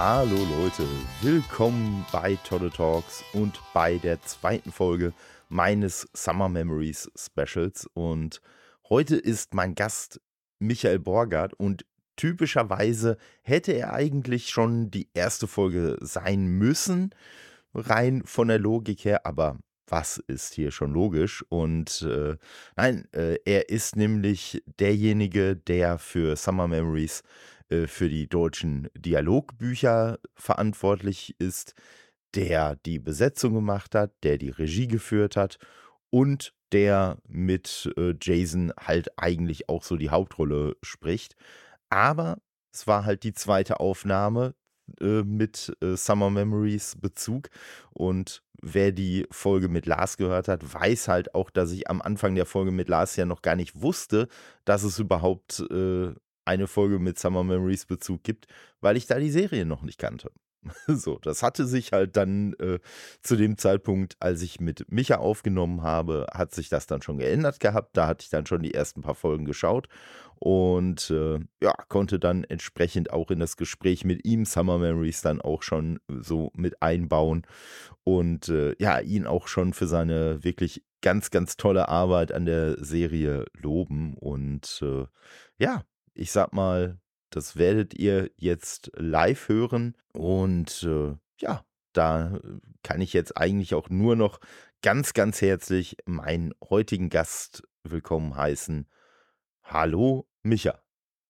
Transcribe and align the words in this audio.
Hallo 0.00 0.36
Leute, 0.60 0.86
willkommen 1.22 2.06
bei 2.12 2.38
Tolle 2.44 2.70
Talks 2.70 3.24
und 3.32 3.60
bei 3.74 3.98
der 3.98 4.22
zweiten 4.22 4.70
Folge 4.70 5.12
meines 5.48 6.08
Summer 6.12 6.48
Memories 6.48 7.10
Specials. 7.16 7.88
Und 7.94 8.40
heute 8.88 9.16
ist 9.16 9.54
mein 9.54 9.74
Gast 9.74 10.20
Michael 10.60 11.00
Borgert 11.00 11.52
und 11.54 11.84
typischerweise 12.14 13.16
hätte 13.42 13.72
er 13.72 13.92
eigentlich 13.92 14.50
schon 14.50 14.92
die 14.92 15.08
erste 15.14 15.48
Folge 15.48 15.96
sein 16.00 16.46
müssen, 16.46 17.12
rein 17.74 18.22
von 18.24 18.46
der 18.46 18.60
Logik 18.60 19.04
her, 19.04 19.26
aber 19.26 19.58
was 19.88 20.18
ist 20.18 20.54
hier 20.54 20.70
schon 20.70 20.92
logisch? 20.92 21.44
Und 21.48 22.02
äh, 22.02 22.36
nein, 22.76 23.08
äh, 23.12 23.38
er 23.44 23.68
ist 23.68 23.96
nämlich 23.96 24.62
derjenige, 24.78 25.56
der 25.56 25.98
für 25.98 26.36
Summer 26.36 26.68
Memories 26.68 27.24
für 27.68 28.08
die 28.08 28.28
deutschen 28.28 28.88
Dialogbücher 28.96 30.18
verantwortlich 30.34 31.36
ist, 31.38 31.74
der 32.34 32.76
die 32.76 32.98
Besetzung 32.98 33.54
gemacht 33.54 33.94
hat, 33.94 34.12
der 34.22 34.38
die 34.38 34.50
Regie 34.50 34.88
geführt 34.88 35.36
hat 35.36 35.58
und 36.10 36.54
der 36.72 37.18
mit 37.26 37.90
äh, 37.96 38.14
Jason 38.20 38.72
halt 38.78 39.18
eigentlich 39.18 39.68
auch 39.68 39.82
so 39.82 39.96
die 39.96 40.10
Hauptrolle 40.10 40.76
spricht. 40.82 41.34
Aber 41.90 42.38
es 42.72 42.86
war 42.86 43.04
halt 43.04 43.22
die 43.22 43.32
zweite 43.32 43.80
Aufnahme 43.80 44.54
äh, 45.00 45.22
mit 45.22 45.74
äh, 45.80 45.96
Summer 45.96 46.30
Memories 46.30 46.96
Bezug. 47.00 47.48
Und 47.90 48.42
wer 48.60 48.92
die 48.92 49.26
Folge 49.30 49.68
mit 49.68 49.86
Lars 49.86 50.16
gehört 50.16 50.48
hat, 50.48 50.74
weiß 50.74 51.08
halt 51.08 51.34
auch, 51.34 51.50
dass 51.50 51.72
ich 51.72 51.88
am 51.88 52.02
Anfang 52.02 52.34
der 52.34 52.46
Folge 52.46 52.70
mit 52.70 52.88
Lars 52.88 53.16
ja 53.16 53.24
noch 53.24 53.42
gar 53.42 53.56
nicht 53.56 53.80
wusste, 53.80 54.28
dass 54.64 54.82
es 54.82 54.98
überhaupt 54.98 55.60
äh, 55.70 56.12
eine 56.48 56.66
Folge 56.66 56.98
mit 56.98 57.18
Summer 57.18 57.44
Memories 57.44 57.86
Bezug 57.86 58.24
gibt, 58.24 58.46
weil 58.80 58.96
ich 58.96 59.06
da 59.06 59.18
die 59.18 59.30
Serie 59.30 59.66
noch 59.66 59.82
nicht 59.82 59.98
kannte. 59.98 60.30
So, 60.88 61.18
das 61.22 61.42
hatte 61.42 61.66
sich 61.66 61.92
halt 61.92 62.16
dann 62.16 62.54
äh, 62.54 62.80
zu 63.22 63.36
dem 63.36 63.58
Zeitpunkt, 63.58 64.16
als 64.20 64.42
ich 64.42 64.60
mit 64.60 64.90
Micha 64.90 65.16
aufgenommen 65.16 65.82
habe, 65.82 66.26
hat 66.32 66.54
sich 66.54 66.68
das 66.68 66.86
dann 66.86 67.00
schon 67.00 67.18
geändert 67.18 67.60
gehabt. 67.60 67.96
Da 67.96 68.06
hatte 68.06 68.24
ich 68.24 68.30
dann 68.30 68.44
schon 68.44 68.62
die 68.62 68.74
ersten 68.74 69.02
paar 69.02 69.14
Folgen 69.14 69.44
geschaut 69.44 69.88
und 70.40 71.10
äh, 71.10 71.38
ja, 71.62 71.74
konnte 71.88 72.18
dann 72.18 72.44
entsprechend 72.44 73.12
auch 73.12 73.30
in 73.30 73.38
das 73.38 73.56
Gespräch 73.56 74.04
mit 74.04 74.24
ihm 74.24 74.44
Summer 74.44 74.78
Memories 74.78 75.20
dann 75.22 75.40
auch 75.40 75.62
schon 75.62 76.00
so 76.08 76.50
mit 76.54 76.82
einbauen 76.82 77.46
und 78.04 78.48
äh, 78.48 78.74
ja, 78.78 79.00
ihn 79.00 79.26
auch 79.26 79.48
schon 79.48 79.72
für 79.72 79.86
seine 79.86 80.42
wirklich 80.44 80.84
ganz, 81.00 81.30
ganz 81.30 81.56
tolle 81.56 81.88
Arbeit 81.88 82.32
an 82.32 82.46
der 82.46 82.82
Serie 82.82 83.46
loben 83.54 84.14
und 84.14 84.80
äh, 84.82 85.06
ja, 85.58 85.84
ich 86.18 86.32
sag 86.32 86.52
mal, 86.52 86.98
das 87.30 87.56
werdet 87.56 87.94
ihr 87.94 88.30
jetzt 88.36 88.90
live 88.96 89.48
hören. 89.48 89.96
Und 90.12 90.82
äh, 90.82 91.16
ja, 91.40 91.64
da 91.92 92.36
äh, 92.36 92.40
kann 92.82 93.00
ich 93.00 93.12
jetzt 93.12 93.36
eigentlich 93.36 93.74
auch 93.74 93.88
nur 93.88 94.16
noch 94.16 94.40
ganz, 94.82 95.12
ganz 95.12 95.40
herzlich 95.40 95.96
meinen 96.06 96.54
heutigen 96.68 97.08
Gast 97.08 97.62
willkommen 97.84 98.36
heißen. 98.36 98.88
Hallo, 99.62 100.26
Micha. 100.42 100.80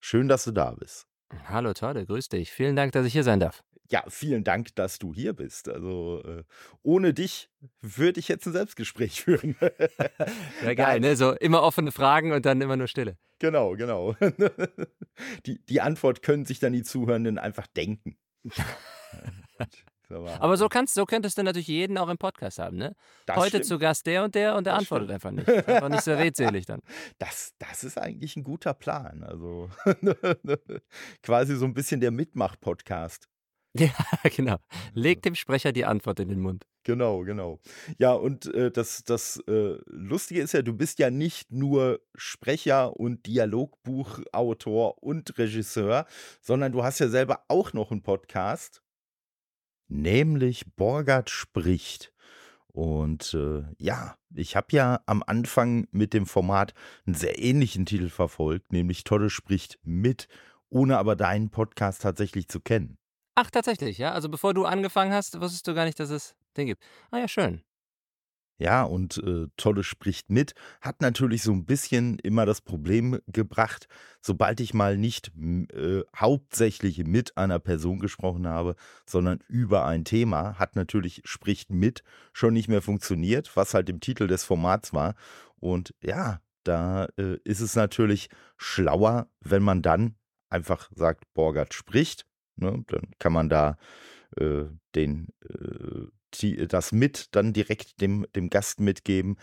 Schön, 0.00 0.28
dass 0.28 0.45
du 0.45 0.53
da 0.53 0.72
bist. 0.72 1.06
Hallo, 1.45 1.75
Tolle, 1.75 2.06
grüß 2.06 2.28
dich. 2.28 2.52
Vielen 2.52 2.77
Dank, 2.77 2.92
dass 2.92 3.05
ich 3.05 3.12
hier 3.12 3.25
sein 3.25 3.41
darf. 3.41 3.62
Ja, 3.91 4.05
vielen 4.08 4.44
Dank, 4.44 4.75
dass 4.75 4.98
du 4.98 5.14
hier 5.14 5.33
bist. 5.33 5.69
Also 5.69 6.22
äh, 6.25 6.44
ohne 6.83 7.14
dich 7.14 7.50
würde 7.81 8.20
ich 8.20 8.28
jetzt 8.28 8.47
ein 8.47 8.53
Selbstgespräch 8.53 9.22
führen. 9.25 9.56
ja, 10.62 10.75
geil, 10.75 11.00
ne? 11.00 11.17
So 11.17 11.33
immer 11.33 11.62
offene 11.62 11.91
Fragen 11.91 12.33
und 12.33 12.45
dann 12.45 12.61
immer 12.61 12.77
nur 12.77 12.86
Stille. 12.89 13.17
Genau, 13.39 13.77
genau. 13.77 14.14
Die, 15.46 15.64
die 15.64 15.80
Antwort 15.80 16.23
können 16.23 16.45
sich 16.45 16.58
dann 16.61 16.73
die 16.73 16.83
Zuhörenden 16.83 17.39
einfach 17.39 17.67
denken. 17.67 18.17
Aber 20.11 20.57
so 20.57 20.68
kannst, 20.68 20.95
so 20.95 21.05
könntest 21.05 21.36
du 21.39 21.42
natürlich 21.42 21.68
jeden 21.68 21.98
auch 21.98 22.08
im 22.08 22.17
Podcast 22.18 22.58
haben, 22.58 22.79
ne? 22.79 22.95
Das 23.27 23.36
Heute 23.36 23.48
stimmt. 23.48 23.64
zu 23.67 23.79
Gast 23.79 24.07
der 24.07 24.24
und 24.24 24.34
der 24.34 24.57
und 24.57 24.64
der 24.64 24.73
das 24.74 24.80
antwortet 24.80 25.08
stimmt. 25.11 25.24
einfach 25.27 25.55
nicht. 25.55 25.68
Einfach 25.68 25.89
nicht 25.90 26.02
so 26.02 26.13
redselig 26.14 26.64
dann. 26.67 26.80
Das, 27.18 27.52
das 27.58 27.84
ist 27.84 27.98
eigentlich 27.98 28.34
ein 28.36 28.42
guter 28.42 28.73
Plan. 28.74 29.23
Also 29.23 29.68
quasi 31.23 31.57
so 31.57 31.67
ein 31.67 31.74
bisschen 31.74 32.01
der 32.01 32.11
Mitmach-Podcast. 32.11 33.29
Ja, 33.79 33.90
genau. 34.34 34.56
Leg 34.95 35.23
dem 35.23 35.34
Sprecher 35.34 35.73
die 35.73 35.84
Antwort 35.84 36.20
in 36.20 36.29
den 36.29 36.40
Mund. 36.40 36.64
Genau, 36.84 37.20
genau. 37.20 37.61
Ja, 37.98 38.12
und 38.12 38.52
äh, 38.55 38.70
das, 38.70 39.05
das 39.05 39.42
äh, 39.46 39.77
Lustige 39.86 40.40
ist 40.40 40.52
ja, 40.52 40.62
du 40.62 40.73
bist 40.73 40.98
ja 40.98 41.11
nicht 41.11 41.52
nur 41.52 42.01
Sprecher 42.14 42.96
und 42.96 43.27
Dialogbuchautor 43.27 45.02
und 45.02 45.36
Regisseur, 45.39 46.07
sondern 46.40 46.73
du 46.73 46.83
hast 46.83 46.98
ja 46.98 47.08
selber 47.08 47.45
auch 47.48 47.73
noch 47.73 47.90
einen 47.90 48.02
Podcast, 48.02 48.83
nämlich 49.89 50.74
Borgert 50.77 51.30
spricht. 51.30 52.12
Und 52.68 53.34
äh, 53.34 53.64
ja, 53.78 54.17
ich 54.34 54.55
habe 54.57 54.68
ja 54.70 55.01
am 55.07 55.23
Anfang 55.27 55.89
mit 55.90 56.14
dem 56.14 56.27
Format 56.27 56.74
einen 57.07 57.14
sehr 57.14 57.39
ähnlichen 57.39 57.86
Titel 57.86 58.08
verfolgt, 58.08 58.73
nämlich 58.73 59.05
Todde 59.05 59.30
spricht 59.30 59.78
mit, 59.83 60.28
ohne 60.70 60.98
aber 60.98 61.17
deinen 61.17 61.51
Podcast 61.51 62.02
tatsächlich 62.02 62.48
zu 62.48 62.61
kennen. 62.61 62.98
Ach, 63.41 63.53
tatsächlich, 63.53 63.99
ja? 63.99 64.11
Also 64.11 64.29
bevor 64.29 64.53
du 64.53 64.65
angefangen 64.65 65.13
hast, 65.13 65.41
wusstest 65.41 65.69
du 65.69 65.73
gar 65.73 65.85
nicht, 65.85 66.01
dass 66.01 66.11
es 66.11 66.35
den 66.57 66.67
gibt. 66.67 66.83
Ah 67.13 67.19
ja, 67.19 67.29
schön. 67.29 67.63
Ja, 68.59 68.83
und 68.83 69.19
äh, 69.19 69.47
Tolle 69.57 69.85
spricht 69.85 70.29
mit, 70.29 70.55
hat 70.81 71.01
natürlich 71.03 71.45
so 71.45 71.53
ein 71.53 71.65
bisschen 71.65 72.19
immer 72.19 72.47
das 72.47 72.61
Problem 72.61 73.21
gebracht, 73.29 73.87
sobald 74.21 74.59
ich 74.59 74.75
mal 74.75 74.97
nicht 74.97 75.31
äh, 75.73 76.03
hauptsächlich 76.17 77.05
mit 77.05 77.37
einer 77.37 77.61
Person 77.61 78.01
gesprochen 78.01 78.49
habe, 78.49 78.75
sondern 79.07 79.39
über 79.47 79.87
ein 79.87 80.05
Thema, 80.05 80.59
hat 80.59 80.75
natürlich 80.75 81.23
spricht 81.25 81.70
mit 81.70 82.03
schon 82.33 82.55
nicht 82.55 82.67
mehr 82.67 82.83
funktioniert, 82.83 83.55
was 83.55 83.73
halt 83.73 83.89
im 83.89 84.01
Titel 84.01 84.27
des 84.27 84.43
Formats 84.43 84.93
war. 84.93 85.15
Und 85.61 85.95
ja, 86.03 86.41
da 86.65 87.05
äh, 87.17 87.37
ist 87.45 87.61
es 87.61 87.77
natürlich 87.77 88.31
schlauer, 88.57 89.29
wenn 89.39 89.63
man 89.63 89.81
dann 89.81 90.17
einfach 90.51 90.91
sagt, 90.93 91.33
Borgert 91.35 91.73
spricht 91.73 92.27
Ne? 92.58 92.85
Dann 92.86 93.11
kann 93.19 93.33
man 93.33 93.48
da 93.48 93.77
äh, 94.36 94.64
den, 94.95 95.29
äh, 95.48 96.07
die, 96.35 96.67
das 96.67 96.92
mit 96.92 97.35
dann 97.35 97.52
direkt 97.52 98.01
dem, 98.01 98.27
dem 98.35 98.51
Gast 98.51 98.80
mitgeben. 98.80 99.36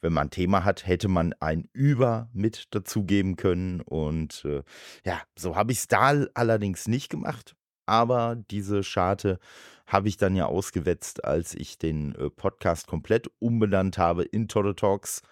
Wenn 0.00 0.12
man 0.12 0.26
ein 0.28 0.30
Thema 0.30 0.64
hat, 0.64 0.86
hätte 0.86 1.08
man 1.08 1.32
ein 1.40 1.68
Über 1.72 2.28
mit 2.32 2.74
dazugeben 2.74 3.36
können. 3.36 3.80
Und 3.80 4.44
äh, 4.44 4.62
ja, 5.04 5.22
so 5.36 5.56
habe 5.56 5.72
ich 5.72 5.78
es 5.78 5.88
da 5.88 6.24
allerdings 6.34 6.88
nicht 6.88 7.08
gemacht. 7.08 7.54
Aber 7.86 8.36
diese 8.50 8.82
Scharte 8.82 9.38
habe 9.86 10.08
ich 10.08 10.16
dann 10.16 10.34
ja 10.34 10.46
ausgewetzt, 10.46 11.24
als 11.24 11.54
ich 11.54 11.78
den 11.78 12.14
äh, 12.14 12.30
Podcast 12.30 12.86
komplett 12.86 13.28
umbenannt 13.38 13.98
habe 13.98 14.24
in 14.24 14.48
Total 14.48 14.74
Talks. 14.74 15.22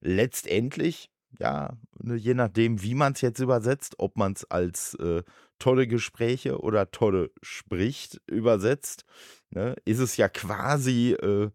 Letztendlich 0.00 1.10
ja, 1.38 1.76
ne, 1.98 2.16
je 2.16 2.34
nachdem, 2.34 2.82
wie 2.82 2.94
man 2.94 3.12
es 3.12 3.20
jetzt 3.20 3.40
übersetzt, 3.40 3.96
ob 3.98 4.16
man 4.16 4.32
es 4.32 4.44
als 4.50 4.94
äh, 4.94 5.22
tolle 5.58 5.86
Gespräche 5.86 6.60
oder 6.60 6.90
tolle 6.90 7.30
spricht 7.42 8.20
übersetzt, 8.26 9.04
ne, 9.50 9.76
ist 9.84 9.98
es 9.98 10.16
ja 10.16 10.28
quasi 10.28 11.12
äh, 11.12 11.50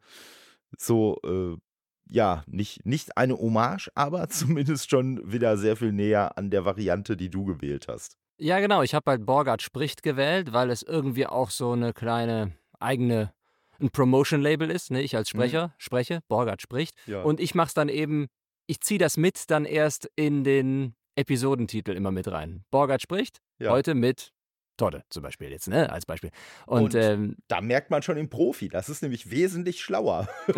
so, 0.78 1.19
äh, 1.24 1.58
ja, 2.06 2.44
nicht, 2.47 2.86
nicht 2.86 3.18
eine 3.18 3.38
Hommage, 3.38 3.90
aber 3.96 4.30
zumindest 4.30 4.90
schon 4.90 5.31
wieder 5.31 5.58
sehr 5.58 5.75
viel 5.75 5.92
näher 5.92 6.38
an 6.38 6.50
der 6.50 6.66
Variante, 6.66 7.18
die 7.18 7.30
du 7.30 7.46
gewählt 7.46 7.88
hast. 7.88 8.18
Ja, 8.38 8.59
genau. 8.59 8.81
Ich 8.81 8.94
habe 8.94 9.12
halt 9.12 9.25
Borgard 9.25 9.62
spricht 9.62 10.03
gewählt, 10.03 10.53
weil 10.53 10.69
es 10.69 10.81
irgendwie 10.81 11.28
auch 11.28 11.50
so 11.50 11.72
eine 11.72 11.94
kleine 11.94 12.52
eigene 12.80 13.31
ein 13.80 13.89
Promotion-Label 13.89 14.69
ist. 14.69 14.92
Ne? 14.92 15.01
Ich 15.01 15.16
als 15.16 15.33
mhm. 15.33 15.38
Sprecher 15.38 15.68
mhm. 15.68 15.72
spreche, 15.77 16.19
Borgard 16.27 16.62
spricht. 16.62 16.95
Ja. 17.06 17.22
Und 17.22 17.39
ich 17.39 17.56
mache 17.56 17.68
es 17.68 17.74
dann 17.74 17.89
eben 17.89 18.27
ich 18.68 18.81
ziehe 18.81 18.98
das 18.98 19.18
mit 19.18 19.50
dann 19.50 19.66
erst 19.66 20.10
in 20.16 20.44
den 20.44 20.95
Episodentitel 21.15 21.92
immer 21.92 22.12
mit 22.12 22.27
rein. 22.27 22.63
Borgert 22.71 23.01
spricht 23.01 23.39
ja. 23.60 23.71
heute 23.71 23.95
mit 23.95 24.32
Todde 24.78 25.04
zum 25.10 25.24
Beispiel 25.24 25.52
jetzt, 25.52 25.68
ne, 25.68 25.92
als 25.92 26.06
Beispiel. 26.06 26.31
Und, 26.66 26.84
und 26.84 26.96
ähm, 26.96 27.36
da 27.48 27.62
merkt 27.62 27.92
man 27.92 28.02
schon 28.02 28.16
den 28.16 28.30
Profi, 28.30 28.70
das 28.70 28.90
ist 28.90 29.02
nämlich 29.02 29.30
wesentlich 29.30 29.81
schlauer. 29.81 30.28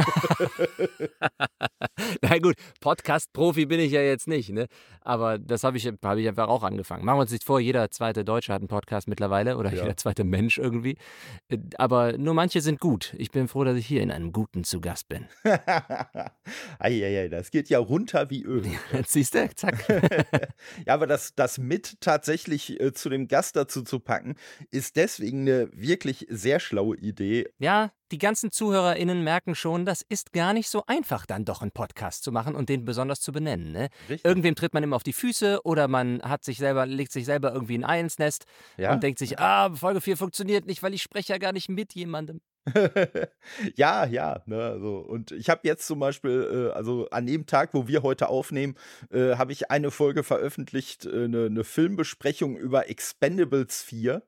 Na 2.22 2.38
gut, 2.40 2.56
Podcast-Profi 2.82 3.66
bin 3.66 3.80
ich 3.80 3.92
ja 3.92 4.02
jetzt 4.02 4.28
nicht, 4.28 4.50
ne? 4.50 4.68
Aber 5.02 5.38
das 5.38 5.64
habe 5.64 5.78
ich, 5.78 5.86
hab 5.86 6.18
ich 6.18 6.28
einfach 6.28 6.48
auch 6.48 6.64
angefangen. 6.64 7.06
Machen 7.06 7.18
wir 7.18 7.22
uns 7.22 7.32
nicht 7.32 7.44
vor, 7.44 7.60
jeder 7.60 7.90
zweite 7.92 8.24
Deutsche 8.24 8.54
hat 8.54 8.62
einen 8.62 8.68
Podcast 8.68 9.08
mittlerweile 9.08 9.58
oder 9.58 9.72
ja. 9.72 9.84
jeder 9.84 9.98
zweite 9.98 10.24
Mensch 10.24 10.58
irgendwie. 10.58 10.98
Äh, 11.50 11.58
aber 11.78 12.18
nur 12.18 12.34
manche 12.34 12.62
sind 12.62 12.80
gut. 12.80 13.14
Ich 13.18 13.32
bin 13.32 13.48
froh, 13.48 13.64
dass 13.64 13.78
ich 13.78 13.86
hier 13.86 14.02
in 14.02 14.12
einem 14.12 14.32
guten 14.32 14.64
zu 14.64 14.82
Gast 14.82 15.08
bin. 15.10 15.28
Eieiei, 16.80 17.28
das 17.28 17.52
geht 17.52 17.70
ja 17.70 17.80
runter 17.80 18.30
wie 18.30 18.44
Öl. 18.44 18.66
Siehst 19.08 19.36
du, 19.36 19.50
zack. 19.56 19.88
ja, 20.86 20.94
aber 20.94 21.08
das, 21.08 21.36
das 21.36 21.58
mit 21.58 22.00
tatsächlich 22.02 22.80
äh, 22.80 22.94
zu 22.94 23.10
dem 23.10 23.28
Gast 23.28 23.56
dazu 23.56 23.84
zu 23.84 24.00
packen, 24.06 24.36
ist 24.72 24.96
deswegen 24.96 25.42
eine 25.42 25.70
wirklich 25.74 26.26
sehr 26.30 26.62
schlaue 26.62 26.96
Idee. 26.96 27.50
Ja, 27.60 27.92
die 28.12 28.18
ganzen 28.18 28.52
ZuhörerInnen 28.52 29.24
merken 29.24 29.56
schon, 29.56 29.86
das 29.86 30.02
ist 30.08 30.32
gar 30.32 30.54
nicht 30.54 30.70
so 30.70 30.86
einfach, 30.86 31.26
dann 31.26 31.44
doch 31.44 31.62
einen 31.62 31.72
Podcast 31.72 32.24
zu 32.24 32.32
machen 32.32 32.56
und 32.56 32.70
den 32.70 32.86
besonders 32.86 33.20
zu 33.20 33.32
benennen. 33.32 33.72
Ne? 33.74 33.90
Irgendwem 34.24 34.56
tritt 34.56 34.74
man 34.74 34.84
immer 34.84 34.96
auf 34.96 35.04
die 35.04 35.14
Füße 35.14 35.62
oder 35.64 35.88
man 35.88 36.22
hat 36.22 36.44
sich 36.44 36.58
selber, 36.58 36.86
legt 36.86 37.12
sich 37.12 37.26
selber 37.26 37.52
irgendwie 37.52 37.78
ein 37.78 37.84
Ei 37.84 38.00
ins 38.00 38.20
Nest 38.20 38.46
ja. 38.78 38.94
und 38.94 39.04
denkt 39.04 39.20
sich, 39.20 39.40
ah, 39.40 39.74
Folge 39.76 40.00
4 40.00 40.16
funktioniert 40.18 40.66
nicht, 40.66 40.84
weil 40.84 40.94
ich 40.94 41.02
spreche 41.02 41.34
ja 41.34 41.40
gar 41.40 41.52
nicht 41.52 41.68
mit 41.68 41.94
jemandem. 41.94 42.42
ja, 43.76 44.06
ja, 44.06 44.42
ne, 44.46 44.80
so. 44.80 44.98
Und 44.98 45.32
ich 45.32 45.50
habe 45.50 45.62
jetzt 45.64 45.86
zum 45.86 46.00
Beispiel, 46.00 46.70
äh, 46.72 46.76
also 46.76 47.10
an 47.10 47.26
dem 47.28 47.46
Tag, 47.46 47.74
wo 47.74 47.88
wir 47.88 48.04
heute 48.04 48.30
aufnehmen, 48.30 48.76
äh, 49.12 49.36
habe 49.36 49.52
ich 49.52 49.70
eine 49.72 49.92
Folge 49.92 50.24
veröffentlicht, 50.24 51.06
äh, 51.06 51.26
eine, 51.26 51.46
eine, 51.46 51.64
Filmbesprechung 51.64 52.58
über 52.58 52.90
Expendables 52.90 53.84
4. 53.84 54.24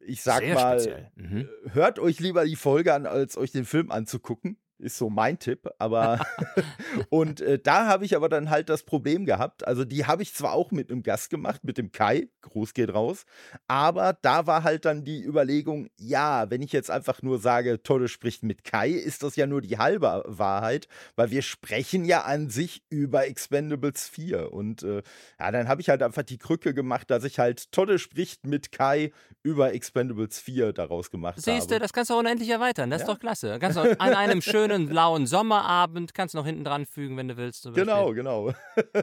Ich 0.00 0.22
sag 0.22 0.40
Sehr 0.40 0.54
mal, 0.54 1.10
mhm. 1.14 1.38
Äh, 1.38 1.70
hört 1.72 1.98
euch 1.98 2.18
lieber 2.20 2.44
die 2.44 2.56
Folge 2.56 2.94
an, 2.94 3.06
als 3.06 3.36
euch 3.36 3.52
den 3.52 3.64
Film 3.64 3.90
anzugucken 3.90 4.58
ist 4.78 4.96
so 4.96 5.10
mein 5.10 5.38
Tipp, 5.38 5.68
aber 5.78 6.24
und 7.10 7.40
äh, 7.40 7.58
da 7.58 7.86
habe 7.86 8.04
ich 8.04 8.16
aber 8.16 8.28
dann 8.28 8.50
halt 8.50 8.68
das 8.68 8.82
Problem 8.82 9.24
gehabt. 9.24 9.66
Also 9.66 9.84
die 9.84 10.06
habe 10.06 10.22
ich 10.22 10.34
zwar 10.34 10.52
auch 10.52 10.70
mit 10.70 10.90
einem 10.90 11.02
Gast 11.02 11.30
gemacht, 11.30 11.64
mit 11.64 11.78
dem 11.78 11.92
Kai, 11.92 12.28
Gruß 12.42 12.74
geht 12.74 12.92
raus, 12.92 13.24
aber 13.66 14.16
da 14.22 14.46
war 14.46 14.64
halt 14.64 14.84
dann 14.84 15.04
die 15.04 15.22
Überlegung, 15.22 15.88
ja, 15.98 16.50
wenn 16.50 16.62
ich 16.62 16.72
jetzt 16.72 16.90
einfach 16.90 17.22
nur 17.22 17.38
sage, 17.38 17.82
Tolle 17.82 18.08
spricht 18.08 18.42
mit 18.42 18.64
Kai, 18.64 18.90
ist 18.90 19.22
das 19.22 19.36
ja 19.36 19.46
nur 19.46 19.60
die 19.60 19.78
halbe 19.78 20.22
Wahrheit, 20.26 20.88
weil 21.16 21.30
wir 21.30 21.42
sprechen 21.42 22.04
ja 22.04 22.22
an 22.22 22.50
sich 22.50 22.82
über 22.90 23.26
Expendables 23.26 24.08
4 24.08 24.52
und 24.52 24.82
äh, 24.82 25.02
ja, 25.38 25.50
dann 25.50 25.68
habe 25.68 25.80
ich 25.80 25.88
halt 25.88 26.02
einfach 26.02 26.22
die 26.22 26.38
Krücke 26.38 26.74
gemacht, 26.74 27.10
dass 27.10 27.24
ich 27.24 27.38
halt 27.38 27.72
Tolle 27.72 27.98
spricht 27.98 28.46
mit 28.46 28.72
Kai 28.72 29.12
über 29.42 29.72
Expendables 29.72 30.38
4 30.38 30.72
daraus 30.72 31.10
gemacht 31.10 31.36
Siehste, 31.36 31.50
habe. 31.50 31.60
Siehst 31.60 31.70
du, 31.70 31.78
das 31.78 31.92
kannst 31.92 32.10
du 32.10 32.18
unendlich 32.18 32.48
erweitern, 32.48 32.90
das 32.90 33.00
ja? 33.00 33.06
ist 33.06 33.12
doch 33.12 33.20
klasse. 33.20 33.58
Kannst 33.60 33.76
du 33.76 33.82
an 33.82 34.14
einem 34.14 34.42
schönen 34.42 34.67
schönen 34.68 34.88
blauen 34.88 35.26
Sommerabend, 35.26 36.14
kannst 36.14 36.34
du 36.34 36.38
noch 36.38 36.46
hinten 36.46 36.64
dran 36.64 36.86
fügen, 36.86 37.16
wenn 37.16 37.28
du 37.28 37.36
willst. 37.36 37.68
Genau, 37.74 38.12
genau. 38.12 38.52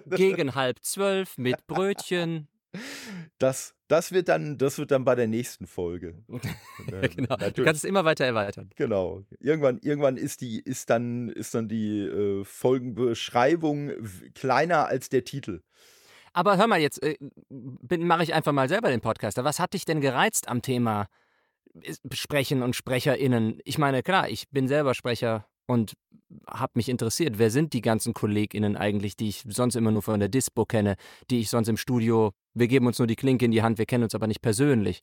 Gegen 0.08 0.56
halb 0.56 0.84
zwölf 0.84 1.38
mit 1.38 1.68
Brötchen. 1.68 2.48
Das, 3.38 3.74
das, 3.88 4.12
wird 4.12 4.28
dann, 4.28 4.58
das 4.58 4.78
wird 4.78 4.92
dann 4.92 5.06
bei 5.06 5.16
der 5.16 5.28
nächsten 5.28 5.66
Folge. 5.66 6.24
genau. 6.88 7.38
Du 7.54 7.64
kannst 7.64 7.84
es 7.84 7.90
immer 7.90 8.04
weiter 8.04 8.26
erweitern. 8.26 8.70
Genau. 8.76 9.24
Irgendwann, 9.40 9.80
irgendwann 9.82 10.18
ist, 10.18 10.42
die, 10.42 10.60
ist, 10.60 10.90
dann, 10.90 11.30
ist 11.30 11.56
dann 11.56 11.70
die 11.70 12.02
äh, 12.02 12.44
Folgenbeschreibung 12.44 13.92
kleiner 14.34 14.88
als 14.88 15.10
der 15.10 15.24
Titel. 15.24 15.62
Aber 16.34 16.58
hör 16.58 16.68
mal, 16.68 16.82
jetzt 16.82 17.02
äh, 17.02 17.18
mache 17.50 18.24
ich 18.24 18.34
einfach 18.34 18.52
mal 18.52 18.68
selber 18.68 18.90
den 18.90 19.00
Podcaster. 19.00 19.46
Was 19.46 19.60
hat 19.60 19.74
dich 19.74 19.86
denn 19.86 20.02
gereizt 20.02 20.50
am 20.50 20.62
Thema 20.62 21.08
Sprechen 22.12 22.64
und 22.64 22.76
SprecherInnen. 22.76 23.60
Ich 23.66 23.78
meine, 23.78 24.04
klar, 24.04 24.30
ich 24.30 24.50
bin 24.50 24.68
selber 24.68 24.94
Sprecher 24.94 25.46
und 25.68 25.94
habe 26.50 26.74
mich 26.76 26.90
interessiert, 26.90 27.38
wer 27.38 27.52
sind 27.52 27.74
die 27.74 27.82
ganzen 27.82 28.14
KollegInnen 28.14 28.76
eigentlich, 28.76 29.16
die 29.16 29.30
ich 29.30 29.44
sonst 29.48 29.76
immer 29.76 29.92
nur 29.92 30.02
von 30.02 30.20
der 30.20 30.30
Dispo 30.30 30.66
kenne, 30.66 30.96
die 31.30 31.40
ich 31.40 31.50
sonst 31.50 31.68
im 31.68 31.78
Studio, 31.78 32.32
wir 32.54 32.68
geben 32.68 32.88
uns 32.88 32.98
nur 33.00 33.08
die 33.08 33.16
Klinke 33.16 33.46
in 33.46 33.52
die 33.52 33.62
Hand, 33.62 33.78
wir 33.78 33.86
kennen 33.86 34.04
uns 34.04 34.16
aber 34.16 34.28
nicht 34.28 34.42
persönlich. 34.42 35.02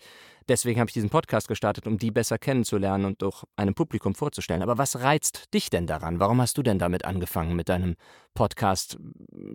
Deswegen 0.48 0.80
habe 0.80 0.88
ich 0.88 0.94
diesen 0.94 1.10
Podcast 1.10 1.48
gestartet, 1.48 1.86
um 1.86 1.98
die 1.98 2.10
besser 2.10 2.38
kennenzulernen 2.38 3.04
und 3.04 3.22
auch 3.22 3.44
einem 3.56 3.74
Publikum 3.74 4.14
vorzustellen. 4.14 4.62
Aber 4.62 4.78
was 4.78 5.00
reizt 5.00 5.52
dich 5.54 5.70
denn 5.70 5.86
daran? 5.86 6.18
Warum 6.18 6.40
hast 6.40 6.58
du 6.58 6.62
denn 6.62 6.78
damit 6.78 7.04
angefangen, 7.04 7.54
mit 7.54 7.68
deinem 7.68 7.94
Podcast 8.34 8.98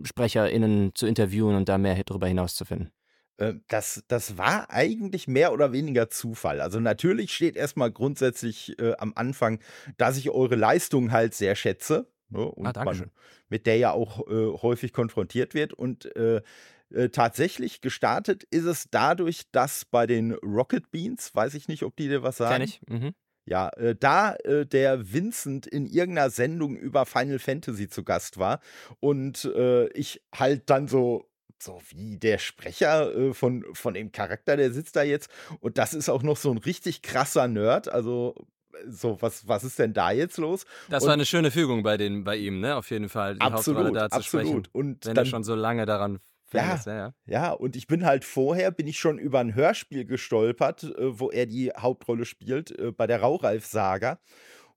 SprecherInnen 0.04 0.92
zu 0.94 1.06
interviewen 1.06 1.54
und 1.56 1.68
da 1.68 1.76
mehr 1.76 2.02
darüber 2.04 2.28
hinauszufinden? 2.28 2.90
Äh, 3.38 3.54
das, 3.68 4.04
das 4.08 4.36
war 4.36 4.70
eigentlich 4.70 5.26
mehr 5.26 5.52
oder 5.52 5.72
weniger 5.72 6.10
Zufall. 6.10 6.60
Also 6.60 6.80
natürlich 6.80 7.32
steht 7.32 7.56
erstmal 7.56 7.90
grundsätzlich 7.90 8.78
äh, 8.78 8.94
am 8.98 9.12
Anfang, 9.16 9.60
dass 9.96 10.18
ich 10.18 10.30
eure 10.30 10.56
Leistung 10.56 11.10
halt 11.10 11.34
sehr 11.34 11.56
schätze. 11.56 12.06
Ne, 12.30 12.44
und 12.44 12.76
ah, 12.76 12.84
man 12.84 13.10
mit 13.48 13.66
der 13.66 13.78
ja 13.78 13.92
auch 13.92 14.28
äh, 14.28 14.52
häufig 14.60 14.92
konfrontiert 14.92 15.54
wird. 15.54 15.72
Und 15.72 16.14
äh, 16.14 16.42
äh, 16.90 17.08
tatsächlich 17.08 17.80
gestartet 17.80 18.44
ist 18.50 18.64
es 18.64 18.88
dadurch, 18.90 19.50
dass 19.50 19.84
bei 19.84 20.06
den 20.06 20.32
Rocket 20.32 20.90
Beans, 20.90 21.34
weiß 21.34 21.54
ich 21.54 21.68
nicht, 21.68 21.82
ob 21.82 21.96
die 21.96 22.08
dir 22.08 22.22
was 22.22 22.36
sagen. 22.36 22.54
Kenn 22.54 22.62
ich. 22.62 22.80
Mhm. 22.86 23.14
Ja, 23.46 23.70
äh, 23.70 23.96
da 23.98 24.34
äh, 24.34 24.66
der 24.66 25.10
Vincent 25.10 25.66
in 25.66 25.86
irgendeiner 25.86 26.28
Sendung 26.28 26.76
über 26.76 27.06
Final 27.06 27.38
Fantasy 27.38 27.88
zu 27.88 28.04
Gast 28.04 28.36
war 28.36 28.60
und 29.00 29.46
äh, 29.46 29.88
ich 29.88 30.22
halt 30.34 30.68
dann 30.68 30.86
so 30.86 31.27
so 31.62 31.80
wie 31.88 32.18
der 32.18 32.38
Sprecher 32.38 33.14
äh, 33.14 33.34
von, 33.34 33.64
von 33.72 33.94
dem 33.94 34.12
Charakter, 34.12 34.56
der 34.56 34.72
sitzt 34.72 34.96
da 34.96 35.02
jetzt. 35.02 35.30
Und 35.60 35.78
das 35.78 35.94
ist 35.94 36.08
auch 36.08 36.22
noch 36.22 36.36
so 36.36 36.50
ein 36.50 36.58
richtig 36.58 37.02
krasser 37.02 37.48
Nerd. 37.48 37.88
Also, 37.88 38.34
äh, 38.72 38.90
so, 38.90 39.20
was, 39.20 39.48
was 39.48 39.64
ist 39.64 39.78
denn 39.78 39.92
da 39.92 40.10
jetzt 40.10 40.38
los? 40.38 40.64
Das 40.88 41.02
und, 41.02 41.08
war 41.08 41.14
eine 41.14 41.26
schöne 41.26 41.50
Fügung 41.50 41.82
bei, 41.82 41.96
den, 41.96 42.24
bei 42.24 42.36
ihm, 42.36 42.60
ne? 42.60 42.76
Auf 42.76 42.90
jeden 42.90 43.08
Fall, 43.08 43.34
die 43.34 43.40
absolut, 43.40 43.78
Hauptrolle 43.78 43.98
da 43.98 44.10
zu 44.10 44.16
absolut. 44.16 44.46
sprechen. 44.46 44.68
Und 44.72 45.06
wenn 45.06 45.14
dann, 45.14 45.24
er 45.24 45.30
schon 45.30 45.44
so 45.44 45.54
lange 45.54 45.86
daran 45.86 46.20
ja, 46.52 46.74
ist, 46.74 46.86
ja, 46.86 47.12
ja, 47.26 47.52
und 47.52 47.76
ich 47.76 47.86
bin 47.86 48.06
halt 48.06 48.24
vorher, 48.24 48.70
bin 48.70 48.86
ich 48.86 48.98
schon 48.98 49.18
über 49.18 49.38
ein 49.38 49.54
Hörspiel 49.54 50.06
gestolpert, 50.06 50.84
äh, 50.84 51.18
wo 51.18 51.30
er 51.30 51.46
die 51.46 51.70
Hauptrolle 51.76 52.24
spielt, 52.24 52.78
äh, 52.78 52.92
bei 52.92 53.06
der 53.06 53.20
Raureif-Saga. 53.20 54.18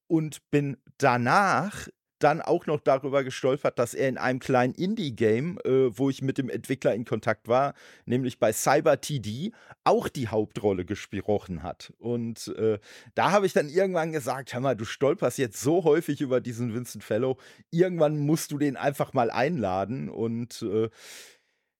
Und 0.07 0.50
bin 0.51 0.75
danach 0.98 1.88
dann 2.23 2.41
auch 2.41 2.65
noch 2.65 2.79
darüber 2.79 3.23
gestolpert, 3.23 3.79
dass 3.79 3.94
er 3.94 4.09
in 4.09 4.18
einem 4.18 4.39
kleinen 4.39 4.73
Indie-Game, 4.73 5.59
äh, 5.63 5.97
wo 5.97 6.09
ich 6.09 6.21
mit 6.21 6.38
dem 6.38 6.50
Entwickler 6.50 6.94
in 6.94 7.06
Kontakt 7.06 7.47
war, 7.47 7.73
nämlich 8.06 8.39
bei 8.39 8.53
Cyber 8.53 9.01
TD, 9.01 9.51
auch 9.83 10.07
die 10.07 10.27
Hauptrolle 10.27 10.85
gesprochen 10.85 11.63
hat. 11.63 11.94
Und 12.00 12.47
äh, 12.57 12.79
da 13.15 13.31
habe 13.31 13.45
ich 13.45 13.53
dann 13.53 13.69
irgendwann 13.69 14.12
gesagt, 14.12 14.53
hör 14.53 14.62
mal, 14.62 14.75
du 14.75 14.85
stolperst 14.85 15.38
jetzt 15.38 15.62
so 15.62 15.83
häufig 15.83 16.21
über 16.21 16.41
diesen 16.41 16.73
Vincent 16.73 17.03
Fellow, 17.03 17.38
irgendwann 17.71 18.19
musst 18.19 18.51
du 18.51 18.57
den 18.57 18.77
einfach 18.77 19.13
mal 19.13 19.31
einladen. 19.31 20.09
Und 20.09 20.62
äh, 20.62 20.89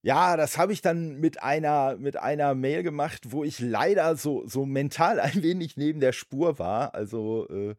ja, 0.04 0.36
das 0.36 0.58
habe 0.58 0.72
ich 0.72 0.82
dann 0.82 1.20
mit 1.20 1.42
einer, 1.44 1.96
mit 1.96 2.16
einer 2.16 2.56
Mail 2.56 2.82
gemacht, 2.82 3.30
wo 3.30 3.44
ich 3.44 3.60
leider 3.60 4.16
so, 4.16 4.44
so 4.46 4.66
mental 4.66 5.20
ein 5.20 5.42
wenig 5.42 5.76
neben 5.76 6.00
der 6.00 6.12
Spur 6.12 6.58
war. 6.58 6.94
Also 6.94 7.48
äh, 7.48 7.76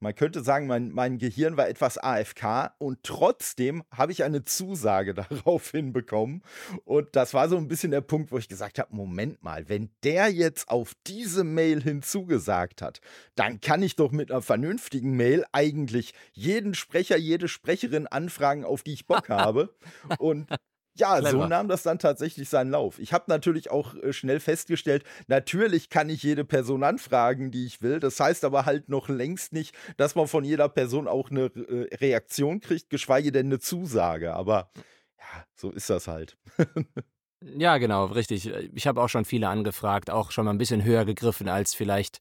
man 0.00 0.14
könnte 0.14 0.42
sagen, 0.42 0.66
mein, 0.66 0.90
mein 0.90 1.18
Gehirn 1.18 1.56
war 1.56 1.68
etwas 1.68 1.98
AFK 1.98 2.74
und 2.78 2.98
trotzdem 3.02 3.84
habe 3.90 4.12
ich 4.12 4.24
eine 4.24 4.44
Zusage 4.44 5.14
darauf 5.14 5.70
hinbekommen. 5.70 6.42
Und 6.84 7.16
das 7.16 7.34
war 7.34 7.48
so 7.48 7.56
ein 7.56 7.68
bisschen 7.68 7.90
der 7.90 8.00
Punkt, 8.00 8.32
wo 8.32 8.38
ich 8.38 8.48
gesagt 8.48 8.78
habe: 8.78 8.94
Moment 8.94 9.42
mal, 9.42 9.68
wenn 9.68 9.90
der 10.02 10.28
jetzt 10.28 10.68
auf 10.68 10.92
diese 11.06 11.44
Mail 11.44 11.82
hinzugesagt 11.82 12.82
hat, 12.82 13.00
dann 13.34 13.60
kann 13.60 13.82
ich 13.82 13.96
doch 13.96 14.12
mit 14.12 14.30
einer 14.30 14.42
vernünftigen 14.42 15.16
Mail 15.16 15.44
eigentlich 15.52 16.14
jeden 16.32 16.74
Sprecher, 16.74 17.16
jede 17.16 17.48
Sprecherin 17.48 18.06
anfragen, 18.06 18.64
auf 18.64 18.82
die 18.82 18.92
ich 18.92 19.06
Bock 19.06 19.28
habe. 19.28 19.74
Und 20.18 20.48
ja, 20.96 21.18
Clever. 21.18 21.30
so 21.30 21.46
nahm 21.46 21.68
das 21.68 21.82
dann 21.82 21.98
tatsächlich 21.98 22.48
seinen 22.48 22.70
Lauf. 22.70 22.98
Ich 22.98 23.12
habe 23.12 23.24
natürlich 23.28 23.70
auch 23.70 23.94
äh, 23.96 24.12
schnell 24.12 24.40
festgestellt, 24.40 25.04
natürlich 25.26 25.90
kann 25.90 26.08
ich 26.08 26.22
jede 26.22 26.44
Person 26.44 26.84
anfragen, 26.84 27.50
die 27.50 27.66
ich 27.66 27.82
will. 27.82 28.00
Das 28.00 28.18
heißt 28.20 28.44
aber 28.44 28.64
halt 28.64 28.88
noch 28.88 29.08
längst 29.08 29.52
nicht, 29.52 29.74
dass 29.96 30.14
man 30.14 30.28
von 30.28 30.44
jeder 30.44 30.68
Person 30.68 31.08
auch 31.08 31.30
eine 31.30 31.46
äh, 31.46 31.94
Reaktion 31.96 32.60
kriegt, 32.60 32.90
geschweige 32.90 33.32
denn 33.32 33.46
eine 33.46 33.58
Zusage. 33.58 34.34
Aber 34.34 34.70
ja, 35.18 35.44
so 35.54 35.70
ist 35.70 35.90
das 35.90 36.06
halt. 36.06 36.36
ja, 37.40 37.78
genau, 37.78 38.06
richtig. 38.06 38.46
Ich 38.72 38.86
habe 38.86 39.02
auch 39.02 39.08
schon 39.08 39.24
viele 39.24 39.48
angefragt, 39.48 40.10
auch 40.10 40.30
schon 40.30 40.44
mal 40.44 40.52
ein 40.52 40.58
bisschen 40.58 40.84
höher 40.84 41.04
gegriffen 41.04 41.48
als 41.48 41.74
vielleicht 41.74 42.20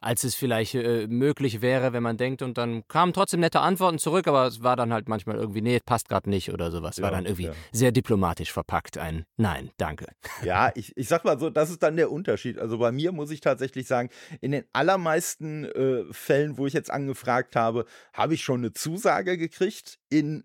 als 0.00 0.24
es 0.24 0.34
vielleicht 0.34 0.74
äh, 0.74 1.06
möglich 1.08 1.60
wäre, 1.60 1.92
wenn 1.92 2.02
man 2.02 2.16
denkt. 2.16 2.42
Und 2.42 2.58
dann 2.58 2.86
kamen 2.88 3.12
trotzdem 3.12 3.40
nette 3.40 3.60
Antworten 3.60 3.98
zurück, 3.98 4.26
aber 4.26 4.46
es 4.46 4.62
war 4.62 4.76
dann 4.76 4.92
halt 4.92 5.08
manchmal 5.08 5.36
irgendwie, 5.36 5.62
nee, 5.62 5.80
passt 5.84 6.08
gerade 6.08 6.30
nicht 6.30 6.52
oder 6.52 6.70
sowas. 6.70 6.96
Ja, 6.96 7.04
war 7.04 7.10
dann 7.10 7.26
irgendwie 7.26 7.46
ja. 7.46 7.52
sehr 7.72 7.92
diplomatisch 7.92 8.52
verpackt. 8.52 8.98
Ein 8.98 9.24
Nein, 9.36 9.70
danke. 9.76 10.06
Ja, 10.42 10.70
ich, 10.74 10.96
ich 10.96 11.08
sag 11.08 11.24
mal 11.24 11.38
so, 11.38 11.50
das 11.50 11.68
ist 11.68 11.82
dann 11.82 11.96
der 11.96 12.12
Unterschied. 12.12 12.58
Also 12.58 12.78
bei 12.78 12.92
mir 12.92 13.12
muss 13.12 13.30
ich 13.30 13.40
tatsächlich 13.40 13.86
sagen, 13.86 14.08
in 14.40 14.52
den 14.52 14.64
allermeisten 14.72 15.64
äh, 15.64 16.04
Fällen, 16.12 16.58
wo 16.58 16.66
ich 16.66 16.72
jetzt 16.72 16.90
angefragt 16.90 17.56
habe, 17.56 17.84
habe 18.12 18.34
ich 18.34 18.42
schon 18.42 18.60
eine 18.60 18.72
Zusage 18.72 19.36
gekriegt. 19.36 19.98
In 20.10 20.44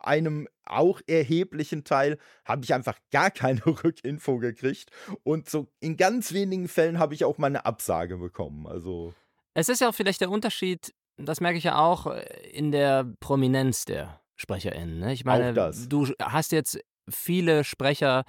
einem 0.00 0.48
auch 0.64 1.00
erheblichen 1.06 1.84
Teil 1.84 2.18
habe 2.44 2.64
ich 2.64 2.74
einfach 2.74 2.98
gar 3.10 3.30
keine 3.30 3.60
Rückinfo 3.66 4.38
gekriegt. 4.38 4.90
Und 5.22 5.48
so 5.48 5.68
in 5.80 5.96
ganz 5.96 6.32
wenigen 6.32 6.68
Fällen 6.68 6.98
habe 6.98 7.14
ich 7.14 7.24
auch 7.24 7.38
mal 7.38 7.48
eine 7.48 7.66
Absage 7.66 8.18
bekommen. 8.18 8.66
Also. 8.66 9.14
Es 9.54 9.68
ist 9.68 9.80
ja 9.80 9.88
auch 9.88 9.94
vielleicht 9.94 10.20
der 10.20 10.30
Unterschied, 10.30 10.94
das 11.16 11.40
merke 11.40 11.58
ich 11.58 11.64
ja 11.64 11.78
auch, 11.78 12.06
äh, 12.06 12.24
in 12.50 12.72
der 12.72 13.04
Prominenz 13.20 13.84
der 13.84 14.20
SprecherInnen. 14.36 14.98
Ne? 14.98 15.12
Ich 15.12 15.24
meine, 15.24 15.52
du 15.88 16.06
hast 16.20 16.52
jetzt 16.52 16.78
viele 17.08 17.64
Sprecher 17.64 18.24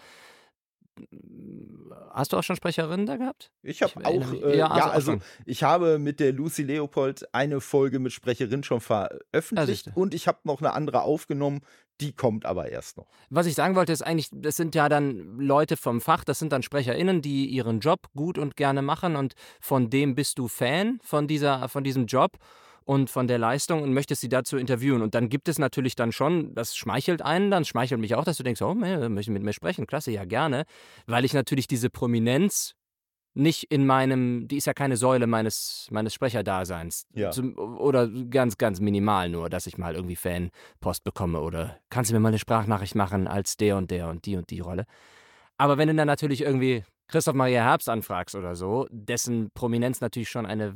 Hast 2.11 2.33
du 2.33 2.37
auch 2.37 2.43
schon 2.43 2.55
Sprecherinnen 2.55 3.05
da 3.05 3.17
gehabt? 3.17 3.51
Ich 3.61 3.81
habe 3.83 3.93
auch, 4.03 4.33
äh, 4.33 4.57
ja, 4.57 4.67
also, 4.67 4.79
ja, 4.79 4.89
also 4.89 5.17
ich 5.45 5.63
habe 5.63 5.99
mit 5.99 6.19
der 6.19 6.33
Lucy 6.33 6.63
Leopold 6.63 7.33
eine 7.33 7.61
Folge 7.61 7.99
mit 7.99 8.11
Sprecherin 8.11 8.63
schon 8.63 8.81
veröffentlicht 8.81 9.87
ja, 9.87 9.91
und 9.95 10.13
ich 10.13 10.27
habe 10.27 10.39
noch 10.43 10.59
eine 10.61 10.73
andere 10.73 11.03
aufgenommen. 11.03 11.61
die 11.99 12.13
kommt 12.13 12.45
aber 12.45 12.69
erst 12.69 12.97
noch. 12.97 13.07
Was 13.29 13.47
ich 13.47 13.55
sagen 13.55 13.75
wollte, 13.75 13.91
ist 13.91 14.03
eigentlich, 14.03 14.29
das 14.31 14.55
sind 14.55 14.75
ja 14.75 14.87
dann 14.89 15.39
Leute 15.39 15.77
vom 15.77 16.01
Fach, 16.01 16.23
das 16.23 16.39
sind 16.39 16.51
dann 16.51 16.63
SprecherInnen, 16.63 17.21
die 17.21 17.47
ihren 17.47 17.79
Job 17.79 18.09
gut 18.15 18.37
und 18.37 18.55
gerne 18.55 18.81
machen 18.81 19.15
und 19.15 19.33
von 19.59 19.89
dem 19.89 20.15
bist 20.15 20.37
du 20.39 20.47
Fan, 20.47 20.99
von, 21.03 21.27
dieser, 21.27 21.69
von 21.69 21.83
diesem 21.83 22.05
Job 22.05 22.37
und 22.87 23.09
von 23.09 23.27
der 23.27 23.37
Leistung 23.37 23.83
und 23.83 23.93
möchtest 23.93 24.21
sie 24.21 24.29
dazu 24.29 24.55
interviewen. 24.57 25.01
Und 25.01 25.13
dann 25.13 25.27
gibt 25.27 25.49
es 25.49 25.59
natürlich 25.59 25.95
dann 25.95 26.13
schon, 26.13 26.55
das 26.55 26.75
schmeichelt 26.75 27.21
einen, 27.21 27.51
dann 27.51 27.65
schmeichelt 27.65 27.99
mich 27.99 28.15
auch, 28.15 28.23
dass 28.23 28.37
du 28.37 28.43
denkst, 28.43 28.61
oh, 28.61 28.73
möchte 28.73 29.31
mit 29.31 29.43
mir 29.43 29.51
sprechen, 29.51 29.85
klasse, 29.87 30.11
ja 30.11 30.23
gerne, 30.23 30.63
weil 31.05 31.25
ich 31.25 31.33
natürlich 31.33 31.67
diese 31.67 31.89
Prominenz 31.89 32.75
nicht 33.33 33.65
in 33.65 33.85
meinem, 33.85 34.47
die 34.47 34.55
ist 34.55 34.67
ja 34.67 34.73
keine 34.73 34.95
Säule 34.95 35.27
meines, 35.27 35.87
meines 35.91 36.13
Sprecherdaseins. 36.13 37.05
Ja. 37.13 37.31
Oder 37.57 38.07
ganz, 38.07 38.57
ganz 38.57 38.79
minimal 38.79 39.27
nur, 39.29 39.49
dass 39.49 39.67
ich 39.67 39.77
mal 39.77 39.93
irgendwie 39.93 40.15
Fanpost 40.15 41.03
bekomme 41.03 41.41
oder 41.41 41.77
kannst 41.89 42.09
du 42.09 42.15
mir 42.15 42.21
mal 42.21 42.29
eine 42.29 42.39
Sprachnachricht 42.39 42.95
machen 42.95 43.27
als 43.27 43.57
der 43.57 43.75
und 43.75 43.91
der 43.91 44.07
und 44.07 44.25
die 44.25 44.37
und 44.37 44.49
die 44.49 44.61
Rolle. 44.61 44.85
Aber 45.57 45.77
wenn 45.77 45.89
du 45.89 45.95
dann 45.95 46.07
natürlich 46.07 46.41
irgendwie 46.41 46.85
Christoph 47.07 47.35
Maria 47.35 47.63
Herbst 47.63 47.89
anfragst 47.89 48.35
oder 48.35 48.55
so, 48.55 48.87
dessen 48.89 49.49
Prominenz 49.53 50.01
natürlich 50.01 50.29
schon 50.29 50.45
eine 50.45 50.75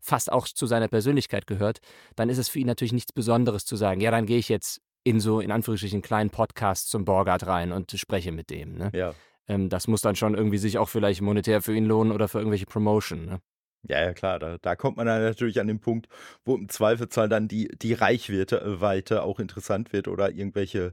fast 0.00 0.30
auch 0.30 0.46
zu 0.46 0.66
seiner 0.66 0.88
Persönlichkeit 0.88 1.46
gehört, 1.46 1.80
dann 2.16 2.28
ist 2.28 2.38
es 2.38 2.48
für 2.48 2.58
ihn 2.58 2.66
natürlich 2.66 2.92
nichts 2.92 3.12
Besonderes 3.12 3.64
zu 3.64 3.76
sagen, 3.76 4.00
ja, 4.00 4.10
dann 4.10 4.26
gehe 4.26 4.38
ich 4.38 4.48
jetzt 4.48 4.80
in 5.04 5.20
so 5.20 5.40
in 5.40 5.50
Anführungsstrichen 5.50 6.02
kleinen 6.02 6.30
Podcast 6.30 6.90
zum 6.90 7.04
Borgard 7.04 7.46
rein 7.46 7.72
und 7.72 7.90
spreche 7.92 8.32
mit 8.32 8.50
dem. 8.50 8.76
Ne? 8.76 8.90
Ja. 8.94 9.14
Ähm, 9.48 9.68
das 9.68 9.88
muss 9.88 10.00
dann 10.00 10.16
schon 10.16 10.34
irgendwie 10.34 10.58
sich 10.58 10.78
auch 10.78 10.88
vielleicht 10.88 11.20
monetär 11.20 11.62
für 11.62 11.74
ihn 11.74 11.86
lohnen 11.86 12.12
oder 12.12 12.28
für 12.28 12.38
irgendwelche 12.38 12.66
Promotion. 12.66 13.26
Ne? 13.26 13.40
Ja, 13.88 14.00
ja, 14.00 14.12
klar, 14.12 14.38
da, 14.38 14.58
da 14.58 14.76
kommt 14.76 14.96
man 14.96 15.06
dann 15.06 15.22
natürlich 15.22 15.60
an 15.60 15.66
den 15.66 15.80
Punkt, 15.80 16.06
wo 16.44 16.54
im 16.54 16.68
Zweifelsfall 16.68 17.28
dann 17.28 17.48
die, 17.48 17.66
die 17.66 17.94
Reichweite 17.94 19.14
äh, 19.14 19.18
auch 19.18 19.40
interessant 19.40 19.92
wird 19.92 20.06
oder 20.06 20.30
irgendwelche 20.30 20.92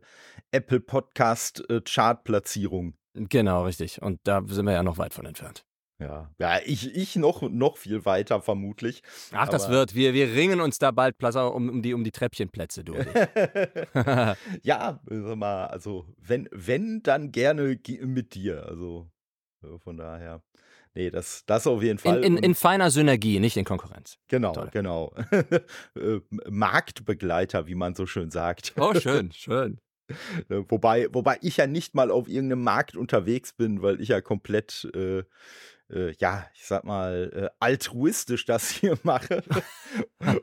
Apple 0.51 0.79
Podcast 0.79 1.69
äh, 1.69 1.81
Chart-Platzierungen. 1.81 2.96
Genau, 3.13 3.63
richtig. 3.63 4.01
Und 4.01 4.20
da 4.24 4.42
sind 4.46 4.66
wir 4.66 4.74
ja 4.74 4.84
noch 4.84 4.98
weit 4.98 5.13
von 5.13 5.25
entfernt. 5.25 5.66
Ja, 6.00 6.32
ja 6.39 6.60
ich, 6.66 6.96
ich 6.96 7.18
noch, 7.18 7.42
noch 7.42 7.78
viel 7.78 8.06
weiter 8.06 8.42
vermutlich. 8.42 9.04
Ach, 9.34 9.50
das 9.50 9.70
wird. 9.70 9.96
Wir, 9.96 10.13
wir 10.13 10.34
ringen 10.34 10.62
uns 10.62 10.80
da 10.80 10.92
bald 10.92 11.16
um, 11.22 11.70
um, 11.70 11.82
die, 11.82 11.94
um 11.94 12.04
die 12.04 12.12
Treppchenplätze 12.12 12.84
durch. 12.86 13.06
ja, 14.63 15.00
sag 15.06 15.36
mal, 15.36 15.66
also 15.66 16.06
wenn, 16.18 16.48
wenn, 16.51 17.04
dann 17.04 17.32
gerne 17.32 17.78
mit 18.01 18.34
dir. 18.34 18.66
Also 18.66 19.10
von 19.80 19.98
daher. 19.98 20.42
Nee, 20.96 21.12
das, 21.12 21.44
das 21.46 21.68
auf 21.68 21.84
jeden 21.84 22.00
Fall. 22.00 22.24
In, 22.24 22.38
in, 22.38 22.44
in 22.44 22.56
feiner 22.56 22.89
Synergie, 22.89 23.39
nicht 23.39 23.58
in 23.58 23.66
Konkurrenz. 23.66 24.18
Genau, 24.28 24.54
Toll. 24.54 24.70
genau. 24.72 25.13
Äh, 25.96 26.20
Marktbegleiter, 26.50 27.68
wie 27.68 27.75
man 27.75 27.96
so 27.96 28.06
schön 28.06 28.32
sagt. 28.32 28.74
Oh, 28.78 28.94
schön, 28.94 29.32
schön. 29.32 29.80
Äh, 30.50 30.63
wobei, 30.68 31.08
wobei 31.12 31.38
ich 31.42 31.58
ja 31.58 31.68
nicht 31.68 31.96
mal 31.96 32.12
auf 32.12 32.28
irgendeinem 32.28 32.63
Markt 32.63 32.96
unterwegs 32.96 33.54
bin, 33.54 33.82
weil 33.82 34.01
ich 34.01 34.10
ja 34.10 34.22
komplett 34.22 34.89
äh, 34.94 35.24
äh, 35.89 36.13
ja, 36.20 36.48
ich 36.54 36.66
sag 36.66 36.84
mal, 36.84 37.32
äh, 37.34 37.50
altruistisch 37.60 38.46
das 38.46 38.70
hier 38.70 38.98
mache. 39.04 39.44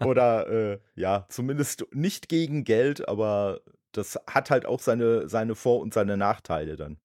Oder 0.05 0.49
äh, 0.49 0.79
ja, 0.95 1.27
zumindest 1.29 1.87
nicht 1.93 2.29
gegen 2.29 2.65
Geld, 2.65 3.09
aber 3.09 3.61
das 3.93 4.19
hat 4.27 4.51
halt 4.51 4.67
auch 4.67 4.81
seine, 4.81 5.29
seine 5.29 5.55
Vor- 5.55 5.81
und 5.81 5.95
seine 5.95 6.17
Nachteile 6.17 6.77
dann. 6.77 6.99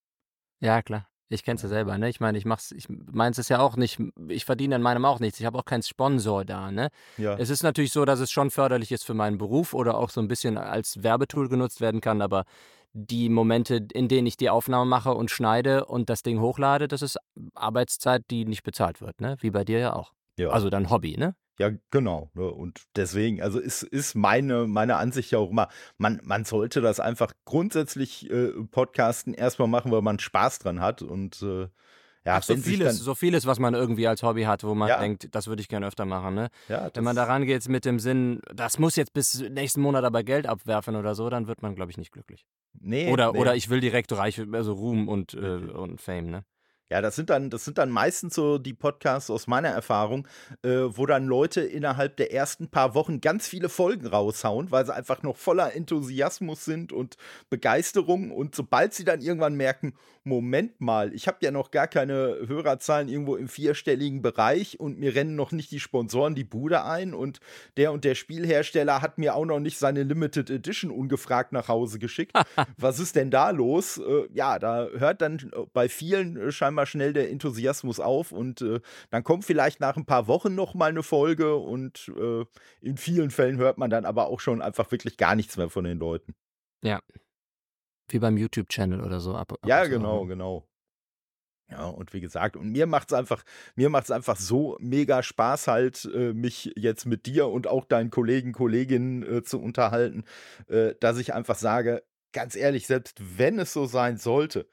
Ja, 0.59 0.81
klar. 0.81 1.07
Ich 1.31 1.43
kenn's 1.43 1.61
ja 1.61 1.69
selber, 1.69 1.97
ne? 1.97 2.09
Ich 2.09 2.19
meine, 2.19 2.37
ich 2.37 2.45
mach's, 2.45 2.71
ich 2.71 2.87
meins 2.89 3.37
ist 3.37 3.49
ja 3.49 3.59
auch 3.59 3.77
nicht, 3.77 3.99
ich 4.27 4.43
verdiene 4.43 4.75
an 4.75 4.81
meinem 4.81 5.05
auch 5.05 5.19
nichts. 5.19 5.39
Ich 5.39 5.45
habe 5.45 5.57
auch 5.57 5.65
keinen 5.65 5.83
Sponsor 5.83 6.43
da, 6.43 6.71
ne? 6.71 6.89
Ja. 7.17 7.37
Es 7.37 7.49
ist 7.49 7.63
natürlich 7.63 7.93
so, 7.93 8.03
dass 8.03 8.19
es 8.19 8.31
schon 8.31 8.51
förderlich 8.51 8.91
ist 8.91 9.05
für 9.05 9.13
meinen 9.13 9.37
Beruf 9.37 9.73
oder 9.73 9.97
auch 9.97 10.09
so 10.09 10.19
ein 10.21 10.27
bisschen 10.27 10.57
als 10.57 11.03
Werbetool 11.03 11.47
genutzt 11.47 11.79
werden 11.79 12.01
kann, 12.01 12.21
aber 12.21 12.43
die 12.93 13.29
Momente, 13.29 13.87
in 13.93 14.09
denen 14.09 14.27
ich 14.27 14.35
die 14.35 14.49
Aufnahme 14.49 14.85
mache 14.85 15.13
und 15.13 15.31
schneide 15.31 15.85
und 15.85 16.09
das 16.09 16.23
Ding 16.23 16.41
hochlade, 16.41 16.89
das 16.89 17.01
ist 17.01 17.17
Arbeitszeit, 17.53 18.23
die 18.29 18.43
nicht 18.45 18.63
bezahlt 18.63 18.99
wird, 18.99 19.21
ne? 19.21 19.37
Wie 19.39 19.51
bei 19.51 19.63
dir 19.63 19.79
ja 19.79 19.93
auch. 19.93 20.11
Ja. 20.37 20.49
Also 20.49 20.69
dein 20.69 20.89
Hobby, 20.89 21.17
ne? 21.17 21.35
Ja, 21.61 21.69
genau. 21.91 22.31
Ne? 22.33 22.49
Und 22.49 22.81
deswegen, 22.95 23.41
also 23.41 23.59
ist, 23.59 23.83
ist 23.83 24.15
meine, 24.15 24.65
meine 24.65 24.95
Ansicht 24.95 25.31
ja 25.31 25.37
auch 25.37 25.51
immer, 25.51 25.69
man, 25.97 26.19
man 26.23 26.43
sollte 26.43 26.81
das 26.81 26.99
einfach 26.99 27.33
grundsätzlich 27.45 28.29
äh, 28.31 28.51
Podcasten 28.71 29.35
erstmal 29.35 29.67
machen, 29.67 29.91
weil 29.91 30.01
man 30.01 30.17
Spaß 30.17 30.57
dran 30.59 30.81
hat 30.81 31.03
und 31.03 31.41
äh, 31.43 31.67
ja, 32.25 32.37
Ach, 32.37 32.43
so 32.43 32.55
vieles, 32.55 32.99
so 32.99 33.15
vieles, 33.15 33.45
was 33.47 33.57
man 33.57 33.73
irgendwie 33.73 34.07
als 34.07 34.21
Hobby 34.21 34.43
hat, 34.43 34.63
wo 34.63 34.75
man 34.75 34.89
ja. 34.89 34.99
denkt, 34.99 35.29
das 35.31 35.47
würde 35.47 35.61
ich 35.61 35.67
gerne 35.67 35.87
öfter 35.87 36.05
machen. 36.05 36.35
Ne? 36.35 36.49
Ja, 36.67 36.89
Wenn 36.93 37.03
man 37.03 37.15
da 37.15 37.23
rangeht 37.23 37.67
mit 37.67 37.83
dem 37.83 37.99
Sinn, 37.99 38.41
das 38.53 38.77
muss 38.77 38.95
jetzt 38.95 39.13
bis 39.13 39.39
nächsten 39.39 39.81
Monat 39.81 40.03
aber 40.03 40.23
Geld 40.23 40.45
abwerfen 40.45 40.95
oder 40.95 41.15
so, 41.15 41.29
dann 41.29 41.47
wird 41.47 41.63
man, 41.63 41.75
glaube 41.75 41.89
ich, 41.89 41.97
nicht 41.97 42.11
glücklich. 42.11 42.45
Nee, 42.79 43.11
oder, 43.11 43.33
nee. 43.33 43.39
oder 43.39 43.55
ich 43.55 43.69
will 43.69 43.81
direkt 43.81 44.11
reich, 44.11 44.41
also 44.51 44.73
Ruhm 44.73 45.07
und, 45.07 45.33
äh, 45.33 45.37
und 45.37 45.99
Fame, 45.99 46.29
ne? 46.29 46.45
Ja, 46.91 46.99
das 46.99 47.15
sind 47.15 47.29
dann, 47.29 47.49
das 47.49 47.63
sind 47.63 47.77
dann 47.77 47.89
meistens 47.89 48.35
so 48.35 48.57
die 48.57 48.73
Podcasts 48.73 49.29
aus 49.29 49.47
meiner 49.47 49.69
Erfahrung, 49.69 50.27
äh, 50.61 50.69
wo 50.69 51.05
dann 51.05 51.25
Leute 51.25 51.61
innerhalb 51.61 52.17
der 52.17 52.33
ersten 52.33 52.67
paar 52.67 52.95
Wochen 52.95 53.21
ganz 53.21 53.47
viele 53.47 53.69
Folgen 53.69 54.07
raushauen, 54.07 54.71
weil 54.71 54.85
sie 54.85 54.93
einfach 54.93 55.23
noch 55.23 55.37
voller 55.37 55.73
Enthusiasmus 55.73 56.65
sind 56.65 56.91
und 56.91 57.15
Begeisterung. 57.49 58.31
Und 58.31 58.55
sobald 58.55 58.93
sie 58.93 59.05
dann 59.05 59.21
irgendwann 59.21 59.55
merken, 59.55 59.93
Moment 60.23 60.81
mal, 60.81 61.13
ich 61.13 61.27
habe 61.27 61.37
ja 61.41 61.49
noch 61.49 61.71
gar 61.71 61.87
keine 61.87 62.37
Hörerzahlen 62.45 63.07
irgendwo 63.07 63.37
im 63.37 63.47
vierstelligen 63.47 64.21
Bereich 64.21 64.79
und 64.79 64.99
mir 64.99 65.15
rennen 65.15 65.35
noch 65.35 65.51
nicht 65.51 65.71
die 65.71 65.79
Sponsoren 65.79 66.35
die 66.35 66.43
Bude 66.43 66.83
ein 66.83 67.13
und 67.13 67.39
der 67.77 67.91
und 67.91 68.03
der 68.03 68.13
Spielhersteller 68.13 69.01
hat 69.01 69.17
mir 69.17 69.33
auch 69.33 69.45
noch 69.45 69.59
nicht 69.59 69.79
seine 69.79 70.03
Limited 70.03 70.49
Edition 70.51 70.91
ungefragt 70.91 71.53
nach 71.53 71.69
Hause 71.69 71.97
geschickt. 71.97 72.33
Was 72.77 72.99
ist 72.99 73.15
denn 73.15 73.31
da 73.31 73.49
los? 73.49 73.97
Äh, 73.97 74.27
ja, 74.33 74.59
da 74.59 74.89
hört 74.89 75.21
dann 75.21 75.49
bei 75.73 75.89
vielen 75.89 76.37
äh, 76.37 76.51
scheinbar 76.81 76.85
schnell 76.85 77.13
der 77.13 77.29
Enthusiasmus 77.29 77.99
auf 77.99 78.31
und 78.31 78.61
äh, 78.61 78.79
dann 79.09 79.23
kommt 79.23 79.45
vielleicht 79.45 79.79
nach 79.79 79.97
ein 79.97 80.05
paar 80.05 80.27
Wochen 80.27 80.55
noch 80.55 80.73
mal 80.73 80.89
eine 80.89 81.03
Folge 81.03 81.55
und 81.55 82.11
äh, 82.17 82.45
in 82.81 82.97
vielen 82.97 83.31
Fällen 83.31 83.57
hört 83.57 83.77
man 83.77 83.89
dann 83.89 84.05
aber 84.05 84.27
auch 84.27 84.39
schon 84.39 84.61
einfach 84.61 84.91
wirklich 84.91 85.17
gar 85.17 85.35
nichts 85.35 85.57
mehr 85.57 85.69
von 85.69 85.83
den 85.83 85.99
Leuten. 85.99 86.33
Ja, 86.83 86.99
wie 88.09 88.19
beim 88.19 88.37
YouTube-Channel 88.37 89.01
oder 89.01 89.19
so. 89.19 89.35
Ab, 89.35 89.53
ab 89.53 89.59
ja, 89.65 89.85
genau, 89.85 90.25
genau. 90.25 90.67
Ja, 91.69 91.85
und 91.85 92.11
wie 92.11 92.19
gesagt, 92.19 92.57
und 92.57 92.69
mir 92.71 92.85
macht 92.85 93.11
es 93.11 93.13
einfach, 93.13 93.43
mir 93.75 93.89
macht 93.89 94.03
es 94.05 94.11
einfach 94.11 94.35
so 94.35 94.77
mega 94.81 95.23
Spaß, 95.23 95.67
halt, 95.69 96.03
äh, 96.13 96.33
mich 96.33 96.73
jetzt 96.75 97.05
mit 97.05 97.25
dir 97.25 97.47
und 97.47 97.65
auch 97.65 97.85
deinen 97.85 98.09
Kollegen, 98.09 98.51
Kolleginnen 98.51 99.23
äh, 99.23 99.41
zu 99.43 99.61
unterhalten, 99.61 100.25
äh, 100.67 100.95
dass 100.99 101.17
ich 101.17 101.33
einfach 101.33 101.55
sage, 101.55 102.03
ganz 102.33 102.57
ehrlich, 102.57 102.87
selbst 102.87 103.21
wenn 103.37 103.57
es 103.57 103.71
so 103.71 103.85
sein 103.85 104.17
sollte, 104.17 104.67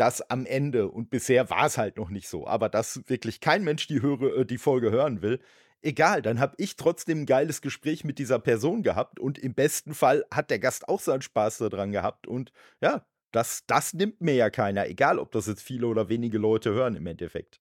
dass 0.00 0.22
am 0.30 0.46
Ende, 0.46 0.88
und 0.88 1.10
bisher 1.10 1.50
war 1.50 1.66
es 1.66 1.76
halt 1.76 1.98
noch 1.98 2.08
nicht 2.08 2.28
so, 2.28 2.46
aber 2.46 2.70
dass 2.70 3.02
wirklich 3.08 3.40
kein 3.40 3.62
Mensch 3.62 3.86
die, 3.86 4.00
höre, 4.00 4.38
äh, 4.38 4.46
die 4.46 4.56
Folge 4.56 4.90
hören 4.90 5.20
will, 5.20 5.40
egal, 5.82 6.22
dann 6.22 6.40
habe 6.40 6.54
ich 6.56 6.76
trotzdem 6.76 7.22
ein 7.22 7.26
geiles 7.26 7.60
Gespräch 7.60 8.02
mit 8.02 8.18
dieser 8.18 8.38
Person 8.38 8.82
gehabt. 8.82 9.20
Und 9.20 9.38
im 9.38 9.54
besten 9.54 9.92
Fall 9.92 10.24
hat 10.30 10.50
der 10.50 10.58
Gast 10.58 10.88
auch 10.88 11.00
seinen 11.00 11.20
Spaß 11.20 11.58
daran 11.58 11.92
gehabt. 11.92 12.26
Und 12.26 12.50
ja, 12.80 13.04
das, 13.30 13.64
das 13.66 13.92
nimmt 13.92 14.20
mir 14.20 14.34
ja 14.34 14.48
keiner, 14.48 14.88
egal 14.88 15.18
ob 15.18 15.32
das 15.32 15.46
jetzt 15.46 15.62
viele 15.62 15.86
oder 15.86 16.08
wenige 16.08 16.38
Leute 16.38 16.70
hören 16.72 16.96
im 16.96 17.06
Endeffekt. 17.06 17.60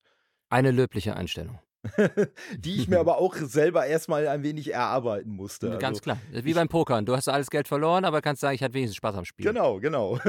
Eine 0.50 0.72
löbliche 0.72 1.15
Einstellung. 1.15 1.60
die 2.57 2.75
ich 2.75 2.88
mir 2.88 3.00
aber 3.00 3.17
auch 3.17 3.36
selber 3.36 3.86
erstmal 3.86 4.27
ein 4.27 4.43
wenig 4.43 4.74
erarbeiten 4.74 5.31
musste. 5.31 5.69
Ganz 5.77 6.00
also, 6.00 6.01
klar. 6.01 6.17
Wie 6.31 6.53
beim 6.53 6.67
Pokern. 6.67 7.05
Du 7.05 7.15
hast 7.15 7.29
alles 7.29 7.50
Geld 7.50 7.67
verloren, 7.67 8.03
aber 8.05 8.21
kannst 8.21 8.41
sagen, 8.41 8.55
ich 8.55 8.63
hatte 8.63 8.74
wenigstens 8.74 8.98
Spaß 8.98 9.15
am 9.15 9.25
Spiel. 9.25 9.45
Genau, 9.45 9.79
genau. 9.79 10.19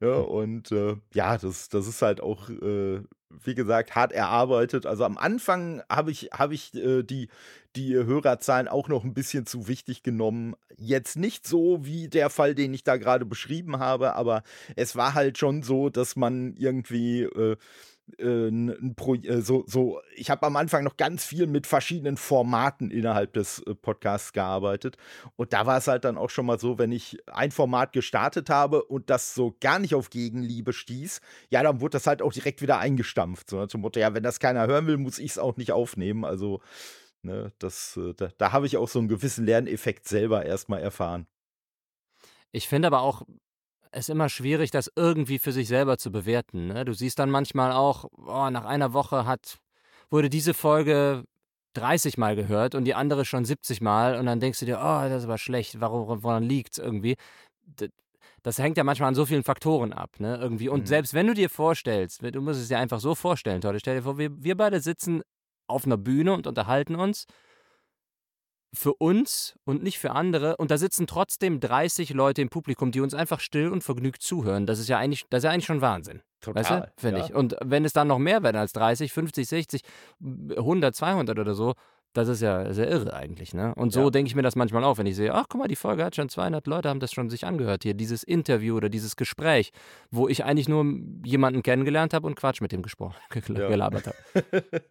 ja, 0.00 0.14
und 0.16 0.72
äh, 0.72 0.96
ja, 1.14 1.38
das, 1.38 1.68
das 1.68 1.86
ist 1.86 2.02
halt 2.02 2.20
auch, 2.20 2.50
äh, 2.50 3.02
wie 3.30 3.54
gesagt, 3.54 3.94
hart 3.94 4.12
erarbeitet. 4.12 4.86
Also 4.86 5.04
am 5.04 5.18
Anfang 5.18 5.82
habe 5.88 6.10
ich, 6.10 6.30
hab 6.32 6.50
ich 6.50 6.74
äh, 6.74 7.04
die, 7.04 7.28
die 7.76 7.94
Hörerzahlen 7.94 8.66
auch 8.66 8.88
noch 8.88 9.04
ein 9.04 9.14
bisschen 9.14 9.46
zu 9.46 9.68
wichtig 9.68 10.02
genommen. 10.02 10.56
Jetzt 10.76 11.16
nicht 11.16 11.46
so 11.46 11.84
wie 11.84 12.08
der 12.08 12.28
Fall, 12.28 12.56
den 12.56 12.74
ich 12.74 12.82
da 12.82 12.96
gerade 12.96 13.24
beschrieben 13.24 13.78
habe, 13.78 14.14
aber 14.16 14.42
es 14.74 14.96
war 14.96 15.14
halt 15.14 15.38
schon 15.38 15.62
so, 15.62 15.90
dass 15.90 16.16
man 16.16 16.54
irgendwie 16.56 17.28
äh, 18.18 18.48
äh, 18.48 19.40
so, 19.40 19.64
so, 19.66 20.00
ich 20.14 20.30
habe 20.30 20.46
am 20.46 20.56
Anfang 20.56 20.84
noch 20.84 20.96
ganz 20.96 21.24
viel 21.24 21.46
mit 21.46 21.66
verschiedenen 21.66 22.16
Formaten 22.16 22.90
innerhalb 22.90 23.32
des 23.32 23.60
äh, 23.60 23.74
Podcasts 23.74 24.32
gearbeitet. 24.32 24.96
Und 25.36 25.52
da 25.52 25.66
war 25.66 25.78
es 25.78 25.86
halt 25.86 26.04
dann 26.04 26.16
auch 26.16 26.30
schon 26.30 26.46
mal 26.46 26.58
so, 26.58 26.78
wenn 26.78 26.92
ich 26.92 27.18
ein 27.26 27.50
Format 27.50 27.92
gestartet 27.92 28.50
habe 28.50 28.84
und 28.84 29.10
das 29.10 29.34
so 29.34 29.56
gar 29.60 29.78
nicht 29.78 29.94
auf 29.94 30.10
Gegenliebe 30.10 30.72
stieß, 30.72 31.20
ja, 31.50 31.62
dann 31.62 31.80
wurde 31.80 31.92
das 31.92 32.06
halt 32.06 32.22
auch 32.22 32.32
direkt 32.32 32.62
wieder 32.62 32.78
eingestampft. 32.78 33.50
So 33.50 33.66
zum 33.66 33.82
Motto, 33.82 34.00
ja, 34.00 34.14
wenn 34.14 34.22
das 34.22 34.40
keiner 34.40 34.66
hören 34.66 34.86
will, 34.86 34.96
muss 34.96 35.18
ich 35.18 35.32
es 35.32 35.38
auch 35.38 35.56
nicht 35.56 35.72
aufnehmen. 35.72 36.24
Also, 36.24 36.60
ne, 37.22 37.52
das, 37.58 37.98
da, 38.16 38.28
da 38.38 38.52
habe 38.52 38.66
ich 38.66 38.76
auch 38.76 38.88
so 38.88 38.98
einen 38.98 39.08
gewissen 39.08 39.44
Lerneffekt 39.44 40.08
selber 40.08 40.44
erstmal 40.44 40.80
erfahren. 40.80 41.26
Ich 42.52 42.68
finde 42.68 42.88
aber 42.88 43.02
auch, 43.02 43.22
es 43.92 44.08
immer 44.08 44.28
schwierig, 44.28 44.70
das 44.70 44.90
irgendwie 44.96 45.38
für 45.38 45.52
sich 45.52 45.68
selber 45.68 45.98
zu 45.98 46.10
bewerten. 46.10 46.68
Ne? 46.68 46.84
Du 46.84 46.92
siehst 46.92 47.18
dann 47.18 47.30
manchmal 47.30 47.72
auch, 47.72 48.06
oh, 48.16 48.50
nach 48.50 48.64
einer 48.64 48.92
Woche 48.92 49.26
hat, 49.26 49.58
wurde 50.10 50.28
diese 50.28 50.54
Folge 50.54 51.24
30 51.74 52.18
Mal 52.18 52.36
gehört 52.36 52.74
und 52.74 52.84
die 52.84 52.94
andere 52.94 53.24
schon 53.24 53.44
70 53.44 53.80
Mal 53.80 54.18
und 54.18 54.26
dann 54.26 54.40
denkst 54.40 54.60
du 54.60 54.66
dir, 54.66 54.78
oh, 54.78 55.08
das 55.08 55.18
ist 55.18 55.24
aber 55.24 55.38
schlecht, 55.38 55.80
warum, 55.80 56.22
woran 56.22 56.42
liegt 56.42 56.72
es 56.72 56.78
irgendwie? 56.78 57.16
das 58.42 58.58
hängt 58.58 58.76
ja 58.76 58.84
manchmal 58.84 59.08
an 59.08 59.14
so 59.14 59.26
vielen 59.26 59.42
Faktoren 59.42 59.92
ab, 59.92 60.20
ne? 60.20 60.38
Irgendwie. 60.40 60.68
Und 60.68 60.82
mhm. 60.82 60.86
selbst 60.86 61.14
wenn 61.14 61.26
du 61.26 61.34
dir 61.34 61.50
vorstellst, 61.50 62.22
du 62.22 62.40
musst 62.40 62.60
es 62.60 62.68
dir 62.68 62.78
einfach 62.78 63.00
so 63.00 63.14
vorstellen, 63.14 63.60
Tolle, 63.60 63.80
stell 63.80 63.96
dir 63.96 64.02
vor, 64.02 64.16
wir, 64.18 64.42
wir 64.42 64.56
beide 64.56 64.80
sitzen 64.80 65.22
auf 65.66 65.84
einer 65.84 65.98
Bühne 65.98 66.32
und 66.32 66.46
unterhalten 66.46 66.94
uns 66.94 67.26
für 68.74 68.94
uns 68.94 69.58
und 69.64 69.82
nicht 69.82 69.98
für 69.98 70.12
andere. 70.12 70.56
Und 70.56 70.70
da 70.70 70.78
sitzen 70.78 71.06
trotzdem 71.06 71.60
30 71.60 72.10
Leute 72.10 72.42
im 72.42 72.48
Publikum, 72.48 72.90
die 72.90 73.00
uns 73.00 73.14
einfach 73.14 73.40
still 73.40 73.68
und 73.68 73.82
vergnügt 73.82 74.22
zuhören. 74.22 74.66
Das 74.66 74.78
ist 74.78 74.88
ja 74.88 74.98
eigentlich, 74.98 75.26
das 75.30 75.38
ist 75.38 75.44
ja 75.44 75.50
eigentlich 75.50 75.66
schon 75.66 75.80
Wahnsinn. 75.80 76.22
Total. 76.40 76.62
Weißt 76.62 76.70
du? 76.70 76.92
Finde 76.96 77.20
ja. 77.20 77.26
ich. 77.26 77.34
Und 77.34 77.56
wenn 77.64 77.84
es 77.84 77.92
dann 77.92 78.08
noch 78.08 78.18
mehr 78.18 78.42
werden 78.42 78.56
als 78.56 78.72
30, 78.72 79.12
50, 79.12 79.48
60, 79.48 79.82
100, 80.56 80.94
200 80.94 81.38
oder 81.38 81.54
so, 81.54 81.74
das 82.18 82.28
ist 82.28 82.42
ja 82.42 82.72
sehr 82.72 82.88
irre 82.88 83.14
eigentlich, 83.14 83.54
ne? 83.54 83.74
Und 83.76 83.92
so 83.92 84.04
ja. 84.04 84.10
denke 84.10 84.28
ich 84.28 84.34
mir 84.34 84.42
das 84.42 84.56
manchmal 84.56 84.82
auch, 84.84 84.98
wenn 84.98 85.06
ich 85.06 85.16
sehe, 85.16 85.32
ach 85.32 85.46
guck 85.48 85.60
mal, 85.60 85.68
die 85.68 85.76
Folge 85.76 86.04
hat 86.04 86.16
schon 86.16 86.28
200 86.28 86.66
Leute, 86.66 86.88
haben 86.88 87.00
das 87.00 87.12
schon 87.12 87.30
sich 87.30 87.46
angehört 87.46 87.84
hier, 87.84 87.94
dieses 87.94 88.22
Interview 88.22 88.76
oder 88.76 88.88
dieses 88.88 89.16
Gespräch, 89.16 89.72
wo 90.10 90.28
ich 90.28 90.44
eigentlich 90.44 90.68
nur 90.68 90.84
jemanden 91.24 91.62
kennengelernt 91.62 92.12
habe 92.12 92.26
und 92.26 92.34
Quatsch 92.34 92.60
mit 92.60 92.72
dem 92.72 92.82
gesprochen, 92.82 93.16
ja. 93.54 93.68
gelabert 93.68 94.08
habe. 94.08 94.64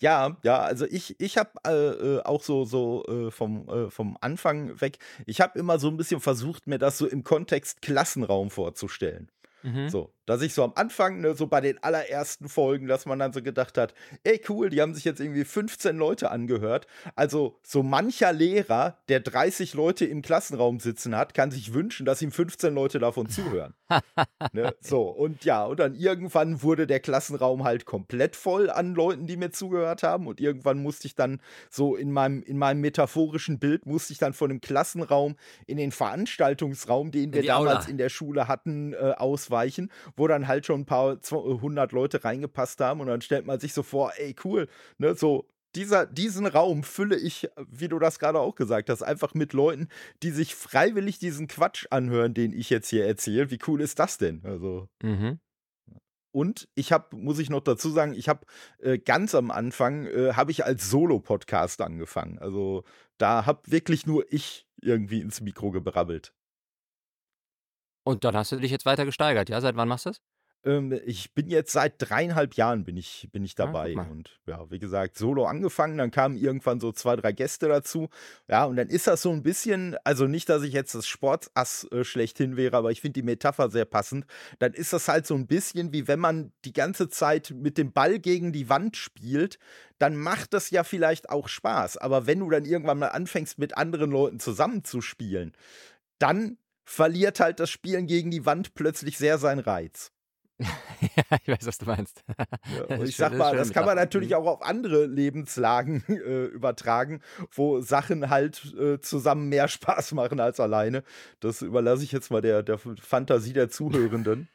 ja, 0.00 0.36
ja, 0.42 0.60
also 0.60 0.86
ich, 0.86 1.20
ich 1.20 1.36
habe 1.36 1.50
äh, 1.66 1.70
äh, 1.72 2.22
auch 2.22 2.42
so, 2.42 2.64
so 2.64 3.04
äh, 3.04 3.30
vom, 3.30 3.68
äh, 3.68 3.90
vom 3.90 4.16
Anfang 4.20 4.80
weg, 4.80 4.98
ich 5.26 5.40
habe 5.40 5.58
immer 5.58 5.78
so 5.78 5.88
ein 5.88 5.96
bisschen 5.96 6.20
versucht, 6.20 6.66
mir 6.66 6.78
das 6.78 6.96
so 6.96 7.06
im 7.06 7.22
Kontext 7.22 7.82
Klassenraum 7.82 8.50
vorzustellen. 8.50 9.30
Mhm. 9.62 9.88
So, 9.88 10.12
dass 10.26 10.42
ich 10.42 10.54
so 10.54 10.62
am 10.62 10.72
Anfang, 10.74 11.20
ne, 11.20 11.34
so 11.34 11.46
bei 11.46 11.60
den 11.60 11.82
allerersten 11.82 12.48
Folgen, 12.48 12.86
dass 12.86 13.06
man 13.06 13.18
dann 13.18 13.32
so 13.32 13.42
gedacht 13.42 13.76
hat, 13.78 13.94
ey 14.24 14.40
cool, 14.48 14.70
die 14.70 14.80
haben 14.80 14.94
sich 14.94 15.04
jetzt 15.04 15.20
irgendwie 15.20 15.44
15 15.44 15.96
Leute 15.96 16.30
angehört. 16.30 16.86
Also 17.16 17.58
so 17.62 17.82
mancher 17.82 18.32
Lehrer, 18.32 18.98
der 19.08 19.20
30 19.20 19.74
Leute 19.74 20.04
im 20.04 20.22
Klassenraum 20.22 20.80
sitzen 20.80 21.16
hat, 21.16 21.34
kann 21.34 21.50
sich 21.50 21.74
wünschen, 21.74 22.06
dass 22.06 22.22
ihm 22.22 22.32
15 22.32 22.74
Leute 22.74 22.98
davon 22.98 23.28
zuhören. 23.28 23.74
ne, 24.52 24.74
so, 24.80 25.02
und 25.02 25.44
ja, 25.44 25.64
und 25.64 25.80
dann 25.80 25.94
irgendwann 25.94 26.62
wurde 26.62 26.86
der 26.86 27.00
Klassenraum 27.00 27.64
halt 27.64 27.84
komplett 27.84 28.36
voll 28.36 28.70
an 28.70 28.94
Leuten, 28.94 29.26
die 29.26 29.36
mir 29.36 29.50
zugehört 29.50 30.02
haben. 30.02 30.26
Und 30.26 30.40
irgendwann 30.40 30.80
musste 30.80 31.06
ich 31.06 31.14
dann 31.14 31.40
so 31.70 31.96
in 31.96 32.12
meinem, 32.12 32.42
in 32.42 32.58
meinem 32.58 32.80
metaphorischen 32.80 33.58
Bild, 33.58 33.86
musste 33.86 34.12
ich 34.12 34.18
dann 34.18 34.32
von 34.32 34.48
dem 34.50 34.60
Klassenraum 34.60 35.36
in 35.66 35.76
den 35.76 35.90
Veranstaltungsraum, 35.90 37.10
den 37.10 37.32
wir 37.32 37.42
damals 37.42 37.84
Aula. 37.84 37.90
in 37.90 37.98
der 37.98 38.08
Schule 38.08 38.48
hatten, 38.48 38.92
äh, 38.92 39.14
ausweichen 39.16 39.90
wo 40.16 40.26
dann 40.28 40.48
halt 40.48 40.66
schon 40.66 40.82
ein 40.82 40.86
paar 40.86 41.18
hundert 41.30 41.92
Leute 41.92 42.24
reingepasst 42.24 42.80
haben 42.80 43.00
und 43.00 43.06
dann 43.06 43.22
stellt 43.22 43.46
man 43.46 43.60
sich 43.60 43.72
so 43.72 43.82
vor, 43.82 44.12
ey, 44.16 44.34
cool, 44.44 44.68
ne, 44.98 45.14
so 45.14 45.46
dieser, 45.74 46.06
diesen 46.06 46.46
Raum 46.46 46.82
fülle 46.82 47.16
ich, 47.16 47.48
wie 47.70 47.88
du 47.88 47.98
das 47.98 48.18
gerade 48.18 48.40
auch 48.40 48.54
gesagt 48.54 48.90
hast, 48.90 49.02
einfach 49.02 49.34
mit 49.34 49.52
Leuten, 49.52 49.88
die 50.22 50.30
sich 50.30 50.54
freiwillig 50.54 51.18
diesen 51.18 51.48
Quatsch 51.48 51.86
anhören, 51.90 52.34
den 52.34 52.52
ich 52.52 52.70
jetzt 52.70 52.88
hier 52.88 53.06
erzähle. 53.06 53.50
Wie 53.50 53.58
cool 53.66 53.80
ist 53.80 53.98
das 53.98 54.18
denn? 54.18 54.42
Also. 54.44 54.88
Mhm. 55.02 55.38
Und 56.34 56.68
ich 56.74 56.92
habe, 56.92 57.14
muss 57.16 57.38
ich 57.38 57.50
noch 57.50 57.60
dazu 57.60 57.90
sagen, 57.90 58.14
ich 58.14 58.28
habe 58.28 58.46
äh, 58.78 58.98
ganz 58.98 59.34
am 59.34 59.50
Anfang 59.50 60.06
äh, 60.06 60.32
habe 60.32 60.50
ich 60.50 60.64
als 60.64 60.88
Solo-Podcast 60.88 61.82
angefangen. 61.82 62.38
Also 62.38 62.84
da 63.18 63.44
habe 63.44 63.70
wirklich 63.70 64.06
nur 64.06 64.24
ich 64.32 64.66
irgendwie 64.80 65.20
ins 65.20 65.42
Mikro 65.42 65.70
gebrabbelt. 65.70 66.32
Und 68.04 68.24
dann 68.24 68.36
hast 68.36 68.52
du 68.52 68.56
dich 68.56 68.70
jetzt 68.70 68.86
weiter 68.86 69.04
gesteigert, 69.04 69.48
ja? 69.48 69.60
Seit 69.60 69.76
wann 69.76 69.88
machst 69.88 70.06
du 70.06 70.10
das? 70.10 70.20
Ähm, 70.64 70.98
ich 71.06 71.34
bin 71.34 71.48
jetzt 71.48 71.72
seit 71.72 71.94
dreieinhalb 71.98 72.54
Jahren 72.54 72.84
bin 72.84 72.96
ich, 72.96 73.28
bin 73.32 73.44
ich 73.44 73.52
ah, 73.52 73.66
dabei. 73.66 73.94
Ah, 73.98 74.06
und 74.10 74.38
ja, 74.46 74.70
wie 74.70 74.78
gesagt, 74.78 75.18
solo 75.18 75.44
angefangen, 75.46 75.98
dann 75.98 76.10
kamen 76.10 76.36
irgendwann 76.36 76.78
so 76.78 76.92
zwei, 76.92 77.16
drei 77.16 77.32
Gäste 77.32 77.68
dazu. 77.68 78.08
Ja, 78.48 78.64
und 78.64 78.76
dann 78.76 78.88
ist 78.88 79.06
das 79.06 79.22
so 79.22 79.30
ein 79.30 79.42
bisschen, 79.42 79.96
also 80.04 80.26
nicht, 80.26 80.48
dass 80.48 80.62
ich 80.62 80.72
jetzt 80.72 80.94
das 80.94 81.06
Sportass 81.06 81.88
äh, 81.90 82.04
schlechthin 82.04 82.56
wäre, 82.56 82.76
aber 82.76 82.92
ich 82.92 83.00
finde 83.00 83.14
die 83.14 83.26
Metapher 83.26 83.70
sehr 83.70 83.84
passend. 83.84 84.24
Dann 84.60 84.72
ist 84.72 84.92
das 84.92 85.08
halt 85.08 85.26
so 85.26 85.34
ein 85.34 85.46
bisschen 85.46 85.92
wie 85.92 86.06
wenn 86.06 86.20
man 86.20 86.52
die 86.64 86.72
ganze 86.72 87.08
Zeit 87.08 87.52
mit 87.56 87.76
dem 87.76 87.92
Ball 87.92 88.18
gegen 88.20 88.52
die 88.52 88.68
Wand 88.68 88.96
spielt, 88.96 89.58
dann 89.98 90.16
macht 90.16 90.54
das 90.54 90.70
ja 90.70 90.84
vielleicht 90.84 91.30
auch 91.30 91.48
Spaß. 91.48 91.96
Aber 91.96 92.26
wenn 92.26 92.38
du 92.38 92.50
dann 92.50 92.64
irgendwann 92.64 92.98
mal 92.98 93.08
anfängst, 93.08 93.58
mit 93.58 93.76
anderen 93.76 94.10
Leuten 94.10 94.38
zusammenzuspielen, 94.38 95.52
dann 96.18 96.56
verliert 96.84 97.40
halt 97.40 97.60
das 97.60 97.70
Spielen 97.70 98.06
gegen 98.06 98.30
die 98.30 98.46
Wand 98.46 98.74
plötzlich 98.74 99.18
sehr 99.18 99.38
seinen 99.38 99.60
Reiz. 99.60 100.12
ja, 100.60 101.38
ich 101.42 101.48
weiß, 101.48 101.66
was 101.66 101.78
du 101.78 101.86
meinst. 101.86 102.24
Ja, 102.88 102.96
ich 103.02 103.16
sag 103.16 103.36
mal, 103.36 103.56
das 103.56 103.72
kann 103.72 103.84
man 103.84 103.96
natürlich 103.96 104.30
mhm. 104.30 104.36
auch 104.36 104.46
auf 104.46 104.62
andere 104.62 105.06
Lebenslagen 105.06 106.04
äh, 106.08 106.44
übertragen, 106.46 107.20
wo 107.50 107.80
Sachen 107.80 108.30
halt 108.30 108.74
äh, 108.74 109.00
zusammen 109.00 109.48
mehr 109.48 109.68
Spaß 109.68 110.12
machen 110.12 110.40
als 110.40 110.60
alleine. 110.60 111.02
Das 111.40 111.62
überlasse 111.62 112.04
ich 112.04 112.12
jetzt 112.12 112.30
mal 112.30 112.42
der, 112.42 112.62
der 112.62 112.78
Fantasie 112.78 113.52
der 113.52 113.68
Zuhörenden. 113.70 114.48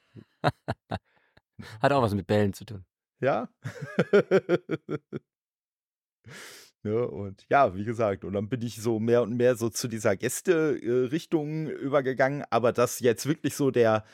Hat 1.81 1.91
auch 1.91 2.01
was 2.01 2.13
mit 2.13 2.27
Bällen 2.27 2.53
zu 2.53 2.65
tun. 2.65 2.85
Ja. 3.19 3.49
Ne? 6.83 7.07
Und 7.07 7.45
ja, 7.49 7.75
wie 7.75 7.83
gesagt, 7.83 8.23
und 8.23 8.33
dann 8.33 8.49
bin 8.49 8.61
ich 8.61 8.81
so 8.81 8.99
mehr 8.99 9.23
und 9.23 9.35
mehr 9.35 9.55
so 9.55 9.69
zu 9.69 9.87
dieser 9.87 10.15
Gäste-Richtung 10.15 11.67
äh, 11.67 11.71
übergegangen, 11.71 12.43
aber 12.49 12.71
dass 12.71 12.99
jetzt 12.99 13.25
wirklich 13.25 13.55
so 13.55 13.71
der, 13.71 14.05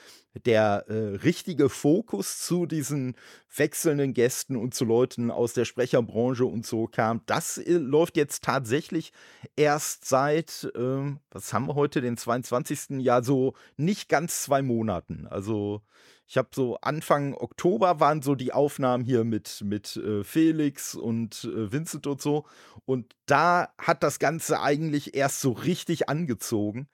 der 0.46 0.86
äh, 0.88 1.16
richtige 1.18 1.70
Fokus 1.70 2.40
zu 2.40 2.66
diesen 2.66 3.16
wechselnden 3.56 4.14
Gästen 4.14 4.56
und 4.56 4.74
zu 4.74 4.86
Leuten 4.86 5.30
aus 5.30 5.54
der 5.54 5.66
Sprecherbranche 5.66 6.46
und 6.46 6.66
so 6.66 6.88
kam, 6.88 7.22
das 7.26 7.58
äh, 7.58 7.74
läuft 7.74 8.18
jetzt 8.18 8.44
tatsächlich 8.44 9.12
erst 9.56 10.06
seit, 10.06 10.72
äh, 10.76 11.16
was 11.32 11.54
haben 11.54 11.68
wir 11.68 11.76
heute, 11.76 12.02
den 12.02 12.18
22. 12.18 13.02
Jahr, 13.02 13.24
so 13.24 13.54
nicht 13.76 14.10
ganz 14.10 14.42
zwei 14.42 14.62
Monaten. 14.62 15.28
Also 15.28 15.82
ich 16.28 16.38
habe 16.38 16.50
so 16.54 16.78
Anfang 16.78 17.34
Oktober 17.36 18.00
waren 18.00 18.22
so 18.22 18.36
die 18.36 18.54
Aufnahmen 18.54 19.04
hier 19.04 19.24
mit, 19.24 19.62
mit 19.64 19.98
äh, 19.98 20.24
Felix 20.24 20.96
und 20.96 21.44
äh, 21.44 21.72
Vincent 21.72 22.08
und 22.08 22.22
so. 22.22 22.46
Und 22.86 23.14
da 23.26 23.74
hat 23.78 24.04
das 24.04 24.20
Ganze 24.20 24.62
eigentlich 24.62 25.16
erst 25.16 25.42
so 25.42 25.52
richtig 25.52 26.10
angezogen. 26.10 26.88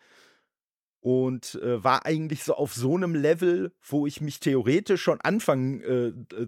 Und 1.02 1.56
äh, 1.64 1.82
war 1.82 2.06
eigentlich 2.06 2.44
so 2.44 2.56
auf 2.56 2.74
so 2.74 2.98
einem 2.98 3.16
Level, 3.16 3.72
wo 3.82 4.06
ich 4.06 4.20
mich 4.20 4.42
theoretisch 4.42 5.02
schon 5.02 5.22
Anfang 5.22 5.82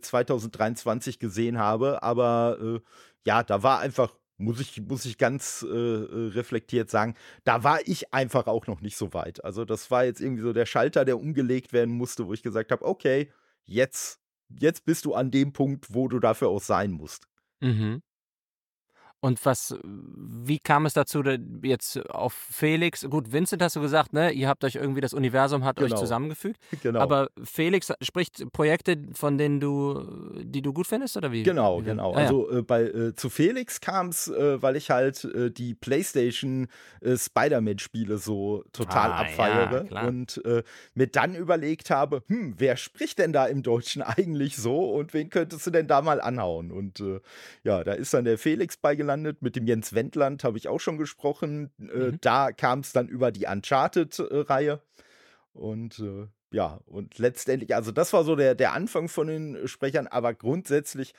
2023 0.01 1.15
äh, 1.15 1.19
gesehen 1.19 1.57
habe. 1.57 2.03
Aber 2.03 2.57
äh, 2.61 2.79
ja, 3.25 3.43
da 3.43 3.63
war 3.63 3.79
einfach 3.79 4.13
muss 4.41 4.59
ich, 4.59 4.81
muss 4.81 5.05
ich 5.05 5.17
ganz 5.17 5.65
äh, 5.67 5.75
äh, 5.75 6.27
reflektiert 6.29 6.89
sagen, 6.89 7.15
da 7.43 7.63
war 7.63 7.79
ich 7.85 8.13
einfach 8.13 8.47
auch 8.47 8.67
noch 8.67 8.81
nicht 8.81 8.97
so 8.97 9.13
weit. 9.13 9.43
Also 9.43 9.65
das 9.65 9.91
war 9.91 10.05
jetzt 10.05 10.21
irgendwie 10.21 10.41
so 10.43 10.53
der 10.53 10.65
Schalter, 10.65 11.05
der 11.05 11.19
umgelegt 11.19 11.73
werden 11.73 11.93
musste, 11.93 12.27
wo 12.27 12.33
ich 12.33 12.43
gesagt 12.43 12.71
habe, 12.71 12.85
okay, 12.85 13.31
jetzt, 13.65 14.19
jetzt 14.49 14.85
bist 14.85 15.05
du 15.05 15.13
an 15.13 15.31
dem 15.31 15.53
Punkt, 15.53 15.93
wo 15.93 16.07
du 16.07 16.19
dafür 16.19 16.49
auch 16.49 16.61
sein 16.61 16.91
musst. 16.91 17.27
Mhm. 17.61 18.01
Und 19.23 19.45
was, 19.45 19.75
wie 19.83 20.57
kam 20.57 20.87
es 20.87 20.93
dazu, 20.93 21.21
jetzt 21.61 22.09
auf 22.09 22.33
Felix? 22.33 23.07
Gut, 23.07 23.31
Vincent 23.31 23.61
hast 23.61 23.75
du 23.75 23.81
gesagt, 23.81 24.13
ne? 24.13 24.31
Ihr 24.31 24.47
habt 24.47 24.63
euch 24.63 24.73
irgendwie, 24.73 24.99
das 24.99 25.13
Universum 25.13 25.63
hat 25.63 25.75
genau. 25.75 25.93
euch 25.93 25.99
zusammengefügt. 25.99 26.59
Genau. 26.81 26.99
Aber 26.99 27.29
Felix 27.43 27.93
spricht 28.01 28.51
Projekte, 28.53 28.97
von 29.13 29.37
denen 29.37 29.59
du, 29.59 30.41
die 30.41 30.63
du 30.63 30.73
gut 30.73 30.87
findest, 30.87 31.15
oder 31.15 31.31
wie? 31.31 31.43
Genau, 31.43 31.79
wie 31.79 31.85
genau. 31.85 32.13
Ah, 32.13 32.17
also 32.17 32.49
ja. 32.49 32.57
äh, 32.57 32.61
bei, 32.63 32.83
äh, 32.83 33.13
zu 33.13 33.29
Felix 33.29 33.81
kam 33.81 34.07
es, 34.07 34.27
äh, 34.27 34.59
weil 34.63 34.75
ich 34.77 34.89
halt 34.89 35.23
äh, 35.25 35.51
die 35.51 35.75
PlayStation 35.75 36.69
äh, 37.01 37.17
Spider-Man-Spiele 37.17 38.17
so 38.17 38.63
total 38.73 39.11
ah, 39.11 39.17
abfeiere 39.17 39.85
ja, 39.91 40.07
und 40.07 40.43
äh, 40.43 40.63
mir 40.95 41.07
dann 41.07 41.35
überlegt 41.35 41.91
habe, 41.91 42.23
hm, 42.27 42.55
wer 42.57 42.77
spricht 42.77 43.19
denn 43.19 43.31
da 43.31 43.45
im 43.45 43.61
Deutschen 43.61 44.01
eigentlich 44.01 44.57
so 44.57 44.89
und 44.91 45.13
wen 45.13 45.29
könntest 45.29 45.67
du 45.67 45.69
denn 45.69 45.87
da 45.87 46.01
mal 46.01 46.19
anhauen? 46.19 46.71
Und 46.71 47.03
ja, 47.63 47.83
da 47.83 47.93
ist 47.93 48.13
dann 48.13 48.25
der 48.25 48.39
Felix 48.39 48.77
beigeladen 48.77 49.10
gelandet. 49.11 49.41
Mit 49.41 49.55
dem 49.55 49.67
Jens 49.67 49.93
Wendland 49.93 50.43
habe 50.43 50.57
ich 50.57 50.67
auch 50.67 50.79
schon 50.79 50.97
gesprochen. 50.97 51.71
Äh, 51.79 51.83
mhm. 51.83 52.17
Da 52.21 52.51
kam 52.51 52.79
es 52.79 52.93
dann 52.93 53.07
über 53.07 53.31
die 53.31 53.45
Uncharted-Reihe. 53.45 54.81
Und 55.53 55.99
äh, 55.99 56.27
ja, 56.51 56.79
und 56.85 57.17
letztendlich, 57.17 57.75
also 57.75 57.91
das 57.91 58.13
war 58.13 58.23
so 58.23 58.35
der, 58.35 58.55
der 58.55 58.73
Anfang 58.73 59.07
von 59.09 59.27
den 59.27 59.67
Sprechern, 59.67 60.07
aber 60.07 60.33
grundsätzlich, 60.33 61.13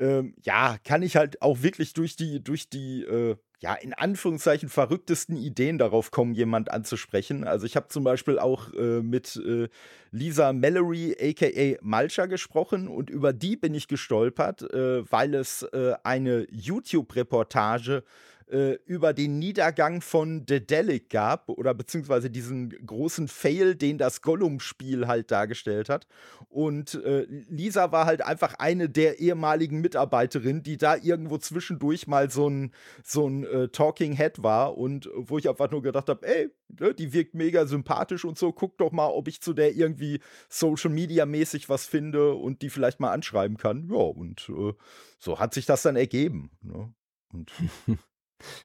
ähm, 0.00 0.34
ja, 0.42 0.78
kann 0.82 1.02
ich 1.02 1.16
halt 1.16 1.42
auch 1.42 1.62
wirklich 1.62 1.92
durch 1.92 2.16
die, 2.16 2.42
durch 2.42 2.68
die, 2.68 3.02
äh, 3.02 3.36
ja, 3.60 3.74
in 3.74 3.92
Anführungszeichen 3.92 4.70
verrücktesten 4.70 5.36
Ideen 5.36 5.76
darauf 5.76 6.10
kommen, 6.10 6.34
jemand 6.34 6.70
anzusprechen. 6.70 7.44
Also 7.44 7.66
ich 7.66 7.76
habe 7.76 7.88
zum 7.88 8.02
Beispiel 8.02 8.38
auch 8.38 8.72
äh, 8.72 9.02
mit 9.02 9.36
äh, 9.36 9.68
Lisa 10.10 10.54
Mallory, 10.54 11.14
aka 11.20 11.76
Malcha, 11.82 12.26
gesprochen 12.26 12.88
und 12.88 13.10
über 13.10 13.34
die 13.34 13.56
bin 13.56 13.74
ich 13.74 13.86
gestolpert, 13.86 14.62
äh, 14.72 15.10
weil 15.10 15.34
es 15.34 15.62
äh, 15.62 15.92
eine 16.02 16.46
YouTube-Reportage 16.50 18.02
äh, 18.50 18.78
über 18.84 19.12
den 19.12 19.38
Niedergang 19.38 20.00
von 20.00 20.44
Dedelic 20.44 21.10
gab 21.10 21.48
oder 21.48 21.74
beziehungsweise 21.74 22.30
diesen 22.30 22.70
großen 22.86 23.28
Fail, 23.28 23.74
den 23.74 23.98
das 23.98 24.22
Gollum-Spiel 24.22 25.06
halt 25.06 25.30
dargestellt 25.30 25.88
hat. 25.88 26.06
Und 26.48 26.94
äh, 26.94 27.26
Lisa 27.48 27.92
war 27.92 28.06
halt 28.06 28.22
einfach 28.22 28.54
eine 28.54 28.88
der 28.88 29.20
ehemaligen 29.20 29.80
Mitarbeiterinnen, 29.80 30.62
die 30.62 30.76
da 30.76 30.96
irgendwo 30.96 31.38
zwischendurch 31.38 32.06
mal 32.06 32.30
so 32.30 32.48
ein, 32.48 32.72
so 33.04 33.28
ein 33.28 33.44
äh, 33.44 33.68
Talking 33.68 34.16
Head 34.16 34.42
war 34.42 34.76
und 34.76 35.08
wo 35.14 35.38
ich 35.38 35.48
einfach 35.48 35.70
nur 35.70 35.82
gedacht 35.82 36.08
habe, 36.08 36.26
ey, 36.26 36.50
ne, 36.78 36.94
die 36.94 37.12
wirkt 37.12 37.34
mega 37.34 37.66
sympathisch 37.66 38.24
und 38.24 38.38
so, 38.38 38.52
guck 38.52 38.78
doch 38.78 38.92
mal, 38.92 39.08
ob 39.08 39.28
ich 39.28 39.40
zu 39.40 39.52
der 39.52 39.74
irgendwie 39.74 40.20
Social 40.48 40.90
Media 40.90 41.26
mäßig 41.26 41.68
was 41.68 41.86
finde 41.86 42.34
und 42.34 42.62
die 42.62 42.70
vielleicht 42.70 43.00
mal 43.00 43.12
anschreiben 43.12 43.56
kann. 43.56 43.88
Ja, 43.90 43.96
und 43.96 44.48
äh, 44.48 44.72
so 45.18 45.38
hat 45.38 45.54
sich 45.54 45.66
das 45.66 45.82
dann 45.82 45.96
ergeben. 45.96 46.50
Ne? 46.62 46.92
Und 47.32 47.52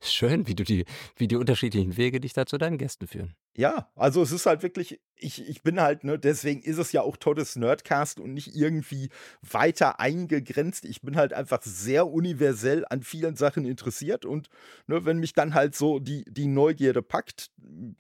Schön, 0.02 0.48
wie 0.48 0.56
du 0.56 0.64
die, 0.64 0.86
wie 1.16 1.28
die 1.28 1.36
unterschiedlichen 1.36 1.98
Wege 1.98 2.20
dich 2.20 2.34
da 2.34 2.46
zu 2.46 2.58
deinen 2.58 2.78
Gästen 2.78 3.08
führen. 3.08 3.36
Ja, 3.58 3.90
also 3.96 4.22
es 4.22 4.34
ist 4.34 4.46
halt 4.48 4.64
wirklich, 4.64 5.00
ich, 5.16 5.48
ich 5.48 5.64
bin 5.64 5.80
halt, 5.80 6.04
ne, 6.04 6.20
deswegen 6.20 6.62
ist 6.62 6.78
es 6.78 6.92
ja 6.92 7.04
auch 7.04 7.16
Toddes 7.16 7.56
Nerdcast 7.56 8.20
und 8.20 8.34
nicht 8.34 8.54
irgendwie 8.54 9.10
weiter 9.42 10.02
eingegrenzt. 10.02 10.84
Ich 10.84 11.02
bin 11.02 11.16
halt 11.16 11.32
einfach 11.32 11.62
sehr 11.62 12.08
universell 12.08 12.86
an 12.90 13.02
vielen 13.02 13.38
Sachen 13.38 13.64
interessiert 13.64 14.26
und 14.26 14.50
ne, 14.88 15.06
wenn 15.06 15.20
mich 15.20 15.32
dann 15.32 15.54
halt 15.54 15.74
so 15.74 16.00
die, 16.00 16.26
die 16.28 16.48
Neugierde 16.48 17.02
packt, 17.02 17.50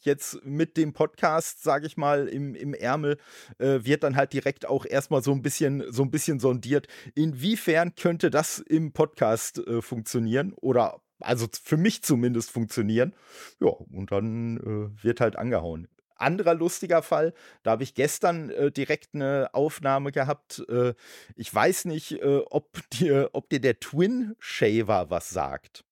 jetzt 0.01 0.43
mit 0.43 0.75
dem 0.75 0.91
Podcast, 0.91 1.63
sage 1.63 1.87
ich 1.87 1.95
mal, 1.95 2.27
im, 2.27 2.53
im 2.53 2.73
Ärmel, 2.73 3.17
äh, 3.57 3.79
wird 3.83 4.03
dann 4.03 4.17
halt 4.17 4.33
direkt 4.33 4.67
auch 4.67 4.85
erstmal 4.85 5.23
so 5.23 5.31
ein 5.31 5.41
bisschen, 5.41 5.85
so 5.89 6.03
ein 6.03 6.11
bisschen 6.11 6.41
sondiert, 6.41 6.87
inwiefern 7.15 7.95
könnte 7.95 8.29
das 8.29 8.59
im 8.59 8.91
Podcast 8.91 9.59
äh, 9.59 9.81
funktionieren 9.81 10.51
oder 10.53 10.99
also 11.19 11.47
für 11.63 11.77
mich 11.77 12.03
zumindest 12.03 12.51
funktionieren. 12.51 13.13
Ja, 13.59 13.69
und 13.69 14.11
dann 14.11 14.57
äh, 14.57 15.03
wird 15.03 15.21
halt 15.21 15.35
angehauen. 15.35 15.87
Anderer 16.17 16.53
lustiger 16.53 17.01
Fall, 17.01 17.33
da 17.63 17.71
habe 17.71 17.83
ich 17.83 17.93
gestern 17.93 18.49
äh, 18.49 18.71
direkt 18.71 19.15
eine 19.15 19.49
Aufnahme 19.53 20.11
gehabt. 20.13 20.63
Äh, 20.69 20.93
ich 21.35 21.53
weiß 21.53 21.85
nicht, 21.85 22.13
äh, 22.13 22.41
ob, 22.49 22.89
dir, 22.91 23.31
ob 23.33 23.49
dir 23.49 23.59
der 23.59 23.79
Twin 23.79 24.35
Shaver 24.39 25.09
was 25.09 25.29
sagt. 25.29 25.83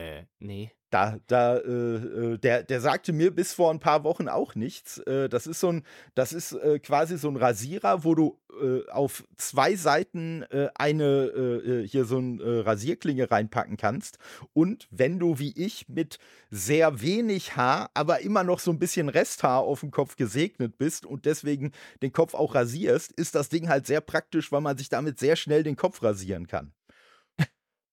Äh, 0.00 0.24
nee. 0.38 0.72
Da, 0.88 1.18
da, 1.26 1.58
äh, 1.58 1.68
äh, 1.68 2.38
der, 2.38 2.62
der 2.64 2.80
sagte 2.80 3.12
mir 3.12 3.32
bis 3.32 3.52
vor 3.52 3.70
ein 3.70 3.78
paar 3.80 4.02
Wochen 4.02 4.28
auch 4.28 4.54
nichts. 4.54 4.98
Äh, 4.98 5.28
das 5.28 5.46
ist 5.46 5.60
so 5.60 5.68
ein, 5.68 5.84
das 6.14 6.32
ist 6.32 6.52
äh, 6.52 6.78
quasi 6.78 7.18
so 7.18 7.28
ein 7.28 7.36
Rasierer, 7.36 8.02
wo 8.02 8.14
du 8.14 8.38
äh, 8.60 8.88
auf 8.90 9.24
zwei 9.36 9.76
Seiten 9.76 10.42
äh, 10.50 10.68
eine 10.74 11.84
hier 11.86 12.06
so 12.06 12.18
ein 12.18 12.40
Rasierklinge 12.40 13.30
reinpacken 13.30 13.76
kannst. 13.76 14.18
Und 14.54 14.88
wenn 14.90 15.18
du 15.18 15.38
wie 15.38 15.52
ich 15.52 15.88
mit 15.88 16.18
sehr 16.50 17.02
wenig 17.02 17.56
Haar, 17.56 17.90
aber 17.94 18.20
immer 18.20 18.42
noch 18.42 18.58
so 18.58 18.70
ein 18.70 18.78
bisschen 18.78 19.08
Resthaar 19.08 19.60
auf 19.60 19.80
dem 19.80 19.90
Kopf 19.90 20.16
gesegnet 20.16 20.78
bist 20.78 21.04
und 21.04 21.26
deswegen 21.26 21.72
den 22.02 22.12
Kopf 22.12 22.34
auch 22.34 22.54
rasierst, 22.54 23.12
ist 23.12 23.34
das 23.34 23.50
Ding 23.50 23.68
halt 23.68 23.86
sehr 23.86 24.00
praktisch, 24.00 24.50
weil 24.50 24.62
man 24.62 24.78
sich 24.78 24.88
damit 24.88 25.18
sehr 25.18 25.36
schnell 25.36 25.62
den 25.62 25.76
Kopf 25.76 26.02
rasieren 26.02 26.46
kann. 26.46 26.72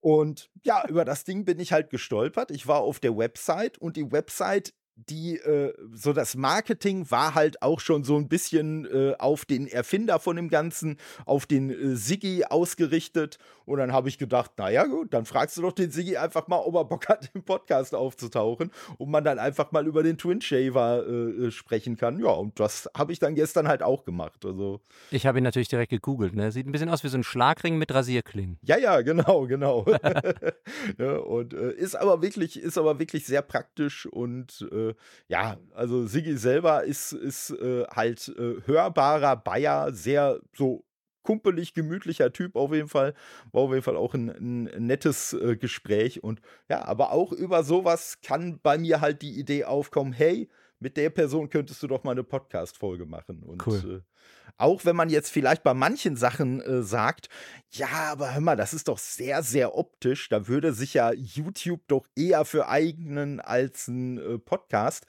Und 0.08 0.50
ja, 0.63 0.88
über 0.88 1.04
das 1.04 1.26
Ding 1.26 1.43
bin 1.43 1.60
ich 1.60 1.74
halt 1.74 1.89
gestolpert. 1.89 2.50
Ich 2.52 2.65
war 2.65 2.80
auf 2.80 3.02
der 3.02 3.17
Website 3.17 3.78
und 3.78 3.98
die 3.98 4.10
Website 4.10 4.74
die, 4.96 5.36
äh, 5.36 5.74
so 5.93 6.13
das 6.13 6.36
Marketing 6.36 7.12
war 7.12 7.36
halt 7.36 7.62
auch 7.62 7.82
schon 7.82 8.06
so 8.06 8.15
ein 8.15 8.30
bisschen 8.30 8.86
äh, 8.86 9.15
auf 9.20 9.43
den 9.43 9.67
Erfinder 9.67 10.20
von 10.20 10.38
dem 10.38 10.48
Ganzen, 10.48 10.98
auf 11.26 11.46
den 11.46 11.70
äh, 11.70 11.96
Siggi 11.98 12.46
ausgerichtet. 12.46 13.38
Und 13.67 13.80
dann 13.80 13.91
habe 13.91 14.08
ich 14.08 14.17
gedacht, 14.17 14.51
naja 14.58 14.86
gut, 14.86 15.13
dann 15.13 15.25
fragst 15.25 15.58
du 15.58 15.62
doch 15.62 15.73
den 15.73 15.91
Siggi 15.91 16.15
einfach 16.15 16.47
mal, 16.47 16.56
ob 16.56 16.73
er 16.75 16.86
Bock 16.86 17.10
hat, 17.10 17.30
im 17.34 17.43
Podcast 17.43 17.93
aufzutauchen 17.93 18.71
und 18.97 19.12
man 19.12 19.25
dann 19.25 19.39
einfach 19.39 19.73
mal 19.73 19.86
über 19.86 20.03
den 20.03 20.17
Twin 20.17 20.39
Shaver 20.39 21.06
äh, 21.06 21.12
äh, 21.12 21.51
sprechen 21.51 21.97
kann. 21.97 22.17
Ja, 22.17 22.30
und 22.30 22.58
das 22.62 22.89
habe 22.97 23.12
ich 23.12 23.19
dann 23.19 23.36
gestern 23.36 23.67
halt 23.67 23.84
auch 23.84 24.06
gemacht. 24.06 24.45
Also, 24.45 24.80
ich 25.12 25.25
habe 25.25 25.39
ihn 25.39 25.43
natürlich 25.43 25.67
direkt 25.67 25.89
gegoogelt. 25.89 26.34
Ne? 26.34 26.53
Sieht 26.53 26.65
ein 26.65 26.71
bisschen 26.71 26.88
aus 26.88 27.03
wie 27.03 27.10
so 27.10 27.17
ein 27.17 27.25
Schlagring 27.25 27.77
mit 27.77 27.93
Rasierklingen. 27.93 28.58
Ja, 28.62 28.77
ja, 28.77 29.01
genau, 29.08 29.47
genau. 29.47 29.86
ja, 30.97 31.17
und 31.17 31.53
äh, 31.53 31.73
ist 31.73 31.95
aber 31.95 32.21
wirklich, 32.21 32.58
ist 32.58 32.77
aber 32.77 32.99
wirklich 32.99 33.25
sehr 33.25 33.41
praktisch 33.41 34.06
und 34.06 34.65
äh, 34.71 34.93
ja, 35.27 35.58
also 35.75 36.08
Siggi 36.08 36.38
selber 36.38 36.86
ist, 36.86 37.12
ist 37.12 37.49
äh, 37.49 37.84
halt 37.93 38.34
äh, 38.38 38.62
hörbarer 38.65 39.36
Bayer, 39.36 39.91
sehr 39.91 40.39
so 40.56 40.86
kumpelig, 41.27 41.73
gemütlicher 41.73 42.31
Typ 42.31 42.55
auf 42.55 42.73
jeden 42.73 42.87
Fall. 42.87 43.13
War 43.51 43.63
auf 43.63 43.71
jeden 43.71 43.83
Fall 43.83 43.97
auch 43.97 44.13
ein, 44.13 44.29
ein 44.29 44.63
nettes 44.85 45.33
äh, 45.33 45.57
Gespräch. 45.57 46.23
Und 46.23 46.39
ja, 46.69 46.85
aber 46.85 47.11
auch 47.11 47.33
über 47.33 47.65
sowas 47.65 48.19
kann 48.21 48.61
bei 48.63 48.77
mir 48.77 49.01
halt 49.01 49.21
die 49.21 49.37
Idee 49.37 49.65
aufkommen, 49.65 50.13
hey, 50.13 50.47
mit 50.79 50.95
der 50.95 51.09
Person 51.09 51.49
könntest 51.49 51.83
du 51.83 51.87
doch 51.87 52.05
mal 52.05 52.11
eine 52.11 52.23
Podcast-Folge 52.23 53.05
machen. 53.05 53.43
Und 53.43 53.67
cool. 53.67 54.03
äh, 54.05 54.53
auch 54.57 54.85
wenn 54.85 54.95
man 54.95 55.09
jetzt 55.09 55.29
vielleicht 55.29 55.63
bei 55.63 55.73
manchen 55.73 56.15
Sachen 56.15 56.61
äh, 56.61 56.81
sagt, 56.81 57.27
ja, 57.71 57.89
aber 58.11 58.33
hör 58.33 58.41
mal, 58.41 58.55
das 58.55 58.73
ist 58.73 58.87
doch 58.87 58.97
sehr, 58.97 59.43
sehr 59.43 59.75
optisch. 59.75 60.29
Da 60.29 60.47
würde 60.47 60.71
sich 60.71 60.93
ja 60.93 61.11
YouTube 61.11 61.81
doch 61.87 62.07
eher 62.15 62.45
für 62.45 62.69
eignen 62.69 63.41
als 63.41 63.89
ein 63.89 64.17
äh, 64.17 64.39
Podcast. 64.39 65.05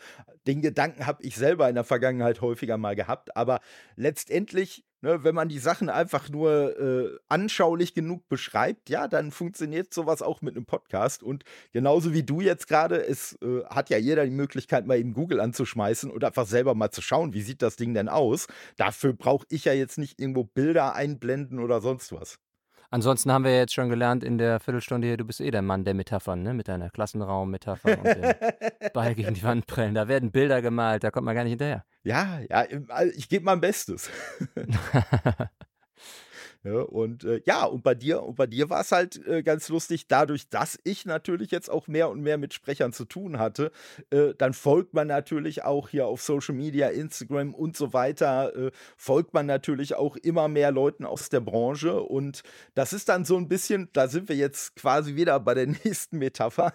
Den 0.49 0.63
Gedanken 0.63 1.07
habe 1.07 1.23
ich 1.23 1.37
selber 1.37 1.69
in 1.69 1.77
der 1.77 1.85
Vergangenheit 1.85 2.41
häufiger 2.41 2.77
mal 2.77 2.97
gehabt. 2.97 3.37
Aber 3.37 3.61
letztendlich 3.95 4.85
Ne, 5.01 5.23
wenn 5.23 5.35
man 5.35 5.49
die 5.49 5.61
Sachen 5.61 5.91
einfach 5.91 6.29
nur 6.29 6.77
äh, 6.77 7.17
anschaulich 7.29 7.95
genug 7.95 8.29
beschreibt, 8.29 8.91
ja, 8.91 9.07
dann 9.07 9.31
funktioniert 9.31 9.95
sowas 9.95 10.23
auch 10.23 10.43
mit 10.43 10.57
einem 10.57 10.67
Podcast. 10.67 11.23
Und 11.23 11.45
genauso 11.73 12.13
wie 12.15 12.25
du 12.25 12.41
jetzt 12.41 12.67
gerade, 12.67 13.07
es 13.07 13.39
äh, 13.41 13.65
hat 13.67 13.91
ja 13.91 13.99
jeder 13.99 14.25
die 14.25 14.33
Möglichkeit, 14.33 14.89
mal 14.89 14.99
eben 14.99 15.13
Google 15.13 15.39
anzuschmeißen 15.41 16.11
und 16.11 16.25
einfach 16.25 16.47
selber 16.47 16.75
mal 16.75 16.91
zu 16.91 17.01
schauen, 17.01 17.33
wie 17.33 17.43
sieht 17.43 17.63
das 17.63 17.77
Ding 17.77 17.95
denn 17.95 18.09
aus. 18.09 18.49
Dafür 18.77 19.13
brauche 19.13 19.47
ich 19.51 19.67
ja 19.67 19.73
jetzt 19.73 19.99
nicht 19.99 20.21
irgendwo 20.21 20.43
Bilder 20.43 20.97
einblenden 20.97 21.61
oder 21.61 21.81
sonst 21.81 22.13
was. 22.13 22.41
Ansonsten 22.91 23.31
haben 23.31 23.45
wir 23.45 23.55
jetzt 23.55 23.75
schon 23.75 23.91
gelernt 23.91 24.25
in 24.25 24.39
der 24.39 24.59
Viertelstunde 24.61 25.07
hier, 25.07 25.19
du 25.19 25.25
bist 25.25 25.41
eh 25.41 25.51
der 25.51 25.63
Mann 25.63 25.85
der 25.85 25.95
Metaphern, 25.95 26.43
ne? 26.43 26.55
Mit 26.55 26.69
deiner 26.69 26.89
Klassenraum-Metapher 26.89 27.99
und 27.99 28.05
dem 28.05 28.33
Ball 28.95 29.15
gegen 29.15 29.35
die 29.35 29.43
Wand 29.43 29.67
prellen. 29.67 29.95
Da 29.95 30.09
werden 30.09 30.33
Bilder 30.33 30.63
gemalt, 30.63 31.05
da 31.05 31.11
kommt 31.11 31.27
man 31.27 31.35
gar 31.35 31.45
nicht 31.45 31.53
hinterher. 31.53 31.85
Ja, 32.09 32.41
ja, 32.49 32.65
ich 33.15 33.29
gebe 33.29 33.45
mein 33.45 33.61
Bestes. 33.61 34.09
Ja, 36.65 36.81
und 36.81 37.23
äh, 37.23 37.41
ja, 37.47 37.65
und 37.67 37.85
bei 37.85 37.95
dir, 37.95 38.21
und 38.25 38.35
bei 38.35 38.49
dir 38.49 38.69
war 38.69 38.81
es 38.81 38.91
halt 38.91 39.25
äh, 39.29 39.45
ganz 39.45 39.69
lustig, 39.69 40.09
dadurch, 40.09 40.49
dass 40.49 40.77
ich 40.83 41.07
natürlich 41.07 41.53
jetzt 41.53 41.71
auch 41.71 41.87
mehr 41.87 42.11
und 42.11 42.21
mehr 42.21 42.37
mit 42.37 42.53
Sprechern 42.53 42.93
zu 42.93 43.05
tun 43.05 43.39
hatte, 43.39 43.71
äh, 44.11 44.35
dann 44.37 44.53
folgt 44.55 44.93
man 44.93 45.07
natürlich 45.07 45.63
auch 45.63 45.89
hier 45.89 46.09
auf 46.09 46.21
Social 46.21 46.57
Media, 46.57 46.89
Instagram 46.89 47.55
und 47.55 47.77
so 47.77 47.93
weiter, 47.93 48.57
äh, 48.57 48.71
folgt 48.97 49.35
man 49.35 49.47
natürlich 49.47 49.95
auch 49.95 50.17
immer 50.17 50.49
mehr 50.49 50.73
Leuten 50.73 51.05
aus 51.05 51.29
der 51.29 51.41
Branche. 51.41 52.03
Und 52.03 52.43
das 52.75 52.93
ist 52.93 53.09
dann 53.09 53.25
so 53.25 53.37
ein 53.37 53.47
bisschen, 53.47 53.89
da 53.93 54.09
sind 54.09 54.29
wir 54.29 54.37
jetzt 54.37 54.75
quasi 54.75 55.15
wieder 55.15 55.39
bei 55.39 55.55
der 55.55 55.67
nächsten 55.85 56.19
Metapher. 56.19 56.73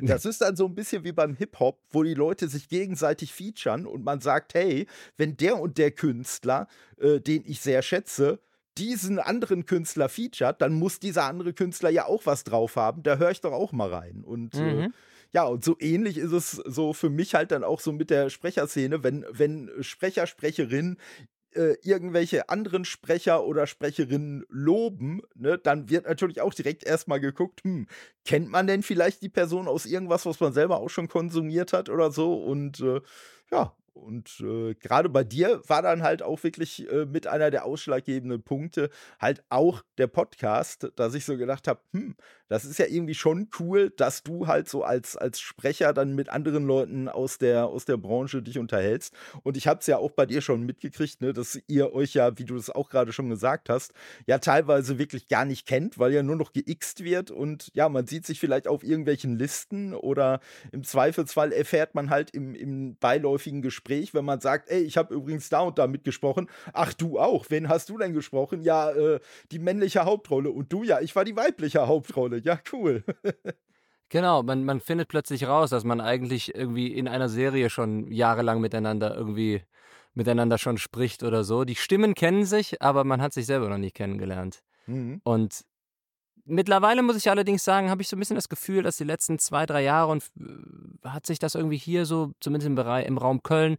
das 0.00 0.24
ist 0.24 0.40
dann 0.40 0.56
so 0.56 0.64
ein 0.64 0.74
bisschen 0.74 1.04
wie 1.04 1.12
beim 1.12 1.34
Hip-Hop, 1.34 1.82
wo 1.90 2.02
die 2.02 2.14
Leute 2.14 2.48
sich 2.48 2.70
gegenseitig 2.70 3.34
featuren 3.34 3.84
und 3.84 4.04
man 4.04 4.22
sagt, 4.22 4.54
hey, 4.54 4.86
wenn 5.18 5.36
der 5.36 5.60
und 5.60 5.76
der 5.76 5.90
Künstler, 5.90 6.66
äh, 6.98 7.20
den 7.20 7.42
ich 7.44 7.60
sehr 7.60 7.82
schätze, 7.82 8.40
diesen 8.78 9.18
anderen 9.18 9.66
Künstler 9.66 10.08
featured, 10.08 10.60
dann 10.60 10.74
muss 10.74 11.00
dieser 11.00 11.24
andere 11.24 11.52
Künstler 11.52 11.90
ja 11.90 12.06
auch 12.06 12.26
was 12.26 12.44
drauf 12.44 12.76
haben. 12.76 13.02
Da 13.02 13.16
höre 13.16 13.30
ich 13.30 13.40
doch 13.40 13.52
auch 13.52 13.72
mal 13.72 13.92
rein. 13.92 14.22
Und 14.24 14.54
äh, 14.54 14.74
mhm. 14.74 14.80
äh, 14.80 14.88
ja, 15.32 15.44
und 15.44 15.64
so 15.64 15.76
ähnlich 15.78 16.18
ist 16.18 16.32
es 16.32 16.52
so 16.52 16.92
für 16.92 17.10
mich 17.10 17.34
halt 17.34 17.50
dann 17.50 17.64
auch 17.64 17.80
so 17.80 17.92
mit 17.92 18.10
der 18.10 18.30
Sprecherszene, 18.30 19.02
wenn, 19.02 19.24
wenn 19.30 19.70
Sprecher, 19.80 20.26
Sprecherinnen 20.26 20.98
äh, 21.56 21.76
irgendwelche 21.82 22.48
anderen 22.48 22.84
Sprecher 22.84 23.44
oder 23.44 23.66
Sprecherinnen 23.66 24.44
loben, 24.48 25.22
ne, 25.34 25.58
dann 25.58 25.88
wird 25.90 26.06
natürlich 26.06 26.40
auch 26.40 26.54
direkt 26.54 26.84
erstmal 26.84 27.20
geguckt, 27.20 27.62
hm, 27.64 27.86
kennt 28.24 28.50
man 28.50 28.66
denn 28.66 28.82
vielleicht 28.82 29.22
die 29.22 29.28
Person 29.28 29.66
aus 29.66 29.86
irgendwas, 29.86 30.26
was 30.26 30.38
man 30.38 30.52
selber 30.52 30.78
auch 30.78 30.90
schon 30.90 31.08
konsumiert 31.08 31.72
hat 31.72 31.88
oder 31.88 32.10
so? 32.10 32.34
Und 32.34 32.80
äh, 32.80 33.00
ja, 33.50 33.74
und 33.96 34.40
äh, 34.40 34.74
gerade 34.74 35.08
bei 35.08 35.24
dir 35.24 35.62
war 35.66 35.82
dann 35.82 36.02
halt 36.02 36.22
auch 36.22 36.42
wirklich 36.44 36.90
äh, 36.90 37.06
mit 37.06 37.26
einer 37.26 37.50
der 37.50 37.64
ausschlaggebenden 37.64 38.42
Punkte 38.42 38.90
halt 39.18 39.42
auch 39.48 39.82
der 39.98 40.06
Podcast, 40.06 40.92
dass 40.96 41.14
ich 41.14 41.24
so 41.24 41.36
gedacht 41.36 41.66
habe, 41.66 41.80
hm, 41.92 42.14
das 42.48 42.64
ist 42.64 42.78
ja 42.78 42.86
irgendwie 42.86 43.14
schon 43.14 43.48
cool, 43.58 43.90
dass 43.90 44.22
du 44.22 44.46
halt 44.46 44.68
so 44.68 44.84
als, 44.84 45.16
als 45.16 45.40
Sprecher 45.40 45.92
dann 45.92 46.14
mit 46.14 46.28
anderen 46.28 46.66
Leuten 46.66 47.08
aus 47.08 47.38
der, 47.38 47.66
aus 47.66 47.84
der 47.86 47.96
Branche 47.96 48.42
dich 48.42 48.58
unterhältst. 48.58 49.14
Und 49.42 49.56
ich 49.56 49.66
habe 49.66 49.80
es 49.80 49.86
ja 49.86 49.96
auch 49.96 50.12
bei 50.12 50.26
dir 50.26 50.40
schon 50.40 50.62
mitgekriegt, 50.62 51.22
ne, 51.22 51.32
dass 51.32 51.58
ihr 51.66 51.92
euch 51.92 52.14
ja, 52.14 52.38
wie 52.38 52.44
du 52.44 52.56
es 52.56 52.70
auch 52.70 52.90
gerade 52.90 53.12
schon 53.12 53.30
gesagt 53.30 53.68
hast, 53.68 53.92
ja 54.26 54.38
teilweise 54.38 54.98
wirklich 54.98 55.26
gar 55.28 55.44
nicht 55.44 55.66
kennt, 55.66 55.98
weil 55.98 56.12
ja 56.12 56.22
nur 56.22 56.36
noch 56.36 56.52
geixt 56.52 57.02
wird 57.02 57.30
und 57.30 57.70
ja, 57.74 57.88
man 57.88 58.06
sieht 58.06 58.26
sich 58.26 58.38
vielleicht 58.38 58.68
auf 58.68 58.84
irgendwelchen 58.84 59.38
Listen 59.38 59.94
oder 59.94 60.40
im 60.70 60.84
Zweifelsfall 60.84 61.52
erfährt 61.52 61.94
man 61.94 62.10
halt 62.10 62.30
im, 62.30 62.54
im 62.54 62.96
beiläufigen 62.96 63.62
Gespräch, 63.62 63.85
wenn 63.88 64.24
man 64.24 64.40
sagt, 64.40 64.68
ey, 64.70 64.82
ich 64.82 64.96
habe 64.96 65.14
übrigens 65.14 65.48
da 65.48 65.60
und 65.60 65.78
da 65.78 65.86
mitgesprochen. 65.86 66.48
Ach, 66.72 66.92
du 66.92 67.18
auch. 67.18 67.46
Wen 67.48 67.68
hast 67.68 67.88
du 67.88 67.98
denn 67.98 68.12
gesprochen? 68.12 68.62
Ja, 68.62 68.90
äh, 68.90 69.20
die 69.52 69.58
männliche 69.58 70.04
Hauptrolle. 70.04 70.50
Und 70.50 70.72
du 70.72 70.82
ja, 70.82 71.00
ich 71.00 71.14
war 71.16 71.24
die 71.24 71.36
weibliche 71.36 71.86
Hauptrolle. 71.86 72.40
Ja, 72.44 72.58
cool. 72.72 73.04
Genau, 74.08 74.44
man, 74.44 74.64
man 74.64 74.78
findet 74.78 75.08
plötzlich 75.08 75.48
raus, 75.48 75.70
dass 75.70 75.82
man 75.82 76.00
eigentlich 76.00 76.54
irgendwie 76.54 76.94
in 76.94 77.08
einer 77.08 77.28
Serie 77.28 77.70
schon 77.70 78.10
jahrelang 78.12 78.60
miteinander 78.60 79.16
irgendwie 79.16 79.62
miteinander 80.14 80.58
schon 80.58 80.78
spricht 80.78 81.24
oder 81.24 81.42
so. 81.44 81.64
Die 81.64 81.74
Stimmen 81.74 82.14
kennen 82.14 82.44
sich, 82.44 82.80
aber 82.80 83.02
man 83.02 83.20
hat 83.20 83.32
sich 83.32 83.46
selber 83.46 83.68
noch 83.68 83.78
nicht 83.78 83.96
kennengelernt. 83.96 84.62
Mhm. 84.86 85.20
Und 85.24 85.64
mittlerweile 86.46 87.02
muss 87.02 87.16
ich 87.16 87.30
allerdings 87.30 87.64
sagen, 87.64 87.90
habe 87.90 88.02
ich 88.02 88.08
so 88.08 88.16
ein 88.16 88.18
bisschen 88.18 88.36
das 88.36 88.48
Gefühl, 88.48 88.82
dass 88.82 88.96
die 88.96 89.04
letzten 89.04 89.38
zwei, 89.38 89.66
drei 89.66 89.82
Jahre 89.82 90.10
und 90.12 90.24
äh, 90.40 91.08
hat 91.08 91.26
sich 91.26 91.38
das 91.38 91.54
irgendwie 91.54 91.76
hier 91.76 92.06
so, 92.06 92.32
zumindest 92.40 92.68
im, 92.68 92.74
Bereich, 92.74 93.06
im 93.06 93.18
Raum 93.18 93.42
Köln, 93.42 93.76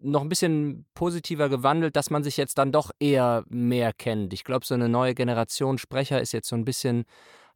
noch 0.00 0.22
ein 0.22 0.28
bisschen 0.28 0.86
positiver 0.94 1.48
gewandelt, 1.48 1.96
dass 1.96 2.10
man 2.10 2.24
sich 2.24 2.36
jetzt 2.36 2.58
dann 2.58 2.72
doch 2.72 2.90
eher 2.98 3.44
mehr 3.48 3.92
kennt. 3.92 4.32
Ich 4.32 4.44
glaube, 4.44 4.66
so 4.66 4.74
eine 4.74 4.88
neue 4.88 5.14
Generation 5.14 5.78
Sprecher 5.78 6.20
ist 6.20 6.32
jetzt 6.32 6.48
so 6.48 6.56
ein 6.56 6.64
bisschen 6.64 7.04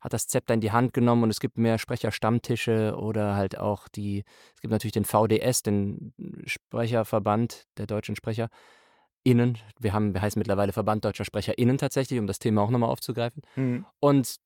hat 0.00 0.12
das 0.12 0.28
Zepter 0.28 0.54
in 0.54 0.60
die 0.60 0.72
Hand 0.72 0.92
genommen 0.92 1.24
und 1.24 1.30
es 1.30 1.40
gibt 1.40 1.58
mehr 1.58 1.78
Sprecherstammtische 1.78 2.94
oder 2.96 3.34
halt 3.34 3.58
auch 3.58 3.88
die, 3.88 4.24
es 4.54 4.60
gibt 4.60 4.70
natürlich 4.70 4.92
den 4.92 5.04
VDS, 5.04 5.62
den 5.62 6.12
Sprecherverband 6.46 7.66
der 7.78 7.86
deutschen 7.86 8.14
SprecherInnen. 8.14 9.58
Wir 9.80 9.92
haben, 9.92 10.14
wir 10.14 10.22
heißen 10.22 10.38
mittlerweile 10.38 10.72
Verband 10.72 11.04
deutscher 11.04 11.24
SprecherInnen 11.24 11.78
tatsächlich, 11.78 12.20
um 12.20 12.28
das 12.28 12.38
Thema 12.38 12.62
auch 12.62 12.70
nochmal 12.70 12.90
aufzugreifen. 12.90 13.42
Mhm. 13.56 13.86
Und 13.98 14.36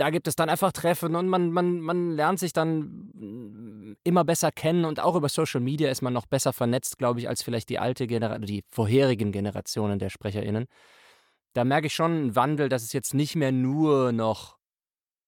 da 0.00 0.08
gibt 0.08 0.26
es 0.28 0.34
dann 0.34 0.48
einfach 0.48 0.72
Treffen 0.72 1.14
und 1.14 1.28
man, 1.28 1.50
man, 1.52 1.80
man 1.80 2.12
lernt 2.12 2.38
sich 2.38 2.54
dann 2.54 3.98
immer 4.02 4.24
besser 4.24 4.50
kennen 4.50 4.86
und 4.86 4.98
auch 4.98 5.14
über 5.14 5.28
Social 5.28 5.60
Media 5.60 5.90
ist 5.90 6.00
man 6.00 6.14
noch 6.14 6.24
besser 6.24 6.54
vernetzt, 6.54 6.96
glaube 6.96 7.20
ich, 7.20 7.28
als 7.28 7.42
vielleicht 7.42 7.68
die 7.68 7.78
alte 7.78 8.06
Generation, 8.06 8.46
die 8.46 8.64
vorherigen 8.70 9.30
Generationen 9.30 9.98
der 9.98 10.08
SprecherInnen. 10.08 10.66
Da 11.52 11.64
merke 11.64 11.88
ich 11.88 11.94
schon 11.94 12.12
einen 12.12 12.36
Wandel, 12.36 12.70
dass 12.70 12.82
es 12.82 12.94
jetzt 12.94 13.12
nicht 13.12 13.36
mehr 13.36 13.52
nur 13.52 14.12
noch 14.12 14.56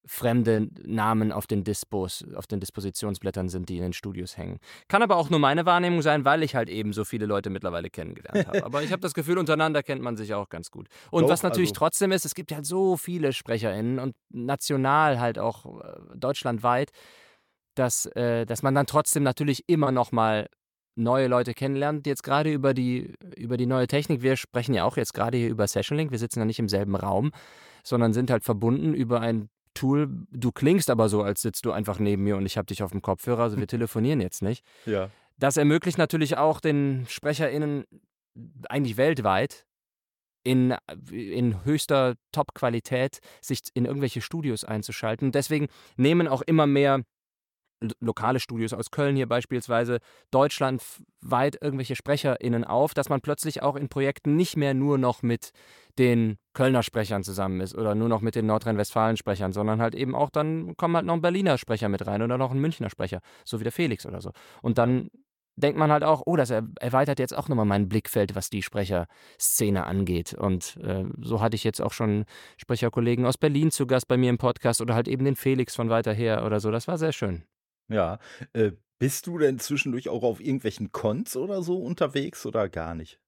fremde 0.04 0.68
Namen 0.84 1.30
auf 1.32 1.46
den 1.46 1.64
Dispos, 1.64 2.24
auf 2.34 2.46
den 2.46 2.60
Dispositionsblättern 2.60 3.48
sind, 3.48 3.68
die 3.68 3.76
in 3.76 3.82
den 3.82 3.92
Studios 3.92 4.36
hängen. 4.36 4.58
Kann 4.88 5.02
aber 5.02 5.16
auch 5.16 5.30
nur 5.30 5.38
meine 5.38 5.64
Wahrnehmung 5.64 6.02
sein, 6.02 6.24
weil 6.24 6.42
ich 6.42 6.54
halt 6.54 6.68
eben 6.68 6.92
so 6.92 7.04
viele 7.04 7.26
Leute 7.26 7.50
mittlerweile 7.50 7.88
kennengelernt 7.88 8.46
habe. 8.48 8.64
Aber 8.64 8.82
ich 8.82 8.90
habe 8.90 9.00
das 9.00 9.14
Gefühl, 9.14 9.38
untereinander 9.38 9.82
kennt 9.82 10.02
man 10.02 10.16
sich 10.16 10.34
auch 10.34 10.48
ganz 10.48 10.70
gut. 10.70 10.88
Und 11.10 11.24
Doch, 11.24 11.30
was 11.30 11.42
natürlich 11.42 11.70
also. 11.70 11.78
trotzdem 11.78 12.12
ist, 12.12 12.24
es 12.24 12.34
gibt 12.34 12.52
halt 12.52 12.66
so 12.66 12.96
viele 12.96 13.32
SprecherInnen 13.32 13.98
und 13.98 14.16
national 14.30 15.20
halt 15.20 15.38
auch 15.38 15.82
äh, 15.82 16.16
deutschlandweit, 16.16 16.90
dass, 17.74 18.06
äh, 18.06 18.44
dass 18.44 18.62
man 18.62 18.74
dann 18.74 18.86
trotzdem 18.86 19.22
natürlich 19.22 19.68
immer 19.68 19.92
noch 19.92 20.12
mal 20.12 20.48
neue 20.94 21.26
Leute 21.26 21.54
kennenlernt, 21.54 22.06
jetzt 22.06 22.22
gerade 22.22 22.52
über 22.52 22.74
die, 22.74 23.14
über 23.36 23.56
die 23.56 23.66
neue 23.66 23.86
Technik. 23.86 24.22
Wir 24.22 24.36
sprechen 24.36 24.74
ja 24.74 24.84
auch 24.84 24.96
jetzt 24.96 25.14
gerade 25.14 25.38
hier 25.38 25.48
über 25.48 25.66
Sessionlink. 25.66 26.10
Wir 26.10 26.18
sitzen 26.18 26.40
ja 26.40 26.44
nicht 26.44 26.58
im 26.58 26.68
selben 26.68 26.96
Raum, 26.96 27.32
sondern 27.82 28.12
sind 28.12 28.30
halt 28.30 28.44
verbunden 28.44 28.92
über 28.92 29.20
ein 29.20 29.48
Tool. 29.74 30.08
Du 30.30 30.52
klingst 30.52 30.90
aber 30.90 31.08
so, 31.08 31.22
als 31.22 31.42
sitzt 31.42 31.64
du 31.64 31.72
einfach 31.72 31.98
neben 31.98 32.22
mir 32.22 32.36
und 32.36 32.46
ich 32.46 32.56
habe 32.56 32.66
dich 32.66 32.82
auf 32.82 32.92
dem 32.92 33.02
Kopfhörer. 33.02 33.42
Also 33.42 33.58
wir 33.58 33.66
telefonieren 33.68 34.20
jetzt 34.20 34.42
nicht. 34.42 34.64
Ja. 34.86 35.10
Das 35.38 35.56
ermöglicht 35.56 35.98
natürlich 35.98 36.36
auch 36.36 36.60
den 36.60 37.06
SprecherInnen 37.08 37.84
eigentlich 38.68 38.96
weltweit 38.96 39.66
in, 40.44 40.74
in 41.10 41.64
höchster 41.64 42.16
Top-Qualität 42.32 43.18
sich 43.40 43.60
in 43.74 43.84
irgendwelche 43.84 44.20
Studios 44.20 44.64
einzuschalten. 44.64 45.32
Deswegen 45.32 45.68
nehmen 45.96 46.28
auch 46.28 46.42
immer 46.42 46.66
mehr 46.66 47.02
lokale 48.00 48.40
Studios 48.40 48.72
aus 48.72 48.90
Köln 48.90 49.16
hier 49.16 49.28
beispielsweise 49.28 49.98
deutschlandweit 50.30 51.58
irgendwelche 51.60 51.96
SprecherInnen 51.96 52.64
auf, 52.64 52.94
dass 52.94 53.08
man 53.08 53.20
plötzlich 53.20 53.62
auch 53.62 53.76
in 53.76 53.88
Projekten 53.88 54.36
nicht 54.36 54.56
mehr 54.56 54.74
nur 54.74 54.98
noch 54.98 55.22
mit 55.22 55.52
den 55.98 56.38
Kölner 56.54 56.82
Sprechern 56.82 57.22
zusammen 57.22 57.60
ist 57.60 57.74
oder 57.74 57.94
nur 57.94 58.08
noch 58.08 58.20
mit 58.20 58.34
den 58.34 58.46
Nordrhein-Westfalen-Sprechern, 58.46 59.52
sondern 59.52 59.80
halt 59.80 59.94
eben 59.94 60.14
auch 60.14 60.30
dann 60.30 60.76
kommen 60.76 60.96
halt 60.96 61.06
noch 61.06 61.14
ein 61.14 61.22
Berliner 61.22 61.58
Sprecher 61.58 61.88
mit 61.88 62.06
rein 62.06 62.22
oder 62.22 62.38
noch 62.38 62.50
ein 62.50 62.60
Münchner 62.60 62.90
Sprecher, 62.90 63.20
so 63.44 63.60
wie 63.60 63.64
der 63.64 63.72
Felix 63.72 64.06
oder 64.06 64.20
so. 64.20 64.30
Und 64.62 64.78
dann 64.78 65.10
denkt 65.56 65.78
man 65.78 65.90
halt 65.90 66.04
auch, 66.04 66.22
oh, 66.26 66.36
das 66.36 66.50
erweitert 66.50 67.18
jetzt 67.18 67.36
auch 67.36 67.48
nochmal 67.48 67.66
mein 67.66 67.88
Blickfeld, 67.88 68.34
was 68.34 68.50
die 68.50 68.62
Sprecherszene 68.62 69.84
angeht. 69.84 70.34
Und 70.34 70.78
äh, 70.82 71.04
so 71.20 71.40
hatte 71.40 71.56
ich 71.56 71.64
jetzt 71.64 71.80
auch 71.80 71.92
schon 71.92 72.24
Sprecherkollegen 72.56 73.26
aus 73.26 73.38
Berlin 73.38 73.70
zu 73.70 73.86
Gast 73.86 74.08
bei 74.08 74.16
mir 74.16 74.30
im 74.30 74.38
Podcast 74.38 74.80
oder 74.80 74.94
halt 74.94 75.08
eben 75.08 75.24
den 75.24 75.36
Felix 75.36 75.76
von 75.76 75.90
weiter 75.90 76.12
her 76.12 76.44
oder 76.44 76.60
so. 76.60 76.70
Das 76.70 76.88
war 76.88 76.98
sehr 76.98 77.12
schön. 77.12 77.44
Ja. 77.88 78.18
Äh, 78.52 78.72
bist 78.98 79.26
du 79.26 79.38
denn 79.38 79.58
zwischendurch 79.58 80.08
auch 80.08 80.22
auf 80.22 80.40
irgendwelchen 80.40 80.92
Cons 80.92 81.36
oder 81.36 81.62
so 81.62 81.78
unterwegs 81.78 82.46
oder 82.46 82.68
gar 82.68 82.94
nicht? 82.94 83.18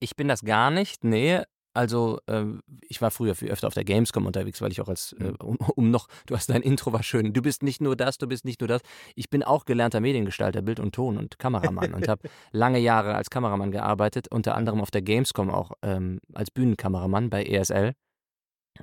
Ich 0.00 0.16
bin 0.16 0.28
das 0.28 0.42
gar 0.42 0.70
nicht, 0.70 1.04
nee. 1.04 1.42
Also, 1.74 2.18
äh, 2.26 2.44
ich 2.88 3.00
war 3.00 3.10
früher 3.10 3.34
viel 3.34 3.50
öfter 3.50 3.68
auf 3.68 3.74
der 3.74 3.84
Gamescom 3.84 4.26
unterwegs, 4.26 4.60
weil 4.60 4.72
ich 4.72 4.80
auch 4.80 4.88
als, 4.88 5.12
äh, 5.12 5.24
mhm. 5.24 5.36
um, 5.36 5.56
um, 5.76 5.90
noch, 5.90 6.08
du 6.26 6.34
hast 6.34 6.50
dein 6.50 6.62
Intro 6.62 6.92
war 6.92 7.02
schön, 7.02 7.32
du 7.32 7.42
bist 7.42 7.62
nicht 7.62 7.80
nur 7.80 7.94
das, 7.94 8.18
du 8.18 8.26
bist 8.26 8.44
nicht 8.44 8.60
nur 8.60 8.68
das. 8.68 8.80
Ich 9.14 9.30
bin 9.30 9.42
auch 9.42 9.64
gelernter 9.64 10.00
Mediengestalter, 10.00 10.62
Bild 10.62 10.80
und 10.80 10.94
Ton 10.94 11.18
und 11.18 11.38
Kameramann 11.38 11.94
und 11.94 12.08
habe 12.08 12.28
lange 12.50 12.78
Jahre 12.78 13.14
als 13.14 13.30
Kameramann 13.30 13.70
gearbeitet, 13.70 14.26
unter 14.28 14.56
anderem 14.56 14.80
auf 14.80 14.90
der 14.90 15.02
Gamescom 15.02 15.50
auch 15.50 15.72
ähm, 15.82 16.18
als 16.34 16.50
Bühnenkameramann 16.50 17.30
bei 17.30 17.44
ESL 17.44 17.92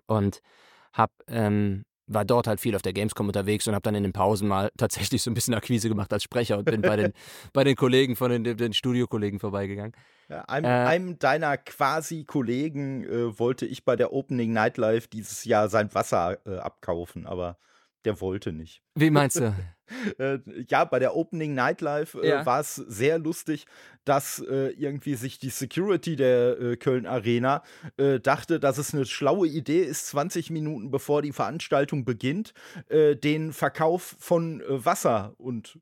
und 0.05 0.39
habe 0.93 1.13
ähm, 1.27 1.83
war 2.07 2.25
dort 2.25 2.47
halt 2.47 2.59
viel 2.59 2.75
auf 2.75 2.81
der 2.81 2.93
Gamescom 2.93 3.27
unterwegs 3.27 3.67
und 3.67 3.73
habe 3.73 3.83
dann 3.83 3.95
in 3.95 4.03
den 4.03 4.13
Pausen 4.13 4.47
mal 4.47 4.71
tatsächlich 4.77 5.21
so 5.21 5.31
ein 5.31 5.33
bisschen 5.33 5.53
Akquise 5.53 5.89
gemacht 5.89 6.11
als 6.13 6.23
Sprecher 6.23 6.57
und 6.57 6.65
bin 6.65 6.81
bei 6.81 6.95
den, 6.95 7.13
bei 7.53 7.63
den 7.63 7.75
Kollegen 7.75 8.15
von 8.15 8.31
den, 8.31 8.57
den 8.57 8.73
Studiokollegen 8.73 9.39
vorbeigegangen. 9.39 9.93
Ja, 10.29 10.41
einem, 10.45 10.65
äh, 10.65 10.69
einem, 10.69 11.19
deiner 11.19 11.57
quasi 11.57 12.23
Kollegen 12.23 13.03
äh, 13.03 13.39
wollte 13.39 13.65
ich 13.65 13.85
bei 13.85 13.95
der 13.95 14.11
Opening 14.11 14.53
Nightlife 14.53 15.07
dieses 15.07 15.45
Jahr 15.45 15.69
sein 15.69 15.93
Wasser 15.93 16.39
äh, 16.47 16.57
abkaufen, 16.57 17.27
aber 17.27 17.57
der 18.05 18.21
wollte 18.21 18.51
nicht. 18.51 18.81
Wie 18.95 19.09
meinst 19.09 19.39
du? 19.39 19.53
äh, 20.17 20.39
ja, 20.67 20.85
bei 20.85 20.99
der 20.99 21.15
Opening 21.15 21.53
Nightlife 21.53 22.19
äh, 22.21 22.29
ja. 22.29 22.45
war 22.45 22.59
es 22.59 22.75
sehr 22.75 23.19
lustig, 23.19 23.65
dass 24.03 24.39
äh, 24.39 24.69
irgendwie 24.69 25.15
sich 25.15 25.39
die 25.39 25.49
Security 25.49 26.15
der 26.15 26.59
äh, 26.59 26.77
Köln 26.77 27.05
Arena 27.05 27.63
äh, 27.97 28.19
dachte, 28.19 28.59
dass 28.59 28.77
es 28.77 28.93
eine 28.93 29.05
schlaue 29.05 29.47
Idee 29.47 29.83
ist, 29.83 30.07
20 30.07 30.49
Minuten 30.51 30.91
bevor 30.91 31.21
die 31.21 31.31
Veranstaltung 31.31 32.05
beginnt, 32.05 32.53
äh, 32.89 33.15
den 33.15 33.53
Verkauf 33.53 34.15
von 34.19 34.63
Wasser 34.67 35.33
und 35.37 35.79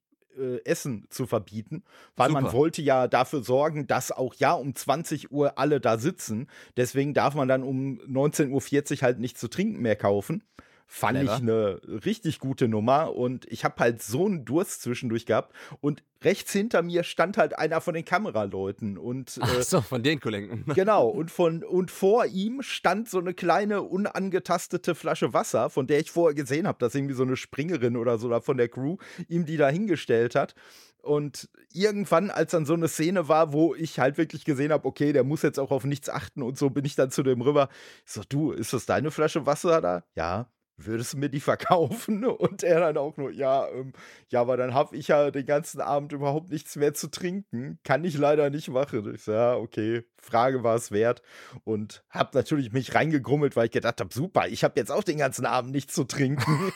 Essen 0.65 1.05
zu 1.11 1.27
verbieten, 1.27 1.83
weil 2.15 2.29
Super. 2.29 2.41
man 2.41 2.53
wollte 2.53 2.81
ja 2.81 3.07
dafür 3.07 3.43
sorgen, 3.43 3.85
dass 3.85 4.11
auch 4.11 4.33
ja 4.33 4.53
um 4.53 4.73
20 4.73 5.31
Uhr 5.31 5.59
alle 5.59 5.79
da 5.79 5.99
sitzen. 5.99 6.47
Deswegen 6.75 7.13
darf 7.13 7.35
man 7.35 7.47
dann 7.47 7.61
um 7.61 7.99
19.40 7.99 8.49
Uhr 8.95 9.01
halt 9.03 9.19
nichts 9.19 9.39
zu 9.39 9.47
trinken 9.47 9.79
mehr 9.79 9.95
kaufen. 9.95 10.41
Fand 10.87 11.17
Clever. 11.17 11.35
ich 11.35 11.41
eine 11.41 11.81
richtig 12.05 12.39
gute 12.39 12.67
Nummer 12.67 13.15
und 13.15 13.45
ich 13.51 13.65
habe 13.65 13.75
halt 13.79 14.01
so 14.03 14.25
einen 14.25 14.45
Durst 14.45 14.83
zwischendurch 14.83 15.25
gehabt 15.25 15.53
und 15.81 16.03
rechts 16.23 16.51
hinter 16.51 16.81
mir 16.81 17.03
stand 17.03 17.37
halt 17.37 17.57
einer 17.57 17.81
von 17.81 17.93
den 17.93 18.05
Kameraleuten 18.05 18.97
und 18.97 19.39
Ach 19.41 19.57
äh, 19.57 19.63
so, 19.63 19.81
von 19.81 20.03
den 20.03 20.19
Kollegen. 20.19 20.65
genau 20.75 21.07
und 21.07 21.31
von 21.31 21.63
und 21.63 21.91
vor 21.91 22.25
ihm 22.25 22.61
stand 22.61 23.09
so 23.09 23.19
eine 23.19 23.33
kleine 23.33 23.81
unangetastete 23.81 24.95
Flasche 24.95 25.33
Wasser, 25.33 25.69
von 25.69 25.87
der 25.87 25.99
ich 25.99 26.11
vorher 26.11 26.35
gesehen 26.35 26.67
habe, 26.67 26.77
dass 26.79 26.95
irgendwie 26.95 27.15
so 27.15 27.23
eine 27.23 27.37
Springerin 27.37 27.97
oder 27.97 28.17
so 28.17 28.39
von 28.41 28.57
der 28.57 28.69
Crew 28.69 28.97
ihm 29.27 29.45
die 29.45 29.57
da 29.57 29.69
hingestellt 29.69 30.35
hat. 30.35 30.55
Und 31.01 31.49
irgendwann, 31.73 32.29
als 32.31 32.51
dann 32.51 32.65
so 32.65 32.73
eine 32.73 32.87
Szene 32.87 33.27
war, 33.27 33.51
wo 33.51 33.75
ich 33.75 33.99
halt 33.99 34.17
wirklich 34.17 34.45
gesehen 34.45 34.71
habe, 34.71 34.87
okay, 34.87 35.11
der 35.11 35.25
muss 35.25 35.41
jetzt 35.41 35.59
auch 35.59 35.71
auf 35.71 35.83
nichts 35.83 36.07
achten 36.07 36.41
und 36.41 36.57
so, 36.57 36.69
bin 36.69 36.85
ich 36.85 36.95
dann 36.95 37.11
zu 37.11 37.23
dem 37.23 37.41
rüber. 37.41 37.67
Ich 38.05 38.13
so, 38.13 38.21
du, 38.29 38.51
ist 38.51 38.71
das 38.71 38.85
deine 38.85 39.11
Flasche 39.11 39.45
Wasser 39.45 39.81
da? 39.81 40.03
Ja 40.15 40.47
würdest 40.77 41.13
du 41.13 41.17
mir 41.17 41.29
die 41.29 41.39
verkaufen? 41.39 42.25
Und 42.25 42.63
er 42.63 42.79
dann 42.79 42.97
auch 42.97 43.17
nur, 43.17 43.31
ja, 43.31 43.67
ähm, 43.69 43.93
ja, 44.29 44.41
aber 44.41 44.57
dann 44.57 44.73
habe 44.73 44.95
ich 44.95 45.09
ja 45.09 45.31
den 45.31 45.45
ganzen 45.45 45.81
Abend 45.81 46.11
überhaupt 46.11 46.49
nichts 46.49 46.75
mehr 46.75 46.93
zu 46.93 47.09
trinken. 47.09 47.79
Kann 47.83 48.03
ich 48.03 48.17
leider 48.17 48.49
nicht 48.49 48.69
machen. 48.69 49.13
Ich 49.13 49.23
so, 49.23 49.31
ja, 49.31 49.55
okay, 49.55 50.03
Frage 50.17 50.63
war 50.63 50.75
es 50.75 50.91
wert. 50.91 51.21
Und 51.63 52.03
habe 52.09 52.31
natürlich 52.33 52.71
mich 52.71 52.95
reingegrummelt, 52.95 53.55
weil 53.55 53.65
ich 53.65 53.71
gedacht 53.71 53.99
habe, 53.99 54.13
super, 54.13 54.47
ich 54.47 54.63
habe 54.63 54.79
jetzt 54.79 54.91
auch 54.91 55.03
den 55.03 55.17
ganzen 55.17 55.45
Abend 55.45 55.71
nichts 55.71 55.93
zu 55.93 56.03
trinken. 56.03 56.71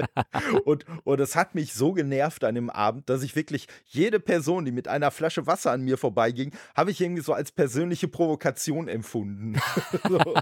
und, 0.64 0.84
und 1.04 1.20
es 1.20 1.36
hat 1.36 1.54
mich 1.54 1.74
so 1.74 1.92
genervt 1.92 2.44
an 2.44 2.54
dem 2.54 2.70
Abend, 2.70 3.08
dass 3.08 3.22
ich 3.22 3.36
wirklich 3.36 3.68
jede 3.86 4.20
Person, 4.20 4.64
die 4.64 4.72
mit 4.72 4.88
einer 4.88 5.10
Flasche 5.10 5.46
Wasser 5.46 5.72
an 5.72 5.82
mir 5.82 5.98
vorbeiging, 5.98 6.52
habe 6.74 6.90
ich 6.90 7.00
irgendwie 7.00 7.22
so 7.22 7.32
als 7.32 7.52
persönliche 7.52 8.08
Provokation 8.08 8.88
empfunden. 8.88 9.60
so. 10.08 10.34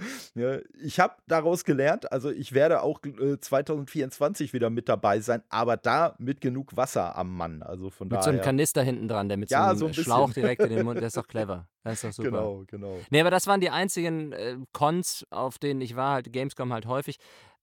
Ja, 0.34 0.58
ich 0.82 1.00
habe 1.00 1.14
daraus 1.26 1.64
gelernt, 1.64 2.10
also 2.12 2.30
ich 2.30 2.52
werde 2.52 2.82
auch 2.82 3.00
äh, 3.04 3.38
2024 3.38 4.52
wieder 4.52 4.70
mit 4.70 4.88
dabei 4.88 5.20
sein, 5.20 5.42
aber 5.48 5.76
da 5.76 6.14
mit 6.18 6.40
genug 6.40 6.76
Wasser 6.76 7.16
am 7.16 7.36
Mann. 7.36 7.62
Also 7.62 7.90
von 7.90 8.06
mit 8.06 8.12
daher. 8.12 8.22
so 8.22 8.30
einem 8.30 8.40
Kanister 8.40 8.82
hinten 8.82 9.08
dran, 9.08 9.28
der 9.28 9.36
mit 9.36 9.50
ja, 9.50 9.64
so 9.64 9.70
einem 9.70 9.78
so 9.78 9.86
ein 9.86 10.04
Schlauch 10.04 10.32
direkt 10.32 10.62
in 10.62 10.70
den 10.70 10.84
Mund, 10.84 11.00
der 11.00 11.08
ist 11.08 11.16
doch 11.16 11.26
clever. 11.28 11.68
Das 11.82 11.94
ist 11.94 12.04
doch 12.04 12.12
super. 12.12 12.30
Genau, 12.30 12.64
genau. 12.66 12.98
Nee, 13.10 13.20
aber 13.20 13.30
das 13.30 13.46
waren 13.46 13.60
die 13.60 13.70
einzigen 13.70 14.32
äh, 14.32 14.56
Cons, 14.72 15.26
auf 15.30 15.58
denen 15.58 15.80
ich 15.80 15.96
war, 15.96 16.14
halt 16.14 16.32
Gamescom 16.32 16.72
halt 16.72 16.86
häufig 16.86 17.18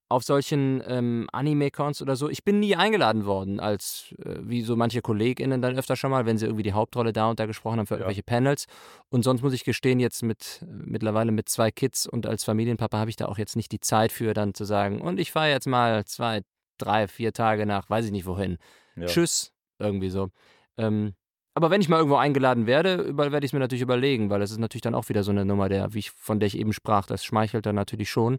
auf 0.10 0.24
solchen 0.24 0.82
ähm, 0.88 1.28
Anime-Cons 1.32 2.02
oder 2.02 2.16
so. 2.16 2.30
Ich 2.30 2.44
bin 2.44 2.60
nie 2.60 2.76
eingeladen 2.76 3.26
worden, 3.26 3.60
als 3.60 4.16
äh, 4.24 4.38
wie 4.42 4.62
so 4.62 4.76
manche 4.76 5.02
KollegInnen 5.02 5.62
dann 5.62 5.78
öfter 5.78 5.96
schon 5.96 6.12
mal, 6.12 6.26
wenn 6.26 6.38
sie 6.38 6.46
irgendwie 6.46 6.64
die 6.64 6.74
Hauptrolle 6.74 7.12
da 7.12 7.30
und 7.30 7.40
da 7.40 7.46
gesprochen 7.46 7.80
haben 7.80 7.88
für 7.88 7.96
ja. 7.96 8.00
irgendwelche 8.00 8.24
Panels. 8.24 8.68
Und 9.10 9.24
sonst 9.24 9.42
muss 9.42 9.54
ich 9.54 9.64
gestehen, 9.64 10.00
jetzt 10.00 10.24
mit 10.24 10.66
mittlerweile 10.70 11.32
mit 11.32 11.50
zwei 11.50 11.72
Kids 11.72 12.08
und 12.08 12.26
als 12.26 12.44
Familienpapa 12.44 12.98
habe 12.98 13.10
ich 13.10 13.16
da 13.16 13.26
auch 13.26 13.38
jetzt 13.38 13.56
nicht 13.56 13.72
die 13.72 13.80
Zeit 13.80 14.12
für, 14.12 14.34
dann 14.34 14.54
zu 14.54 14.64
sagen, 14.64 15.02
und 15.02 15.20
ich 15.20 15.32
fahre 15.32 15.50
jetzt 15.50 15.68
mal 15.68 16.06
zwei 16.06 16.42
drei, 16.78 17.08
vier 17.08 17.34
Tage 17.34 17.66
nach, 17.66 17.90
weiß 17.90 18.06
ich 18.06 18.12
nicht 18.12 18.26
wohin. 18.26 18.58
Ja. 18.96 19.06
Tschüss, 19.06 19.52
irgendwie 19.80 20.10
so. 20.10 20.30
Ähm, 20.78 21.14
aber 21.54 21.72
wenn 21.72 21.82
ich 21.82 21.90
mal 21.90 21.98
irgendwo 21.98 22.18
eingeladen 22.18 22.68
werde, 22.68 23.18
werde 23.18 23.40
ich 23.40 23.50
es 23.50 23.54
mir 23.54 23.60
natürlich 23.60 23.82
überlegen, 23.82 24.30
weil 24.30 24.40
das 24.40 24.52
ist 24.52 24.60
natürlich 24.60 24.84
dann 24.84 24.96
auch 24.96 25.10
wieder 25.10 25.24
so 25.24 25.32
eine 25.32 25.44
Nummer, 25.44 25.70
der, 25.70 25.94
wie 25.94 26.00
ich, 26.00 26.12
von 26.12 26.40
der 26.40 26.48
ich 26.48 26.58
eben 26.58 26.72
sprach, 26.72 27.08
das 27.08 27.26
schmeichelt 27.26 27.66
dann 27.66 27.76
natürlich 27.76 28.10
schon. 28.10 28.38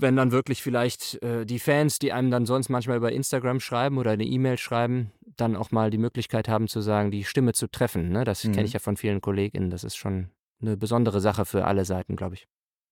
Wenn 0.00 0.16
dann 0.16 0.30
wirklich 0.30 0.62
vielleicht 0.62 1.22
äh, 1.22 1.44
die 1.44 1.58
Fans, 1.58 1.98
die 1.98 2.12
einem 2.12 2.30
dann 2.30 2.46
sonst 2.46 2.68
manchmal 2.68 2.96
über 2.96 3.12
Instagram 3.12 3.60
schreiben 3.60 3.98
oder 3.98 4.12
eine 4.12 4.24
E-Mail 4.24 4.56
schreiben, 4.56 5.12
dann 5.36 5.56
auch 5.56 5.70
mal 5.70 5.90
die 5.90 5.98
Möglichkeit 5.98 6.48
haben 6.48 6.68
zu 6.68 6.80
sagen, 6.80 7.10
die 7.10 7.24
Stimme 7.24 7.52
zu 7.52 7.68
treffen. 7.68 8.10
Ne? 8.10 8.24
Das 8.24 8.44
mhm. 8.44 8.52
kenne 8.52 8.66
ich 8.66 8.72
ja 8.72 8.80
von 8.80 8.96
vielen 8.96 9.20
KollegInnen. 9.20 9.70
Das 9.70 9.84
ist 9.84 9.96
schon 9.96 10.30
eine 10.60 10.76
besondere 10.76 11.20
Sache 11.20 11.44
für 11.44 11.64
alle 11.64 11.84
Seiten, 11.84 12.16
glaube 12.16 12.34
ich. 12.34 12.46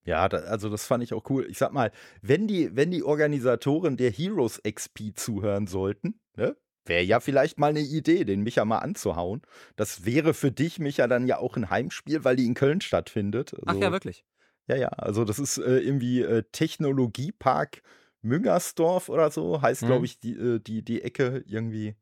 Ja, 0.05 0.29
da, 0.29 0.39
also 0.39 0.69
das 0.69 0.87
fand 0.87 1.03
ich 1.03 1.13
auch 1.13 1.29
cool. 1.31 1.47
Ich 1.51 1.59
sag 1.59 1.73
mal, 1.73 1.91
wenn 2.23 2.47
die, 2.47 2.75
wenn 2.77 2.91
die 2.91 3.03
Organisatoren 3.03 3.97
der 3.97 4.11
Heroes 4.11 4.61
XP 4.63 5.17
zuhören 5.17 5.67
sollten, 5.67 6.21
ne, 6.37 6.57
wäre 6.85 7.03
ja 7.03 7.19
vielleicht 7.19 7.59
mal 7.59 7.71
eine 7.71 7.81
Idee, 7.81 8.25
den 8.25 8.43
Micha 8.43 8.65
mal 8.65 8.79
anzuhauen. 8.79 9.43
Das 9.75 10.05
wäre 10.05 10.33
für 10.33 10.53
dich, 10.53 10.79
Micha, 10.79 11.09
dann 11.09 11.27
ja 11.27 11.39
auch 11.39 11.57
ein 11.57 11.71
Heimspiel, 11.71 12.25
weil 12.25 12.37
die 12.37 12.47
in 12.47 12.55
Köln 12.55 12.81
stattfindet. 12.81 13.55
Also, 13.55 13.65
Ach 13.67 13.75
ja, 13.75 13.91
wirklich. 13.91 14.25
Ja, 14.69 14.77
ja, 14.77 14.89
also 14.89 15.25
das 15.25 15.39
ist 15.39 15.59
äh, 15.59 15.79
irgendwie 15.79 16.23
äh, 16.23 16.43
Technologiepark 16.51 17.83
Müngersdorf 18.27 19.09
oder 19.09 19.31
so, 19.31 19.63
heißt, 19.63 19.83
mhm. 19.83 19.87
glaube 19.87 20.07
ich, 20.07 20.19
die, 20.19 20.33
äh, 20.33 20.59
die, 20.59 20.83
die 20.83 21.03
Ecke 21.03 21.45
irgendwie. 21.47 21.95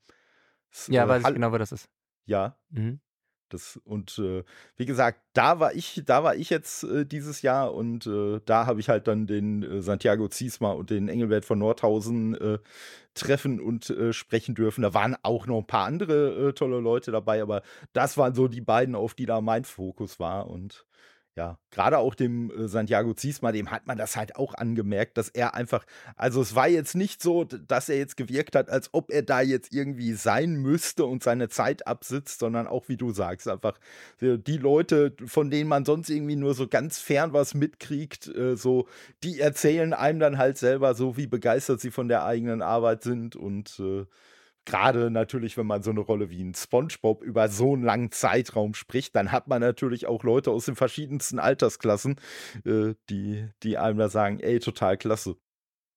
Ja, 0.89 1.05
äh, 1.05 1.09
weiß 1.09 1.23
ich 1.29 1.35
genau, 1.35 1.53
wo 1.53 1.59
das 1.59 1.73
ist. 1.73 1.89
Ja. 2.27 2.57
Mhm. 2.71 3.01
Das, 3.51 3.79
und 3.85 4.19
äh, 4.19 4.43
wie 4.77 4.87
gesagt, 4.87 5.21
da 5.35 5.61
war 5.61 5.75
ich, 5.75 6.03
da 6.07 6.25
war 6.25 6.35
ich 6.35 6.51
jetzt 6.51 6.83
äh, 6.83 7.05
dieses 7.05 7.43
Jahr 7.43 7.73
und 7.75 8.07
da 8.07 8.67
habe 8.67 8.81
ich 8.81 8.89
halt 8.89 9.07
dann 9.07 9.27
den 9.27 9.83
Santiago 9.83 10.29
Ziesma 10.29 10.73
und 10.73 10.91
den 10.91 11.09
Engelbert 11.09 11.45
von 11.45 11.59
Nordhausen 11.59 12.37
treffen 13.13 13.61
und 13.61 13.95
sprechen 14.11 14.55
dürfen. 14.57 14.83
Da 14.83 14.95
waren 14.95 15.17
auch 15.23 15.47
noch 15.47 15.59
ein 15.59 15.67
paar 15.67 15.87
andere 15.87 16.55
tolle 16.55 16.81
Leute 16.81 17.13
dabei, 17.13 17.43
aber 17.43 17.63
das 17.93 18.17
waren 18.17 18.35
so 18.35 18.49
die 18.49 18.63
beiden, 18.63 18.97
auf 18.97 19.15
die 19.15 19.27
da 19.27 19.41
mein 19.41 19.65
Fokus 19.65 20.19
war. 20.19 20.49
Und 20.49 20.85
ja, 21.37 21.59
gerade 21.73 21.99
auch 21.99 22.15
dem 22.15 22.51
äh, 22.51 22.69
Santiago 22.69 23.13
Ziesma, 23.13 23.51
dem 23.51 23.73
hat 23.73 23.89
man 23.89 23.99
das 23.99 24.17
halt 24.17 24.37
auch 24.37 24.55
angemerkt, 24.55 25.19
dass 25.19 25.29
er 25.29 25.55
einfach, 25.55 25.85
also 26.15 26.41
es 26.41 26.55
war 26.55 26.69
jetzt 26.69 26.95
nicht 26.95 27.21
so, 27.21 27.43
dass 27.43 27.89
er 27.89 27.97
jetzt 27.97 28.17
gewirkt 28.17 28.55
hat, 28.55 28.71
als 28.71 28.91
ob 28.93 29.11
er 29.11 29.23
da 29.23 29.41
jetzt 29.41 29.73
irgendwie 29.73 30.13
sein 30.13 30.55
müsste 30.55 31.07
und 31.07 31.25
seine 31.25 31.49
Zeit 31.49 31.89
absitzt, 31.89 32.39
sondern 32.39 32.69
auch, 32.69 32.89
wie 32.89 32.97
du 32.97 33.11
sagst, 33.11 33.49
einfach 33.49 33.81
die 34.21 34.59
Leute, 34.59 35.15
von 35.27 35.51
denen 35.51 35.69
man 35.69 35.85
sonst 35.85 36.09
irgendwie 36.09 36.37
nur 36.37 36.55
so 36.55 36.69
ganz 36.69 37.01
fern 37.01 37.33
was 37.33 37.55
mitkriegt, 37.55 38.29
äh, 38.29 38.57
so, 38.57 38.87
die 39.25 39.41
erzählen 39.41 39.93
einem 39.93 40.21
dann 40.21 40.39
halt 40.39 40.57
selber 40.57 40.95
so, 40.95 41.17
wie 41.17 41.27
begeistert 41.27 41.81
sie 41.81 41.91
von 41.91 42.07
der 42.07 42.25
eigenen 42.25 42.63
Arbeit 42.63 43.03
sind 43.03 43.35
und 43.35 43.81
äh, 43.81 44.07
gerade 44.65 45.11
natürlich, 45.11 45.57
wenn 45.57 45.67
man 45.67 45.83
so 45.83 45.91
eine 45.91 46.01
Rolle 46.01 46.31
wie 46.31 46.43
ein 46.43 46.55
SpongeBob 46.55 47.23
über 47.23 47.49
so 47.49 47.75
einen 47.75 47.83
langen 47.83 48.11
Zeitraum 48.11 48.75
spricht, 48.75 49.15
dann 49.17 49.33
hat 49.33 49.49
man 49.49 49.61
natürlich 49.61 50.07
auch 50.07 50.23
Leute 50.25 50.51
aus 50.51 50.67
den 50.67 50.77
verschiedensten 50.77 51.39
Altersklassen, 51.39 52.17
äh, 52.65 52.95
die, 53.11 53.49
die 53.63 53.79
einem 53.79 53.99
da 53.99 54.09
sagen, 54.09 54.41
ey, 54.41 54.59
total 54.61 54.97
klasse. 54.97 55.37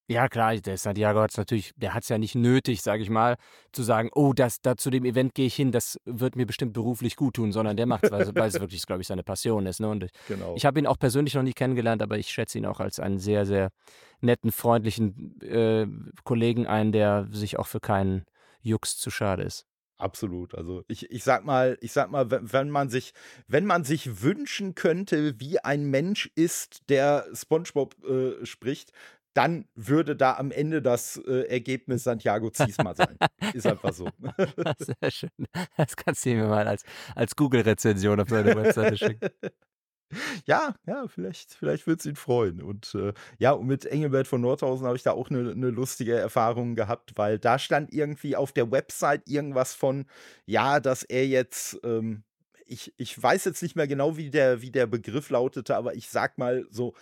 Ja, 0.09 0.29
klar, 0.29 0.55
der 0.55 0.77
Santiago 0.77 1.19
hat 1.19 1.31
es 1.31 1.37
natürlich, 1.37 1.73
der 1.75 1.93
hat 1.93 2.03
es 2.03 2.09
ja 2.09 2.17
nicht 2.17 2.33
nötig, 2.33 2.81
sage 2.81 3.03
ich 3.03 3.09
mal, 3.09 3.35
zu 3.73 3.83
sagen, 3.83 4.09
oh, 4.15 4.31
das, 4.31 4.61
da 4.61 4.77
zu 4.77 4.89
dem 4.89 5.03
Event 5.03 5.35
gehe 5.35 5.47
ich 5.47 5.55
hin, 5.55 5.73
das 5.73 5.99
wird 6.05 6.37
mir 6.37 6.45
bestimmt 6.45 6.71
beruflich 6.71 7.17
gut 7.17 7.35
tun, 7.35 7.51
sondern 7.51 7.75
der 7.75 7.87
macht 7.87 8.05
es, 8.05 8.11
weil, 8.11 8.33
weil 8.33 8.47
es 8.47 8.53
wirklich, 8.61 8.85
glaube 8.85 9.01
ich, 9.01 9.07
seine 9.07 9.23
Passion 9.23 9.65
ist. 9.65 9.81
Ne? 9.81 9.89
Und 9.89 10.05
ich, 10.05 10.11
genau. 10.29 10.55
ich 10.55 10.65
habe 10.65 10.79
ihn 10.79 10.87
auch 10.87 10.97
persönlich 10.97 11.33
noch 11.33 11.43
nie 11.43 11.51
kennengelernt, 11.51 12.01
aber 12.01 12.17
ich 12.17 12.29
schätze 12.29 12.57
ihn 12.57 12.65
auch 12.65 12.79
als 12.79 13.01
einen 13.01 13.19
sehr, 13.19 13.45
sehr 13.45 13.69
netten, 14.21 14.53
freundlichen 14.53 15.41
äh, 15.41 15.87
Kollegen 16.23 16.67
ein, 16.67 16.93
der 16.93 17.27
sich 17.29 17.59
auch 17.59 17.67
für 17.67 17.81
keinen 17.81 18.23
Jux 18.67 18.97
zu 18.97 19.09
schade 19.09 19.43
ist. 19.43 19.65
Absolut. 19.97 20.53
Also 20.53 20.83
ich, 20.87 21.09
ich 21.09 21.23
sag 21.23 21.43
mal, 21.43 21.77
ich 21.81 21.91
sag 21.91 22.11
mal, 22.11 22.29
wenn 22.29 22.69
man 22.69 22.89
sich, 22.89 23.13
wenn 23.47 23.65
man 23.65 23.83
sich 23.83 24.21
wünschen 24.21 24.75
könnte, 24.75 25.39
wie 25.39 25.59
ein 25.59 25.85
Mensch 25.85 26.29
ist, 26.35 26.87
der 26.89 27.25
SpongeBob 27.33 27.95
äh, 28.03 28.45
spricht, 28.45 28.91
dann 29.33 29.67
würde 29.75 30.15
da 30.15 30.35
am 30.37 30.51
Ende 30.51 30.81
das 30.81 31.17
äh, 31.17 31.47
Ergebnis 31.47 32.03
Santiago 32.03 32.49
Ziesma 32.49 32.95
sein. 32.95 33.17
ist 33.53 33.67
einfach 33.67 33.93
so. 33.93 34.09
Sehr 34.79 35.11
schön. 35.11 35.29
Das 35.77 35.95
kannst 35.95 36.25
du 36.25 36.29
mir 36.29 36.47
mal 36.47 36.67
als, 36.67 36.83
als 37.15 37.35
Google-Rezension 37.35 38.19
auf 38.19 38.29
seine 38.29 38.55
Webseite 38.55 38.97
schicken. 38.97 39.29
Ja, 40.45 40.75
ja, 40.85 41.07
vielleicht, 41.07 41.53
vielleicht 41.53 41.85
wird 41.87 41.99
es 41.99 42.05
ihn 42.05 42.15
freuen. 42.15 42.61
Und 42.61 42.95
äh, 42.95 43.13
ja, 43.39 43.55
mit 43.57 43.85
Engelbert 43.85 44.27
von 44.27 44.41
Nordhausen 44.41 44.85
habe 44.85 44.95
ich 44.95 45.03
da 45.03 45.11
auch 45.11 45.29
eine 45.29 45.55
ne 45.55 45.69
lustige 45.69 46.15
Erfahrung 46.15 46.75
gehabt, 46.75 47.13
weil 47.17 47.39
da 47.39 47.59
stand 47.59 47.93
irgendwie 47.93 48.35
auf 48.35 48.51
der 48.51 48.71
Website 48.71 49.23
irgendwas 49.27 49.73
von, 49.73 50.05
ja, 50.45 50.79
dass 50.79 51.03
er 51.03 51.27
jetzt, 51.27 51.79
ähm, 51.83 52.23
ich, 52.65 52.93
ich 52.97 53.21
weiß 53.21 53.45
jetzt 53.45 53.61
nicht 53.61 53.75
mehr 53.75 53.87
genau, 53.87 54.17
wie 54.17 54.29
der, 54.29 54.61
wie 54.61 54.71
der 54.71 54.87
Begriff 54.87 55.29
lautete, 55.29 55.75
aber 55.75 55.95
ich 55.95 56.09
sag 56.09 56.37
mal 56.37 56.65
so, 56.69 56.93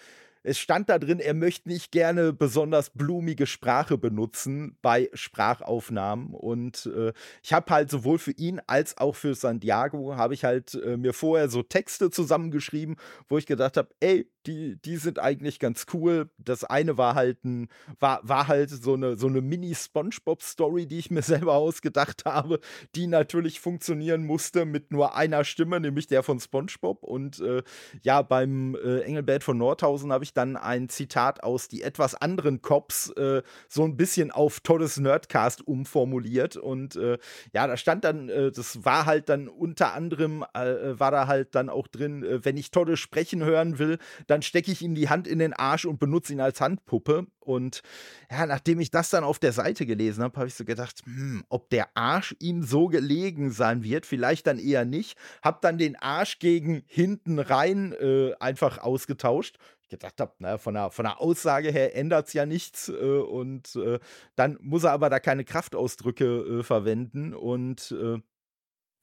es 0.46 0.60
stand 0.60 0.90
da 0.90 1.00
drin, 1.00 1.20
er 1.20 1.34
möchte 1.34 1.70
nicht 1.70 1.92
gerne 1.92 2.32
besonders 2.32 2.92
blumige 2.92 3.48
Sprache 3.48 3.98
benutzen 3.98 4.78
bei 4.82 5.10
Sprachaufnahmen. 5.14 6.34
Und 6.34 6.86
äh, 6.96 7.14
ich 7.44 7.52
habe 7.52 7.72
halt 7.74 7.90
sowohl 7.90 8.20
für 8.20 8.32
ihn 8.32 8.62
als 8.68 8.98
auch 8.98 9.16
für 9.16 9.34
Santiago, 9.34 10.16
habe 10.16 10.36
ich 10.36 10.44
halt 10.44 10.76
äh, 10.76 10.98
mir 10.98 11.14
vorher 11.14 11.50
so 11.50 11.64
Texte 11.64 12.12
zusammengeschrieben, 12.12 12.96
wo 13.28 13.38
ich 13.38 13.48
gedacht 13.48 13.76
habe, 13.78 13.90
ey, 14.00 14.30
die, 14.48 14.78
die 14.78 14.98
sind 14.98 15.20
eigentlich 15.20 15.60
ganz 15.60 15.86
cool. 15.94 16.30
Das 16.38 16.64
eine 16.64 16.98
war 16.98 17.16
halt 17.16 17.44
ein, 17.44 17.68
war, 18.00 18.20
war 18.24 18.48
halt 18.48 18.70
so 18.70 18.94
eine, 18.94 19.16
so 19.16 19.28
eine 19.28 19.42
Mini-SpongeBob-Story, 19.42 20.86
die 20.86 21.00
ich 21.00 21.12
mir 21.12 21.22
selber 21.24 21.54
ausgedacht 21.54 22.26
habe, 22.26 22.60
die 22.96 23.08
natürlich 23.08 23.60
funktionieren 23.60 24.26
musste 24.26 24.66
mit 24.66 24.92
nur 24.92 25.16
einer 25.16 25.44
Stimme, 25.44 25.80
nämlich 25.80 26.08
der 26.08 26.24
von 26.24 26.40
SpongeBob. 26.40 27.04
Und 27.04 27.40
äh, 27.40 27.64
ja, 28.02 28.22
beim 28.22 28.76
äh, 28.76 29.02
Engelbert 29.02 29.44
von 29.44 29.58
Nordhausen 29.58 30.12
habe 30.12 30.24
ich 30.24 30.34
dann 30.34 30.58
ein 30.58 30.90
Zitat 30.90 31.44
aus 31.44 31.68
die 31.68 31.82
etwas 31.82 32.16
anderen 32.16 32.62
Cops 32.62 33.10
äh, 33.12 33.42
so 33.68 33.84
ein 33.84 33.98
bisschen 33.98 34.32
auf 34.32 34.60
Toddes 34.60 34.98
Nerdcast 34.98 35.68
umformuliert. 35.68 36.58
Und 36.58 36.96
äh, 36.96 37.18
ja, 37.54 37.68
da 37.68 37.78
stand 37.78 38.04
dann, 38.04 38.30
äh, 38.30 38.52
das 38.52 38.86
war 38.86 39.06
halt 39.06 39.30
dann 39.30 39.48
unter 39.48 39.94
anderem, 39.94 40.46
äh, 40.54 41.00
war 41.00 41.12
da 41.12 41.28
halt 41.28 41.56
dann 41.56 41.70
auch 41.70 41.88
drin, 41.88 42.26
wenn 42.44 42.58
ich 42.58 42.72
Todde 42.72 42.98
sprechen 42.98 43.44
hören 43.44 43.80
will, 43.80 43.98
dann 44.28 44.35
dann 44.36 44.42
stecke 44.42 44.70
ich 44.70 44.82
ihm 44.82 44.96
die 44.96 45.08
Hand 45.08 45.30
in 45.30 45.40
den 45.40 45.54
Arsch 45.54 45.86
und 45.86 45.98
benutze 45.98 46.34
ihn 46.34 46.42
als 46.42 46.60
Handpuppe. 46.60 47.26
Und 47.40 47.84
ja, 48.30 48.46
nachdem 48.46 48.82
ich 48.82 48.92
das 48.92 49.10
dann 49.10 49.24
auf 49.24 49.40
der 49.40 49.54
Seite 49.54 49.86
gelesen 49.86 50.26
habe, 50.26 50.36
habe 50.36 50.48
ich 50.48 50.56
so 50.56 50.66
gedacht, 50.66 51.04
hm, 51.06 51.46
ob 51.48 51.70
der 51.70 51.96
Arsch 51.96 52.36
ihm 52.40 52.62
so 52.62 52.88
gelegen 52.88 53.52
sein 53.52 53.82
wird, 53.82 54.06
vielleicht 54.06 54.48
dann 54.48 54.60
eher 54.60 54.84
nicht. 54.84 55.18
Hab 55.42 55.62
dann 55.62 55.78
den 55.78 55.96
Arsch 55.96 56.40
gegen 56.40 56.84
hinten 56.86 57.40
rein 57.40 57.94
äh, 57.94 58.34
einfach 58.42 58.80
ausgetauscht. 58.80 59.58
Ich 59.84 59.88
gedacht 59.88 60.20
habe, 60.20 60.34
naja, 60.40 60.58
von 60.58 60.74
der, 60.74 60.90
von 60.90 61.06
der 61.06 61.22
Aussage 61.22 61.72
her 61.72 61.96
ändert 61.96 62.28
es 62.28 62.34
ja 62.34 62.46
nichts. 62.46 62.90
Äh, 62.90 62.94
und 62.94 63.74
äh, 63.78 64.00
dann 64.36 64.58
muss 64.60 64.84
er 64.84 64.92
aber 64.92 65.10
da 65.10 65.22
keine 65.22 65.46
Kraftausdrücke 65.46 66.26
äh, 66.60 66.64
verwenden. 66.64 67.34
Und 67.34 67.96
äh, 67.98 68.20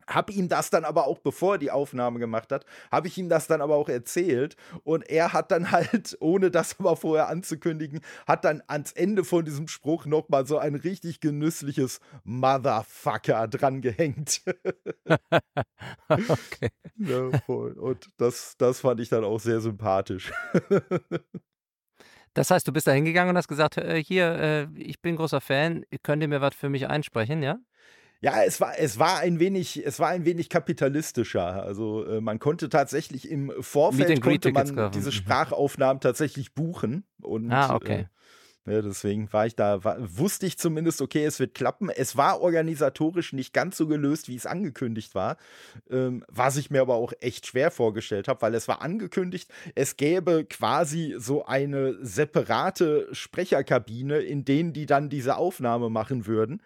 habe 0.08 0.32
ihm 0.32 0.48
das 0.48 0.70
dann 0.70 0.84
aber 0.84 1.06
auch, 1.06 1.18
bevor 1.18 1.54
er 1.54 1.58
die 1.58 1.70
Aufnahme 1.70 2.18
gemacht 2.18 2.52
hat, 2.52 2.64
habe 2.90 3.08
ich 3.08 3.18
ihm 3.18 3.28
das 3.28 3.46
dann 3.46 3.60
aber 3.60 3.76
auch 3.76 3.88
erzählt. 3.88 4.56
Und 4.84 5.08
er 5.08 5.32
hat 5.32 5.50
dann 5.50 5.70
halt, 5.70 6.16
ohne 6.20 6.50
das 6.50 6.78
aber 6.78 6.96
vorher 6.96 7.28
anzukündigen, 7.28 8.00
hat 8.26 8.44
dann 8.44 8.62
ans 8.66 8.92
Ende 8.92 9.24
von 9.24 9.44
diesem 9.44 9.68
Spruch 9.68 10.06
nochmal 10.06 10.46
so 10.46 10.58
ein 10.58 10.74
richtig 10.74 11.20
genüssliches 11.20 12.00
Motherfucker 12.24 13.48
dran 13.48 13.80
gehängt. 13.80 14.42
okay. 16.08 16.70
Ja, 16.98 17.30
Und 17.46 18.08
das, 18.18 18.56
das 18.58 18.80
fand 18.80 19.00
ich 19.00 19.08
dann 19.08 19.24
auch 19.24 19.40
sehr 19.40 19.60
sympathisch. 19.60 20.30
Das 22.34 22.50
heißt, 22.50 22.66
du 22.66 22.72
bist 22.72 22.86
da 22.86 22.92
hingegangen 22.92 23.30
und 23.30 23.36
hast 23.36 23.48
gesagt, 23.48 23.76
äh, 23.76 24.02
hier, 24.02 24.26
äh, 24.34 24.80
ich 24.80 25.00
bin 25.00 25.16
großer 25.16 25.40
Fan, 25.40 25.84
könnt 26.02 26.22
ihr 26.22 26.28
mir 26.28 26.40
was 26.40 26.54
für 26.54 26.68
mich 26.68 26.88
einsprechen, 26.88 27.42
ja? 27.42 27.58
Ja, 28.22 28.44
es 28.44 28.61
war, 28.61 28.78
es 28.78 29.00
war 29.00 29.18
ein 29.18 29.40
wenig, 29.40 29.85
es 29.85 29.98
war 29.98 30.08
ein 30.11 30.24
wenig 30.24 30.48
kapitalistischer. 30.48 31.64
Also 31.64 32.06
äh, 32.06 32.20
man 32.20 32.38
konnte 32.38 32.68
tatsächlich 32.68 33.28
im 33.28 33.52
Vorfeld 33.61 34.22
konnte 34.22 34.52
man 34.52 34.92
diese 34.92 35.08
mhm. 35.08 35.12
Sprachaufnahmen 35.12 36.00
tatsächlich 36.00 36.54
buchen. 36.54 37.04
Und, 37.20 37.50
ah, 37.50 37.74
okay. 37.74 38.06
Äh, 38.64 38.74
ja, 38.74 38.80
deswegen 38.80 39.32
war 39.32 39.46
ich 39.46 39.56
da, 39.56 39.82
war, 39.82 39.96
wusste 39.98 40.46
ich 40.46 40.56
zumindest, 40.56 41.02
okay, 41.02 41.24
es 41.24 41.40
wird 41.40 41.52
klappen. 41.52 41.90
Es 41.90 42.16
war 42.16 42.40
organisatorisch 42.40 43.32
nicht 43.32 43.52
ganz 43.52 43.76
so 43.76 43.88
gelöst, 43.88 44.28
wie 44.28 44.37
es 44.37 44.46
angekündigt 44.46 45.16
war, 45.16 45.37
ähm, 45.90 46.24
was 46.28 46.57
ich 46.57 46.70
mir 46.70 46.80
aber 46.80 46.94
auch 46.94 47.12
echt 47.18 47.49
schwer 47.49 47.72
vorgestellt 47.72 48.28
habe, 48.28 48.40
weil 48.40 48.55
es 48.55 48.68
war 48.68 48.82
angekündigt, 48.82 49.51
es 49.74 49.97
gäbe 49.97 50.44
quasi 50.44 51.16
so 51.18 51.44
eine 51.44 51.99
separate 52.03 53.09
Sprecherkabine, 53.11 54.20
in 54.20 54.44
denen 54.44 54.72
die 54.72 54.86
dann 54.86 55.09
diese 55.09 55.36
Aufnahme 55.38 55.90
machen 55.90 56.26
würden 56.26 56.62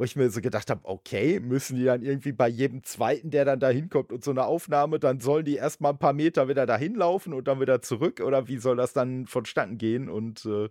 wo 0.00 0.04
ich 0.04 0.16
mir 0.16 0.30
so 0.30 0.40
gedacht 0.40 0.70
habe, 0.70 0.80
okay, 0.84 1.40
müssen 1.40 1.76
die 1.76 1.84
dann 1.84 2.02
irgendwie 2.02 2.32
bei 2.32 2.48
jedem 2.48 2.82
zweiten, 2.82 3.30
der 3.30 3.44
dann 3.44 3.60
da 3.60 3.68
hinkommt 3.68 4.12
und 4.12 4.24
so 4.24 4.30
eine 4.30 4.46
Aufnahme, 4.46 4.98
dann 4.98 5.20
sollen 5.20 5.44
die 5.44 5.56
erstmal 5.56 5.92
ein 5.92 5.98
paar 5.98 6.14
Meter 6.14 6.48
wieder 6.48 6.64
dahin 6.64 6.94
laufen 6.94 7.34
und 7.34 7.46
dann 7.46 7.60
wieder 7.60 7.82
zurück 7.82 8.20
oder 8.20 8.48
wie 8.48 8.56
soll 8.56 8.76
das 8.76 8.94
dann 8.94 9.26
vonstatten 9.26 9.76
gehen? 9.76 10.08
Und 10.08 10.46
äh, 10.46 10.70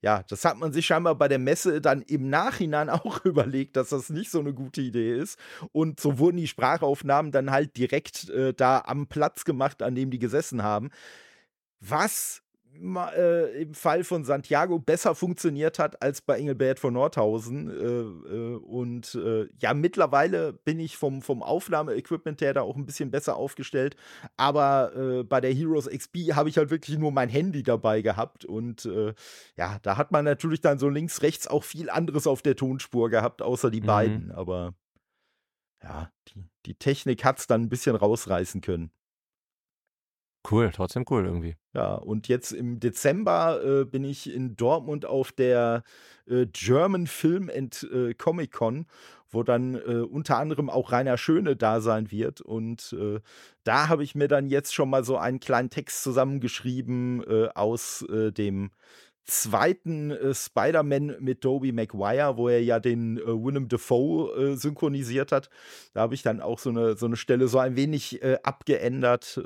ja, 0.00 0.22
das 0.26 0.46
hat 0.46 0.56
man 0.56 0.72
sich 0.72 0.86
scheinbar 0.86 1.14
bei 1.14 1.28
der 1.28 1.38
Messe 1.38 1.82
dann 1.82 2.00
im 2.00 2.30
Nachhinein 2.30 2.88
auch 2.88 3.22
überlegt, 3.26 3.76
dass 3.76 3.90
das 3.90 4.08
nicht 4.08 4.30
so 4.30 4.40
eine 4.40 4.54
gute 4.54 4.80
Idee 4.80 5.14
ist. 5.14 5.38
Und 5.72 6.00
so 6.00 6.18
wurden 6.18 6.38
die 6.38 6.48
Sprachaufnahmen 6.48 7.32
dann 7.32 7.50
halt 7.50 7.76
direkt 7.76 8.30
äh, 8.30 8.54
da 8.54 8.82
am 8.86 9.08
Platz 9.08 9.44
gemacht, 9.44 9.82
an 9.82 9.94
dem 9.94 10.10
die 10.10 10.18
gesessen 10.18 10.62
haben. 10.62 10.88
Was 11.80 12.42
äh, 12.80 13.62
im 13.62 13.74
Fall 13.74 14.04
von 14.04 14.24
Santiago 14.24 14.78
besser 14.78 15.14
funktioniert 15.14 15.78
hat 15.78 16.02
als 16.02 16.20
bei 16.20 16.38
Engelbert 16.38 16.80
von 16.80 16.94
Nordhausen. 16.94 17.68
Äh, 17.68 18.34
äh, 18.34 18.56
und 18.56 19.14
äh, 19.14 19.48
ja, 19.58 19.74
mittlerweile 19.74 20.52
bin 20.52 20.80
ich 20.80 20.96
vom, 20.96 21.22
vom 21.22 21.42
Aufnahmeequipment 21.42 22.40
her 22.40 22.54
da 22.54 22.62
auch 22.62 22.76
ein 22.76 22.86
bisschen 22.86 23.10
besser 23.10 23.36
aufgestellt. 23.36 23.96
Aber 24.36 24.94
äh, 24.96 25.22
bei 25.24 25.40
der 25.40 25.52
Heroes 25.52 25.88
XP 25.88 26.32
habe 26.34 26.48
ich 26.48 26.58
halt 26.58 26.70
wirklich 26.70 26.98
nur 26.98 27.12
mein 27.12 27.28
Handy 27.28 27.62
dabei 27.62 28.02
gehabt. 28.02 28.44
Und 28.44 28.86
äh, 28.86 29.14
ja, 29.56 29.78
da 29.82 29.96
hat 29.96 30.12
man 30.12 30.24
natürlich 30.24 30.60
dann 30.60 30.78
so 30.78 30.88
links, 30.88 31.22
rechts 31.22 31.46
auch 31.46 31.64
viel 31.64 31.90
anderes 31.90 32.26
auf 32.26 32.42
der 32.42 32.56
Tonspur 32.56 33.10
gehabt, 33.10 33.42
außer 33.42 33.70
die 33.70 33.82
mhm. 33.82 33.86
beiden. 33.86 34.30
Aber 34.32 34.74
ja, 35.82 36.10
die, 36.28 36.44
die 36.66 36.74
Technik 36.74 37.24
hat 37.24 37.38
es 37.38 37.46
dann 37.46 37.62
ein 37.62 37.68
bisschen 37.68 37.96
rausreißen 37.96 38.60
können. 38.60 38.90
Cool, 40.48 40.70
trotzdem 40.72 41.04
cool 41.10 41.26
irgendwie. 41.26 41.56
Ja, 41.74 41.94
und 41.94 42.28
jetzt 42.28 42.52
im 42.52 42.80
Dezember 42.80 43.62
äh, 43.62 43.84
bin 43.84 44.04
ich 44.04 44.32
in 44.32 44.56
Dortmund 44.56 45.04
auf 45.04 45.32
der 45.32 45.84
äh, 46.26 46.46
German 46.46 47.06
Film 47.06 47.50
and 47.54 47.86
äh, 47.92 48.14
Comic 48.14 48.52
Con, 48.52 48.86
wo 49.28 49.42
dann 49.42 49.74
äh, 49.74 50.00
unter 50.00 50.38
anderem 50.38 50.70
auch 50.70 50.92
Rainer 50.92 51.18
Schöne 51.18 51.56
da 51.56 51.80
sein 51.80 52.10
wird. 52.10 52.40
Und 52.40 52.96
äh, 52.98 53.20
da 53.64 53.88
habe 53.88 54.02
ich 54.02 54.14
mir 54.14 54.28
dann 54.28 54.48
jetzt 54.48 54.74
schon 54.74 54.90
mal 54.90 55.04
so 55.04 55.18
einen 55.18 55.40
kleinen 55.40 55.70
Text 55.70 56.02
zusammengeschrieben 56.02 57.22
äh, 57.28 57.48
aus 57.54 58.04
dem 58.08 58.70
zweiten 59.30 60.10
äh, 60.10 60.34
Spider-Man 60.34 61.16
mit 61.20 61.40
Tobey 61.40 61.72
Maguire, 61.72 62.36
wo 62.36 62.48
er 62.48 62.62
ja 62.62 62.80
den 62.80 63.18
äh, 63.18 63.26
Willem 63.26 63.68
Dafoe 63.68 64.34
äh, 64.34 64.56
synchronisiert 64.56 65.32
hat. 65.32 65.48
Da 65.92 66.00
habe 66.00 66.14
ich 66.14 66.22
dann 66.22 66.40
auch 66.40 66.58
so 66.58 66.70
eine, 66.70 66.96
so 66.96 67.06
eine 67.06 67.16
Stelle 67.16 67.48
so 67.48 67.58
ein 67.58 67.76
wenig 67.76 68.20
abgeändert. 68.42 69.40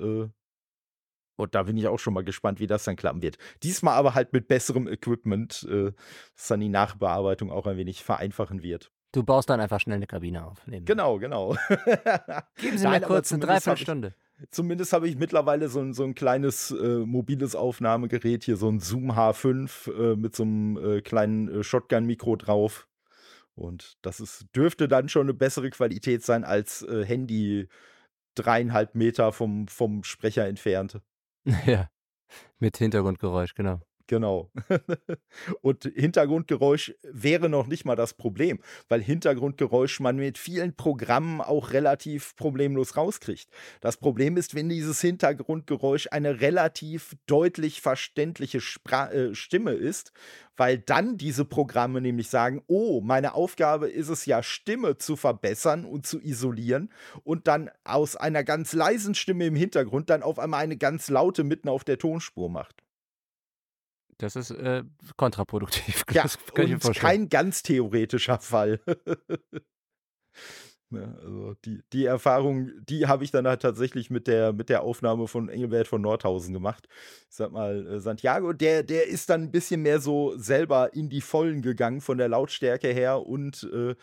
Und 1.36 1.54
da 1.54 1.64
bin 1.64 1.76
ich 1.76 1.88
auch 1.88 1.98
schon 1.98 2.14
mal 2.14 2.24
gespannt, 2.24 2.60
wie 2.60 2.66
das 2.66 2.84
dann 2.84 2.96
klappen 2.96 3.22
wird. 3.22 3.38
Diesmal 3.62 3.94
aber 3.94 4.14
halt 4.14 4.32
mit 4.32 4.48
besserem 4.48 4.86
Equipment, 4.88 5.66
äh, 5.68 5.92
das 6.36 6.48
dann 6.48 6.60
die 6.60 6.68
Nachbearbeitung 6.68 7.50
auch 7.50 7.66
ein 7.66 7.76
wenig 7.76 8.04
vereinfachen 8.04 8.62
wird. 8.62 8.90
Du 9.12 9.22
baust 9.22 9.48
dann 9.48 9.60
einfach 9.60 9.80
schnell 9.80 9.96
eine 9.96 10.06
Kabine 10.06 10.44
auf. 10.44 10.66
Nebenbei. 10.66 10.92
Genau, 10.92 11.18
genau. 11.18 11.56
Geben 12.56 12.78
Sie 12.78 12.84
Nein, 12.84 13.00
mir 13.00 13.06
kurz 13.06 13.32
eine 13.32 13.46
Dreiviertelstunde. 13.46 14.14
Zumindest 14.50 14.92
habe 14.92 15.08
ich 15.08 15.16
mittlerweile 15.16 15.68
so 15.68 15.80
ein, 15.80 15.92
so 15.94 16.02
ein 16.02 16.16
kleines 16.16 16.72
äh, 16.72 16.98
mobiles 16.98 17.54
Aufnahmegerät 17.54 18.42
hier, 18.42 18.56
so 18.56 18.68
ein 18.68 18.80
Zoom 18.80 19.12
H5 19.12 19.92
äh, 19.92 20.16
mit 20.16 20.34
so 20.34 20.42
einem 20.42 20.76
äh, 20.76 21.00
kleinen 21.00 21.48
äh, 21.48 21.62
Shotgun-Mikro 21.62 22.34
drauf. 22.36 22.88
Und 23.54 23.96
das 24.02 24.18
ist, 24.18 24.46
dürfte 24.56 24.88
dann 24.88 25.08
schon 25.08 25.22
eine 25.22 25.34
bessere 25.34 25.70
Qualität 25.70 26.24
sein 26.24 26.42
als 26.42 26.82
äh, 26.82 27.04
Handy 27.04 27.68
dreieinhalb 28.34 28.96
Meter 28.96 29.30
vom, 29.30 29.68
vom 29.68 30.02
Sprecher 30.02 30.46
entfernt. 30.48 31.00
Ja, 31.66 31.88
mit 32.60 32.76
Hintergrundgeräusch, 32.78 33.54
genau. 33.54 33.80
Genau. 34.06 34.50
Und 35.62 35.84
Hintergrundgeräusch 35.94 36.94
wäre 37.02 37.48
noch 37.48 37.66
nicht 37.66 37.86
mal 37.86 37.96
das 37.96 38.12
Problem, 38.12 38.60
weil 38.88 39.00
Hintergrundgeräusch 39.00 39.98
man 40.00 40.16
mit 40.16 40.36
vielen 40.36 40.76
Programmen 40.76 41.40
auch 41.40 41.72
relativ 41.72 42.36
problemlos 42.36 42.98
rauskriegt. 42.98 43.48
Das 43.80 43.96
Problem 43.96 44.36
ist, 44.36 44.54
wenn 44.54 44.68
dieses 44.68 45.00
Hintergrundgeräusch 45.00 46.08
eine 46.10 46.42
relativ 46.42 47.16
deutlich 47.26 47.80
verständliche 47.80 48.60
Spra 48.60 49.10
äh, 49.10 49.34
Stimme 49.34 49.72
ist, 49.72 50.12
weil 50.56 50.78
dann 50.78 51.16
diese 51.16 51.46
Programme 51.46 52.02
nämlich 52.02 52.28
sagen, 52.28 52.62
oh, 52.66 53.00
meine 53.00 53.34
Aufgabe 53.34 53.88
ist 53.88 54.10
es 54.10 54.26
ja, 54.26 54.42
Stimme 54.42 54.98
zu 54.98 55.16
verbessern 55.16 55.86
und 55.86 56.06
zu 56.06 56.20
isolieren 56.20 56.90
und 57.24 57.48
dann 57.48 57.70
aus 57.84 58.16
einer 58.16 58.44
ganz 58.44 58.74
leisen 58.74 59.14
Stimme 59.14 59.46
im 59.46 59.56
Hintergrund 59.56 60.10
dann 60.10 60.22
auf 60.22 60.38
einmal 60.38 60.62
eine 60.62 60.76
ganz 60.76 61.08
laute 61.08 61.42
mitten 61.42 61.70
auf 61.70 61.84
der 61.84 61.98
Tonspur 61.98 62.50
macht. 62.50 62.83
Das 64.18 64.36
ist 64.36 64.50
äh, 64.50 64.84
kontraproduktiv. 65.16 66.04
Ja, 66.12 66.26
und 66.56 66.94
kein 66.94 67.28
ganz 67.28 67.62
theoretischer 67.62 68.38
Fall. 68.38 68.80
ja, 70.90 71.14
also 71.20 71.54
die, 71.64 71.82
die 71.92 72.04
Erfahrung, 72.04 72.70
die 72.88 73.06
habe 73.06 73.24
ich 73.24 73.30
dann 73.30 73.46
halt 73.46 73.62
tatsächlich 73.62 74.10
mit 74.10 74.26
der, 74.26 74.52
mit 74.52 74.68
der 74.68 74.82
Aufnahme 74.82 75.26
von 75.26 75.48
Engelbert 75.48 75.88
von 75.88 76.02
Nordhausen 76.02 76.52
gemacht. 76.52 76.86
Ich 77.28 77.36
sag 77.36 77.52
mal, 77.52 77.86
äh, 77.86 78.00
Santiago, 78.00 78.52
der, 78.52 78.82
der 78.82 79.08
ist 79.08 79.30
dann 79.30 79.42
ein 79.42 79.50
bisschen 79.50 79.82
mehr 79.82 80.00
so 80.00 80.36
selber 80.36 80.94
in 80.94 81.08
die 81.08 81.20
Vollen 81.20 81.62
gegangen 81.62 82.00
von 82.00 82.18
der 82.18 82.28
Lautstärke 82.28 82.88
her 82.88 83.26
und 83.26 83.68
äh, 83.72 83.94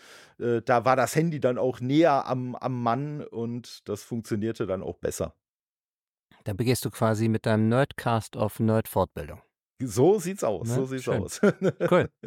äh, 0.43 0.61
da 0.63 0.85
war 0.85 0.95
das 0.95 1.15
Handy 1.15 1.39
dann 1.39 1.57
auch 1.57 1.79
näher 1.79 2.27
am, 2.27 2.55
am 2.55 2.81
Mann 2.81 3.23
und 3.23 3.87
das 3.87 4.03
funktionierte 4.03 4.65
dann 4.65 4.83
auch 4.83 4.97
besser. 4.97 5.35
Da 6.43 6.53
begehst 6.53 6.85
du 6.85 6.89
quasi 6.89 7.27
mit 7.27 7.45
deinem 7.45 7.69
Nerdcast 7.69 8.35
auf 8.35 8.59
Nerd-Fortbildung. 8.59 9.41
So 9.87 10.19
sieht's 10.19 10.43
aus, 10.43 10.67
ne? 10.67 10.75
so 10.75 10.85
sieht's 10.85 11.03
Schön. 11.03 11.23
aus. 11.23 11.41
cool. 11.91 12.09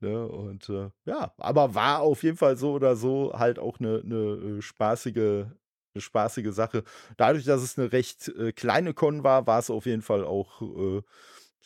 Ne, 0.00 0.28
und 0.28 0.68
äh, 0.68 0.90
ja, 1.06 1.34
aber 1.38 1.74
war 1.74 2.00
auf 2.00 2.22
jeden 2.22 2.36
Fall 2.36 2.56
so 2.56 2.72
oder 2.72 2.94
so 2.96 3.32
halt 3.34 3.58
auch 3.58 3.80
eine, 3.80 4.00
eine 4.04 4.58
äh, 4.58 4.62
spaßige, 4.62 5.16
eine 5.16 6.00
spaßige 6.00 6.52
Sache. 6.52 6.84
Dadurch, 7.16 7.44
dass 7.44 7.62
es 7.62 7.78
eine 7.78 7.92
recht 7.92 8.28
äh, 8.28 8.52
kleine 8.52 8.94
Con 8.94 9.24
war, 9.24 9.46
war 9.46 9.58
es 9.58 9.70
auf 9.70 9.86
jeden 9.86 10.02
Fall 10.02 10.24
auch 10.24 10.62
äh, 10.62 11.02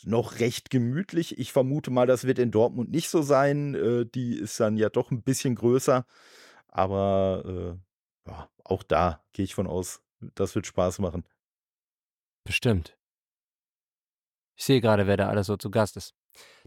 noch 0.05 0.39
recht 0.39 0.71
gemütlich. 0.71 1.39
Ich 1.39 1.53
vermute 1.53 1.91
mal, 1.91 2.07
das 2.07 2.27
wird 2.27 2.39
in 2.39 2.51
Dortmund 2.51 2.91
nicht 2.91 3.11
so 3.11 3.23
sein. 3.23 3.75
Äh, 3.75 4.07
die 4.07 4.39
ist 4.39 4.59
dann 4.61 4.77
ja 4.77 4.89
doch 4.89 5.11
ein 5.11 5.23
bisschen 5.23 5.55
größer. 5.55 6.07
Aber 6.69 7.43
äh, 8.27 8.31
ja, 8.31 8.49
auch 8.65 8.83
da 8.83 9.23
gehe 9.33 9.45
ich 9.45 9.55
von 9.55 9.67
aus, 9.67 10.03
das 10.35 10.55
wird 10.55 10.67
Spaß 10.67 11.01
machen. 11.01 11.25
Bestimmt. 12.45 12.97
Ich 14.61 14.67
sehe 14.67 14.83
gerade, 14.83 15.07
wer 15.07 15.17
da 15.17 15.31
alles 15.31 15.47
so 15.47 15.57
zu 15.57 15.71
Gast 15.71 15.97
ist. 15.97 16.13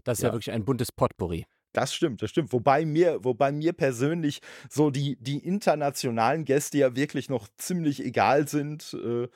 Das 0.02 0.18
ist 0.18 0.22
ja, 0.22 0.30
ja 0.30 0.34
wirklich 0.34 0.50
ein 0.50 0.64
buntes 0.64 0.90
Potpourri. 0.90 1.46
Das 1.72 1.94
stimmt, 1.94 2.22
das 2.22 2.30
stimmt. 2.30 2.52
Wobei 2.52 2.84
mir, 2.84 3.22
wobei 3.22 3.52
mir 3.52 3.72
persönlich 3.72 4.40
so 4.68 4.90
die, 4.90 5.16
die 5.20 5.38
internationalen 5.38 6.44
Gäste 6.44 6.78
ja 6.78 6.96
wirklich 6.96 7.28
noch 7.28 7.46
ziemlich 7.56 8.04
egal 8.04 8.48
sind. 8.48 8.94
Äh, 8.94 9.28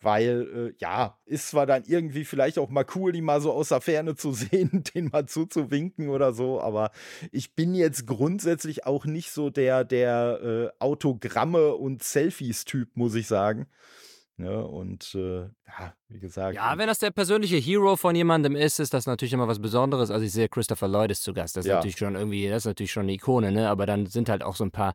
weil, 0.00 0.48
äh, 0.54 0.74
ja, 0.78 1.18
ist 1.24 1.48
zwar 1.48 1.66
dann 1.66 1.82
irgendwie 1.88 2.24
vielleicht 2.24 2.60
auch 2.60 2.68
mal 2.68 2.86
cool, 2.94 3.10
die 3.10 3.20
mal 3.20 3.40
so 3.40 3.52
aus 3.52 3.70
der 3.70 3.80
Ferne 3.80 4.14
zu 4.14 4.32
sehen, 4.32 4.84
den 4.94 5.08
mal 5.08 5.26
zuzuwinken 5.26 6.08
oder 6.08 6.32
so, 6.32 6.60
aber 6.60 6.92
ich 7.32 7.56
bin 7.56 7.74
jetzt 7.74 8.06
grundsätzlich 8.06 8.86
auch 8.86 9.06
nicht 9.06 9.32
so 9.32 9.50
der, 9.50 9.82
der 9.82 10.40
äh, 10.40 10.68
Autogramme 10.78 11.74
und 11.74 12.04
Selfies-Typ, 12.04 12.96
muss 12.96 13.16
ich 13.16 13.26
sagen. 13.26 13.66
Ne? 14.38 14.64
Und 14.64 15.14
äh, 15.14 15.40
ja, 15.40 15.94
wie 16.08 16.20
gesagt. 16.20 16.54
Ja, 16.54 16.78
wenn 16.78 16.86
das 16.86 17.00
der 17.00 17.10
persönliche 17.10 17.56
Hero 17.56 17.96
von 17.96 18.14
jemandem 18.14 18.54
ist, 18.54 18.78
ist 18.78 18.94
das 18.94 19.06
natürlich 19.06 19.32
immer 19.32 19.48
was 19.48 19.60
Besonderes. 19.60 20.10
Also 20.10 20.24
ich 20.24 20.32
sehe 20.32 20.48
Christopher 20.48 20.86
Lloyd 20.86 21.10
ist 21.10 21.24
zu 21.24 21.34
Gast. 21.34 21.56
Das 21.56 21.64
ist 21.64 21.70
ja. 21.70 21.76
natürlich 21.76 21.98
schon 21.98 22.14
irgendwie, 22.14 22.48
das 22.48 22.58
ist 22.58 22.66
natürlich 22.66 22.92
schon 22.92 23.02
eine 23.04 23.12
Ikone, 23.12 23.50
ne? 23.50 23.68
Aber 23.68 23.84
dann 23.84 24.06
sind 24.06 24.28
halt 24.28 24.44
auch 24.44 24.54
so 24.54 24.64
ein 24.64 24.70
paar 24.70 24.94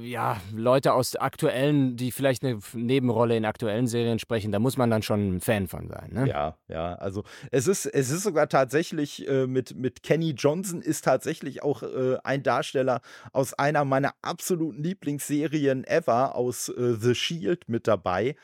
ja, 0.00 0.40
Leute 0.52 0.92
aus 0.92 1.16
aktuellen, 1.16 1.96
die 1.96 2.10
vielleicht 2.10 2.44
eine 2.44 2.58
Nebenrolle 2.72 3.36
in 3.36 3.44
aktuellen 3.44 3.86
Serien 3.86 4.18
sprechen, 4.18 4.52
da 4.52 4.58
muss 4.58 4.76
man 4.76 4.90
dann 4.90 5.02
schon 5.02 5.36
ein 5.36 5.40
Fan 5.40 5.68
von 5.68 5.88
sein. 5.88 6.10
Ne? 6.12 6.28
Ja, 6.28 6.56
ja, 6.68 6.94
also 6.94 7.22
es 7.50 7.68
ist, 7.68 7.86
es 7.86 8.10
ist 8.10 8.22
sogar 8.22 8.48
tatsächlich 8.48 9.28
äh, 9.28 9.46
mit, 9.46 9.76
mit 9.76 10.02
Kenny 10.02 10.30
Johnson 10.30 10.82
ist 10.82 11.04
tatsächlich 11.04 11.62
auch 11.62 11.82
äh, 11.82 12.16
ein 12.24 12.42
Darsteller 12.42 13.00
aus 13.32 13.54
einer 13.54 13.84
meiner 13.84 14.14
absoluten 14.22 14.82
Lieblingsserien 14.82 15.84
ever, 15.84 16.34
aus 16.34 16.68
äh, 16.68 16.94
The 16.98 17.14
Shield 17.14 17.68
mit 17.68 17.86
dabei. 17.86 18.36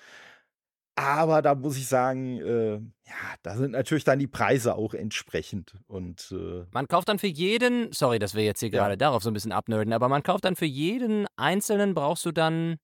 Aber 1.01 1.40
da 1.40 1.55
muss 1.55 1.78
ich 1.78 1.88
sagen, 1.88 2.36
äh, 2.42 2.74
ja, 2.74 3.34
da 3.42 3.57
sind 3.57 3.70
natürlich 3.70 4.05
dann 4.05 4.18
die 4.18 4.26
Preise 4.26 4.74
auch 4.74 4.92
entsprechend. 4.92 5.72
Und 5.86 6.30
äh, 6.30 6.66
man 6.72 6.88
kauft 6.88 7.09
dann 7.09 7.18
für 7.18 7.26
jeden, 7.26 7.90
sorry, 7.90 8.18
dass 8.18 8.34
wir 8.34 8.44
jetzt 8.44 8.61
hier 8.61 8.68
ja. 8.68 8.80
gerade 8.80 8.98
darauf 8.98 9.22
so 9.22 9.30
ein 9.30 9.32
bisschen 9.32 9.53
abnörden, 9.53 9.94
aber 9.94 10.11
man 10.11 10.22
kauft 10.22 10.44
dann 10.44 10.57
für 10.57 10.66
jeden 10.66 11.26
Einzelnen 11.36 11.94
brauchst 11.94 12.26
du 12.26 12.32
dann 12.32 12.76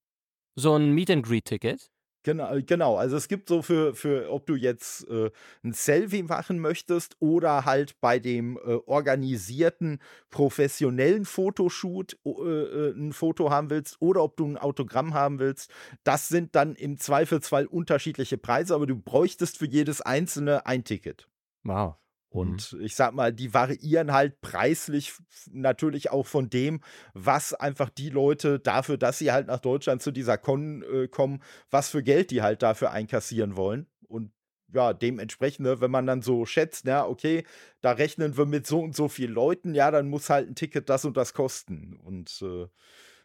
so 0.54 0.74
ein 0.76 0.92
Meet 0.92 1.10
and 1.10 1.26
Greet 1.26 1.44
Ticket. 1.44 1.90
Genau, 2.26 2.56
genau. 2.66 2.96
Also 2.96 3.16
es 3.16 3.28
gibt 3.28 3.48
so 3.48 3.62
für, 3.62 3.94
für 3.94 4.32
ob 4.32 4.46
du 4.46 4.56
jetzt 4.56 5.08
äh, 5.08 5.30
ein 5.62 5.72
Selfie 5.72 6.24
machen 6.24 6.58
möchtest 6.58 7.14
oder 7.20 7.64
halt 7.64 8.00
bei 8.00 8.18
dem 8.18 8.56
äh, 8.56 8.78
organisierten 8.84 10.00
professionellen 10.30 11.24
Fotoshoot 11.24 12.18
äh, 12.24 12.30
äh, 12.30 12.90
ein 12.96 13.12
Foto 13.12 13.50
haben 13.50 13.70
willst 13.70 14.02
oder 14.02 14.24
ob 14.24 14.36
du 14.36 14.44
ein 14.44 14.58
Autogramm 14.58 15.14
haben 15.14 15.38
willst. 15.38 15.70
Das 16.02 16.26
sind 16.26 16.56
dann 16.56 16.74
im 16.74 16.98
Zweifelsfall 16.98 17.66
unterschiedliche 17.66 18.38
Preise, 18.38 18.74
aber 18.74 18.88
du 18.88 18.96
bräuchtest 18.96 19.58
für 19.58 19.66
jedes 19.66 20.00
einzelne 20.00 20.66
ein 20.66 20.82
Ticket. 20.82 21.28
Wow. 21.62 21.94
Und 22.36 22.74
mhm. 22.74 22.82
ich 22.82 22.94
sag 22.94 23.14
mal, 23.14 23.32
die 23.32 23.54
variieren 23.54 24.12
halt 24.12 24.40
preislich 24.42 25.14
natürlich 25.50 26.10
auch 26.10 26.26
von 26.26 26.50
dem, 26.50 26.82
was 27.14 27.54
einfach 27.54 27.88
die 27.88 28.10
Leute 28.10 28.60
dafür, 28.60 28.98
dass 28.98 29.18
sie 29.18 29.32
halt 29.32 29.46
nach 29.46 29.60
Deutschland 29.60 30.02
zu 30.02 30.10
dieser 30.10 30.36
Con 30.36 30.82
äh, 30.82 31.08
kommen, 31.08 31.42
was 31.70 31.88
für 31.88 32.02
Geld 32.02 32.30
die 32.30 32.42
halt 32.42 32.62
dafür 32.62 32.90
einkassieren 32.90 33.56
wollen. 33.56 33.86
Und 34.06 34.32
ja, 34.74 34.92
dementsprechend, 34.92 35.64
ne, 35.66 35.80
wenn 35.80 35.90
man 35.90 36.06
dann 36.06 36.20
so 36.20 36.44
schätzt, 36.44 36.86
ja, 36.86 37.06
okay, 37.06 37.44
da 37.80 37.92
rechnen 37.92 38.36
wir 38.36 38.44
mit 38.44 38.66
so 38.66 38.80
und 38.80 38.94
so 38.94 39.08
vielen 39.08 39.32
Leuten, 39.32 39.74
ja, 39.74 39.90
dann 39.90 40.08
muss 40.08 40.28
halt 40.28 40.48
ein 40.48 40.54
Ticket 40.54 40.90
das 40.90 41.04
und 41.06 41.16
das 41.16 41.32
kosten. 41.32 41.98
Und 42.04 42.42
äh, 42.42 42.66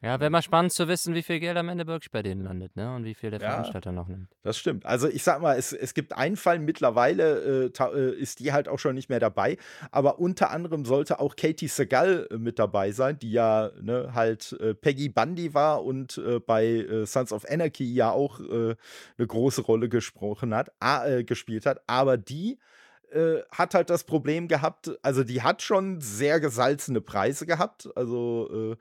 ja, 0.03 0.19
wäre 0.19 0.31
mal 0.31 0.41
spannend 0.41 0.73
zu 0.73 0.87
wissen, 0.87 1.13
wie 1.13 1.21
viel 1.21 1.39
Geld 1.39 1.55
am 1.57 1.69
Ende 1.69 1.85
wirklich 1.85 2.09
bei 2.09 2.23
denen 2.23 2.43
landet, 2.43 2.75
ne? 2.75 2.95
Und 2.95 3.05
wie 3.05 3.13
viel 3.13 3.29
der 3.29 3.39
ja, 3.39 3.51
Veranstalter 3.51 3.91
noch 3.91 4.07
nimmt. 4.07 4.29
Das 4.41 4.57
stimmt. 4.57 4.83
Also 4.83 5.07
ich 5.07 5.23
sag 5.23 5.41
mal, 5.41 5.57
es, 5.57 5.73
es 5.73 5.93
gibt 5.93 6.13
einen 6.13 6.37
Fall, 6.37 6.57
mittlerweile 6.57 7.69
äh, 7.69 7.83
äh, 7.83 8.15
ist 8.15 8.39
die 8.39 8.51
halt 8.51 8.67
auch 8.67 8.79
schon 8.79 8.95
nicht 8.95 9.09
mehr 9.09 9.19
dabei, 9.19 9.57
aber 9.91 10.17
unter 10.17 10.49
anderem 10.49 10.85
sollte 10.85 11.19
auch 11.19 11.35
Katie 11.35 11.67
Segal 11.67 12.27
äh, 12.31 12.37
mit 12.37 12.57
dabei 12.57 12.91
sein, 12.91 13.19
die 13.19 13.31
ja 13.31 13.69
ne, 13.79 14.11
halt 14.15 14.53
äh, 14.59 14.73
Peggy 14.73 15.09
Bundy 15.09 15.53
war 15.53 15.83
und 15.83 16.17
äh, 16.17 16.39
bei 16.39 16.65
äh, 16.65 17.05
Sons 17.05 17.31
of 17.31 17.45
Anarchy 17.47 17.93
ja 17.93 18.11
auch 18.11 18.39
eine 18.39 18.77
große 19.17 19.61
Rolle 19.61 19.87
gesprochen 19.89 20.55
hat, 20.55 20.71
gespielt 21.25 21.65
hat. 21.65 21.81
Aber 21.87 22.17
die 22.17 22.57
hat 23.51 23.73
halt 23.73 23.89
das 23.89 24.03
Problem 24.03 24.47
gehabt, 24.47 24.91
also 25.01 25.23
die 25.23 25.41
hat 25.41 25.61
schon 25.61 26.01
sehr 26.01 26.39
gesalzene 26.39 27.01
Preise 27.01 27.45
gehabt, 27.45 27.89
also 27.95 28.71
äh, 28.71 28.75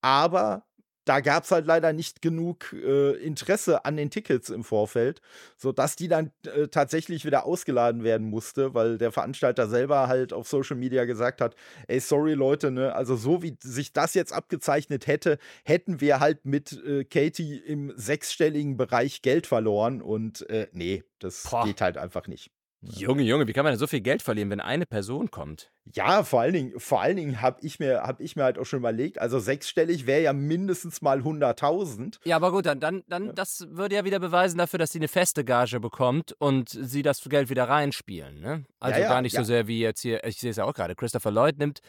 aber 0.00 0.64
da 1.04 1.20
gab 1.20 1.44
es 1.44 1.50
halt 1.50 1.66
leider 1.66 1.92
nicht 1.92 2.22
genug 2.22 2.72
äh, 2.72 3.12
Interesse 3.16 3.84
an 3.84 3.96
den 3.96 4.10
Tickets 4.10 4.50
im 4.50 4.62
Vorfeld, 4.62 5.20
sodass 5.56 5.96
die 5.96 6.08
dann 6.08 6.30
äh, 6.46 6.68
tatsächlich 6.68 7.24
wieder 7.24 7.44
ausgeladen 7.44 8.04
werden 8.04 8.28
musste, 8.28 8.74
weil 8.74 8.98
der 8.98 9.10
Veranstalter 9.10 9.68
selber 9.68 10.06
halt 10.08 10.32
auf 10.32 10.48
Social 10.48 10.76
Media 10.76 11.04
gesagt 11.04 11.40
hat, 11.40 11.56
ey, 11.88 11.98
sorry 11.98 12.34
Leute, 12.34 12.70
ne, 12.70 12.94
also 12.94 13.16
so 13.16 13.42
wie 13.42 13.56
sich 13.62 13.92
das 13.92 14.14
jetzt 14.14 14.32
abgezeichnet 14.32 15.06
hätte, 15.06 15.38
hätten 15.64 16.00
wir 16.00 16.20
halt 16.20 16.44
mit 16.44 16.72
äh, 16.84 17.04
Katie 17.04 17.56
im 17.56 17.92
sechsstelligen 17.96 18.76
Bereich 18.76 19.22
Geld 19.22 19.46
verloren 19.46 20.02
und 20.02 20.48
äh, 20.50 20.68
nee, 20.72 21.02
das 21.18 21.48
Boah. 21.50 21.64
geht 21.64 21.80
halt 21.80 21.98
einfach 21.98 22.28
nicht. 22.28 22.52
Junge, 22.84 23.22
Junge, 23.22 23.46
wie 23.46 23.52
kann 23.52 23.62
man 23.62 23.72
denn 23.72 23.78
so 23.78 23.86
viel 23.86 24.00
Geld 24.00 24.22
verlieren, 24.22 24.50
wenn 24.50 24.60
eine 24.60 24.86
Person 24.86 25.30
kommt? 25.30 25.70
Ja, 25.92 26.24
vor 26.24 26.40
allen 26.40 26.52
Dingen, 26.52 26.80
vor 26.80 27.00
allen 27.00 27.16
Dingen 27.16 27.40
habe 27.40 27.58
ich, 27.62 27.78
mir, 27.78 28.02
hab 28.02 28.20
ich 28.20 28.34
mir 28.34 28.42
halt 28.42 28.58
auch 28.58 28.64
schon 28.64 28.80
überlegt, 28.80 29.20
also 29.20 29.38
sechsstellig 29.38 30.06
wäre 30.06 30.22
ja 30.22 30.32
mindestens 30.32 31.00
mal 31.00 31.20
100.000. 31.20 32.18
Ja, 32.24 32.36
aber 32.36 32.50
gut, 32.50 32.66
dann, 32.66 32.80
dann, 32.80 33.04
dann 33.06 33.26
ja. 33.26 33.32
das 33.32 33.68
würde 33.70 33.94
ja 33.94 34.04
wieder 34.04 34.18
beweisen 34.18 34.58
dafür, 34.58 34.80
dass 34.80 34.90
sie 34.90 34.98
eine 34.98 35.08
feste 35.08 35.44
Gage 35.44 35.78
bekommt 35.78 36.34
und 36.38 36.70
sie 36.70 37.02
das 37.02 37.22
Geld 37.22 37.50
wieder 37.50 37.68
reinspielen. 37.68 38.40
Ne? 38.40 38.64
Also 38.80 38.98
ja, 38.98 39.04
ja, 39.04 39.08
gar 39.10 39.22
nicht 39.22 39.36
so 39.36 39.44
sehr 39.44 39.68
wie 39.68 39.80
jetzt 39.80 40.00
hier, 40.00 40.24
ich 40.24 40.40
sehe 40.40 40.50
es 40.50 40.56
ja 40.56 40.64
auch 40.64 40.74
gerade, 40.74 40.96
Christopher 40.96 41.30
Lloyd 41.30 41.58
nimmt 41.58 41.80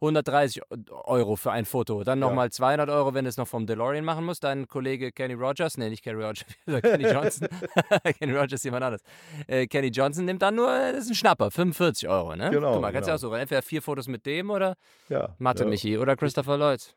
130 0.00 0.62
Euro 0.90 1.36
für 1.36 1.52
ein 1.52 1.66
Foto. 1.66 2.04
Dann 2.04 2.18
nochmal 2.18 2.46
ja. 2.46 2.50
200 2.50 2.88
Euro, 2.88 3.12
wenn 3.12 3.24
du 3.24 3.28
es 3.28 3.36
noch 3.36 3.48
vom 3.48 3.66
DeLorean 3.66 4.04
machen 4.04 4.24
musst. 4.24 4.44
Dein 4.44 4.66
Kollege 4.66 5.12
Kenny 5.12 5.34
Rogers, 5.34 5.76
nee, 5.76 5.90
nicht 5.90 6.02
Kenny 6.02 6.22
Rogers, 6.22 6.44
Kenny 6.82 7.04
Johnson. 7.04 7.48
Kenny 8.18 8.32
Rogers 8.32 8.54
ist 8.54 8.64
jemand 8.64 8.84
anderes. 8.84 9.02
Äh, 9.46 9.66
Kenny 9.66 9.88
Johnson 9.88 10.24
nimmt 10.24 10.40
dann 10.40 10.54
nur, 10.54 10.68
das 10.68 11.04
ist 11.04 11.10
ein 11.10 11.14
Schnapper, 11.14 11.50
45 11.50 12.08
Euro, 12.08 12.34
ne? 12.34 12.50
Genau. 12.50 12.72
Guck 12.72 12.82
mal, 12.82 12.92
kannst 12.92 13.08
du 13.08 13.12
genau. 13.12 13.16
auch 13.16 13.20
so, 13.20 13.34
entweder 13.34 13.62
vier 13.62 13.82
Fotos 13.82 14.08
mit 14.08 14.24
dem 14.24 14.50
oder 14.50 14.76
ja, 15.08 15.34
Mathe 15.38 15.64
ja. 15.64 15.68
Michi 15.68 15.98
oder 15.98 16.16
Christopher 16.16 16.56
Lloyd. 16.56 16.94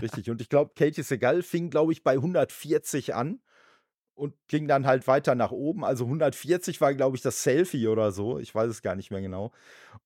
Richtig. 0.00 0.30
Und 0.30 0.40
ich 0.40 0.48
glaube, 0.48 0.72
Katie 0.76 1.02
Segal 1.02 1.42
fing, 1.42 1.70
glaube 1.70 1.92
ich, 1.92 2.04
bei 2.04 2.12
140 2.12 3.14
an 3.14 3.40
und 4.14 4.34
ging 4.48 4.68
dann 4.68 4.86
halt 4.86 5.06
weiter 5.06 5.34
nach 5.34 5.50
oben. 5.50 5.84
Also 5.84 6.04
140 6.04 6.80
war, 6.80 6.94
glaube 6.94 7.16
ich, 7.16 7.22
das 7.22 7.42
Selfie 7.42 7.88
oder 7.88 8.12
so. 8.12 8.38
Ich 8.38 8.54
weiß 8.54 8.70
es 8.70 8.82
gar 8.82 8.94
nicht 8.94 9.10
mehr 9.10 9.20
genau. 9.20 9.52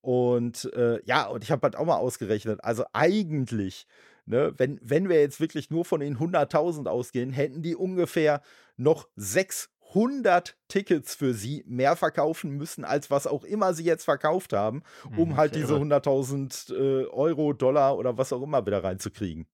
Und 0.01 0.73
äh, 0.75 1.03
ja, 1.05 1.27
und 1.27 1.45
ich 1.45 1.51
habe 1.51 1.63
halt 1.63 1.77
auch 1.77 1.85
mal 1.85 1.97
ausgerechnet. 1.97 2.63
Also 2.65 2.85
eigentlich, 2.93 3.87
ne, 4.27 4.55
wenn, 4.57 4.81
wenn 4.83 5.09
wir 5.09 5.21
jetzt 5.21 5.41
wirklich 5.41 5.71
nur 5.71 5.85
von 5.85 6.01
den 6.01 6.19
100.000 6.19 6.87
ausgehen, 6.89 7.31
hätten 7.33 7.63
die 7.63 7.77
ungefähr 7.77 8.41
noch 8.77 9.09
600 9.17 10.57
Tickets 10.69 11.15
für 11.15 11.35
sie 11.35 11.65
mehr 11.67 11.95
verkaufen 11.97 12.53
müssen, 12.53 12.85
als 12.85 13.11
was 13.11 13.27
auch 13.27 13.45
immer 13.45 13.75
sie 13.75 13.85
jetzt 13.85 14.05
verkauft 14.05 14.53
haben, 14.53 14.83
um 15.17 15.31
mhm, 15.31 15.37
halt 15.37 15.55
diese 15.55 15.75
100.000 15.75 16.75
äh, 16.75 17.07
Euro, 17.09 17.53
Dollar 17.53 17.99
oder 17.99 18.17
was 18.17 18.33
auch 18.33 18.43
immer 18.43 18.65
wieder 18.65 18.83
reinzukriegen. 18.83 19.47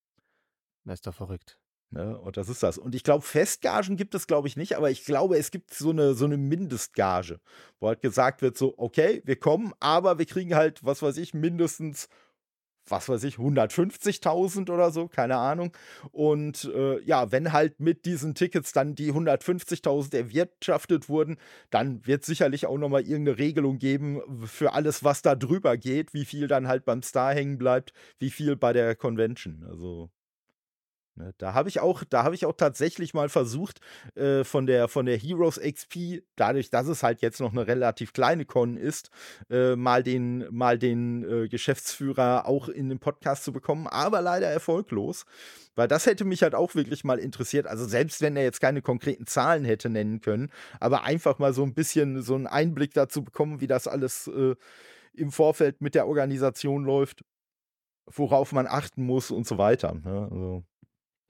Das 0.84 0.94
ist 0.94 1.06
doch 1.06 1.14
verrückt. 1.14 1.58
Ne? 1.94 2.18
Und 2.18 2.36
das 2.36 2.48
ist 2.48 2.62
das. 2.64 2.76
Und 2.76 2.96
ich 2.96 3.04
glaube, 3.04 3.24
Festgagen 3.24 3.96
gibt 3.96 4.16
es, 4.16 4.26
glaube 4.26 4.48
ich, 4.48 4.56
nicht, 4.56 4.76
aber 4.76 4.90
ich 4.90 5.04
glaube, 5.04 5.38
es 5.38 5.52
gibt 5.52 5.72
so 5.72 5.90
eine, 5.90 6.14
so 6.14 6.24
eine 6.24 6.36
Mindestgage, 6.36 7.38
wo 7.78 7.86
halt 7.86 8.02
gesagt 8.02 8.42
wird: 8.42 8.58
so, 8.58 8.74
okay, 8.76 9.22
wir 9.24 9.36
kommen, 9.36 9.72
aber 9.78 10.18
wir 10.18 10.26
kriegen 10.26 10.56
halt, 10.56 10.84
was 10.84 11.02
weiß 11.02 11.16
ich, 11.18 11.34
mindestens 11.34 12.08
was 12.86 13.08
weiß 13.08 13.24
ich, 13.24 13.36
150.000 13.36 14.70
oder 14.70 14.90
so, 14.90 15.08
keine 15.08 15.36
Ahnung. 15.36 15.72
Und 16.12 16.70
äh, 16.74 17.00
ja, 17.04 17.32
wenn 17.32 17.52
halt 17.52 17.80
mit 17.80 18.04
diesen 18.04 18.34
Tickets 18.34 18.72
dann 18.72 18.94
die 18.94 19.10
150.000 19.10 20.14
erwirtschaftet 20.14 21.08
wurden, 21.08 21.38
dann 21.70 22.06
wird 22.06 22.26
sicherlich 22.26 22.66
auch 22.66 22.76
nochmal 22.76 23.02
irgendeine 23.02 23.38
Regelung 23.38 23.78
geben 23.78 24.20
für 24.46 24.74
alles, 24.74 25.02
was 25.02 25.22
da 25.22 25.34
drüber 25.34 25.78
geht, 25.78 26.12
wie 26.12 26.26
viel 26.26 26.46
dann 26.46 26.68
halt 26.68 26.84
beim 26.84 27.02
Star 27.02 27.32
hängen 27.32 27.56
bleibt, 27.56 27.94
wie 28.18 28.30
viel 28.30 28.54
bei 28.54 28.74
der 28.74 28.94
Convention. 28.96 29.64
Also 29.66 30.10
da 31.38 31.54
habe 31.54 31.68
ich 31.68 31.80
auch, 31.80 32.02
da 32.04 32.24
habe 32.24 32.34
ich 32.34 32.44
auch 32.44 32.56
tatsächlich 32.56 33.14
mal 33.14 33.28
versucht, 33.28 33.80
äh, 34.16 34.42
von 34.44 34.66
der 34.66 34.88
von 34.88 35.06
der 35.06 35.16
Heroes 35.16 35.60
XP, 35.60 36.22
dadurch, 36.36 36.70
dass 36.70 36.88
es 36.88 37.02
halt 37.02 37.22
jetzt 37.22 37.40
noch 37.40 37.52
eine 37.52 37.66
relativ 37.66 38.12
kleine 38.12 38.44
Con 38.44 38.76
ist, 38.76 39.10
äh, 39.50 39.76
mal 39.76 40.02
den, 40.02 40.46
mal 40.50 40.78
den 40.78 41.24
äh, 41.24 41.48
Geschäftsführer 41.48 42.46
auch 42.46 42.68
in 42.68 42.88
den 42.88 42.98
Podcast 42.98 43.44
zu 43.44 43.52
bekommen, 43.52 43.86
aber 43.86 44.20
leider 44.20 44.48
erfolglos. 44.48 45.24
Weil 45.76 45.88
das 45.88 46.06
hätte 46.06 46.24
mich 46.24 46.42
halt 46.42 46.54
auch 46.54 46.74
wirklich 46.74 47.04
mal 47.04 47.18
interessiert. 47.18 47.66
Also 47.66 47.84
selbst 47.84 48.20
wenn 48.20 48.36
er 48.36 48.44
jetzt 48.44 48.60
keine 48.60 48.82
konkreten 48.82 49.26
Zahlen 49.26 49.64
hätte 49.64 49.90
nennen 49.90 50.20
können, 50.20 50.50
aber 50.80 51.04
einfach 51.04 51.38
mal 51.38 51.52
so 51.52 51.64
ein 51.64 51.74
bisschen 51.74 52.22
so 52.22 52.34
einen 52.34 52.46
Einblick 52.46 52.94
dazu 52.94 53.24
bekommen, 53.24 53.60
wie 53.60 53.66
das 53.66 53.88
alles 53.88 54.28
äh, 54.28 54.54
im 55.14 55.30
Vorfeld 55.32 55.80
mit 55.80 55.94
der 55.94 56.06
Organisation 56.06 56.84
läuft, 56.84 57.24
worauf 58.06 58.52
man 58.52 58.66
achten 58.66 59.04
muss 59.04 59.30
und 59.30 59.46
so 59.46 59.58
weiter. 59.58 59.94
Ne? 59.94 60.28
Also 60.30 60.64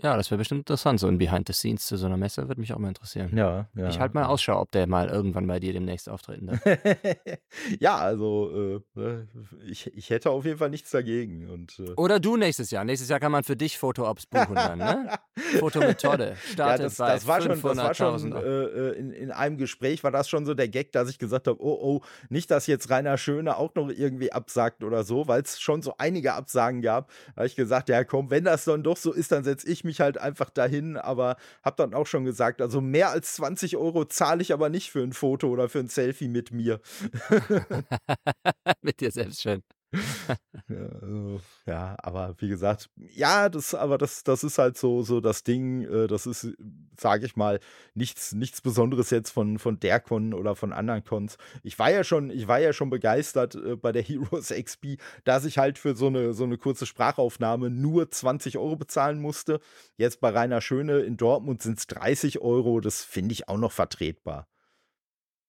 ja, 0.03 0.17
das 0.17 0.31
wäre 0.31 0.39
bestimmt 0.39 0.61
interessant. 0.61 0.99
So 0.99 1.07
ein 1.07 1.19
Behind 1.19 1.47
the 1.47 1.53
Scenes 1.53 1.87
zu 1.87 1.97
so 1.97 2.07
einer 2.07 2.17
Messe 2.17 2.49
würde 2.49 2.61
mich 2.61 2.73
auch 2.73 2.79
mal 2.79 2.89
interessieren. 2.89 3.37
Ja, 3.37 3.69
ja. 3.75 3.89
Ich 3.89 4.01
halte 4.01 4.15
mal 4.15 4.25
Ausschau, 4.25 4.61
ob 4.61 4.71
der 4.73 4.87
mal 4.87 5.09
irgendwann 5.09 5.47
bei 5.47 5.61
dir 5.61 5.73
demnächst 5.73 6.09
auftreten 6.09 6.49
darf. 6.49 6.61
ja, 7.81 7.97
also 7.97 8.51
äh, 8.97 9.01
ne, 9.01 9.29
ich, 9.67 9.87
ich 9.95 10.11
hätte 10.11 10.31
auf 10.31 10.45
jeden 10.45 10.59
Fall 10.59 10.71
nichts 10.71 10.91
dagegen. 10.91 11.49
Und, 11.49 11.79
äh 11.79 11.93
Oder 11.97 12.19
du 12.19 12.37
nächstes 12.37 12.71
Jahr. 12.71 12.85
Nächstes 12.85 13.09
Jahr 13.09 13.21
kann 13.21 13.31
man 13.31 13.45
für 13.45 13.57
dich 13.57 13.79
Foto-Ops 13.79 14.27
buchen 14.27 14.57
dann, 14.57 14.79
ne? 14.79 15.11
Fotomethode. 15.61 16.37
Startet 16.53 16.59
ja, 16.59 16.77
das, 16.77 16.97
bei 16.97 17.13
das 17.13 17.27
war 17.27 17.41
schon, 17.41 17.63
das 17.63 17.77
war 17.77 17.95
schon 17.95 18.33
äh, 18.33 18.39
äh, 18.39 18.99
in, 18.99 19.13
in 19.13 19.31
einem 19.31 19.59
Gespräch 19.59 20.03
war 20.03 20.11
das 20.11 20.29
schon 20.29 20.45
so 20.45 20.55
der 20.55 20.69
Gag, 20.69 20.91
dass 20.91 21.09
ich 21.09 21.19
gesagt 21.19 21.47
habe, 21.47 21.63
oh, 21.63 21.79
oh, 21.81 22.01
nicht, 22.29 22.51
dass 22.51 22.67
jetzt 22.67 22.91
Rainer 22.91 23.17
Schöne 23.17 23.57
auch 23.57 23.75
noch 23.77 23.91
irgendwie 23.91 24.33
absagt 24.33 24.83
oder 24.83 25.05
so, 25.05 25.29
weil 25.29 25.43
es 25.43 25.61
schon 25.61 25.83
so 25.83 25.95
einige 25.99 26.35
Absagen 26.35 26.83
gab. 26.83 27.11
Da 27.29 27.37
habe 27.37 27.47
ich 27.47 27.57
gesagt, 27.57 27.89
ja 27.89 28.03
komm, 28.03 28.31
wenn 28.31 28.45
das 28.45 28.65
dann 28.65 28.83
doch 28.83 28.97
so 28.97 29.13
ist, 29.13 29.31
dann 29.31 29.45
setze 29.45 29.69
ich 29.69 29.84
mich 29.85 30.01
halt 30.01 30.19
einfach 30.19 30.51
dahin, 30.51 30.97
aber 30.97 31.37
habe 31.63 31.77
dann 31.77 31.95
auch 31.95 32.07
schon 32.07 32.25
gesagt, 32.25 32.61
also 32.61 32.81
mehr 32.81 33.11
als 33.11 33.35
20 33.35 33.77
Euro 33.77 34.05
zahle 34.05 34.43
ich 34.43 34.53
aber 34.53 34.69
nicht 34.69 34.91
für 34.91 35.03
ein 35.03 35.13
Foto 35.13 35.49
oder 35.49 35.69
für 35.69 35.81
ein 35.81 35.89
Selfie 35.89 36.29
mit 36.29 36.53
mir. 36.53 36.81
mit 38.83 39.01
dir 39.01 39.11
selbst 39.11 39.43
schön. 39.43 39.63
ja, 40.69 40.77
also, 41.01 41.41
ja, 41.67 41.97
aber 41.99 42.35
wie 42.39 42.49
gesagt, 42.49 42.91
ja, 42.97 43.49
das, 43.49 43.75
aber 43.75 43.99
das, 43.99 44.25
das 44.25 44.45
ist 44.45 44.59
halt 44.59 44.77
so, 44.77 45.03
so 45.03 45.21
das 45.21 45.45
Ding, 45.45 45.83
äh, 45.83 46.07
das 46.07 46.27
ist, 46.27 46.49
sage 46.99 47.27
ich 47.27 47.37
mal, 47.37 47.61
nichts, 47.95 48.33
nichts 48.33 48.61
Besonderes 48.61 49.11
jetzt 49.11 49.31
von, 49.31 49.59
von 49.59 49.79
der 49.81 50.01
Con 50.01 50.35
oder 50.35 50.57
von 50.57 50.73
anderen 50.73 51.05
Cons. 51.05 51.37
Ich 51.63 51.79
war 51.79 51.91
ja 51.91 52.05
schon, 52.05 52.31
ich 52.31 52.49
war 52.49 52.59
ja 52.59 52.73
schon 52.73 52.91
begeistert 52.91 53.55
äh, 53.55 53.77
bei 53.77 53.93
der 53.93 54.03
Heroes 54.05 54.49
XP, 54.49 54.99
dass 55.25 55.45
ich 55.45 55.59
halt 55.59 55.79
für 55.79 55.95
so 55.95 56.09
eine, 56.09 56.35
so 56.35 56.45
eine 56.45 56.59
kurze 56.59 56.87
Sprachaufnahme 56.87 57.71
nur 57.71 58.11
20 58.11 58.59
Euro 58.59 58.77
bezahlen 58.77 59.21
musste. 59.21 59.61
Jetzt 59.97 60.21
bei 60.21 60.31
Rainer 60.31 60.61
Schöne 60.61 61.01
in 61.01 61.17
Dortmund 61.17 61.63
sind 61.63 61.79
es 61.79 61.87
30 61.87 62.41
Euro, 62.41 62.81
das 62.81 63.03
finde 63.03 63.33
ich 63.33 63.49
auch 63.49 63.59
noch 63.59 63.73
vertretbar. 63.73 64.49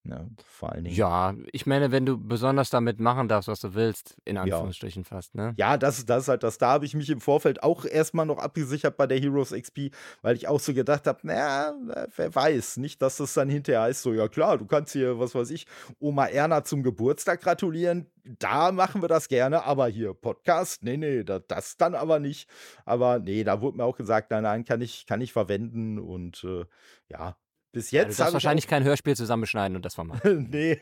Ne, 0.07 0.29
vor 0.45 0.71
allen 0.71 0.83
Dingen. 0.83 0.95
Ja, 0.95 1.33
ich 1.51 1.65
meine, 1.65 1.91
wenn 1.91 2.05
du 2.05 2.15
besonders 2.15 2.69
damit 2.69 2.99
machen 2.99 3.27
darfst, 3.27 3.47
was 3.47 3.59
du 3.59 3.73
willst, 3.73 4.15
in 4.23 4.37
Anführungsstrichen 4.37 5.01
ja. 5.01 5.07
fast, 5.07 5.33
ne? 5.33 5.55
Ja, 5.57 5.77
das, 5.77 6.05
das 6.05 6.23
ist 6.23 6.29
halt 6.29 6.43
das. 6.43 6.59
Da 6.59 6.67
habe 6.67 6.85
ich 6.85 6.93
mich 6.93 7.09
im 7.09 7.19
Vorfeld 7.19 7.63
auch 7.63 7.85
erstmal 7.85 8.27
noch 8.27 8.37
abgesichert 8.37 8.97
bei 8.97 9.07
der 9.07 9.19
Heroes 9.19 9.49
XP, 9.49 9.89
weil 10.21 10.35
ich 10.35 10.47
auch 10.47 10.59
so 10.59 10.75
gedacht 10.75 11.07
habe, 11.07 11.19
naja, 11.23 11.73
wer 12.15 12.35
weiß, 12.35 12.77
nicht, 12.77 13.01
dass 13.01 13.17
das 13.17 13.33
dann 13.33 13.49
hinterher 13.49 13.81
heißt, 13.81 14.03
so, 14.03 14.13
ja 14.13 14.27
klar, 14.27 14.59
du 14.59 14.67
kannst 14.67 14.93
hier, 14.93 15.17
was 15.17 15.33
weiß 15.33 15.49
ich, 15.49 15.65
Oma 15.97 16.27
Erna 16.27 16.63
zum 16.63 16.83
Geburtstag 16.83 17.41
gratulieren. 17.41 18.05
Da 18.23 18.71
machen 18.71 19.01
wir 19.01 19.07
das 19.07 19.27
gerne, 19.27 19.63
aber 19.63 19.87
hier 19.87 20.13
Podcast, 20.13 20.83
nee, 20.83 20.97
nee, 20.97 21.23
das, 21.23 21.41
das 21.47 21.77
dann 21.77 21.95
aber 21.95 22.19
nicht. 22.19 22.47
Aber 22.85 23.17
nee, 23.17 23.43
da 23.43 23.59
wurde 23.59 23.77
mir 23.77 23.85
auch 23.85 23.97
gesagt, 23.97 24.29
nein, 24.29 24.43
nein, 24.43 24.65
kann 24.65 24.81
ich, 24.81 25.07
kann 25.07 25.21
ich 25.21 25.33
verwenden 25.33 25.97
und 25.97 26.43
äh, 26.43 26.65
ja, 27.09 27.35
Bis 27.75 27.91
jetzt. 27.91 28.03
Ja, 28.03 28.03
du 28.05 28.15
darfst 28.15 28.33
wahrscheinlich 28.35 28.67
kein 28.67 28.85
Hörspiel 28.85 29.17
zusammenschneiden 29.17 29.75
und 29.75 29.83
das 29.83 29.95
vermachen. 29.95 30.47
nee. 30.49 30.79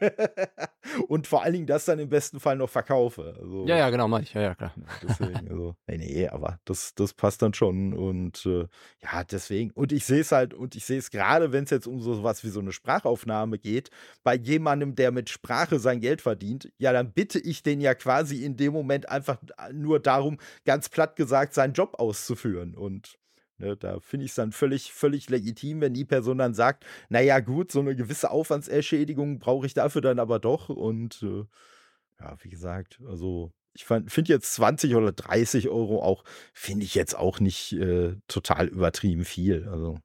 und 1.08 1.26
vor 1.26 1.41
allen 1.41 1.54
Dingen 1.54 1.66
das 1.66 1.86
dann 1.86 1.98
im 1.98 2.08
besten 2.08 2.39
Fall 2.39 2.56
noch 2.56 2.70
verkaufe. 2.70 3.36
Also, 3.39 3.66
ja, 3.66 3.78
ja, 3.78 3.89
genau, 3.89 4.08
mach 4.08 4.22
ich. 4.22 4.32
Ja, 4.36 4.41
ja, 4.41 4.54
klar. 4.54 4.76
Deswegen, 5.02 5.50
also, 5.50 5.76
nee, 5.88 5.98
nee, 5.98 6.28
aber 6.28 6.60
das, 6.66 6.94
das 6.94 7.16
passt 7.16 7.41
dann 7.41 7.56
schon. 7.56 7.94
Und 7.94 8.46
äh, 8.46 8.68
ja, 9.02 9.24
deswegen. 9.24 9.72
Und 9.72 9.91
ich 9.91 10.06
sehe 10.06 10.22
es 10.22 10.32
halt, 10.32 10.54
und 10.54 10.76
ich 10.76 10.86
sehe 10.86 11.00
es 11.00 11.10
gerade, 11.10 11.52
wenn 11.52 11.64
es 11.64 11.72
jetzt 11.72 11.88
um 11.88 12.00
so 12.00 12.22
was 12.22 12.44
wie 12.44 12.50
so 12.50 12.60
eine 12.60 12.72
Sprachaufnahme 12.72 13.58
geht, 13.58 13.89
bei 14.24 14.36
jemandem, 14.36 14.94
der 14.94 15.12
mit 15.12 15.32
Sprache 15.32 15.80
sein 15.80 16.00
Geld 16.00 16.22
verdient, 16.22 16.72
ja, 16.78 16.94
dann 16.94 17.12
bitte 17.12 17.39
ich 17.39 17.64
den 17.64 17.82
ja 17.82 17.96
quasi 17.96 18.46
in 18.46 18.56
dem 18.56 18.72
Moment 18.72 19.10
einfach 19.10 19.39
nur 19.72 20.00
darum, 20.00 20.38
ganz 20.64 20.89
platt 20.89 21.16
gesagt, 21.16 21.56
seinen 21.56 21.74
Job 21.74 21.96
auszuführen. 21.98 22.76
Und 22.76 23.18
Ne, 23.64 23.78
da 23.78 23.99
finde 24.01 24.26
ich 24.26 24.32
es 24.32 24.36
dann 24.36 24.51
völlig, 24.51 24.91
völlig 24.91 25.30
legitim, 25.30 25.80
wenn 25.80 25.93
die 25.93 26.03
Person 26.03 26.38
dann 26.38 26.53
sagt, 26.53 26.86
naja 27.07 27.39
gut, 27.39 27.72
so 27.72 27.80
eine 27.80 27.95
gewisse 27.95 28.30
Aufwandserschädigung 28.30 29.39
brauche 29.39 29.66
ich 29.66 29.74
dafür 29.74 30.01
dann 30.01 30.20
aber 30.20 30.39
doch. 30.39 30.68
Und 30.68 31.24
äh, 31.24 31.45
ja, 32.20 32.36
wie 32.41 32.49
gesagt, 32.49 32.99
also 33.07 33.51
ich 33.74 33.86
finde 33.86 34.34
jetzt 34.34 34.53
20 34.53 34.95
oder 34.95 35.14
30 35.14 35.70
Euro 35.70 36.03
auch, 36.03 36.26
finde 36.53 36.84
ich 36.84 36.93
jetzt 36.93 37.18
auch 37.18 37.39
nicht 37.39 37.72
äh, 37.74 38.18
total 38.28 38.68
übertrieben 38.68 39.24
viel. 39.24 39.68
Also. 39.70 39.97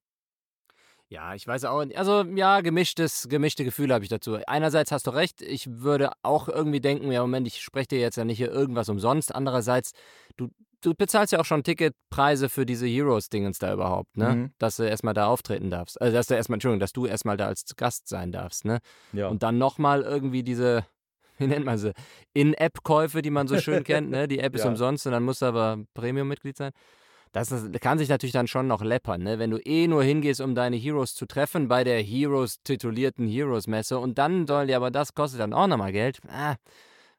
Ja, 1.08 1.34
ich 1.34 1.46
weiß 1.46 1.64
auch. 1.64 1.84
Also, 1.96 2.22
ja, 2.22 2.60
gemischtes, 2.60 3.26
gemischte 3.28 3.64
Gefühle 3.64 3.94
habe 3.94 4.04
ich 4.04 4.10
dazu. 4.10 4.38
Einerseits 4.46 4.92
hast 4.92 5.06
du 5.06 5.10
recht, 5.10 5.42
ich 5.42 5.68
würde 5.80 6.12
auch 6.22 6.48
irgendwie 6.48 6.80
denken, 6.80 7.10
ja, 7.10 7.22
Moment, 7.22 7.46
ich 7.48 7.60
spreche 7.60 7.88
dir 7.88 8.00
jetzt 8.00 8.16
ja 8.16 8.24
nicht 8.24 8.38
hier 8.38 8.52
irgendwas 8.52 8.88
umsonst. 8.88 9.34
Andererseits, 9.34 9.92
du, 10.36 10.48
du 10.80 10.94
bezahlst 10.94 11.32
ja 11.32 11.40
auch 11.40 11.44
schon 11.44 11.62
Ticketpreise 11.62 12.48
für 12.48 12.66
diese 12.66 12.86
Heroes-Dingens 12.86 13.58
da 13.58 13.72
überhaupt, 13.72 14.16
ne? 14.16 14.34
Mhm. 14.34 14.50
Dass 14.58 14.76
du 14.76 14.84
erstmal 14.84 15.14
da 15.14 15.26
auftreten 15.26 15.70
darfst. 15.70 16.00
Also, 16.00 16.14
dass 16.16 16.26
du 16.26 16.34
erstmal, 16.34 16.56
Entschuldigung, 16.56 16.80
dass 16.80 16.92
du 16.92 17.06
erstmal 17.06 17.36
da 17.36 17.46
als 17.46 17.64
Gast 17.76 18.08
sein 18.08 18.32
darfst, 18.32 18.64
ne? 18.64 18.78
Ja. 19.12 19.28
Und 19.28 19.42
dann 19.42 19.58
nochmal 19.58 20.02
irgendwie 20.02 20.42
diese, 20.42 20.84
wie 21.38 21.46
nennt 21.46 21.64
man 21.64 21.78
sie, 21.78 21.92
In-App-Käufe, 22.34 23.22
die 23.22 23.30
man 23.30 23.48
so 23.48 23.58
schön 23.58 23.84
kennt, 23.84 24.10
ne? 24.10 24.28
Die 24.28 24.38
App 24.38 24.54
ist 24.54 24.64
ja. 24.64 24.70
umsonst 24.70 25.06
und 25.06 25.12
dann 25.12 25.22
musst 25.22 25.42
du 25.42 25.46
aber 25.46 25.78
Premium-Mitglied 25.94 26.56
sein. 26.56 26.72
Das, 27.32 27.50
das, 27.50 27.68
kann 27.80 27.98
sich 27.98 28.08
natürlich 28.08 28.32
dann 28.32 28.46
schon 28.46 28.66
noch 28.66 28.82
läppern, 28.82 29.22
ne? 29.22 29.38
Wenn 29.38 29.50
du 29.50 29.58
eh 29.58 29.86
nur 29.86 30.02
hingehst, 30.02 30.40
um 30.40 30.54
deine 30.54 30.76
Heroes 30.76 31.14
zu 31.14 31.26
treffen 31.26 31.68
bei 31.68 31.84
der 31.84 32.00
Heroes 32.00 32.62
titulierten 32.62 33.28
Heroes-Messe 33.28 33.98
und 33.98 34.16
dann 34.16 34.46
soll 34.46 34.68
dir 34.68 34.76
aber 34.76 34.90
das 34.90 35.14
kostet 35.14 35.40
dann 35.40 35.52
auch 35.52 35.66
nochmal 35.66 35.92
Geld. 35.92 36.20
Ah, 36.28 36.56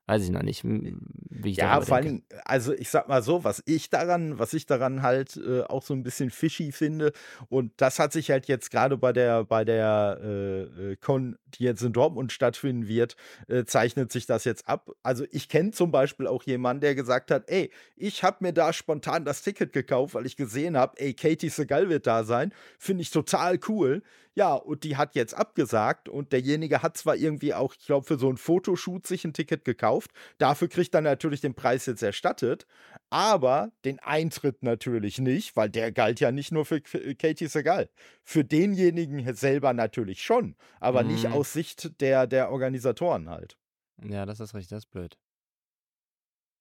weiß 0.09 0.23
ich 0.23 0.31
noch 0.31 0.41
nicht, 0.41 0.63
wie 0.65 1.51
ich 1.51 1.57
Ja, 1.57 1.79
vor 1.81 1.97
allem, 1.97 2.23
also 2.43 2.73
ich 2.73 2.89
sag 2.89 3.07
mal 3.07 3.21
so, 3.21 3.43
was 3.43 3.61
ich 3.65 3.91
daran, 3.91 4.39
was 4.39 4.53
ich 4.53 4.65
daran 4.65 5.03
halt 5.03 5.37
äh, 5.37 5.61
auch 5.61 5.83
so 5.83 5.93
ein 5.93 6.01
bisschen 6.01 6.31
fishy 6.31 6.71
finde, 6.71 7.11
und 7.49 7.71
das 7.77 7.99
hat 7.99 8.11
sich 8.11 8.31
halt 8.31 8.47
jetzt 8.47 8.71
gerade 8.71 8.97
bei 8.97 9.13
der, 9.13 9.43
bei 9.45 9.63
der 9.63 10.19
äh, 10.23 10.61
äh, 10.61 10.95
Con, 10.95 11.37
die 11.55 11.63
jetzt 11.63 11.83
in 11.83 11.93
Dortmund 11.93 12.31
stattfinden 12.31 12.87
wird, 12.87 13.15
äh, 13.47 13.65
zeichnet 13.65 14.11
sich 14.11 14.25
das 14.25 14.45
jetzt 14.45 14.67
ab. 14.67 14.89
Also 15.03 15.25
ich 15.29 15.47
kenne 15.47 15.71
zum 15.71 15.91
Beispiel 15.91 16.25
auch 16.25 16.43
jemanden, 16.43 16.81
der 16.81 16.95
gesagt 16.95 17.29
hat, 17.29 17.43
ey, 17.47 17.71
ich 17.95 18.23
habe 18.23 18.37
mir 18.41 18.53
da 18.53 18.73
spontan 18.73 19.25
das 19.25 19.43
Ticket 19.43 19.73
gekauft, 19.73 20.15
weil 20.15 20.25
ich 20.25 20.35
gesehen 20.35 20.75
habe, 20.75 20.99
ey, 20.99 21.13
Katie 21.13 21.49
Segal 21.49 21.89
wird 21.89 22.07
da 22.07 22.23
sein. 22.23 22.51
Finde 22.79 23.03
ich 23.03 23.11
total 23.11 23.59
cool. 23.67 24.01
Ja, 24.35 24.53
und 24.53 24.83
die 24.83 24.95
hat 24.95 25.15
jetzt 25.15 25.33
abgesagt 25.33 26.07
und 26.07 26.31
derjenige 26.31 26.81
hat 26.81 26.95
zwar 26.97 27.15
irgendwie 27.15 27.53
auch, 27.53 27.73
ich 27.73 27.85
glaube, 27.85 28.05
für 28.05 28.17
so 28.17 28.29
ein 28.29 28.37
Fotoshoot 28.37 29.05
sich 29.05 29.25
ein 29.25 29.33
Ticket 29.33 29.65
gekauft. 29.65 30.11
Dafür 30.37 30.67
kriegt 30.67 30.93
er 30.93 31.01
natürlich 31.01 31.41
den 31.41 31.55
Preis 31.55 31.85
jetzt 31.87 32.03
erstattet, 32.03 32.67
aber 33.09 33.71
den 33.85 33.99
Eintritt 33.99 34.63
natürlich 34.63 35.19
nicht, 35.19 35.55
weil 35.55 35.69
der 35.69 35.91
galt 35.91 36.19
ja 36.19 36.31
nicht 36.31 36.51
nur 36.51 36.65
für 36.65 36.79
Katie 36.79 37.47
Segal. 37.47 37.89
Für 38.23 38.45
denjenigen 38.45 39.33
selber 39.33 39.73
natürlich 39.73 40.21
schon, 40.21 40.55
aber 40.79 41.03
mhm. 41.03 41.11
nicht 41.11 41.27
aus 41.27 41.51
Sicht 41.51 41.99
der, 41.99 42.27
der 42.27 42.51
Organisatoren 42.51 43.29
halt. 43.29 43.57
Ja, 44.03 44.25
das 44.25 44.39
ist 44.39 44.53
richtig, 44.53 44.69
das 44.69 44.85
ist 44.85 44.91
blöd. 44.91 45.17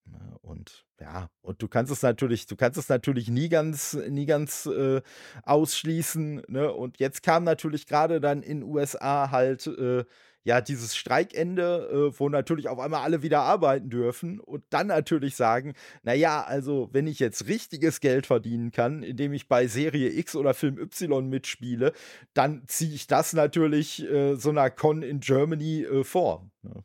Ne, 0.06 0.36
und 0.40 0.87
ja, 1.00 1.30
und 1.42 1.62
du 1.62 1.68
kannst 1.68 1.92
es 1.92 2.02
natürlich, 2.02 2.46
du 2.46 2.56
kannst 2.56 2.78
es 2.78 2.88
natürlich 2.88 3.28
nie 3.28 3.48
ganz, 3.48 3.94
nie 4.08 4.26
ganz 4.26 4.66
äh, 4.66 5.00
ausschließen. 5.44 6.42
Ne? 6.48 6.72
Und 6.72 6.98
jetzt 6.98 7.22
kam 7.22 7.44
natürlich 7.44 7.86
gerade 7.86 8.20
dann 8.20 8.42
in 8.42 8.64
USA 8.64 9.30
halt 9.30 9.66
äh, 9.68 10.04
ja 10.42 10.60
dieses 10.60 10.96
Streikende, 10.96 12.10
äh, 12.12 12.18
wo 12.18 12.28
natürlich 12.28 12.68
auf 12.68 12.80
einmal 12.80 13.02
alle 13.02 13.22
wieder 13.22 13.40
arbeiten 13.42 13.90
dürfen 13.90 14.40
und 14.40 14.64
dann 14.70 14.88
natürlich 14.88 15.36
sagen, 15.36 15.74
naja, 16.02 16.42
also 16.42 16.88
wenn 16.92 17.06
ich 17.06 17.20
jetzt 17.20 17.46
richtiges 17.46 18.00
Geld 18.00 18.26
verdienen 18.26 18.72
kann, 18.72 19.02
indem 19.04 19.32
ich 19.34 19.46
bei 19.46 19.68
Serie 19.68 20.10
X 20.10 20.34
oder 20.34 20.54
Film 20.54 20.78
Y 20.78 21.28
mitspiele, 21.28 21.92
dann 22.34 22.64
ziehe 22.66 22.94
ich 22.94 23.06
das 23.06 23.34
natürlich 23.34 24.02
äh, 24.10 24.34
so 24.34 24.50
einer 24.50 24.70
Con 24.70 25.02
in 25.02 25.20
Germany 25.20 25.84
äh, 25.84 26.02
vor. 26.02 26.50
Ne? 26.62 26.82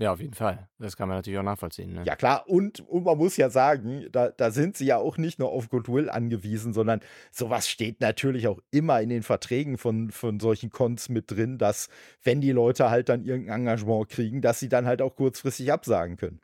Ja, 0.00 0.12
auf 0.12 0.20
jeden 0.20 0.34
Fall. 0.34 0.68
Das 0.78 0.96
kann 0.96 1.08
man 1.08 1.18
natürlich 1.18 1.40
auch 1.40 1.44
nachvollziehen. 1.44 1.92
Ne? 1.92 2.04
Ja, 2.04 2.14
klar. 2.14 2.48
Und, 2.48 2.78
und 2.80 3.02
man 3.02 3.18
muss 3.18 3.36
ja 3.36 3.50
sagen, 3.50 4.06
da, 4.12 4.30
da 4.30 4.52
sind 4.52 4.76
sie 4.76 4.86
ja 4.86 4.96
auch 4.96 5.18
nicht 5.18 5.40
nur 5.40 5.50
auf 5.50 5.68
Goodwill 5.70 6.08
angewiesen, 6.08 6.72
sondern 6.72 7.00
sowas 7.32 7.68
steht 7.68 8.00
natürlich 8.00 8.46
auch 8.46 8.60
immer 8.70 9.00
in 9.00 9.08
den 9.08 9.24
Verträgen 9.24 9.76
von, 9.76 10.12
von 10.12 10.38
solchen 10.38 10.70
Cons 10.70 11.08
mit 11.08 11.32
drin, 11.32 11.58
dass, 11.58 11.88
wenn 12.22 12.40
die 12.40 12.52
Leute 12.52 12.90
halt 12.90 13.08
dann 13.08 13.24
irgendein 13.24 13.62
Engagement 13.62 14.08
kriegen, 14.08 14.40
dass 14.40 14.60
sie 14.60 14.68
dann 14.68 14.86
halt 14.86 15.02
auch 15.02 15.16
kurzfristig 15.16 15.72
absagen 15.72 16.16
können. 16.16 16.40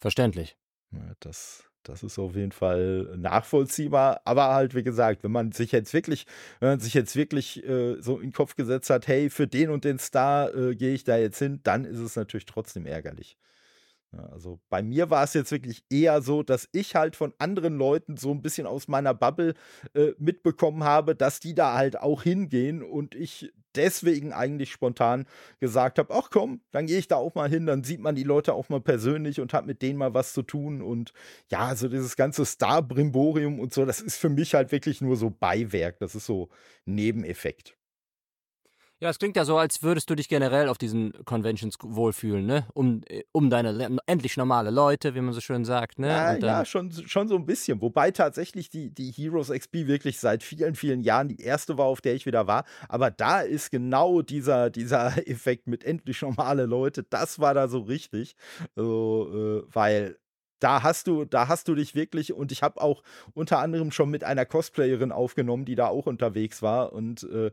Verständlich. 0.00 0.56
Ja, 0.92 1.12
das, 1.20 1.70
das 1.84 2.02
ist 2.02 2.18
auf 2.18 2.34
jeden 2.36 2.52
Fall 2.52 3.14
nachvollziehbar. 3.16 4.20
Aber 4.24 4.54
halt, 4.54 4.74
wie 4.74 4.82
gesagt, 4.82 5.24
wenn 5.24 5.32
man 5.32 5.52
sich 5.52 5.72
jetzt 5.72 5.92
wirklich, 5.92 6.26
wenn 6.60 6.70
man 6.70 6.80
sich 6.80 6.94
jetzt 6.94 7.16
wirklich 7.16 7.64
äh, 7.64 8.00
so 8.00 8.16
in 8.16 8.28
den 8.28 8.32
Kopf 8.32 8.56
gesetzt 8.56 8.90
hat, 8.90 9.06
hey, 9.08 9.30
für 9.30 9.46
den 9.46 9.70
und 9.70 9.84
den 9.84 9.98
Star 9.98 10.54
äh, 10.54 10.74
gehe 10.74 10.94
ich 10.94 11.04
da 11.04 11.16
jetzt 11.16 11.38
hin, 11.38 11.60
dann 11.62 11.84
ist 11.84 11.98
es 11.98 12.16
natürlich 12.16 12.46
trotzdem 12.46 12.86
ärgerlich. 12.86 13.36
Ja, 14.14 14.26
also 14.26 14.60
bei 14.68 14.82
mir 14.82 15.08
war 15.08 15.24
es 15.24 15.32
jetzt 15.32 15.50
wirklich 15.52 15.84
eher 15.90 16.20
so, 16.20 16.42
dass 16.42 16.68
ich 16.72 16.94
halt 16.94 17.16
von 17.16 17.32
anderen 17.38 17.78
Leuten 17.78 18.18
so 18.18 18.30
ein 18.30 18.42
bisschen 18.42 18.66
aus 18.66 18.86
meiner 18.86 19.14
Bubble 19.14 19.54
äh, 19.94 20.12
mitbekommen 20.18 20.84
habe, 20.84 21.14
dass 21.16 21.40
die 21.40 21.54
da 21.54 21.74
halt 21.74 21.98
auch 21.98 22.22
hingehen 22.22 22.82
und 22.82 23.14
ich 23.14 23.50
deswegen 23.74 24.34
eigentlich 24.34 24.70
spontan 24.70 25.26
gesagt 25.60 25.98
habe, 25.98 26.12
ach 26.14 26.28
komm, 26.30 26.60
dann 26.72 26.86
gehe 26.86 26.98
ich 26.98 27.08
da 27.08 27.16
auch 27.16 27.34
mal 27.34 27.48
hin, 27.48 27.64
dann 27.64 27.84
sieht 27.84 28.00
man 28.00 28.14
die 28.14 28.22
Leute 28.22 28.52
auch 28.52 28.68
mal 28.68 28.82
persönlich 28.82 29.40
und 29.40 29.54
hat 29.54 29.64
mit 29.64 29.80
denen 29.80 29.98
mal 29.98 30.12
was 30.12 30.34
zu 30.34 30.42
tun 30.42 30.82
und 30.82 31.14
ja, 31.50 31.60
also 31.60 31.88
dieses 31.88 32.14
ganze 32.16 32.44
Star-Brimborium 32.44 33.58
und 33.58 33.72
so, 33.72 33.86
das 33.86 34.02
ist 34.02 34.18
für 34.18 34.28
mich 34.28 34.54
halt 34.54 34.72
wirklich 34.72 35.00
nur 35.00 35.16
so 35.16 35.30
Beiwerk, 35.30 35.98
das 36.00 36.14
ist 36.14 36.26
so 36.26 36.50
Nebeneffekt. 36.84 37.76
Ja, 39.02 39.10
es 39.10 39.18
klingt 39.18 39.34
ja 39.34 39.44
so, 39.44 39.58
als 39.58 39.82
würdest 39.82 40.08
du 40.10 40.14
dich 40.14 40.28
generell 40.28 40.68
auf 40.68 40.78
diesen 40.78 41.12
Conventions 41.24 41.76
wohlfühlen, 41.82 42.46
ne? 42.46 42.68
Um, 42.72 43.00
äh, 43.08 43.24
um 43.32 43.50
deine 43.50 43.98
endlich 44.06 44.36
normale 44.36 44.70
Leute, 44.70 45.16
wie 45.16 45.20
man 45.20 45.34
so 45.34 45.40
schön 45.40 45.64
sagt, 45.64 45.98
ne? 45.98 46.06
Ja, 46.06 46.36
ja 46.36 46.64
schon, 46.64 46.92
schon 46.92 47.26
so 47.26 47.34
ein 47.34 47.44
bisschen. 47.44 47.80
Wobei 47.80 48.12
tatsächlich 48.12 48.70
die, 48.70 48.94
die 48.94 49.10
Heroes 49.10 49.50
XP 49.50 49.88
wirklich 49.88 50.20
seit 50.20 50.44
vielen, 50.44 50.76
vielen 50.76 51.00
Jahren 51.00 51.26
die 51.26 51.40
erste 51.40 51.78
war, 51.78 51.86
auf 51.86 52.00
der 52.00 52.14
ich 52.14 52.26
wieder 52.26 52.46
war. 52.46 52.62
Aber 52.88 53.10
da 53.10 53.40
ist 53.40 53.72
genau 53.72 54.22
dieser, 54.22 54.70
dieser 54.70 55.16
Effekt 55.28 55.66
mit 55.66 55.82
endlich 55.82 56.22
normale 56.22 56.66
Leute, 56.66 57.02
das 57.02 57.40
war 57.40 57.54
da 57.54 57.66
so 57.66 57.80
richtig. 57.80 58.36
Also, 58.76 59.64
äh, 59.66 59.74
weil 59.74 60.16
da 60.60 60.84
hast 60.84 61.08
du, 61.08 61.24
da 61.24 61.48
hast 61.48 61.66
du 61.66 61.74
dich 61.74 61.96
wirklich 61.96 62.32
und 62.32 62.52
ich 62.52 62.62
habe 62.62 62.80
auch 62.80 63.02
unter 63.34 63.58
anderem 63.58 63.90
schon 63.90 64.10
mit 64.10 64.22
einer 64.22 64.46
Cosplayerin 64.46 65.10
aufgenommen, 65.10 65.64
die 65.64 65.74
da 65.74 65.88
auch 65.88 66.06
unterwegs 66.06 66.62
war 66.62 66.92
und 66.92 67.24
äh, 67.24 67.50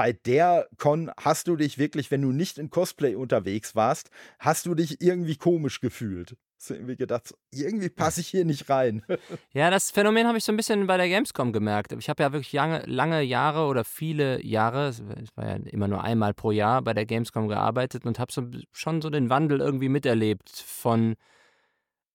bei 0.00 0.14
der 0.14 0.66
Con 0.78 1.10
hast 1.20 1.46
du 1.46 1.56
dich 1.56 1.76
wirklich, 1.76 2.10
wenn 2.10 2.22
du 2.22 2.32
nicht 2.32 2.56
in 2.56 2.70
Cosplay 2.70 3.16
unterwegs 3.16 3.76
warst, 3.76 4.08
hast 4.38 4.64
du 4.64 4.74
dich 4.74 5.02
irgendwie 5.02 5.36
komisch 5.36 5.80
gefühlt. 5.80 6.38
Du 6.66 6.72
irgendwie 6.72 6.96
gedacht, 6.96 7.34
irgendwie 7.52 7.90
passe 7.90 8.22
ich 8.22 8.28
hier 8.28 8.46
nicht 8.46 8.70
rein. 8.70 9.02
Ja, 9.52 9.68
das 9.68 9.90
Phänomen 9.90 10.26
habe 10.26 10.38
ich 10.38 10.44
so 10.44 10.52
ein 10.52 10.56
bisschen 10.56 10.86
bei 10.86 10.96
der 10.96 11.10
Gamescom 11.10 11.52
gemerkt. 11.52 11.92
Ich 11.92 12.08
habe 12.08 12.22
ja 12.22 12.32
wirklich 12.32 12.54
lange, 12.54 12.82
lange 12.86 13.20
Jahre 13.20 13.66
oder 13.66 13.84
viele 13.84 14.42
Jahre, 14.42 14.88
es 14.88 15.02
war 15.34 15.46
ja 15.46 15.56
immer 15.66 15.86
nur 15.86 16.02
einmal 16.02 16.32
pro 16.32 16.50
Jahr 16.50 16.80
bei 16.80 16.94
der 16.94 17.04
Gamescom 17.04 17.48
gearbeitet 17.48 18.06
und 18.06 18.18
habe 18.18 18.32
so, 18.32 18.46
schon 18.72 19.02
so 19.02 19.10
den 19.10 19.28
Wandel 19.28 19.60
irgendwie 19.60 19.90
miterlebt 19.90 20.48
von 20.48 21.14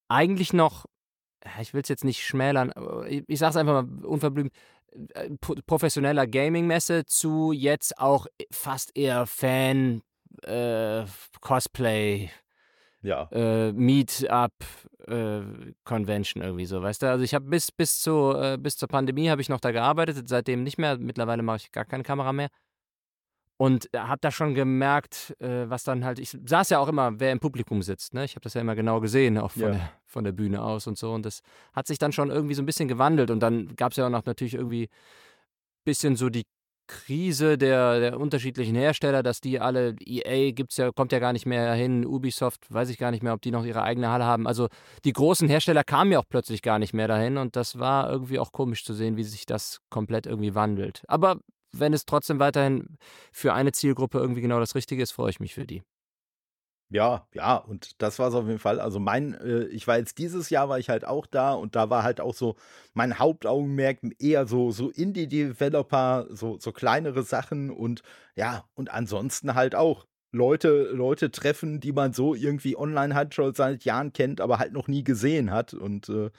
eigentlich 0.08 0.54
noch, 0.54 0.86
ich 1.62 1.76
will 1.76 1.84
es 1.84 1.90
jetzt 1.90 2.04
nicht 2.04 2.24
schmälern, 2.24 2.74
ich, 3.08 3.24
ich 3.28 3.38
sage 3.38 3.52
es 3.52 3.58
einfach 3.58 3.84
mal 3.84 4.06
unverblümt, 4.06 4.52
professioneller 5.68 6.28
Gaming-Messe 6.28 7.06
zu 7.06 7.52
jetzt 7.52 7.98
auch 8.00 8.28
fast 8.52 8.96
eher 8.98 9.26
Fan, 9.26 10.02
äh, 10.43 11.06
Cosplay, 11.41 12.30
ja. 13.02 13.30
äh, 13.32 13.72
Meet-up, 13.72 14.54
äh, 15.08 15.41
Convention 15.84 16.43
irgendwie 16.43 16.66
so, 16.66 16.82
weißt 16.82 17.04
du? 17.04 17.10
Also 17.10 17.24
ich 17.24 17.34
habe 17.34 17.46
bis, 17.46 17.72
bis, 17.72 18.02
zu, 18.02 18.34
äh, 18.36 18.58
bis 18.60 18.78
zur 18.78 18.88
Pandemie 18.88 19.30
habe 19.30 19.41
ich 19.41 19.50
noch 19.50 19.60
da 19.60 19.72
gearbeitet, 19.72 20.28
seitdem 20.28 20.64
nicht 20.64 20.78
mehr. 20.78 20.98
Mittlerweile 20.98 21.43
mache 21.43 21.58
ich 21.58 21.72
gar 21.72 21.86
keine 21.86 22.04
Kamera 22.04 22.34
mehr. 22.34 22.50
Und 23.58 23.89
habe 23.95 24.20
da 24.20 24.32
schon 24.32 24.53
gemerkt, 24.53 25.34
äh, 25.39 25.70
was 25.70 25.84
dann 25.84 26.03
halt, 26.03 26.20
ich 26.20 26.38
saß 26.45 26.70
ja 26.72 26.80
auch 26.80 26.89
immer, 26.89 27.20
wer 27.20 27.32
im 27.32 27.39
Publikum 27.39 27.82
sitzt. 27.82 28.14
Ne? 28.14 28.26
Ich 28.26 28.36
habe 28.36 28.43
das 28.43 28.53
ja 28.53 28.62
immer 28.62 28.76
genau 28.76 28.99
gesehen, 28.99 29.38
auch 29.38 29.51
von, 29.51 29.62
ja. 29.62 29.72
der, 29.72 29.91
von 30.06 30.26
der 30.26 30.34
Bühne 30.34 30.62
aus 30.62 30.88
und 30.88 30.97
so. 30.97 31.14
Und 31.14 31.26
das 31.26 31.41
hat 31.74 31.88
sich 31.88 31.97
dann 31.97 32.12
schon 32.12 32.32
irgendwie 32.32 32.53
so 32.53 32.62
ein 32.62 32.66
bisschen 32.66 32.89
gewandelt. 32.89 33.32
Und 33.32 33.39
dann 33.39 33.76
gab 33.78 33.91
es 33.91 33.97
ja 33.97 34.08
auch 34.08 34.12
noch 34.12 34.26
natürlich 34.26 34.56
irgendwie 34.56 34.89
bisschen 35.86 36.16
so 36.16 36.30
die 36.30 36.43
Krise 36.88 37.58
der, 37.58 37.99
der 37.99 38.20
unterschiedlichen 38.20 38.76
Hersteller, 38.76 39.24
dass 39.24 39.41
die 39.41 39.60
alle, 39.60 39.95
EA 40.06 40.51
gibt's 40.51 40.78
ja, 40.78 40.91
kommt 40.91 41.12
ja 41.12 41.20
gar 41.20 41.34
nicht 41.34 41.45
mehr 41.45 41.74
hin, 41.74 42.06
Ubisoft, 42.06 42.72
weiß 42.72 42.89
ich 42.89 42.97
gar 42.97 43.12
nicht 43.12 43.24
mehr, 43.24 43.34
ob 43.34 43.41
die 43.41 43.51
noch 43.51 43.66
ihre 43.66 43.82
eigene 43.82 44.10
Halle 44.10 44.26
haben. 44.26 44.45
Also 44.45 44.68
die 45.03 45.14
großen 45.14 45.47
Hersteller 45.47 45.84
kamen 45.84 46.12
ja 46.12 46.20
auch 46.20 46.30
plötzlich 46.30 46.62
gar 46.62 46.78
nicht 46.78 46.93
mehr 46.93 47.08
dahin 47.08 47.38
und 47.38 47.56
das 47.56 47.80
war 47.80 48.12
irgendwie 48.12 48.38
auch 48.38 48.51
komisch 48.51 48.86
zu 48.86 48.93
sehen, 48.93 49.18
wie 49.18 49.24
sich 49.24 49.45
das 49.45 49.82
komplett 49.89 50.28
irgendwie 50.28 50.53
wandelt. 50.53 51.03
Aber 51.08 51.39
wenn 51.80 51.93
es 51.93 52.05
trotzdem 52.05 52.39
weiterhin 52.39 52.97
für 53.32 53.53
eine 53.53 53.71
Zielgruppe 53.71 54.19
irgendwie 54.19 54.41
genau 54.41 54.59
das 54.59 54.76
Richtige 54.76 55.03
ist, 55.03 55.11
freue 55.11 55.30
ich 55.30 55.39
mich 55.39 55.53
für 55.53 55.65
die. 55.65 55.84
Ja, 56.89 57.28
ja, 57.34 57.55
und 57.57 57.99
das 58.01 58.19
war 58.19 58.28
es 58.30 58.36
auf 58.36 58.45
jeden 58.45 58.59
Fall. 58.59 58.80
Also 58.80 58.99
mein, 58.99 59.34
äh, 59.34 59.63
ich 59.65 59.88
war 59.88 59.97
jetzt 59.97 60.19
dieses 60.19 60.51
Jahr 60.51 60.69
war 60.69 60.78
ich 60.78 60.88
halt 60.89 61.03
auch 61.05 61.26
da 61.26 61.53
und 61.53 61.76
da 61.76 61.89
war 61.89 62.03
halt 62.03 62.21
auch 62.21 62.36
so 62.36 62.55
mein 62.93 63.17
Hauptaugenmerk 63.17 63.99
eher 64.19 64.45
so 64.45 64.69
so 64.71 64.91
Indie-Developer, 64.91 66.28
so 66.30 66.59
so 66.59 66.71
kleinere 66.71 67.23
Sachen 67.23 67.71
und 67.71 68.03
ja, 68.36 68.65
und 68.76 68.91
ansonsten 68.91 69.55
halt 69.55 69.73
auch 69.73 70.05
Leute 70.32 70.84
Leute 70.91 71.32
treffen, 71.32 71.80
die 71.80 71.91
man 71.91 72.13
so 72.13 72.36
irgendwie 72.36 72.78
online 72.78 73.15
halt 73.15 73.34
schon 73.34 73.53
seit 73.55 73.84
Jahren 73.84 74.13
kennt, 74.13 74.39
aber 74.39 74.59
halt 74.59 74.73
noch 74.73 74.88
nie 74.88 75.03
gesehen 75.03 75.49
hat 75.51 75.73
und 75.73 76.07
äh, 76.09 76.30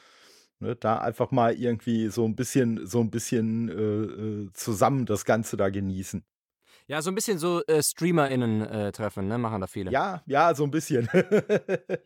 ne, 0.61 0.77
da 0.77 0.99
einfach 0.99 1.31
mal 1.31 1.55
irgendwie 1.55 2.09
so 2.09 2.25
ein 2.25 2.37
bisschen 2.37 2.87
so 2.87 3.01
ein 3.01 3.11
bisschen 3.11 3.69
äh, 3.69 3.73
äh 4.47 4.53
zusammen 4.53 5.07
das 5.07 5.25
Ganze 5.25 5.57
da 5.57 5.71
genießen. 5.71 6.25
Ja, 6.89 7.03
so 7.03 7.11
ein 7.11 7.17
bisschen 7.17 7.39
so 7.39 7.65
äh, 7.67 7.83
StreamerInnen 7.83 8.61
äh, 8.63 8.93
treffen, 8.93 9.27
ne? 9.27 9.39
Machen 9.39 9.61
da 9.61 9.67
viele. 9.67 9.91
Ja, 9.91 10.23
ja, 10.27 10.55
so 10.55 10.63
ein 10.63 10.71
bisschen. 10.71 11.09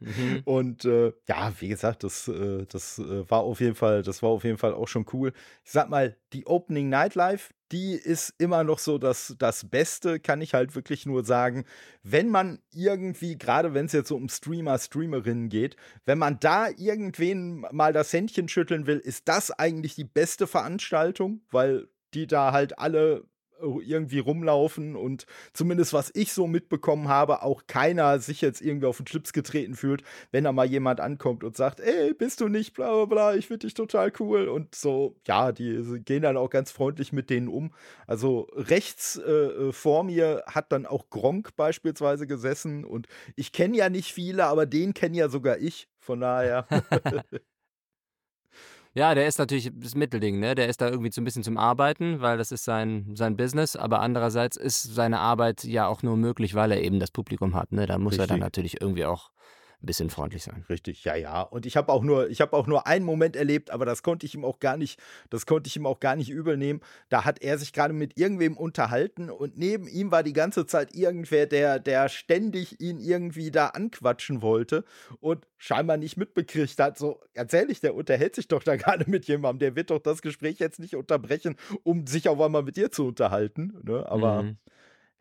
mhm. 0.00 0.40
Und 0.46 0.86
äh, 0.86 1.12
ja, 1.28 1.52
wie 1.58 1.68
gesagt, 1.68 2.02
das, 2.02 2.28
äh, 2.28 2.64
das 2.66 2.98
äh, 2.98 3.28
war 3.28 3.40
auf 3.40 3.60
jeden 3.60 3.74
Fall, 3.74 4.02
das 4.02 4.22
war 4.22 4.30
auf 4.30 4.44
jeden 4.44 4.56
Fall 4.56 4.72
auch 4.72 4.88
schon 4.88 5.04
cool. 5.12 5.32
Ich 5.64 5.72
sag 5.72 5.90
mal, 5.90 6.16
die 6.32 6.46
Opening 6.46 6.88
Nightlife, 6.88 7.52
die 7.72 7.92
ist 7.92 8.32
immer 8.38 8.64
noch 8.64 8.78
so 8.78 8.96
das, 8.96 9.36
das 9.38 9.68
Beste, 9.68 10.18
kann 10.18 10.40
ich 10.40 10.54
halt 10.54 10.74
wirklich 10.74 11.04
nur 11.04 11.26
sagen. 11.26 11.66
Wenn 12.02 12.30
man 12.30 12.60
irgendwie, 12.72 13.36
gerade 13.36 13.74
wenn 13.74 13.84
es 13.84 13.92
jetzt 13.92 14.08
so 14.08 14.16
um 14.16 14.30
Streamer, 14.30 14.78
Streamerinnen 14.78 15.50
geht, 15.50 15.76
wenn 16.06 16.18
man 16.18 16.40
da 16.40 16.68
irgendwen 16.68 17.66
mal 17.70 17.92
das 17.92 18.14
Händchen 18.14 18.48
schütteln 18.48 18.86
will, 18.86 18.98
ist 18.98 19.28
das 19.28 19.50
eigentlich 19.50 19.94
die 19.94 20.04
beste 20.04 20.46
Veranstaltung, 20.46 21.42
weil 21.50 21.88
die 22.14 22.26
da 22.26 22.52
halt 22.52 22.78
alle 22.78 23.24
irgendwie 23.62 24.18
rumlaufen 24.18 24.96
und 24.96 25.26
zumindest 25.52 25.92
was 25.92 26.10
ich 26.14 26.32
so 26.32 26.46
mitbekommen 26.46 27.08
habe, 27.08 27.42
auch 27.42 27.62
keiner 27.66 28.18
sich 28.18 28.40
jetzt 28.40 28.60
irgendwie 28.60 28.86
auf 28.86 28.96
den 28.96 29.06
Schlips 29.06 29.32
getreten 29.32 29.74
fühlt, 29.74 30.02
wenn 30.30 30.44
da 30.44 30.52
mal 30.52 30.66
jemand 30.66 31.00
ankommt 31.00 31.44
und 31.44 31.56
sagt, 31.56 31.80
ey, 31.80 32.14
bist 32.14 32.40
du 32.40 32.48
nicht, 32.48 32.74
bla 32.74 32.90
bla 32.90 33.04
bla, 33.04 33.34
ich 33.34 33.46
finde 33.46 33.66
dich 33.66 33.74
total 33.74 34.12
cool 34.20 34.48
und 34.48 34.74
so, 34.74 35.16
ja, 35.26 35.52
die 35.52 36.00
gehen 36.04 36.22
dann 36.22 36.36
auch 36.36 36.50
ganz 36.50 36.70
freundlich 36.70 37.12
mit 37.12 37.30
denen 37.30 37.48
um. 37.48 37.72
Also 38.06 38.48
rechts 38.54 39.16
äh, 39.16 39.30
äh 39.30 39.72
vor 39.72 40.04
mir 40.04 40.42
hat 40.46 40.72
dann 40.72 40.86
auch 40.86 41.10
Gronk 41.10 41.56
beispielsweise 41.56 42.26
gesessen 42.26 42.84
und 42.84 43.06
ich 43.36 43.52
kenne 43.52 43.76
ja 43.76 43.88
nicht 43.88 44.12
viele, 44.12 44.46
aber 44.46 44.66
den 44.66 44.94
kenne 44.94 45.16
ja 45.16 45.28
sogar 45.28 45.58
ich, 45.58 45.88
von 45.98 46.20
daher. 46.20 46.66
Ja, 48.92 49.14
der 49.14 49.26
ist 49.28 49.38
natürlich 49.38 49.70
das 49.72 49.94
Mittelding, 49.94 50.40
ne? 50.40 50.54
Der 50.56 50.68
ist 50.68 50.80
da 50.80 50.88
irgendwie 50.88 51.12
so 51.12 51.20
ein 51.20 51.24
bisschen 51.24 51.44
zum 51.44 51.56
Arbeiten, 51.56 52.20
weil 52.20 52.38
das 52.38 52.50
ist 52.50 52.64
sein, 52.64 53.12
sein 53.14 53.36
Business, 53.36 53.76
aber 53.76 54.00
andererseits 54.00 54.56
ist 54.56 54.82
seine 54.82 55.20
Arbeit 55.20 55.62
ja 55.62 55.86
auch 55.86 56.02
nur 56.02 56.16
möglich, 56.16 56.54
weil 56.56 56.72
er 56.72 56.82
eben 56.82 56.98
das 56.98 57.12
Publikum 57.12 57.54
hat, 57.54 57.70
ne? 57.70 57.86
Da 57.86 57.98
muss 57.98 58.14
Richtig. 58.14 58.24
er 58.24 58.26
dann 58.26 58.40
natürlich 58.40 58.80
irgendwie 58.80 59.04
auch 59.04 59.30
ein 59.82 59.86
bisschen 59.86 60.10
freundlich 60.10 60.42
sein. 60.42 60.64
Richtig, 60.68 61.04
ja, 61.04 61.16
ja. 61.16 61.40
Und 61.40 61.64
ich 61.64 61.76
habe 61.76 61.90
auch 61.90 62.02
nur, 62.02 62.28
ich 62.28 62.40
habe 62.40 62.54
auch 62.54 62.66
nur 62.66 62.86
einen 62.86 63.04
Moment 63.04 63.34
erlebt, 63.34 63.70
aber 63.70 63.86
das 63.86 64.02
konnte 64.02 64.26
ich 64.26 64.34
ihm 64.34 64.44
auch 64.44 64.58
gar 64.58 64.76
nicht, 64.76 65.00
das 65.30 65.46
konnte 65.46 65.68
ich 65.68 65.76
ihm 65.76 65.86
auch 65.86 66.00
gar 66.00 66.16
nicht 66.16 66.28
übel 66.28 66.56
nehmen. 66.56 66.80
Da 67.08 67.24
hat 67.24 67.40
er 67.42 67.56
sich 67.56 67.72
gerade 67.72 67.94
mit 67.94 68.18
irgendwem 68.18 68.56
unterhalten 68.56 69.30
und 69.30 69.56
neben 69.56 69.88
ihm 69.88 70.10
war 70.10 70.22
die 70.22 70.34
ganze 70.34 70.66
Zeit 70.66 70.94
irgendwer, 70.94 71.46
der, 71.46 71.78
der 71.78 72.08
ständig 72.10 72.80
ihn 72.80 72.98
irgendwie 72.98 73.50
da 73.50 73.68
anquatschen 73.68 74.42
wollte 74.42 74.84
und 75.20 75.46
scheinbar 75.56 75.96
nicht 75.96 76.18
mitbekriegt 76.18 76.78
hat. 76.78 76.98
So, 76.98 77.20
erzähl 77.32 77.70
ich, 77.70 77.80
der 77.80 77.94
unterhält 77.94 78.34
sich 78.34 78.48
doch 78.48 78.62
da 78.62 78.76
gerade 78.76 79.08
mit 79.08 79.26
jemandem, 79.26 79.60
der 79.60 79.76
wird 79.76 79.90
doch 79.90 80.00
das 80.00 80.20
Gespräch 80.20 80.58
jetzt 80.58 80.78
nicht 80.78 80.94
unterbrechen, 80.94 81.56
um 81.84 82.06
sich 82.06 82.28
auf 82.28 82.40
einmal 82.40 82.62
mit 82.62 82.76
dir 82.76 82.90
zu 82.90 83.06
unterhalten. 83.06 83.78
Ne? 83.82 84.06
Aber 84.06 84.42
mhm 84.42 84.58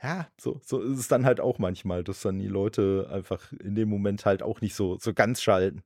ja, 0.02 0.28
so, 0.40 0.60
so 0.64 0.82
ist 0.82 1.00
es 1.00 1.08
dann 1.08 1.26
halt 1.26 1.40
auch 1.42 1.60
manchmal, 1.60 2.04
dass 2.04 2.22
dann 2.22 2.40
die 2.40 2.48
Leute 2.48 3.10
einfach 3.12 3.52
in 3.54 3.76
dem 3.76 3.90
Moment 3.90 4.26
halt 4.26 4.42
auch 4.42 4.62
nicht 4.62 4.76
so, 4.76 4.98
so 4.98 5.14
ganz 5.14 5.42
schalten. 5.42 5.84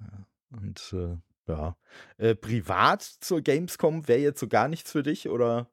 Ja, 0.00 0.26
und 0.50 0.94
äh, 0.94 1.16
ja. 1.48 1.76
Äh, 2.18 2.34
privat 2.34 3.02
zur 3.02 3.40
Gamescom 3.40 4.06
wäre 4.06 4.20
jetzt 4.20 4.40
so 4.40 4.46
gar 4.48 4.68
nichts 4.68 4.92
für 4.92 5.02
dich, 5.02 5.28
oder? 5.28 5.68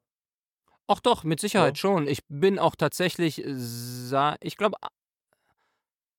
Ach 0.88 1.00
doch, 1.00 1.24
mit 1.24 1.40
Sicherheit 1.40 1.76
ja. 1.76 1.80
schon. 1.80 2.08
Ich 2.08 2.20
bin 2.28 2.58
auch 2.58 2.76
tatsächlich, 2.76 3.44
ich 3.44 4.56
glaube, 4.56 4.76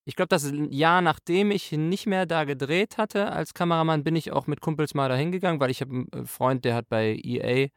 ich 0.06 0.16
glaube, 0.16 0.30
das 0.30 0.50
Jahr, 0.70 1.02
nachdem 1.02 1.52
ich 1.52 1.74
nicht 1.74 2.06
mehr 2.06 2.26
da 2.26 2.46
gedreht 2.46 2.98
hatte 2.98 3.32
als 3.32 3.54
Kameramann, 3.54 4.06
bin 4.06 4.16
ich 4.16 4.32
auch 4.32 4.48
mit 4.48 4.62
Kumpels 4.62 4.94
mal 4.94 5.10
da 5.10 5.16
hingegangen, 5.16 5.60
weil 5.60 5.70
ich 5.70 5.82
habe 5.82 5.92
einen 5.92 6.10
äh, 6.14 6.26
Freund, 6.26 6.64
der 6.64 6.76
hat 6.76 6.88
bei 6.88 7.20
EA 7.22 7.68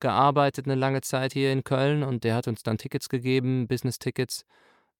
gearbeitet 0.00 0.66
eine 0.66 0.74
lange 0.74 1.00
Zeit 1.00 1.32
hier 1.32 1.52
in 1.52 1.64
Köln 1.64 2.02
und 2.02 2.24
der 2.24 2.34
hat 2.34 2.48
uns 2.48 2.62
dann 2.62 2.78
Tickets 2.78 3.08
gegeben, 3.08 3.68
Business-Tickets. 3.68 4.44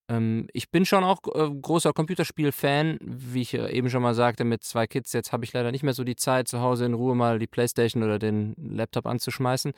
Ähm, 0.08 0.48
ich 0.52 0.70
bin 0.70 0.86
schon 0.86 1.04
auch 1.04 1.20
äh, 1.34 1.50
großer 1.50 1.92
Computerspiel-Fan, 1.92 2.98
wie 3.00 3.42
ich 3.42 3.54
äh, 3.54 3.70
eben 3.70 3.90
schon 3.90 4.02
mal 4.02 4.14
sagte, 4.14 4.44
mit 4.44 4.64
zwei 4.64 4.86
Kids. 4.86 5.12
Jetzt 5.12 5.32
habe 5.32 5.44
ich 5.44 5.52
leider 5.52 5.70
nicht 5.70 5.82
mehr 5.82 5.94
so 5.94 6.04
die 6.04 6.16
Zeit, 6.16 6.48
zu 6.48 6.60
Hause 6.60 6.86
in 6.86 6.94
Ruhe 6.94 7.14
mal 7.14 7.38
die 7.38 7.46
Playstation 7.46 8.02
oder 8.02 8.18
den 8.18 8.54
Laptop 8.56 9.06
anzuschmeißen, 9.06 9.72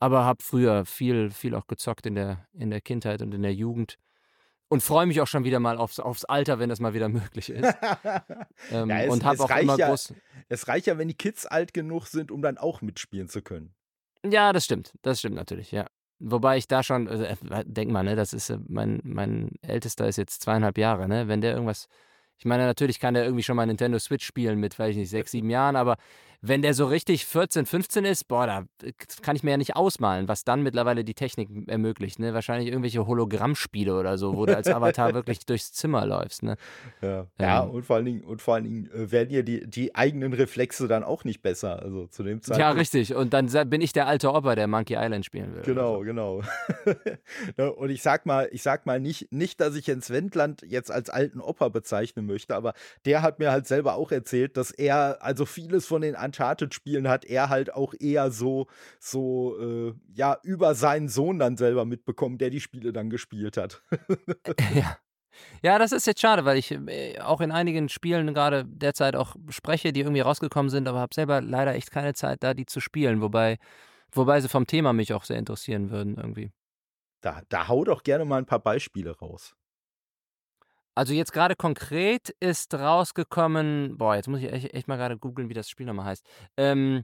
aber 0.00 0.24
habe 0.24 0.42
früher 0.42 0.84
viel, 0.84 1.30
viel 1.30 1.54
auch 1.54 1.66
gezockt 1.66 2.06
in 2.06 2.14
der, 2.14 2.46
in 2.52 2.70
der 2.70 2.80
Kindheit 2.80 3.22
und 3.22 3.32
in 3.34 3.42
der 3.42 3.54
Jugend 3.54 3.98
und 4.68 4.82
freue 4.82 5.06
mich 5.06 5.20
auch 5.20 5.26
schon 5.26 5.44
wieder 5.44 5.60
mal 5.60 5.78
aufs, 5.78 6.00
aufs 6.00 6.24
Alter, 6.24 6.58
wenn 6.58 6.68
das 6.68 6.80
mal 6.80 6.94
wieder 6.94 7.08
möglich 7.08 7.50
ist. 7.50 7.64
ähm, 8.72 8.90
ja, 8.90 9.02
es, 9.02 9.12
und 9.12 9.24
habe 9.24 9.42
auch 9.42 9.56
immer 9.56 9.78
ja, 9.78 9.88
groß. 9.88 10.14
Es 10.48 10.66
reicht 10.68 10.86
ja, 10.86 10.98
wenn 10.98 11.08
die 11.08 11.14
Kids 11.14 11.46
alt 11.46 11.72
genug 11.72 12.06
sind, 12.06 12.30
um 12.32 12.42
dann 12.42 12.58
auch 12.58 12.82
mitspielen 12.82 13.28
zu 13.28 13.42
können. 13.42 13.75
Ja, 14.30 14.52
das 14.52 14.64
stimmt. 14.64 14.92
Das 15.02 15.18
stimmt 15.18 15.36
natürlich, 15.36 15.72
ja. 15.72 15.86
Wobei 16.18 16.56
ich 16.56 16.66
da 16.66 16.82
schon, 16.82 17.08
also, 17.08 17.24
äh, 17.24 17.36
denk 17.66 17.90
mal, 17.90 18.02
ne, 18.02 18.16
das 18.16 18.32
ist 18.32 18.48
äh, 18.50 18.58
mein, 18.68 19.00
mein 19.04 19.50
Ältester 19.62 20.08
ist 20.08 20.16
jetzt 20.16 20.42
zweieinhalb 20.42 20.78
Jahre, 20.78 21.08
ne? 21.08 21.28
Wenn 21.28 21.42
der 21.42 21.52
irgendwas, 21.52 21.88
ich 22.38 22.46
meine, 22.46 22.64
natürlich 22.64 22.98
kann 23.00 23.14
der 23.14 23.24
irgendwie 23.24 23.42
schon 23.42 23.56
mal 23.56 23.66
Nintendo 23.66 23.98
Switch 23.98 24.24
spielen 24.26 24.58
mit, 24.58 24.78
weiß 24.78 24.90
ich 24.92 24.96
nicht, 24.96 25.10
sechs, 25.10 25.30
sieben 25.32 25.50
Jahren, 25.50 25.76
aber 25.76 25.96
wenn 26.48 26.62
der 26.62 26.74
so 26.74 26.86
richtig 26.86 27.26
14, 27.26 27.66
15 27.66 28.04
ist, 28.04 28.28
boah, 28.28 28.46
da 28.46 28.64
kann 29.22 29.36
ich 29.36 29.42
mir 29.42 29.52
ja 29.52 29.56
nicht 29.56 29.76
ausmalen, 29.76 30.28
was 30.28 30.44
dann 30.44 30.62
mittlerweile 30.62 31.04
die 31.04 31.14
Technik 31.14 31.48
ermöglicht. 31.68 32.18
Ne? 32.18 32.34
Wahrscheinlich 32.34 32.68
irgendwelche 32.68 33.06
Hologrammspiele 33.06 33.98
oder 33.98 34.18
so, 34.18 34.36
wo 34.36 34.46
du 34.46 34.56
als 34.56 34.68
Avatar 34.68 35.14
wirklich 35.14 35.40
durchs 35.46 35.72
Zimmer 35.72 36.06
läufst. 36.06 36.42
Ne? 36.42 36.56
Ja, 37.02 37.20
ähm. 37.20 37.26
ja 37.38 37.60
und 37.60 37.84
vor 37.84 37.96
allen 37.96 38.04
Dingen, 38.04 38.24
und 38.24 38.42
vor 38.42 38.54
allen 38.54 38.64
Dingen 38.64 38.90
äh, 38.92 39.10
werden 39.10 39.28
dir 39.28 39.42
die, 39.42 39.66
die 39.66 39.94
eigenen 39.94 40.32
Reflexe 40.32 40.88
dann 40.88 41.04
auch 41.04 41.24
nicht 41.24 41.42
besser. 41.42 41.82
Also 41.82 42.06
zu 42.06 42.22
dem 42.22 42.42
Zeitpunkt. 42.42 42.60
Ja, 42.60 42.70
richtig. 42.70 43.14
Und 43.14 43.32
dann 43.32 43.46
bin 43.68 43.80
ich 43.80 43.92
der 43.92 44.06
alte 44.06 44.32
Opa, 44.32 44.54
der 44.54 44.66
Monkey 44.66 44.96
Island 44.96 45.24
spielen 45.24 45.54
will. 45.54 45.62
Genau, 45.62 45.98
so. 45.98 46.00
genau. 46.00 46.42
Ne, 47.56 47.72
und 47.72 47.90
ich 47.90 48.02
sag 48.02 48.26
mal, 48.26 48.48
ich 48.52 48.62
sag 48.62 48.86
mal 48.86 49.00
nicht, 49.00 49.32
nicht, 49.32 49.60
dass 49.60 49.74
ich 49.76 49.86
Jens 49.86 50.10
Wendland 50.10 50.62
jetzt 50.66 50.90
als 50.90 51.10
alten 51.10 51.40
Opa 51.40 51.68
bezeichnen 51.68 52.26
möchte, 52.26 52.54
aber 52.54 52.74
der 53.04 53.22
hat 53.22 53.38
mir 53.38 53.50
halt 53.50 53.66
selber 53.66 53.94
auch 53.94 54.10
erzählt, 54.10 54.56
dass 54.56 54.70
er 54.70 55.18
also 55.22 55.46
vieles 55.46 55.86
von 55.86 56.02
den 56.02 56.14
Uncharted-Spielen 56.36 57.08
hat 57.08 57.24
er 57.24 57.48
halt 57.48 57.72
auch 57.74 57.94
eher 57.98 58.30
so, 58.30 58.66
so, 59.00 59.58
äh, 59.58 59.94
ja, 60.14 60.38
über 60.42 60.74
seinen 60.74 61.08
Sohn 61.08 61.38
dann 61.38 61.56
selber 61.56 61.84
mitbekommen, 61.84 62.38
der 62.38 62.50
die 62.50 62.60
Spiele 62.60 62.92
dann 62.92 63.10
gespielt 63.10 63.56
hat. 63.56 63.82
ja. 64.74 64.96
Ja, 65.62 65.78
das 65.78 65.92
ist 65.92 66.06
jetzt 66.06 66.20
schade, 66.22 66.46
weil 66.46 66.56
ich 66.56 66.70
äh, 66.70 67.20
auch 67.20 67.42
in 67.42 67.52
einigen 67.52 67.90
Spielen 67.90 68.32
gerade 68.32 68.64
derzeit 68.64 69.16
auch 69.16 69.36
spreche, 69.50 69.92
die 69.92 70.00
irgendwie 70.00 70.22
rausgekommen 70.22 70.70
sind, 70.70 70.88
aber 70.88 71.00
habe 71.00 71.14
selber 71.14 71.42
leider 71.42 71.74
echt 71.74 71.90
keine 71.90 72.14
Zeit, 72.14 72.42
da 72.42 72.54
die 72.54 72.64
zu 72.64 72.80
spielen, 72.80 73.20
wobei, 73.20 73.58
wobei 74.12 74.40
sie 74.40 74.48
vom 74.48 74.66
Thema 74.66 74.94
mich 74.94 75.12
auch 75.12 75.24
sehr 75.24 75.38
interessieren 75.38 75.90
würden 75.90 76.16
irgendwie. 76.16 76.52
Da, 77.20 77.42
da 77.50 77.68
hau 77.68 77.84
doch 77.84 78.02
gerne 78.02 78.24
mal 78.24 78.38
ein 78.38 78.46
paar 78.46 78.60
Beispiele 78.60 79.10
raus. 79.18 79.54
Also 80.96 81.12
jetzt 81.12 81.32
gerade 81.32 81.54
konkret 81.56 82.30
ist 82.40 82.72
rausgekommen, 82.72 83.98
boah, 83.98 84.16
jetzt 84.16 84.28
muss 84.28 84.40
ich 84.40 84.50
echt, 84.50 84.72
echt 84.72 84.88
mal 84.88 84.96
gerade 84.96 85.18
googeln, 85.18 85.50
wie 85.50 85.54
das 85.54 85.68
Spiel 85.68 85.84
nochmal 85.84 86.06
heißt. 86.06 86.26
Ähm, 86.56 87.02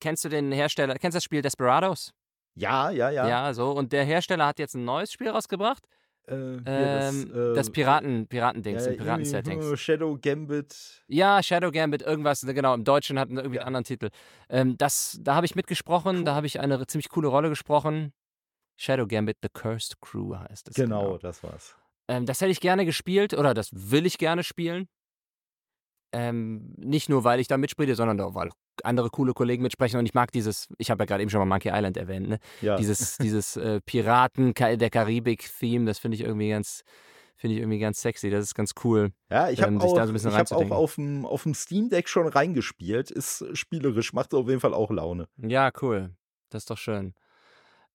kennst 0.00 0.24
du 0.24 0.30
den 0.30 0.50
Hersteller, 0.50 0.94
kennst 0.94 1.14
du 1.14 1.18
das 1.18 1.24
Spiel 1.24 1.42
Desperados? 1.42 2.14
Ja, 2.54 2.88
ja, 2.90 3.10
ja. 3.10 3.28
Ja, 3.28 3.52
so. 3.52 3.72
Und 3.72 3.92
der 3.92 4.04
Hersteller 4.04 4.46
hat 4.46 4.58
jetzt 4.58 4.74
ein 4.74 4.86
neues 4.86 5.12
Spiel 5.12 5.28
rausgebracht. 5.28 5.84
Äh, 6.26 6.34
ähm, 6.34 6.64
das, 6.64 7.24
äh, 7.24 7.54
das, 7.54 7.70
Piraten, 7.70 8.26
Piratendings, 8.28 8.86
ja, 8.86 8.92
Piraten-Settings. 8.92 9.78
Shadow 9.78 10.18
Gambit. 10.20 11.02
Ja, 11.06 11.42
Shadow 11.42 11.70
Gambit, 11.70 12.00
irgendwas, 12.00 12.40
genau, 12.40 12.72
im 12.72 12.84
Deutschen 12.84 13.18
hat 13.18 13.28
irgendwie 13.28 13.56
ja. 13.56 13.62
einen 13.62 13.68
anderen 13.68 13.84
Titel. 13.84 14.08
Ähm, 14.48 14.78
das, 14.78 15.18
da 15.20 15.34
habe 15.34 15.44
ich 15.44 15.54
mitgesprochen, 15.54 16.18
cool. 16.18 16.24
da 16.24 16.34
habe 16.34 16.46
ich 16.46 16.60
eine 16.60 16.86
ziemlich 16.86 17.10
coole 17.10 17.28
Rolle 17.28 17.50
gesprochen. 17.50 18.14
Shadow 18.78 19.06
Gambit, 19.06 19.36
The 19.42 19.48
Cursed 19.52 20.00
Crew 20.00 20.34
heißt 20.34 20.68
es. 20.68 20.74
Genau, 20.74 21.02
genau. 21.02 21.18
das 21.18 21.42
war's. 21.42 21.76
Ähm, 22.08 22.26
das 22.26 22.40
hätte 22.40 22.50
ich 22.50 22.60
gerne 22.60 22.84
gespielt 22.84 23.34
oder 23.34 23.54
das 23.54 23.70
will 23.72 24.06
ich 24.06 24.18
gerne 24.18 24.42
spielen. 24.42 24.88
Ähm, 26.10 26.72
nicht 26.78 27.10
nur, 27.10 27.24
weil 27.24 27.38
ich 27.38 27.48
da 27.48 27.58
mitspiele, 27.58 27.94
sondern 27.94 28.20
auch, 28.20 28.34
weil 28.34 28.50
andere 28.82 29.10
coole 29.10 29.34
Kollegen 29.34 29.62
mitsprechen 29.62 29.98
und 29.98 30.06
ich 30.06 30.14
mag 30.14 30.32
dieses, 30.32 30.68
ich 30.78 30.90
habe 30.90 31.02
ja 31.02 31.06
gerade 31.06 31.22
eben 31.22 31.30
schon 31.30 31.40
mal 31.40 31.44
Monkey 31.44 31.68
Island 31.68 31.96
erwähnt, 31.96 32.28
ne? 32.28 32.38
Ja. 32.62 32.76
Dieses, 32.76 33.18
dieses 33.18 33.56
äh, 33.56 33.80
Piraten 33.82 34.54
der 34.54 34.90
Karibik-Theme, 34.90 35.84
das 35.84 35.98
finde 35.98 36.14
ich 36.14 36.22
irgendwie 36.22 36.48
ganz, 36.48 36.82
finde 37.36 37.56
ich 37.56 37.60
irgendwie 37.60 37.78
ganz 37.78 38.00
sexy. 38.00 38.30
Das 38.30 38.42
ist 38.42 38.54
ganz 38.54 38.72
cool. 38.84 39.12
Ja, 39.30 39.50
ich 39.50 39.60
habe 39.60 39.72
ähm, 39.72 39.80
auch, 39.80 39.88
so 39.88 40.28
ich 40.28 40.34
hab 40.34 40.52
auch 40.52 40.70
auf 40.70 40.94
dem, 40.94 41.26
auf 41.26 41.42
dem 41.42 41.54
Steam 41.54 41.90
Deck 41.90 42.08
schon 42.08 42.26
reingespielt. 42.26 43.10
Ist 43.10 43.44
spielerisch, 43.52 44.12
macht 44.14 44.32
auf 44.32 44.48
jeden 44.48 44.60
Fall 44.60 44.72
auch 44.72 44.90
Laune. 44.90 45.28
Ja, 45.36 45.70
cool. 45.82 46.14
Das 46.48 46.62
ist 46.62 46.70
doch 46.70 46.78
schön. 46.78 47.14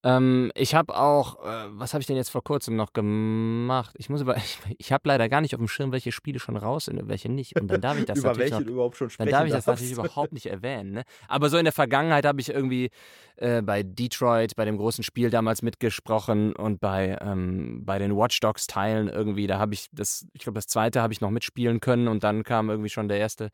Ähm, 0.05 0.51
ich 0.53 0.75
habe 0.75 0.95
auch, 0.97 1.39
äh, 1.45 1.67
was 1.69 1.93
habe 1.93 2.01
ich 2.01 2.07
denn 2.07 2.17
jetzt 2.17 2.29
vor 2.29 2.43
kurzem 2.43 2.75
noch 2.75 2.91
gemacht? 2.91 3.95
Ich 3.97 4.09
muss 4.09 4.21
aber, 4.21 4.35
ich, 4.37 4.59
ich 4.77 4.91
habe 4.91 5.07
leider 5.07 5.29
gar 5.29 5.39
nicht 5.39 5.55
auf 5.55 5.59
dem 5.59 5.69
Schirm, 5.69 5.93
welche 5.93 6.11
Spiele 6.11 6.39
schon 6.39 6.57
raus 6.57 6.85
sind 6.85 7.01
und 7.01 7.07
welche 7.07 7.29
nicht. 7.29 7.59
Und 7.59 7.71
dann 7.71 7.79
darf 7.79 7.97
ich 7.97 8.05
das 8.05 8.17
Über 8.19 8.29
natürlich 8.29 8.51
welche 8.51 8.65
noch, 8.65 8.71
überhaupt 8.71 8.97
schon 8.97 9.09
sprechen 9.09 9.31
Dann 9.31 9.39
darf 9.39 9.47
ich 9.47 9.53
das 9.53 9.65
natürlich 9.65 9.93
überhaupt 9.93 10.33
nicht 10.33 10.47
erwähnen. 10.47 10.91
Ne? 10.91 11.03
Aber 11.29 11.49
so 11.49 11.57
in 11.57 11.63
der 11.63 11.71
Vergangenheit 11.71 12.25
habe 12.25 12.41
ich 12.41 12.49
irgendwie 12.49 12.89
äh, 13.37 13.61
bei 13.61 13.83
Detroit, 13.83 14.55
bei 14.57 14.65
dem 14.65 14.77
großen 14.77 15.05
Spiel 15.05 15.29
damals 15.29 15.61
mitgesprochen 15.61 16.53
und 16.53 16.81
bei, 16.81 17.17
ähm, 17.21 17.85
bei 17.85 17.97
den 17.97 18.15
Watch 18.17 18.41
Dogs 18.41 18.67
Teilen 18.67 19.07
irgendwie, 19.07 19.47
da 19.47 19.57
habe 19.57 19.73
ich 19.73 19.87
das, 19.93 20.27
ich 20.33 20.41
glaube, 20.43 20.55
das 20.55 20.67
zweite 20.67 21.01
habe 21.01 21.13
ich 21.13 21.21
noch 21.21 21.31
mitspielen 21.31 21.79
können 21.79 22.09
und 22.09 22.25
dann 22.25 22.43
kam 22.43 22.69
irgendwie 22.69 22.89
schon 22.89 23.07
der 23.07 23.19
erste, 23.19 23.51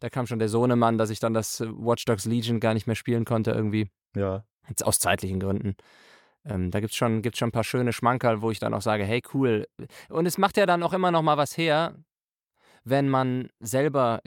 da 0.00 0.10
kam 0.10 0.26
schon 0.26 0.40
der 0.40 0.48
Sohnemann, 0.48 0.98
dass 0.98 1.10
ich 1.10 1.20
dann 1.20 1.32
das 1.32 1.60
Watch 1.60 2.06
Dogs 2.06 2.24
Legion 2.24 2.58
gar 2.58 2.74
nicht 2.74 2.88
mehr 2.88 2.96
spielen 2.96 3.24
konnte 3.24 3.52
irgendwie. 3.52 3.88
Ja. 4.16 4.44
Jetzt 4.68 4.84
aus 4.84 4.98
zeitlichen 4.98 5.40
Gründen. 5.40 5.74
Ähm, 6.44 6.70
da 6.70 6.80
gibt 6.80 6.92
es 6.92 6.96
schon, 6.96 7.22
gibt's 7.22 7.38
schon 7.38 7.48
ein 7.48 7.52
paar 7.52 7.64
schöne 7.64 7.92
Schmankerl, 7.92 8.42
wo 8.42 8.50
ich 8.50 8.58
dann 8.58 8.74
auch 8.74 8.82
sage, 8.82 9.04
hey, 9.04 9.22
cool. 9.34 9.66
Und 10.08 10.26
es 10.26 10.38
macht 10.38 10.56
ja 10.56 10.66
dann 10.66 10.82
auch 10.82 10.92
immer 10.92 11.10
noch 11.10 11.22
mal 11.22 11.36
was 11.36 11.56
her, 11.56 11.94
wenn 12.84 13.08
man 13.08 13.48
selber 13.60 14.20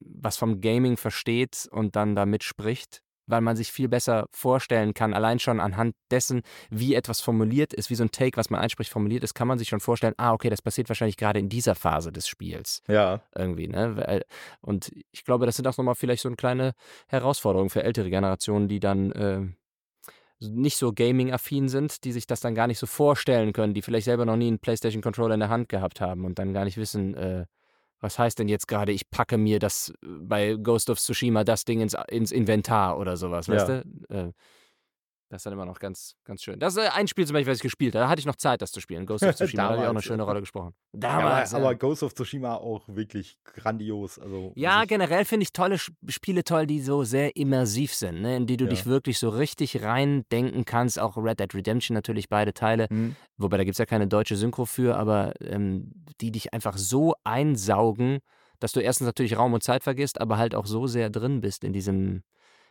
was 0.00 0.36
vom 0.36 0.60
Gaming 0.60 0.96
versteht 0.96 1.68
und 1.70 1.96
dann 1.96 2.14
da 2.14 2.26
mitspricht, 2.26 3.02
weil 3.26 3.40
man 3.40 3.56
sich 3.56 3.72
viel 3.72 3.88
besser 3.88 4.26
vorstellen 4.30 4.94
kann, 4.94 5.14
allein 5.14 5.38
schon 5.38 5.60
anhand 5.60 5.94
dessen, 6.10 6.42
wie 6.70 6.94
etwas 6.94 7.20
formuliert 7.20 7.72
ist, 7.72 7.90
wie 7.90 7.94
so 7.94 8.04
ein 8.04 8.10
Take, 8.10 8.36
was 8.36 8.50
man 8.50 8.60
einspricht, 8.60 8.90
formuliert 8.90 9.24
ist, 9.24 9.34
kann 9.34 9.48
man 9.48 9.58
sich 9.58 9.68
schon 9.68 9.80
vorstellen, 9.80 10.14
ah, 10.16 10.32
okay, 10.32 10.50
das 10.50 10.62
passiert 10.62 10.88
wahrscheinlich 10.88 11.16
gerade 11.16 11.38
in 11.38 11.48
dieser 11.48 11.74
Phase 11.74 12.12
des 12.12 12.28
Spiels. 12.28 12.82
Ja. 12.88 13.22
Irgendwie, 13.34 13.68
ne? 13.68 14.22
Und 14.60 14.92
ich 15.10 15.24
glaube, 15.24 15.46
das 15.46 15.56
sind 15.56 15.66
auch 15.66 15.76
nochmal 15.76 15.94
vielleicht 15.94 16.22
so 16.22 16.28
eine 16.28 16.36
kleine 16.36 16.72
Herausforderung 17.08 17.70
für 17.70 17.82
ältere 17.82 18.10
Generationen, 18.10 18.68
die 18.68 18.80
dann 18.80 19.12
äh, 19.12 19.40
nicht 20.40 20.76
so 20.76 20.92
gaming-affin 20.92 21.68
sind, 21.68 22.04
die 22.04 22.12
sich 22.12 22.26
das 22.26 22.40
dann 22.40 22.54
gar 22.54 22.66
nicht 22.66 22.78
so 22.78 22.86
vorstellen 22.86 23.52
können, 23.52 23.74
die 23.74 23.82
vielleicht 23.82 24.04
selber 24.04 24.26
noch 24.26 24.36
nie 24.36 24.48
einen 24.48 24.58
PlayStation-Controller 24.58 25.34
in 25.34 25.40
der 25.40 25.48
Hand 25.48 25.68
gehabt 25.68 26.00
haben 26.00 26.24
und 26.24 26.38
dann 26.38 26.52
gar 26.52 26.64
nicht 26.64 26.76
wissen, 26.76 27.14
äh, 27.14 27.46
was 28.00 28.18
heißt 28.18 28.38
denn 28.38 28.48
jetzt 28.48 28.68
gerade, 28.68 28.92
ich 28.92 29.10
packe 29.10 29.38
mir 29.38 29.58
das 29.58 29.92
äh, 30.02 30.06
bei 30.20 30.54
Ghost 30.54 30.90
of 30.90 30.98
Tsushima 30.98 31.44
das 31.44 31.64
Ding 31.64 31.80
ins, 31.80 31.96
ins 32.08 32.32
Inventar 32.32 32.98
oder 32.98 33.16
sowas, 33.16 33.48
weißt 33.48 33.68
ja. 33.68 33.82
du? 33.82 34.14
Äh, 34.14 34.32
das 35.28 35.40
ist 35.40 35.46
dann 35.46 35.54
immer 35.54 35.64
noch 35.64 35.80
ganz, 35.80 36.14
ganz 36.24 36.42
schön. 36.42 36.60
Das 36.60 36.76
ist 36.76 36.84
äh, 36.84 36.88
ein 36.88 37.08
Spiel 37.08 37.26
zum 37.26 37.34
Beispiel, 37.34 37.50
was 37.50 37.58
ich 37.58 37.62
gespielt 37.62 37.94
habe. 37.94 38.04
Da 38.04 38.08
hatte 38.08 38.20
ich 38.20 38.26
noch 38.26 38.36
Zeit, 38.36 38.62
das 38.62 38.70
zu 38.70 38.80
spielen. 38.80 39.06
Ghost 39.06 39.24
of 39.24 39.34
Tsushima 39.36 39.64
habe 39.64 39.78
ich 39.78 39.84
auch 39.84 39.90
eine 39.90 40.02
schöne 40.02 40.22
Rolle 40.22 40.40
gesprochen. 40.46 40.72
Damals, 40.92 41.50
ja, 41.50 41.56
aber, 41.56 41.64
ja. 41.64 41.70
aber, 41.70 41.78
Ghost 41.78 42.02
of 42.04 42.14
Tsushima 42.14 42.54
auch 42.54 42.86
wirklich 42.86 43.36
grandios. 43.42 44.20
Also, 44.20 44.52
ja, 44.54 44.84
generell 44.84 45.24
finde 45.24 45.42
ich 45.42 45.52
tolle 45.52 45.78
Spiele 45.78 46.44
toll, 46.44 46.68
die 46.68 46.80
so 46.80 47.02
sehr 47.02 47.34
immersiv 47.34 47.92
sind, 47.92 48.22
ne? 48.22 48.36
in 48.36 48.46
die 48.46 48.56
du 48.56 48.66
ja. 48.66 48.70
dich 48.70 48.86
wirklich 48.86 49.18
so 49.18 49.28
richtig 49.28 49.82
reindenken 49.82 50.64
kannst. 50.64 51.00
Auch 51.00 51.16
Red 51.16 51.40
Dead 51.40 51.52
Redemption 51.52 51.94
natürlich, 51.94 52.28
beide 52.28 52.54
Teile. 52.54 52.86
Mhm. 52.88 53.16
Wobei, 53.36 53.56
da 53.56 53.64
gibt 53.64 53.74
es 53.74 53.78
ja 53.78 53.86
keine 53.86 54.06
deutsche 54.06 54.36
Synchro 54.36 54.64
für, 54.64 54.96
aber 54.96 55.32
ähm, 55.40 56.04
die 56.20 56.30
dich 56.30 56.54
einfach 56.54 56.76
so 56.78 57.14
einsaugen, 57.24 58.20
dass 58.60 58.70
du 58.70 58.80
erstens 58.80 59.06
natürlich 59.06 59.36
Raum 59.36 59.54
und 59.54 59.64
Zeit 59.64 59.82
vergisst, 59.82 60.20
aber 60.20 60.38
halt 60.38 60.54
auch 60.54 60.66
so 60.66 60.86
sehr 60.86 61.10
drin 61.10 61.40
bist 61.40 61.64
in 61.64 61.72
diesem, 61.72 62.22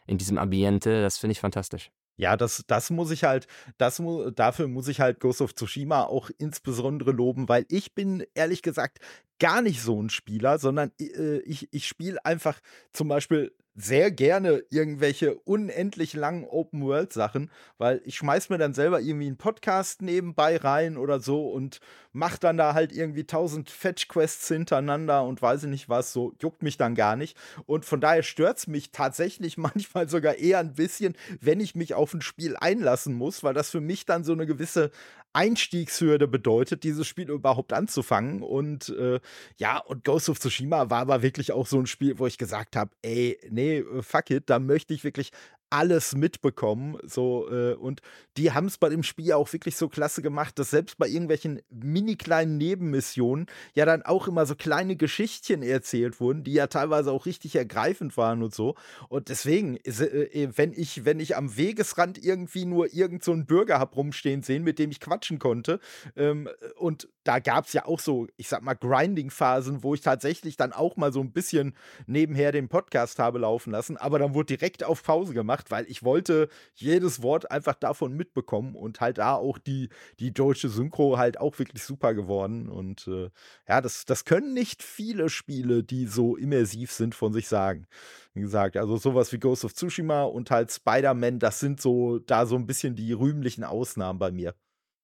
in 0.07 0.17
diesem 0.17 0.37
Ambiente. 0.37 1.01
Das 1.01 1.17
finde 1.17 1.33
ich 1.33 1.41
fantastisch. 1.41 1.91
Ja, 2.17 2.37
das, 2.37 2.63
das 2.67 2.89
muss 2.89 3.11
ich 3.11 3.23
halt, 3.23 3.47
das 3.77 3.99
mu 3.99 4.29
dafür 4.31 4.67
muss 4.67 4.87
ich 4.87 5.01
halt 5.01 5.19
Ghost 5.19 5.41
of 5.41 5.53
Tsushima 5.53 6.03
auch 6.03 6.29
insbesondere 6.37 7.11
loben, 7.11 7.49
weil 7.49 7.65
ich 7.69 7.93
bin 7.93 8.25
ehrlich 8.33 8.61
gesagt 8.61 8.99
gar 9.39 9.61
nicht 9.61 9.81
so 9.81 10.01
ein 10.01 10.09
Spieler, 10.09 10.57
sondern 10.57 10.91
äh, 10.99 11.39
ich, 11.39 11.67
ich 11.73 11.87
spiele 11.87 12.23
einfach 12.25 12.59
zum 12.93 13.09
Beispiel 13.09 13.51
sehr 13.75 14.09
gerne 14.09 14.63
irgendwelche 14.69 15.35
unendlich 15.35 16.13
langen 16.13 16.45
Open-World-Sachen, 16.45 17.51
weil 17.77 18.01
ich 18.05 18.15
schmeiß 18.15 18.49
mir 18.49 18.57
dann 18.57 18.73
selber 18.73 19.01
irgendwie 19.01 19.27
einen 19.27 19.37
Podcast 19.37 20.01
nebenbei 20.01 20.55
rein 20.57 20.97
oder 20.97 21.19
so 21.19 21.49
und 21.49 21.81
mach 22.13 22.37
dann 22.37 22.55
da 22.55 22.73
halt 22.73 22.93
irgendwie 22.93 23.25
tausend 23.25 23.69
Fetch-Quests 23.69 24.47
hintereinander 24.47 25.25
und 25.25 25.41
weiß 25.41 25.63
ich 25.63 25.69
nicht 25.69 25.89
was, 25.89 26.13
so 26.13 26.33
juckt 26.41 26.63
mich 26.63 26.77
dann 26.77 26.95
gar 26.95 27.17
nicht. 27.17 27.37
Und 27.65 27.83
von 27.83 27.99
daher 27.99 28.23
stört 28.23 28.59
es 28.59 28.67
mich 28.67 28.91
tatsächlich 28.91 29.57
manchmal 29.57 30.07
sogar 30.07 30.35
eher 30.35 30.59
ein 30.59 30.73
bisschen, 30.73 31.15
wenn 31.41 31.59
ich 31.59 31.75
mich 31.75 31.93
auf 31.93 32.13
ein 32.13 32.21
Spiel 32.21 32.55
einlassen 32.55 33.13
muss, 33.13 33.43
weil 33.43 33.53
das 33.53 33.69
für 33.69 33.81
mich 33.81 34.05
dann 34.05 34.23
so 34.23 34.31
eine 34.31 34.45
gewisse 34.45 34.91
Einstiegshürde 35.35 36.27
bedeutet, 36.27 36.83
dieses 36.83 37.07
Spiel 37.07 37.29
überhaupt 37.29 37.73
anzufangen. 37.73 38.41
Und 38.41 38.89
äh, 38.89 39.19
ja, 39.57 39.79
und 39.79 40.03
Ghost 40.03 40.29
of 40.29 40.39
Tsushima 40.39 40.89
war 40.89 41.01
aber 41.01 41.21
wirklich 41.21 41.51
auch 41.51 41.67
so 41.67 41.77
ein 41.79 41.87
Spiel, 41.87 42.17
wo 42.19 42.25
ich 42.25 42.37
gesagt 42.37 42.75
habe, 42.75 42.91
ey, 43.01 43.37
nee, 43.49 43.83
fuck 44.01 44.31
it, 44.31 44.49
da 44.49 44.59
möchte 44.59 44.93
ich 44.93 45.03
wirklich 45.03 45.31
alles 45.69 46.15
mitbekommen. 46.15 46.97
So, 47.03 47.49
äh, 47.49 47.73
und 47.73 48.01
die 48.37 48.51
haben 48.51 48.67
es 48.67 48.77
bei 48.77 48.89
dem 48.89 49.03
Spiel 49.03 49.33
auch 49.33 49.51
wirklich 49.51 49.75
so 49.75 49.89
klasse 49.89 50.21
gemacht, 50.21 50.59
dass 50.59 50.71
selbst 50.71 50.97
bei 50.97 51.07
irgendwelchen 51.07 51.61
mini 51.69 52.15
kleinen 52.15 52.57
Nebenmissionen 52.57 53.47
ja 53.73 53.85
dann 53.85 54.03
auch 54.03 54.27
immer 54.27 54.45
so 54.45 54.55
kleine 54.55 54.95
Geschichtchen 54.95 55.63
erzählt 55.63 56.19
wurden, 56.19 56.43
die 56.43 56.53
ja 56.53 56.67
teilweise 56.67 57.11
auch 57.11 57.25
richtig 57.25 57.55
ergreifend 57.55 58.17
waren 58.17 58.43
und 58.43 58.53
so. 58.53 58.75
Und 59.09 59.29
deswegen, 59.29 59.77
äh, 59.77 59.89
äh, 59.89 60.49
wenn 60.55 60.73
ich, 60.73 61.05
wenn 61.05 61.19
ich 61.19 61.35
am 61.35 61.55
Wegesrand 61.57 62.23
irgendwie 62.23 62.65
nur 62.65 62.93
irgend 62.93 63.23
so 63.23 63.31
einen 63.31 63.45
Bürger 63.45 63.79
hab 63.79 63.95
rumstehen 63.95 64.43
sehen, 64.43 64.63
mit 64.63 64.79
dem 64.79 64.91
ich 64.91 64.99
quatschen 64.99 65.39
konnte, 65.39 65.79
ähm, 66.15 66.49
und 66.77 67.07
da 67.23 67.39
gab 67.39 67.65
es 67.65 67.73
ja 67.73 67.85
auch 67.85 67.99
so, 67.99 68.27
ich 68.37 68.47
sag 68.47 68.61
mal, 68.61 68.75
Grinding-Phasen, 68.75 69.83
wo 69.83 69.93
ich 69.95 70.01
tatsächlich 70.01 70.57
dann 70.57 70.73
auch 70.73 70.95
mal 70.95 71.11
so 71.11 71.21
ein 71.21 71.31
bisschen 71.31 71.75
nebenher 72.05 72.51
den 72.51 72.69
Podcast 72.69 73.17
habe 73.19 73.39
laufen 73.39 73.71
lassen, 73.71 73.97
aber 73.97 74.19
dann 74.19 74.33
wurde 74.33 74.57
direkt 74.57 74.83
auf 74.83 75.01
Pause 75.03 75.33
gemacht, 75.33 75.54
weil 75.69 75.85
ich 75.89 76.03
wollte 76.03 76.49
jedes 76.73 77.21
Wort 77.21 77.51
einfach 77.51 77.75
davon 77.75 78.13
mitbekommen 78.13 78.75
und 78.75 79.01
halt 79.01 79.17
da 79.17 79.35
auch 79.35 79.57
die, 79.57 79.89
die 80.19 80.33
deutsche 80.33 80.69
Synchro 80.69 81.17
halt 81.17 81.39
auch 81.39 81.57
wirklich 81.59 81.83
super 81.83 82.13
geworden. 82.13 82.69
Und 82.69 83.07
äh, 83.07 83.29
ja, 83.67 83.81
das, 83.81 84.05
das 84.05 84.25
können 84.25 84.53
nicht 84.53 84.83
viele 84.83 85.29
Spiele, 85.29 85.83
die 85.83 86.07
so 86.07 86.35
immersiv 86.35 86.91
sind, 86.91 87.15
von 87.15 87.33
sich 87.33 87.47
sagen. 87.47 87.87
Wie 88.33 88.41
gesagt, 88.41 88.77
also 88.77 88.97
sowas 88.97 89.31
wie 89.31 89.39
Ghost 89.39 89.65
of 89.65 89.73
Tsushima 89.73 90.23
und 90.23 90.51
halt 90.51 90.71
Spider-Man, 90.71 91.39
das 91.39 91.59
sind 91.59 91.81
so 91.81 92.19
da 92.19 92.45
so 92.45 92.55
ein 92.55 92.65
bisschen 92.65 92.95
die 92.95 93.13
rühmlichen 93.13 93.63
Ausnahmen 93.63 94.19
bei 94.19 94.31
mir. 94.31 94.55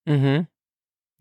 Mhm. 0.06 0.48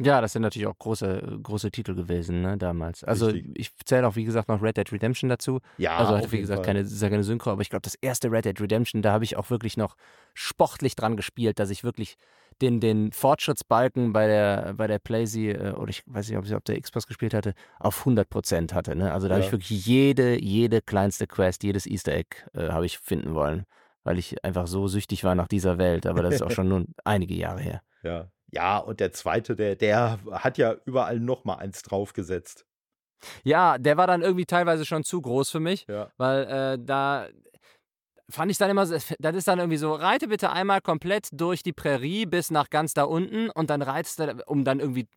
Ja, 0.03 0.21
das 0.21 0.33
sind 0.33 0.43
natürlich 0.43 0.67
auch 0.67 0.79
große, 0.79 1.41
große 1.43 1.71
Titel 1.71 1.95
gewesen, 1.95 2.41
ne, 2.41 2.57
damals. 2.57 3.05
Also 3.05 3.27
Richtig. 3.27 3.53
ich 3.55 3.71
zähle 3.85 4.07
auch, 4.09 4.17
wie 4.17 4.25
gesagt, 4.25 4.49
noch 4.49 4.63
Red 4.63 4.79
Dead 4.79 4.91
Redemption 4.91 5.29
dazu. 5.29 5.61
Ja, 5.77 5.99
also 5.99 6.17
hatte, 6.17 6.33
wie 6.33 6.41
gesagt, 6.41 6.65
keine, 6.65 6.81
ist 6.81 7.03
ja 7.03 7.11
keine 7.11 7.23
Synchro, 7.23 7.51
aber 7.51 7.61
ich 7.61 7.69
glaube, 7.69 7.83
das 7.83 7.97
erste 7.97 8.33
Red 8.33 8.47
Dead 8.47 8.61
Redemption, 8.61 9.03
da 9.03 9.13
habe 9.13 9.25
ich 9.25 9.37
auch 9.37 9.51
wirklich 9.51 9.77
noch 9.77 9.97
sportlich 10.33 10.97
dran 10.97 11.17
gespielt, 11.17 11.59
dass 11.59 11.69
ich 11.69 11.85
wirklich 11.85 12.17
den, 12.63 12.81
den 12.81 13.13
Fortschrittsbalken 13.13 14.13
bei 14.13 14.27
der, 14.27 14.75
bei 14.75 14.87
der 14.87 14.99
Playsee, 14.99 15.53
äh, 15.53 15.73
oder 15.73 15.91
ich 15.91 16.03
weiß 16.07 16.29
nicht, 16.29 16.39
ob 16.39 16.45
ich 16.45 16.55
auf 16.55 16.63
der 16.63 16.81
Xbox 16.81 17.07
gespielt 17.07 17.35
hatte, 17.35 17.55
auf 17.79 18.07
100% 18.07 18.73
hatte. 18.73 18.97
Ne? 18.97 19.13
Also 19.13 19.29
da 19.29 19.35
ja. 19.35 19.37
habe 19.39 19.47
ich 19.47 19.53
wirklich 19.53 19.87
jede, 19.87 20.41
jede 20.41 20.81
kleinste 20.81 21.27
Quest, 21.27 21.63
jedes 21.63 21.87
Easter 21.87 22.13
Egg 22.13 22.37
äh, 22.55 22.69
habe 22.69 22.87
ich 22.87 22.99
finden 22.99 23.35
wollen, 23.35 23.65
weil 24.03 24.19
ich 24.19 24.43
einfach 24.45 24.67
so 24.67 24.89
süchtig 24.89 25.25
war 25.25 25.35
nach 25.35 25.49
dieser 25.49 25.79
Welt. 25.79 26.07
Aber 26.07 26.23
das 26.23 26.37
ist 26.37 26.43
auch 26.43 26.51
schon 26.53 26.69
nun 26.69 26.95
einige 27.05 27.35
Jahre 27.35 27.61
her. 27.61 27.83
Ja, 28.03 28.31
ja, 28.51 28.79
und 28.79 29.01
der 29.01 29.13
zweite, 29.13 29.57
der, 29.57 29.77
der 29.77 30.19
hat 30.31 30.59
ja 30.59 30.77
überall 30.85 31.21
noch 31.21 31.45
mal 31.45 31.57
eins 31.57 31.83
draufgesetzt. 31.83 32.67
Ja, 33.45 33.79
der 33.79 33.97
war 33.97 34.07
dann 34.07 34.23
irgendwie 34.23 34.47
teilweise 34.47 34.85
schon 34.87 35.05
zu 35.05 35.21
groß 35.21 35.51
für 35.51 35.61
mich, 35.61 35.87
ja. 35.89 36.11
weil 36.17 36.45
äh, 36.45 36.79
da 36.83 37.29
fand 38.31 38.51
ich 38.51 38.59
dann 38.59 38.71
immer, 38.71 38.87
das 39.19 39.37
ist 39.37 39.49
dann 39.49 39.59
irgendwie 39.59 39.77
so, 39.77 39.93
reite 39.93 40.29
bitte 40.29 40.51
einmal 40.51 40.81
komplett 40.81 41.29
durch 41.33 41.63
die 41.63 41.73
Prärie 41.73 42.27
bis 42.27 42.51
nach 42.51 42.71
ganz 42.71 42.95
da 42.95 43.05
unten 43.05 43.51
und 43.51 43.71
dann 43.71 43.83
reitest 43.83 44.21
du, 44.21 44.43
um 44.47 44.65
dann 44.65 44.81
irgendwie, 44.81 45.09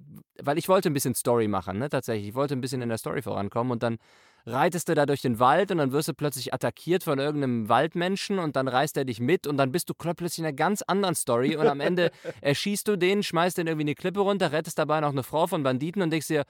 weil 0.42 0.58
ich 0.58 0.68
wollte 0.68 0.90
ein 0.90 0.94
bisschen 0.94 1.16
Story 1.16 1.48
machen, 1.48 1.80
ne, 1.80 1.90
tatsächlich, 1.90 2.30
ich 2.30 2.36
wollte 2.36 2.56
ein 2.56 2.62
bisschen 2.62 2.82
in 2.82 2.90
der 2.90 2.98
Story 2.98 3.22
vorankommen 3.22 3.72
und 3.72 3.84
dann 3.84 3.98
reitest 4.46 4.90
du 4.90 4.96
da 4.96 5.06
durch 5.06 5.22
den 5.22 5.40
Wald 5.40 5.72
und 5.72 5.78
dann 5.78 5.92
wirst 5.92 6.10
du 6.10 6.14
plötzlich 6.14 6.54
attackiert 6.54 7.04
von 7.04 7.18
irgendeinem 7.20 7.70
Waldmenschen 7.70 8.40
und 8.40 8.56
dann 8.56 8.68
reißt 8.68 8.98
er 8.98 9.06
dich 9.06 9.20
mit 9.20 9.48
und 9.48 9.58
dann 9.58 9.72
bist 9.72 9.90
du 9.90 9.94
plötzlich 9.94 10.40
in 10.40 10.46
einer 10.46 10.54
ganz 10.54 10.82
anderen 10.82 11.16
Story 11.16 11.56
und 11.56 11.68
am 11.68 11.80
Ende 11.80 12.12
erschießt 12.42 12.88
du 12.88 12.98
den, 12.98 13.24
schmeißt 13.24 13.58
den 13.58 13.68
irgendwie 13.68 13.86
eine 13.86 13.96
Klippe 13.96 14.20
runter, 14.20 14.52
rettest 14.52 14.78
dabei 14.78 15.00
noch 15.00 15.12
eine 15.12 15.24
Frau 15.24 15.48
von 15.48 15.64
Banditen 15.64 16.02
und 16.02 16.10
denkst 16.12 16.28
dir, 16.28 16.44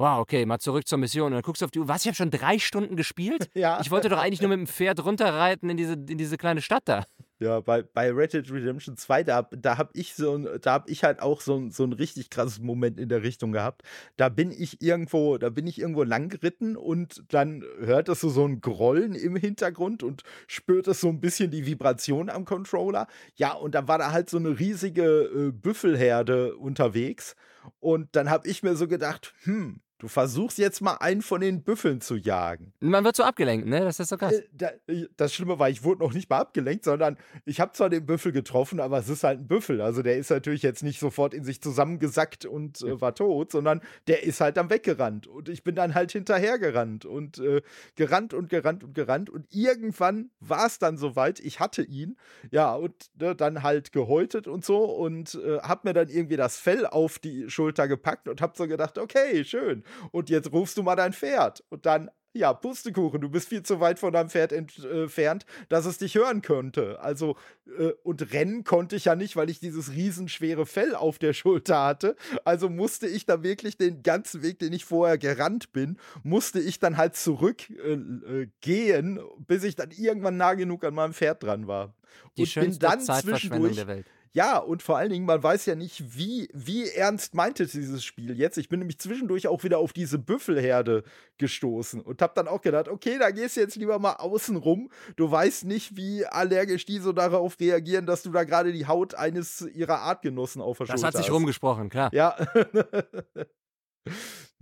wow, 0.00 0.18
okay, 0.18 0.46
mal 0.46 0.58
zurück 0.58 0.88
zur 0.88 0.98
Mission. 0.98 1.26
Und 1.26 1.32
dann 1.32 1.42
guckst 1.42 1.60
du 1.60 1.66
auf 1.66 1.70
die 1.70 1.78
Uhr, 1.78 1.86
was, 1.86 2.02
ich 2.02 2.06
habe 2.08 2.16
schon 2.16 2.30
drei 2.30 2.58
Stunden 2.58 2.96
gespielt? 2.96 3.48
Ja. 3.60 3.80
Ich 3.82 3.90
wollte 3.90 4.08
doch 4.08 4.18
eigentlich 4.18 4.40
nur 4.40 4.48
mit 4.48 4.58
dem 4.58 4.66
Pferd 4.66 5.04
runterreiten 5.04 5.68
in 5.68 5.76
diese, 5.76 5.92
in 5.92 6.16
diese 6.16 6.38
kleine 6.38 6.62
Stadt 6.62 6.84
da. 6.86 7.04
Ja, 7.40 7.60
bei, 7.60 7.82
bei 7.82 8.10
Red 8.10 8.32
Dead 8.32 8.50
Redemption 8.50 8.96
2, 8.96 9.24
da, 9.24 9.42
da 9.42 9.76
habe 9.76 9.90
ich 9.94 10.14
so 10.14 10.38
da 10.58 10.72
habe 10.72 10.90
ich 10.90 11.04
halt 11.04 11.20
auch 11.20 11.40
so, 11.40 11.56
ein, 11.56 11.70
so 11.70 11.82
einen 11.82 11.92
richtig 11.92 12.30
krasses 12.30 12.60
Moment 12.60 12.98
in 12.98 13.08
der 13.08 13.22
Richtung 13.22 13.52
gehabt. 13.52 13.82
Da 14.16 14.28
bin 14.28 14.50
ich 14.50 14.80
irgendwo, 14.82 15.36
da 15.36 15.50
bin 15.50 15.66
ich 15.66 15.78
irgendwo 15.78 16.04
lang 16.04 16.28
geritten 16.28 16.76
und 16.76 17.22
dann 17.28 17.64
hört 17.80 18.08
es 18.08 18.20
so, 18.20 18.44
ein 18.46 18.60
Grollen 18.60 19.14
im 19.14 19.36
Hintergrund 19.36 20.02
und 20.02 20.22
spürt 20.46 20.86
es 20.86 21.00
so 21.00 21.08
ein 21.08 21.20
bisschen 21.20 21.50
die 21.50 21.66
Vibration 21.66 22.30
am 22.30 22.44
Controller. 22.44 23.06
Ja, 23.36 23.52
und 23.52 23.74
dann 23.74 23.88
war 23.88 23.98
da 23.98 24.12
halt 24.12 24.30
so 24.30 24.36
eine 24.36 24.58
riesige 24.58 25.02
äh, 25.02 25.50
Büffelherde 25.50 26.56
unterwegs. 26.56 27.36
Und 27.80 28.14
dann 28.16 28.30
habe 28.30 28.48
ich 28.48 28.62
mir 28.62 28.76
so 28.76 28.86
gedacht, 28.86 29.34
hm, 29.42 29.80
Du 30.00 30.08
versuchst 30.08 30.56
jetzt 30.56 30.80
mal 30.80 30.94
einen 30.94 31.20
von 31.20 31.42
den 31.42 31.62
Büffeln 31.62 32.00
zu 32.00 32.16
jagen. 32.16 32.72
Man 32.80 33.04
wird 33.04 33.16
so 33.16 33.22
abgelenkt, 33.22 33.66
ne? 33.66 33.80
Das 33.80 34.00
ist 34.00 34.08
so 34.08 34.16
krass. 34.16 34.32
Äh, 34.32 35.06
das 35.18 35.34
Schlimme 35.34 35.58
war, 35.58 35.68
ich 35.68 35.84
wurde 35.84 36.00
noch 36.00 36.14
nicht 36.14 36.30
mal 36.30 36.38
abgelenkt, 36.38 36.84
sondern 36.84 37.18
ich 37.44 37.60
habe 37.60 37.72
zwar 37.72 37.90
den 37.90 38.06
Büffel 38.06 38.32
getroffen, 38.32 38.80
aber 38.80 38.96
es 38.98 39.10
ist 39.10 39.24
halt 39.24 39.40
ein 39.40 39.46
Büffel. 39.46 39.82
Also 39.82 40.00
der 40.00 40.16
ist 40.16 40.30
natürlich 40.30 40.62
jetzt 40.62 40.82
nicht 40.82 40.98
sofort 41.00 41.34
in 41.34 41.44
sich 41.44 41.60
zusammengesackt 41.60 42.46
und 42.46 42.80
äh, 42.80 42.98
war 42.98 43.14
tot, 43.14 43.52
sondern 43.52 43.82
der 44.06 44.22
ist 44.22 44.40
halt 44.40 44.56
dann 44.56 44.70
weggerannt. 44.70 45.26
Und 45.26 45.50
ich 45.50 45.64
bin 45.64 45.74
dann 45.74 45.94
halt 45.94 46.12
hinterhergerannt 46.12 47.04
und 47.04 47.38
äh, 47.38 47.60
gerannt 47.94 48.32
und 48.32 48.48
gerannt 48.48 48.82
und 48.82 48.94
gerannt. 48.94 49.28
Und 49.28 49.48
irgendwann 49.50 50.30
war 50.40 50.66
es 50.66 50.78
dann 50.78 50.96
soweit, 50.96 51.40
ich 51.40 51.60
hatte 51.60 51.82
ihn. 51.82 52.16
Ja, 52.50 52.74
und 52.74 52.94
ne, 53.20 53.36
dann 53.36 53.62
halt 53.62 53.92
gehäutet 53.92 54.48
und 54.48 54.64
so 54.64 54.82
und 54.82 55.34
äh, 55.34 55.58
habe 55.58 55.88
mir 55.88 55.92
dann 55.92 56.08
irgendwie 56.08 56.38
das 56.38 56.56
Fell 56.56 56.86
auf 56.86 57.18
die 57.18 57.50
Schulter 57.50 57.86
gepackt 57.86 58.28
und 58.28 58.40
habe 58.40 58.54
so 58.56 58.66
gedacht, 58.66 58.96
okay, 58.96 59.44
schön 59.44 59.84
und 60.10 60.30
jetzt 60.30 60.52
rufst 60.52 60.76
du 60.76 60.82
mal 60.82 60.96
dein 60.96 61.12
Pferd. 61.12 61.64
Und 61.68 61.86
dann, 61.86 62.10
ja, 62.32 62.52
Pustekuchen, 62.52 63.20
du 63.20 63.28
bist 63.28 63.48
viel 63.48 63.62
zu 63.62 63.80
weit 63.80 63.98
von 63.98 64.12
deinem 64.12 64.30
Pferd 64.30 64.52
entfernt, 64.52 65.46
dass 65.68 65.84
es 65.84 65.98
dich 65.98 66.14
hören 66.14 66.42
könnte. 66.42 67.00
Also, 67.00 67.36
äh, 67.78 67.92
und 68.04 68.32
rennen 68.32 68.62
konnte 68.62 68.94
ich 68.94 69.06
ja 69.06 69.16
nicht, 69.16 69.34
weil 69.34 69.50
ich 69.50 69.58
dieses 69.58 69.92
riesenschwere 69.92 70.64
Fell 70.64 70.94
auf 70.94 71.18
der 71.18 71.32
Schulter 71.32 71.84
hatte. 71.84 72.16
Also 72.44 72.68
musste 72.68 73.08
ich 73.08 73.26
da 73.26 73.42
wirklich 73.42 73.76
den 73.76 74.02
ganzen 74.02 74.42
Weg, 74.42 74.60
den 74.60 74.72
ich 74.72 74.84
vorher 74.84 75.18
gerannt 75.18 75.72
bin, 75.72 75.98
musste 76.22 76.60
ich 76.60 76.78
dann 76.78 76.96
halt 76.96 77.16
zurückgehen, 77.16 78.22
äh, 78.64 79.18
äh, 79.18 79.24
bis 79.46 79.64
ich 79.64 79.74
dann 79.74 79.90
irgendwann 79.90 80.36
nah 80.36 80.54
genug 80.54 80.84
an 80.84 80.94
meinem 80.94 81.14
Pferd 81.14 81.42
dran 81.42 81.66
war. 81.66 81.94
Die 82.36 82.42
und 82.42 82.54
bin 82.54 82.78
dann 82.78 83.00
zwischendurch 83.00 83.76
der 83.76 83.86
Welt. 83.88 84.06
Ja, 84.32 84.58
und 84.58 84.82
vor 84.82 84.96
allen 84.96 85.10
Dingen, 85.10 85.26
man 85.26 85.42
weiß 85.42 85.66
ja 85.66 85.74
nicht, 85.74 86.16
wie, 86.16 86.48
wie 86.52 86.88
ernst 86.88 87.34
meinte 87.34 87.66
dieses 87.66 88.04
Spiel 88.04 88.38
jetzt. 88.38 88.58
Ich 88.58 88.68
bin 88.68 88.78
nämlich 88.78 89.00
zwischendurch 89.00 89.48
auch 89.48 89.64
wieder 89.64 89.78
auf 89.78 89.92
diese 89.92 90.18
Büffelherde 90.20 91.02
gestoßen 91.38 92.00
und 92.00 92.22
hab 92.22 92.36
dann 92.36 92.46
auch 92.46 92.60
gedacht, 92.60 92.86
okay, 92.88 93.18
da 93.18 93.32
gehst 93.32 93.56
du 93.56 93.60
jetzt 93.60 93.74
lieber 93.74 93.98
mal 93.98 94.14
außen 94.14 94.54
rum. 94.56 94.88
Du 95.16 95.28
weißt 95.28 95.64
nicht, 95.64 95.96
wie 95.96 96.24
allergisch 96.26 96.84
die 96.84 96.98
so 96.98 97.12
darauf 97.12 97.58
reagieren, 97.58 98.06
dass 98.06 98.22
du 98.22 98.30
da 98.30 98.44
gerade 98.44 98.72
die 98.72 98.86
Haut 98.86 99.14
eines 99.16 99.62
ihrer 99.62 99.98
Artgenossen 100.00 100.62
auf 100.62 100.78
der 100.78 100.86
Das 100.86 101.02
hat 101.02 101.16
sich 101.16 101.26
hast. 101.26 101.34
rumgesprochen, 101.34 101.88
klar. 101.88 102.10
Ja. 102.14 102.36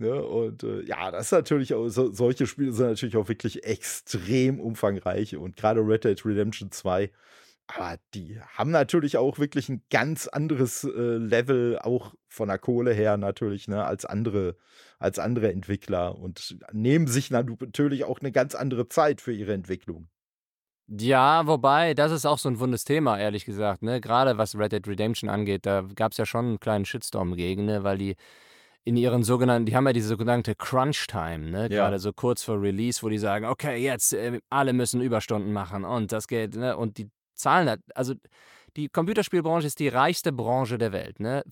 Ne, 0.01 0.23
und 0.23 0.63
äh, 0.63 0.81
ja, 0.83 1.11
das 1.11 1.25
ist 1.27 1.31
natürlich 1.33 1.73
auch, 1.73 1.89
so, 1.89 2.11
solche 2.13 2.47
Spiele 2.47 2.71
sind 2.71 2.87
natürlich 2.87 3.17
auch 3.17 3.27
wirklich 3.27 3.65
extrem 3.65 4.59
umfangreich 4.59 5.35
und 5.35 5.57
gerade 5.57 5.81
Red 5.81 6.05
Dead 6.05 6.25
Redemption 6.25 6.71
2 6.71 7.11
aber 7.69 7.97
die 8.15 8.39
haben 8.55 8.71
natürlich 8.71 9.17
auch 9.17 9.37
wirklich 9.37 9.69
ein 9.69 9.83
ganz 9.91 10.27
anderes 10.27 10.83
äh, 10.83 10.89
Level, 10.89 11.77
auch 11.79 12.15
von 12.27 12.49
der 12.49 12.57
Kohle 12.57 12.93
her 12.93 13.17
natürlich, 13.17 13.67
ne, 13.67 13.85
als 13.85 14.05
andere, 14.05 14.55
als 14.97 15.19
andere 15.19 15.51
Entwickler 15.51 16.17
und 16.17 16.57
nehmen 16.71 17.05
sich 17.05 17.29
natürlich 17.29 18.05
auch 18.05 18.21
eine 18.21 18.31
ganz 18.31 18.55
andere 18.55 18.89
Zeit 18.89 19.21
für 19.21 19.33
ihre 19.33 19.53
Entwicklung. 19.53 20.09
Ja, 20.87 21.45
wobei, 21.45 21.93
das 21.93 22.11
ist 22.11 22.25
auch 22.25 22.39
so 22.39 22.49
ein 22.49 22.59
wundes 22.59 22.83
Thema, 22.85 23.19
ehrlich 23.19 23.45
gesagt. 23.45 23.83
Ne? 23.83 24.01
Gerade 24.01 24.39
was 24.39 24.57
Red 24.57 24.71
Dead 24.71 24.87
Redemption 24.87 25.29
angeht, 25.29 25.67
da 25.67 25.85
gab 25.93 26.13
es 26.13 26.17
ja 26.17 26.25
schon 26.25 26.45
einen 26.45 26.59
kleinen 26.59 26.85
Shitstorm 26.85 27.35
gegen, 27.35 27.65
ne? 27.65 27.83
weil 27.83 27.99
die 27.99 28.15
in 28.83 28.97
ihren 28.97 29.21
sogenannten, 29.21 29.67
die 29.67 29.75
haben 29.75 29.85
ja 29.85 29.93
diese 29.93 30.07
sogenannte 30.07 30.55
Crunch 30.55 31.05
Time, 31.05 31.51
ne? 31.51 31.61
Ja. 31.63 31.67
gerade 31.67 31.99
so 31.99 32.11
kurz 32.11 32.41
vor 32.43 32.59
Release, 32.59 33.03
wo 33.03 33.09
die 33.09 33.19
sagen, 33.19 33.45
okay, 33.45 33.77
jetzt 33.77 34.13
äh, 34.13 34.39
alle 34.49 34.73
müssen 34.73 35.01
Überstunden 35.01 35.53
machen 35.53 35.85
und 35.85 36.11
das 36.11 36.27
geht, 36.27 36.55
ne? 36.55 36.75
und 36.75 36.97
die 36.97 37.11
Zahlen 37.39 37.69
hat. 37.69 37.79
Also 37.95 38.13
die 38.75 38.89
Computerspielbranche 38.89 39.67
ist 39.67 39.79
die 39.79 39.87
reichste 39.87 40.31
Branche 40.31 40.77
der 40.77 40.91
Welt, 40.91 41.19
ne? 41.19 41.43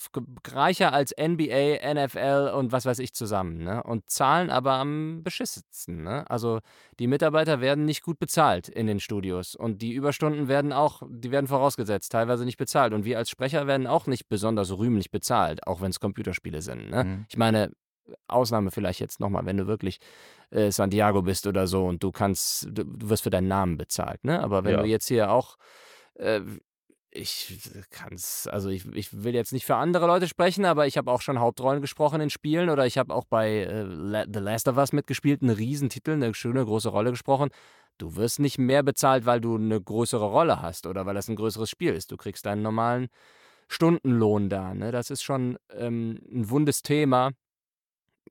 Reicher 0.47 0.93
als 0.93 1.13
NBA, 1.17 1.79
NFL 1.93 2.53
und 2.55 2.71
was 2.71 2.85
weiß 2.85 2.99
ich 2.99 3.13
zusammen, 3.13 3.63
ne? 3.63 3.83
Und 3.83 4.09
zahlen 4.09 4.49
aber 4.49 4.73
am 4.73 5.23
beschissensten, 5.23 6.03
ne? 6.03 6.29
Also 6.29 6.59
die 6.99 7.07
Mitarbeiter 7.07 7.59
werden 7.61 7.85
nicht 7.85 8.03
gut 8.03 8.19
bezahlt 8.19 8.69
in 8.69 8.87
den 8.87 8.99
Studios 8.99 9.55
und 9.55 9.81
die 9.81 9.93
Überstunden 9.93 10.47
werden 10.47 10.73
auch, 10.73 11.01
die 11.09 11.31
werden 11.31 11.47
vorausgesetzt, 11.47 12.11
teilweise 12.11 12.45
nicht 12.45 12.57
bezahlt 12.57 12.93
und 12.93 13.05
wir 13.05 13.17
als 13.17 13.29
Sprecher 13.29 13.67
werden 13.67 13.87
auch 13.87 14.07
nicht 14.07 14.29
besonders 14.29 14.77
rühmlich 14.77 15.11
bezahlt, 15.11 15.65
auch 15.65 15.81
wenn 15.81 15.89
es 15.89 15.99
Computerspiele 15.99 16.61
sind, 16.61 16.89
ne? 16.89 17.03
Mhm. 17.03 17.25
Ich 17.29 17.37
meine, 17.37 17.71
Ausnahme 18.27 18.71
vielleicht 18.71 18.99
jetzt 18.99 19.19
nochmal, 19.19 19.45
wenn 19.45 19.57
du 19.57 19.67
wirklich 19.67 19.99
äh, 20.51 20.71
Santiago 20.71 21.21
bist 21.21 21.47
oder 21.47 21.67
so 21.67 21.85
und 21.85 22.03
du 22.03 22.11
kannst, 22.11 22.65
du, 22.65 22.85
du, 22.85 23.09
wirst 23.09 23.23
für 23.23 23.29
deinen 23.29 23.47
Namen 23.47 23.77
bezahlt, 23.77 24.23
ne? 24.23 24.41
Aber 24.41 24.63
wenn 24.63 24.73
ja. 24.73 24.81
du 24.81 24.87
jetzt 24.87 25.07
hier 25.07 25.31
auch, 25.31 25.57
äh, 26.15 26.41
ich 27.11 27.59
kann 27.89 28.13
es, 28.13 28.47
also 28.47 28.69
ich, 28.69 28.85
ich 28.93 29.23
will 29.23 29.33
jetzt 29.33 29.53
nicht 29.53 29.65
für 29.65 29.75
andere 29.75 30.07
Leute 30.07 30.27
sprechen, 30.27 30.65
aber 30.65 30.87
ich 30.87 30.97
habe 30.97 31.11
auch 31.11 31.21
schon 31.21 31.39
Hauptrollen 31.39 31.81
gesprochen 31.81 32.21
in 32.21 32.29
Spielen 32.29 32.69
oder 32.69 32.85
ich 32.85 32.97
habe 32.97 33.13
auch 33.13 33.25
bei 33.25 33.63
äh, 33.63 34.25
The 34.31 34.39
Last 34.39 34.67
of 34.67 34.77
Us 34.77 34.93
mitgespielt, 34.93 35.41
einen 35.41 35.55
Riesentitel, 35.55 36.11
eine 36.11 36.33
schöne 36.33 36.63
große 36.63 36.89
Rolle 36.89 37.11
gesprochen. 37.11 37.49
Du 37.97 38.15
wirst 38.15 38.39
nicht 38.39 38.59
mehr 38.59 38.83
bezahlt, 38.83 39.25
weil 39.25 39.41
du 39.41 39.55
eine 39.55 39.81
größere 39.81 40.25
Rolle 40.25 40.61
hast 40.61 40.85
oder 40.85 41.05
weil 41.05 41.15
das 41.15 41.27
ein 41.29 41.35
größeres 41.35 41.69
Spiel 41.69 41.93
ist. 41.93 42.11
Du 42.11 42.17
kriegst 42.17 42.45
deinen 42.45 42.61
normalen 42.61 43.07
Stundenlohn 43.67 44.49
da. 44.49 44.73
Ne? 44.73 44.91
Das 44.91 45.09
ist 45.09 45.23
schon 45.23 45.57
ähm, 45.71 46.19
ein 46.31 46.49
wundes 46.49 46.83
Thema 46.83 47.31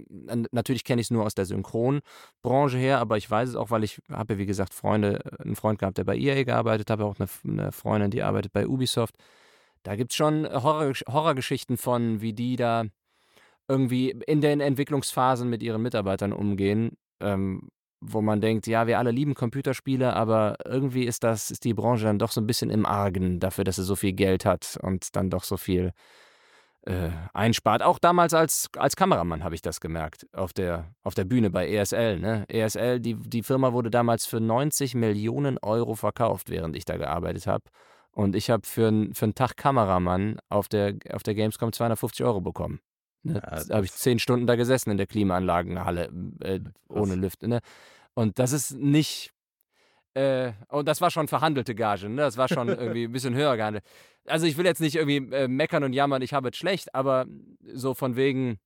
natürlich 0.09 0.85
kenne 0.85 1.01
ich 1.01 1.07
es 1.07 1.11
nur 1.11 1.25
aus 1.25 1.35
der 1.35 1.47
Synchronbranche 1.47 2.79
her, 2.79 2.99
aber 2.99 3.17
ich 3.17 3.31
weiß 3.31 3.51
es 3.51 3.57
auch, 3.57 3.71
weil 3.71 3.85
ich 3.85 4.01
habe, 4.11 4.39
wie 4.39 4.47
gesagt, 4.47 4.75
Freunde, 4.75 5.21
äh, 5.25 5.43
einen 5.43 5.57
Freund 5.57 5.79
gehabt, 5.79 5.99
der 5.99 6.05
bei 6.05 6.17
EA 6.17 6.45
gearbeitet 6.45 6.91
hat, 6.91 7.01
auch 7.01 7.17
eine, 7.19 7.29
eine 7.45 7.73
Freundin, 7.73 8.11
die 8.11 8.23
arbeitet 8.23 8.53
bei 8.53 8.67
Ubisoft. 8.67 9.17
Da 9.83 9.97
gibt 9.97 10.13
es 10.13 10.17
schon 10.17 10.47
Horror, 10.47 10.93
Horrorgeschichten 11.09 11.77
von, 11.77 12.21
wie 12.21 12.33
die 12.33 12.57
da 12.57 12.85
irgendwie 13.69 14.11
in 14.11 14.41
den 14.41 14.61
Entwicklungsphasen 14.61 15.49
mit 15.49 15.63
ihren 15.63 15.83
Mitarbeitern 15.83 16.33
umgehen, 16.33 16.97
ähm, 17.21 17.69
wo 18.01 18.21
man 18.21 18.41
denkt, 18.41 18.67
ja, 18.67 18.87
wir 18.87 18.99
alle 18.99 19.11
lieben 19.11 19.35
Computerspiele, 19.35 20.15
aber 20.15 20.57
irgendwie 20.65 21.05
ist 21.05 21.25
das, 21.25 21.51
ist 21.51 21.65
die 21.65 21.75
Branche 21.75 22.05
dann 22.05 22.19
doch 22.19 22.31
so 22.31 22.41
ein 22.41 22.47
bisschen 22.47 22.71
im 22.71 22.87
Argen 22.87 23.41
dafür, 23.41 23.65
dass 23.65 23.77
sie 23.77 23.85
so 23.85 23.97
viel 23.97 24.13
Geld 24.13 24.45
hat 24.45 24.79
und 24.83 25.17
dann 25.17 25.31
doch 25.31 25.45
so 25.45 25.57
viel 25.57 25.93
äh, 26.87 27.11
einspart. 27.35 27.83
Auch 27.83 27.99
damals 27.99 28.33
als, 28.33 28.69
als 28.77 28.97
Kameramann 28.97 29.45
habe 29.45 29.55
ich 29.55 29.63
das 29.63 29.81
gemerkt, 29.81 30.27
auf 30.33 30.53
der, 30.53 30.95
auf 31.03 31.15
der 31.15 31.25
Bühne 31.25 31.51
bei 31.51 31.69
ESL. 31.69 32.19
Ne? 32.19 32.45
ESL, 32.49 33.01
die, 33.01 33.15
die 33.15 33.43
Firma 33.43 33.73
wurde 33.73 33.91
damals 33.91 34.27
für 34.27 34.41
90 34.41 34.95
Millionen 34.95 35.59
Euro 35.59 35.95
verkauft, 35.95 36.49
während 36.49 36.77
ich 36.77 36.85
da 36.85 36.97
gearbeitet 36.97 37.47
habe. 37.47 37.65
Und 38.13 38.35
ich 38.35 38.51
habe 38.51 38.67
für, 38.67 39.09
für 39.13 39.25
einen 39.25 39.35
Tag 39.35 39.57
Kameramann 39.57 40.39
auf 40.49 40.69
der, 40.69 40.95
auf 41.13 41.23
der 41.23 41.35
Gamescom 41.35 41.73
250 41.73 42.25
Euro 42.25 42.41
bekommen. 42.41 42.81
Ne? 43.23 43.35
Ja, 43.35 43.65
da 43.65 43.75
habe 43.77 43.85
ich 43.85 43.93
zehn 43.93 44.19
Stunden 44.19 44.47
da 44.47 44.57
gesessen 44.57 44.91
in 44.91 44.97
der 44.97 45.07
Klimaanlagenhalle 45.07 46.11
äh, 46.41 46.61
ohne 46.89 47.17
Lüfte. 47.17 47.49
Ne? 47.49 47.61
Und 48.15 48.39
das 48.39 48.53
ist 48.53 48.73
nicht 48.73 49.33
äh, 50.17 50.55
und 50.69 50.89
das 50.89 51.03
war 51.03 51.11
schon 51.11 51.29
verhandelte 51.29 51.75
Gage, 51.75 52.09
ne? 52.09 52.23
Das 52.23 52.39
war 52.39 52.49
schon 52.49 52.69
irgendwie 52.69 53.05
ein 53.05 53.13
bisschen 53.13 53.35
höher 53.35 53.55
gehandelt. 53.55 53.85
Also 54.27 54.47
ich 54.47 54.57
will 54.57 54.65
jetzt 54.65 54.81
nicht 54.81 54.97
irgendwie 54.97 55.19
äh, 55.35 55.47
meckern 55.47 55.85
und 55.85 55.93
jammern, 55.93 56.23
ich 56.23 56.33
habe 56.33 56.49
es 56.49 56.57
schlecht, 56.57 56.95
aber 56.95 57.27
so 57.75 57.93
von 57.93 58.17
wegen, 58.17 58.59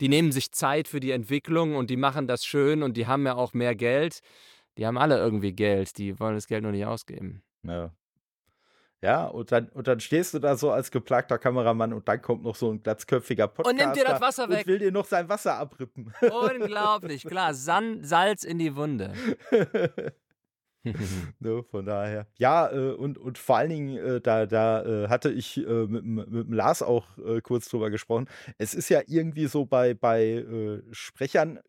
die 0.00 0.08
nehmen 0.08 0.32
sich 0.32 0.50
Zeit 0.50 0.88
für 0.88 0.98
die 0.98 1.12
Entwicklung 1.12 1.76
und 1.76 1.88
die 1.88 1.96
machen 1.96 2.26
das 2.26 2.44
schön 2.44 2.82
und 2.82 2.96
die 2.96 3.06
haben 3.06 3.24
ja 3.26 3.36
auch 3.36 3.54
mehr 3.54 3.76
Geld. 3.76 4.22
Die 4.76 4.84
haben 4.84 4.98
alle 4.98 5.18
irgendwie 5.18 5.52
Geld, 5.52 5.98
die 5.98 6.18
wollen 6.18 6.34
das 6.34 6.48
Geld 6.48 6.64
nur 6.64 6.72
nicht 6.72 6.84
ausgeben. 6.86 7.44
Ja. 7.62 7.92
Ja, 9.00 9.26
und 9.26 9.52
dann, 9.52 9.68
und 9.68 9.86
dann 9.86 10.00
stehst 10.00 10.34
du 10.34 10.40
da 10.40 10.56
so 10.56 10.72
als 10.72 10.90
geplagter 10.90 11.38
Kameramann 11.38 11.92
und 11.92 12.08
dann 12.08 12.20
kommt 12.20 12.42
noch 12.42 12.56
so 12.56 12.72
ein 12.72 12.82
glatzköpfiger 12.82 13.46
Podcaster 13.46 13.70
und 13.70 13.76
nimmt 13.76 13.96
dir 13.96 14.04
das 14.04 14.20
Wasser 14.20 14.48
weg. 14.48 14.60
Und 14.60 14.66
will 14.66 14.78
dir 14.80 14.92
noch 14.92 15.06
sein 15.06 15.28
Wasser 15.28 15.58
abrippen. 15.58 16.12
Unglaublich, 16.22 17.24
klar. 17.24 17.54
San 17.54 18.02
Salz 18.02 18.42
in 18.42 18.58
die 18.58 18.74
Wunde. 18.74 19.12
ne, 21.38 21.62
von 21.70 21.86
daher. 21.86 22.26
Ja, 22.38 22.70
äh, 22.70 22.92
und, 22.92 23.18
und 23.18 23.38
vor 23.38 23.56
allen 23.56 23.70
Dingen, 23.70 23.96
äh, 23.96 24.20
da, 24.20 24.46
da 24.46 24.84
äh, 24.84 25.08
hatte 25.08 25.30
ich 25.30 25.58
äh, 25.58 25.86
mit, 25.86 26.04
mit 26.04 26.50
Lars 26.50 26.82
auch 26.82 27.06
äh, 27.18 27.40
kurz 27.40 27.68
drüber 27.68 27.90
gesprochen. 27.90 28.28
Es 28.58 28.74
ist 28.74 28.88
ja 28.88 29.00
irgendwie 29.06 29.46
so 29.46 29.64
bei, 29.64 29.94
bei 29.94 30.24
äh, 30.24 30.82
Sprechern, 30.90 31.60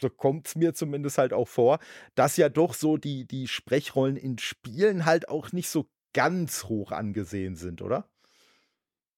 so 0.00 0.08
kommt 0.10 0.48
es 0.48 0.56
mir 0.56 0.74
zumindest 0.74 1.18
halt 1.18 1.32
auch 1.32 1.48
vor, 1.48 1.78
dass 2.14 2.36
ja 2.36 2.48
doch 2.48 2.74
so 2.74 2.96
die, 2.96 3.26
die 3.26 3.46
Sprechrollen 3.46 4.16
in 4.16 4.38
Spielen 4.38 5.04
halt 5.04 5.28
auch 5.28 5.52
nicht 5.52 5.68
so 5.68 5.88
ganz 6.14 6.64
hoch 6.64 6.92
angesehen 6.92 7.56
sind, 7.56 7.82
oder? 7.82 8.08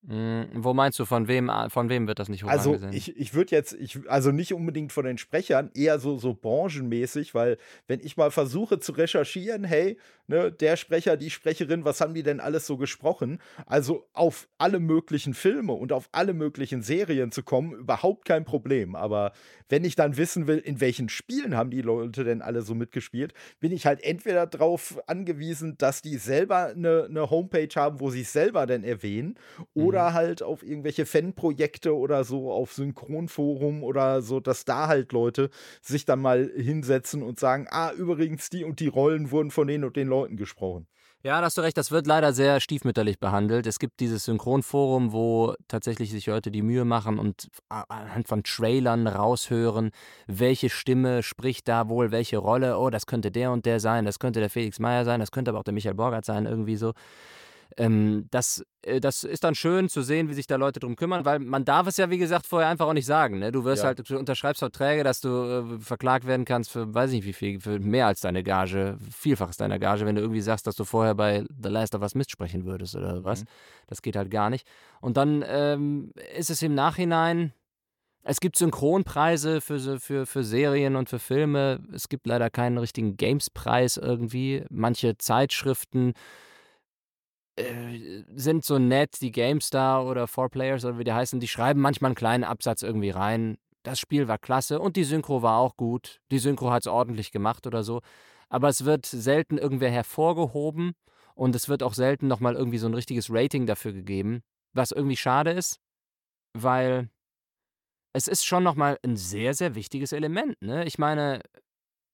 Hm, 0.07 0.49
wo 0.55 0.75
meinst 0.75 0.99
du, 0.99 1.05
von 1.05 1.27
wem, 1.27 1.51
von 1.69 1.89
wem 1.89 2.07
wird 2.07 2.21
das 2.21 2.29
nicht 2.29 2.45
hoch 2.45 2.49
Also 2.49 2.71
angesehen? 2.75 2.93
ich, 2.93 3.17
ich 3.17 3.35
würde 3.35 3.55
jetzt, 3.55 3.73
ich, 3.75 3.99
also 4.09 4.31
nicht 4.31 4.55
unbedingt 4.55 4.93
von 4.93 5.05
den 5.05 5.19
Sprechern, 5.19 5.71
eher 5.75 5.99
so, 5.99 6.17
so 6.19 6.35
branchenmäßig, 6.35 7.35
weil 7.35 7.59
wenn 7.89 8.01
ich 8.01 8.17
mal 8.17 8.31
versuche 8.31 8.79
zu 8.79 8.93
recherchieren, 8.93 9.65
hey, 9.65 9.99
ne, 10.29 10.53
der 10.53 10.77
Sprecher, 10.77 11.17
die 11.17 11.31
Sprecherin, 11.31 11.85
was 11.85 12.01
haben 12.01 12.15
die 12.15 12.23
denn 12.23 12.39
alles 12.39 12.67
so 12.67 12.77
gesprochen? 12.77 13.41
Also 13.67 14.07
auf 14.13 14.49
alle 14.57 14.79
möglichen 14.79 15.35
Filme 15.35 15.73
und 15.73 15.93
auf 15.93 16.09
alle 16.13 16.33
möglichen 16.33 16.83
Serien 16.83 17.33
zu 17.33 17.43
kommen, 17.43 17.73
überhaupt 17.73 18.25
kein 18.25 18.45
Problem. 18.45 18.95
Aber 18.95 19.33
wenn 19.69 19.85
ich 19.85 19.97
dann 19.97 20.17
wissen 20.17 20.47
will, 20.47 20.59
in 20.59 20.81
welchen 20.81 21.09
Spielen 21.09 21.57
haben 21.57 21.71
die 21.71 21.83
Leute 21.83 22.23
denn 22.23 22.41
alle 22.41 22.63
so 22.63 22.75
mitgespielt, 22.75 23.35
bin 23.59 23.73
ich 23.73 23.85
halt 23.85 24.05
entweder 24.05 24.47
darauf 24.47 25.01
angewiesen, 25.09 25.77
dass 25.77 26.03
die 26.03 26.19
selber 26.19 26.67
eine, 26.67 27.07
eine 27.11 27.31
Homepage 27.31 27.69
haben, 27.75 27.99
wo 27.99 28.11
sie 28.11 28.23
es 28.23 28.33
selber 28.33 28.67
denn 28.67 28.85
erwähnen, 28.85 29.35
oder 29.75 29.98
mhm. 30.11 30.15
halt 30.15 30.43
auf 30.43 30.63
irgendwelche 30.63 31.07
Fanprojekte 31.07 31.97
oder 31.97 32.25
so, 32.25 32.51
auf 32.51 32.73
Synchronforum 32.73 33.83
oder 33.83 34.23
so, 34.23 34.41
dass 34.41 34.65
da 34.65 34.89
halt 34.89 35.13
Leute 35.13 35.51
sich 35.83 36.05
dann 36.05 36.21
mal 36.21 36.51
hinsetzen 36.57 37.23
und 37.23 37.39
sagen, 37.39 37.67
ah, 37.71 37.93
übrigens, 37.93 38.51
die 38.51 38.65
und 38.65 38.81
die 38.81 38.89
Rollen 38.89 39.31
wurden 39.31 39.51
von 39.51 39.67
den 39.67 39.85
und 39.85 39.97
den 39.97 40.09
Leuten 40.09 40.37
gesprochen. 40.37 40.87
Ja, 41.25 41.41
da 41.41 41.47
hast 41.47 41.59
du 41.59 41.63
recht, 41.63 41.77
das 41.77 41.91
wird 41.91 42.07
leider 42.07 42.33
sehr 42.33 42.61
stiefmütterlich 42.61 43.19
behandelt. 43.19 43.67
Es 43.67 43.81
gibt 43.81 43.99
dieses 43.99 44.25
Synchronforum, 44.25 45.13
wo 45.13 45.55
tatsächlich 45.67 46.13
sich 46.13 46.27
Leute 46.27 46.53
die 46.53 46.63
Mühe 46.63 46.85
machen 46.85 47.19
und 47.19 47.49
anhand 47.69 48.29
von 48.29 48.45
Trailern 48.45 49.09
raushören, 49.09 49.91
welche 50.29 50.71
Stimme 50.71 51.25
spricht 51.25 51.67
da 51.67 51.89
wohl 51.89 52.13
welche 52.13 52.39
Rolle. 52.39 52.79
Oh, 52.79 52.89
das 52.89 53.07
könnte 53.07 53.33
der 53.33 53.51
und 53.51 53.67
der 53.67 53.81
sein, 53.81 54.05
das 54.05 54.21
könnte 54.21 54.39
der 54.39 54.49
Felix 54.49 54.79
Meyer 54.79 55.05
sein, 55.05 55.19
das 55.19 55.33
könnte 55.33 55.51
aber 55.51 55.59
auch 55.59 55.65
der 55.65 55.75
Michael 55.75 55.97
Borgert 55.97 56.25
sein, 56.25 56.47
irgendwie 56.47 56.77
so. 56.77 56.93
Ähm, 57.77 58.27
das, 58.31 58.64
äh, 58.83 59.01
das 59.01 59.25
ist 59.25 59.45
dann 59.45 59.55
schön 59.55 59.89
zu 59.89 60.03
sehen, 60.03 60.29
wie 60.29 60.35
sich 60.35 60.47
da 60.47 60.57
Leute 60.57 60.81
drum 60.81 60.97
kümmern, 60.97 61.25
weil 61.25 61.39
man 61.39 61.64
darf 61.64 61.87
es 61.87 61.97
ja, 61.97 62.11
wie 62.11 62.19
gesagt, 62.19 62.47
vorher 62.47 62.69
einfach 62.69 62.87
auch 62.87 62.93
nicht 62.93 63.07
sagen. 63.07 63.39
Ne? 63.39 63.53
Du 63.53 63.64
wirst 63.64 63.83
ja. 63.83 63.89
halt, 63.89 64.09
du 64.09 64.19
unterschreibst 64.19 64.61
Verträge, 64.61 65.05
dass 65.05 65.21
du 65.21 65.29
äh, 65.29 65.81
verklagt 65.81 66.27
werden 66.27 66.45
kannst 66.45 66.71
für, 66.71 66.93
weiß 66.93 67.11
ich 67.11 67.16
nicht 67.16 67.27
wie 67.27 67.33
viel, 67.33 67.61
für 67.61 67.79
mehr 67.79 68.07
als 68.07 68.21
deine 68.21 68.43
Gage, 68.43 68.97
vielfaches 69.11 69.57
deiner 69.59 69.79
Gage, 69.79 70.07
wenn 70.07 70.14
du 70.14 70.23
irgendwie 70.23 70.41
sagst, 70.41 70.66
dass 70.66 70.77
du 70.77 70.85
vorher 70.85 71.14
bei 71.14 71.45
The 71.62 71.69
Last 71.69 71.95
of 71.95 72.03
Us 72.03 72.14
mitsprechen 72.14 72.64
würdest 72.64 72.97
oder 72.97 73.23
was. 73.25 73.43
Mhm. 73.43 73.49
Das 73.87 74.03
geht 74.03 74.16
halt 74.16 74.31
gar 74.31 74.51
nicht. 74.51 74.66
Und 75.01 75.16
dann 75.16 75.45
ähm, 75.47 76.12
ist 76.37 76.51
es 76.51 76.62
im 76.62 76.75
Nachhinein, 76.75 77.53
es 78.23 78.41
gibt 78.41 78.57
Synchronpreise 78.57 79.62
für, 79.62 80.01
für, 80.01 80.27
für 80.27 80.45
Serien 80.45 80.97
und 80.97 81.09
für 81.09 81.19
Filme. 81.19 81.81
Es 81.95 82.11
gibt 82.11 82.27
leider 82.27 82.51
keinen 82.51 82.77
richtigen 82.77 83.16
Games-Preis 83.16 83.97
irgendwie. 83.97 84.64
Manche 84.69 85.16
Zeitschriften 85.16 86.12
sind 88.35 88.65
so 88.65 88.79
nett, 88.79 89.21
die 89.21 89.33
GameStar 89.33 90.07
oder 90.07 90.27
Four 90.27 90.49
Players 90.49 90.85
oder 90.85 90.99
wie 90.99 91.05
die 91.05 91.13
heißen, 91.13 91.41
die 91.41 91.49
schreiben 91.49 91.81
manchmal 91.81 92.11
einen 92.11 92.17
kleinen 92.17 92.45
Absatz 92.45 92.83
irgendwie 92.83 93.11
rein. 93.11 93.59
Das 93.83 93.99
Spiel 93.99 94.29
war 94.29 94.39
klasse 94.39 94.81
und 94.81 94.97
die 94.97 95.05
Synchro 95.05 95.43
war 95.43 95.59
auch 95.59 95.77
gut. 95.77 96.21
Die 96.31 96.39
Synchro 96.39 96.71
hat 96.71 96.83
es 96.83 96.87
ordentlich 96.87 97.33
gemacht 97.33 97.67
oder 97.67 97.83
so. 97.83 98.01
Aber 98.49 98.69
es 98.69 98.85
wird 98.85 99.07
selten 99.07 99.59
irgendwer 99.59 99.91
hervorgehoben 99.91 100.95
und 101.35 101.55
es 101.55 101.69
wird 101.69 101.83
auch 101.83 101.95
selten 101.95 102.27
nochmal 102.27 102.55
irgendwie 102.55 102.79
so 102.79 102.87
ein 102.87 102.95
richtiges 102.95 103.29
Rating 103.31 103.67
dafür 103.67 103.93
gegeben, 103.93 104.43
was 104.73 104.91
irgendwie 104.91 105.17
schade 105.17 105.53
ist, 105.53 105.79
weil 106.55 107.09
es 108.13 108.27
ist 108.27 108.45
schon 108.45 108.65
nochmal 108.65 108.99
ein 109.05 109.17
sehr, 109.17 109.55
sehr 109.55 109.75
wichtiges 109.75 110.13
Element. 110.13 110.61
Ne? 110.61 110.85
Ich 110.85 110.99
meine, 110.99 111.41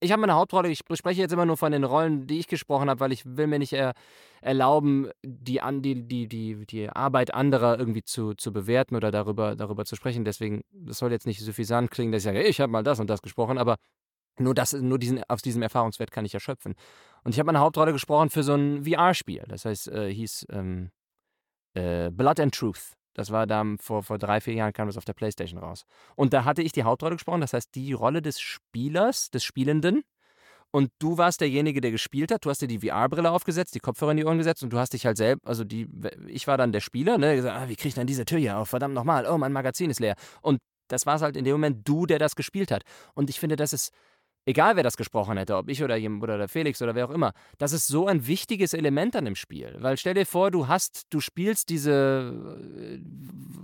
ich 0.01 0.13
habe 0.13 0.21
meine 0.21 0.35
Hauptrolle, 0.35 0.69
ich 0.69 0.79
spreche 0.79 1.21
jetzt 1.21 1.33
immer 1.33 1.47
nur 1.47 1.57
von 1.57 1.73
den 1.73 1.85
Rollen, 1.85 2.27
die 2.27 2.39
ich 2.39 2.47
gesprochen 2.47 2.91
habe, 2.91 3.01
weil 3.01 3.13
ich 3.13 3.25
will 3.25 3.47
mir 3.47 3.59
nicht 3.59 3.73
er, 3.73 3.95
erlauben, 4.41 5.11
die, 5.25 5.61
die, 5.81 6.07
die, 6.07 6.29
die, 6.29 6.67
die 6.67 6.89
Arbeit 6.91 7.33
anderer 7.33 7.79
irgendwie 7.79 8.03
zu, 8.03 8.35
zu 8.35 8.53
bewerten 8.53 8.97
oder 8.97 9.11
darüber, 9.11 9.57
darüber 9.57 9.85
zu 9.85 9.97
sprechen. 9.97 10.25
Deswegen, 10.25 10.63
das 10.73 10.99
soll 10.99 11.13
jetzt 11.13 11.27
nicht 11.27 11.41
suffisant 11.41 11.91
klingen, 11.91 12.13
dass 12.13 12.21
ich 12.21 12.25
sage, 12.25 12.43
ich 12.43 12.61
habe 12.61 12.71
mal 12.71 12.83
das 12.83 13.01
und 13.01 13.09
das 13.09 13.23
gesprochen, 13.23 13.57
aber 13.57 13.77
nur, 14.39 14.55
das, 14.55 14.73
nur 14.73 14.99
diesen, 14.99 15.23
aus 15.29 15.43
diesem 15.43 15.63
Erfahrungswert 15.63 16.11
kann 16.11 16.25
ich 16.25 16.35
erschöpfen. 16.35 16.75
Und 17.23 17.33
ich 17.33 17.39
habe 17.39 17.47
meine 17.47 17.61
Hauptrolle 17.61 17.93
gesprochen 17.93 18.31
für 18.31 18.43
so 18.43 18.55
ein 18.55 18.85
VR-Spiel. 18.85 19.45
Das 19.49 19.65
heißt, 19.65 19.89
äh, 19.89 20.13
hieß 20.13 20.47
ähm, 20.51 20.91
äh, 21.75 22.11
Blood 22.11 22.41
and 22.41 22.55
Truth. 22.55 22.93
Das 23.15 23.31
war 23.31 23.47
dann 23.47 23.79
vor, 23.79 24.03
vor 24.03 24.19
drei, 24.19 24.41
vier 24.41 24.55
Jahren 24.55 24.73
kam 24.73 24.89
das 24.89 24.97
auf 24.97 25.05
der 25.05 25.13
Playstation 25.13 25.59
raus. 25.59 25.85
Und 26.17 26.33
da 26.33 26.45
hatte 26.45 26.63
ich 26.63 26.73
die 26.73 26.83
Hauptrolle 26.83 27.15
gesprochen, 27.15 27.41
das 27.41 27.53
heißt 27.53 27.75
die 27.75 27.93
Rolle 27.93 28.21
des 28.21 28.41
Spielers, 28.41 29.31
des 29.31 29.45
Spielenden. 29.45 30.03
Und 30.73 30.91
du 30.99 31.17
warst 31.17 31.41
derjenige, 31.41 31.81
der 31.81 31.93
gespielt 31.93 32.33
hat. 32.33 32.45
Du 32.45 32.51
hast 32.51 32.61
dir 32.61 32.67
die 32.67 32.81
VR-Brille 32.81 33.31
aufgesetzt, 33.31 33.77
die 33.77 33.79
Kopfhörer 33.79 34.11
in 34.11 34.17
die 34.17 34.25
Ohren 34.25 34.39
gesetzt 34.39 34.65
und 34.65 34.73
du 34.73 34.79
hast 34.79 34.93
dich 34.93 35.07
halt 35.07 35.17
selbst, 35.17 35.47
also 35.47 35.63
die, 35.63 35.89
ich 36.27 36.49
war 36.49 36.59
dann 36.59 36.73
der 36.73 36.81
Spieler, 36.81 37.17
ne, 37.17 37.37
gesagt, 37.37 37.57
ah, 37.57 37.69
wie 37.69 37.77
kriege 37.77 37.91
ich 37.91 37.95
denn 37.95 38.09
diese 38.09 38.25
Tür 38.25 38.39
hier 38.39 38.59
auf? 38.59 38.71
Verdammt 38.71 38.93
nochmal, 38.95 39.25
oh, 39.27 39.39
mein 39.39 39.53
Magazin 39.53 39.89
ist 39.91 40.01
leer. 40.01 40.17
Und 40.43 40.59
das 40.89 41.07
war 41.07 41.15
es 41.15 41.23
halt 41.23 41.37
in 41.37 41.45
dem 41.45 41.53
Moment 41.53 41.87
du, 41.87 42.07
der 42.07 42.19
das 42.19 42.35
gespielt 42.35 42.73
hat. 42.73 42.83
Und 43.15 43.31
ich 43.31 43.39
finde, 43.39 43.55
das 43.55 43.73
ist 43.73 43.93
egal 44.47 44.77
wer 44.77 44.83
das 44.83 44.97
gesprochen 44.97 45.37
hätte, 45.37 45.57
ob 45.57 45.69
ich 45.69 45.83
oder 45.83 45.97
jemand 45.97 46.23
oder 46.23 46.39
der 46.39 46.49
Felix 46.49 46.81
oder 46.83 46.95
wer 46.95 47.07
auch 47.07 47.11
immer, 47.11 47.33
das 47.59 47.73
ist 47.73 47.87
so 47.87 48.07
ein 48.07 48.27
wichtiges 48.27 48.75
Element 48.75 49.17
an 49.17 49.25
dem 49.25 49.37
Spiel. 49.37 49.77
Weil 49.79 49.97
stell 49.97 50.15
dir 50.15 50.27
vor, 50.27 50.51
du 50.51 50.69
hast, 50.69 51.07
du 51.11 51.21
spielst 51.21 51.69
diese, 51.69 53.01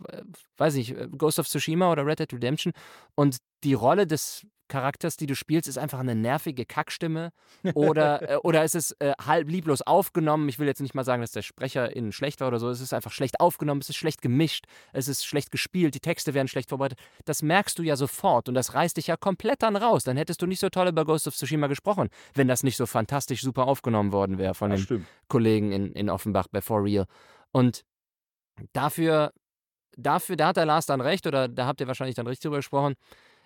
äh, 0.08 0.22
weiß 0.56 0.74
nicht, 0.74 0.96
Ghost 1.16 1.38
of 1.38 1.48
Tsushima 1.48 1.90
oder 1.90 2.06
Red 2.06 2.20
Dead 2.20 2.32
Redemption 2.32 2.72
und 3.14 3.38
die 3.64 3.74
Rolle 3.74 4.06
des 4.06 4.46
Charakters, 4.70 5.18
die 5.18 5.26
du 5.26 5.34
spielst, 5.34 5.68
ist 5.68 5.76
einfach 5.76 5.98
eine 5.98 6.14
nervige 6.14 6.64
Kackstimme 6.64 7.32
oder, 7.74 8.30
äh, 8.30 8.36
oder 8.36 8.64
ist 8.64 8.74
es 8.74 8.92
äh, 9.00 9.12
halb 9.22 9.50
lieblos 9.50 9.82
aufgenommen. 9.82 10.48
Ich 10.48 10.58
will 10.58 10.66
jetzt 10.66 10.80
nicht 10.80 10.94
mal 10.94 11.04
sagen, 11.04 11.20
dass 11.20 11.32
der 11.32 11.42
Sprecher 11.42 11.94
innen 11.94 12.12
schlecht 12.12 12.40
war 12.40 12.48
oder 12.48 12.58
so. 12.58 12.70
Es 12.70 12.80
ist 12.80 12.94
einfach 12.94 13.12
schlecht 13.12 13.40
aufgenommen, 13.40 13.82
es 13.82 13.90
ist 13.90 13.96
schlecht 13.96 14.22
gemischt, 14.22 14.64
es 14.92 15.08
ist 15.08 15.26
schlecht 15.26 15.50
gespielt, 15.50 15.94
die 15.94 16.00
Texte 16.00 16.32
werden 16.32 16.48
schlecht 16.48 16.70
vorbereitet. 16.70 16.98
Das 17.26 17.42
merkst 17.42 17.78
du 17.78 17.82
ja 17.82 17.96
sofort 17.96 18.48
und 18.48 18.54
das 18.54 18.72
reißt 18.72 18.96
dich 18.96 19.08
ja 19.08 19.16
komplett 19.16 19.62
dann 19.62 19.76
raus. 19.76 20.04
Dann 20.04 20.16
hättest 20.16 20.40
du 20.40 20.46
nicht 20.46 20.60
so 20.60 20.70
toll 20.70 20.88
über 20.88 21.04
Ghost 21.04 21.26
of 21.26 21.34
Tsushima 21.34 21.66
gesprochen, 21.66 22.08
wenn 22.34 22.48
das 22.48 22.62
nicht 22.62 22.76
so 22.76 22.86
fantastisch 22.86 23.42
super 23.42 23.66
aufgenommen 23.66 24.12
worden 24.12 24.38
wäre 24.38 24.54
von 24.54 24.70
den 24.70 24.78
stimmt. 24.78 25.06
Kollegen 25.28 25.72
in, 25.72 25.92
in 25.92 26.08
Offenbach 26.08 26.46
bei 26.50 26.62
For 26.62 26.82
Real. 26.82 27.06
Und 27.50 27.84
dafür, 28.72 29.32
dafür, 29.96 30.36
da 30.36 30.48
hat 30.48 30.56
der 30.56 30.66
Lars 30.66 30.86
dann 30.86 31.00
recht 31.00 31.26
oder 31.26 31.48
da 31.48 31.66
habt 31.66 31.80
ihr 31.80 31.88
wahrscheinlich 31.88 32.14
dann 32.14 32.26
richtig 32.26 32.44
drüber 32.44 32.58
gesprochen 32.58 32.94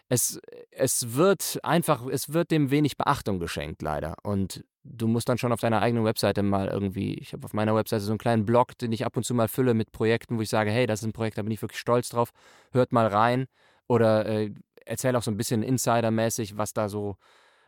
es, 0.08 0.40
es 0.70 1.14
wird 1.14 1.58
einfach, 1.62 2.06
es 2.06 2.32
wird 2.32 2.50
dem 2.50 2.70
wenig 2.70 2.96
Beachtung 2.96 3.38
geschenkt, 3.38 3.82
leider. 3.82 4.16
Und 4.22 4.64
du 4.84 5.08
musst 5.08 5.28
dann 5.28 5.38
schon 5.38 5.52
auf 5.52 5.60
deiner 5.60 5.80
eigenen 5.80 6.04
Webseite 6.04 6.42
mal 6.42 6.68
irgendwie, 6.68 7.14
ich 7.14 7.32
habe 7.32 7.44
auf 7.44 7.54
meiner 7.54 7.74
Webseite 7.74 8.02
so 8.02 8.12
einen 8.12 8.18
kleinen 8.18 8.44
Blog, 8.44 8.76
den 8.78 8.92
ich 8.92 9.04
ab 9.06 9.16
und 9.16 9.24
zu 9.24 9.34
mal 9.34 9.48
fülle 9.48 9.74
mit 9.74 9.92
Projekten, 9.92 10.36
wo 10.36 10.42
ich 10.42 10.50
sage, 10.50 10.70
hey, 10.70 10.86
das 10.86 11.00
ist 11.00 11.06
ein 11.06 11.12
Projekt, 11.12 11.38
da 11.38 11.42
bin 11.42 11.52
ich 11.52 11.62
wirklich 11.62 11.80
stolz 11.80 12.10
drauf, 12.10 12.30
hört 12.72 12.92
mal 12.92 13.06
rein. 13.06 13.46
Oder 13.86 14.26
äh, 14.26 14.50
erzähle 14.86 15.18
auch 15.18 15.22
so 15.22 15.30
ein 15.30 15.36
bisschen 15.36 15.62
insidermäßig, 15.62 16.56
was 16.56 16.72
da 16.74 16.88
so, 16.88 17.16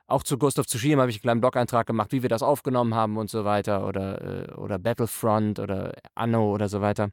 auch 0.07 0.23
zu 0.23 0.37
of 0.37 0.55
Tsushima 0.55 1.03
habe 1.03 1.11
ich 1.11 1.17
einen 1.17 1.23
kleinen 1.23 1.41
Blog-Eintrag 1.41 1.87
gemacht, 1.87 2.13
wie 2.13 2.23
wir 2.23 2.29
das 2.29 2.43
aufgenommen 2.43 2.95
haben 2.95 3.17
und 3.17 3.31
so 3.31 3.45
weiter. 3.45 3.87
Oder, 3.87 4.51
äh, 4.51 4.53
oder 4.55 4.79
Battlefront 4.79 5.59
oder 5.59 5.95
Anno 6.15 6.53
oder 6.53 6.69
so 6.69 6.81
weiter 6.81 7.11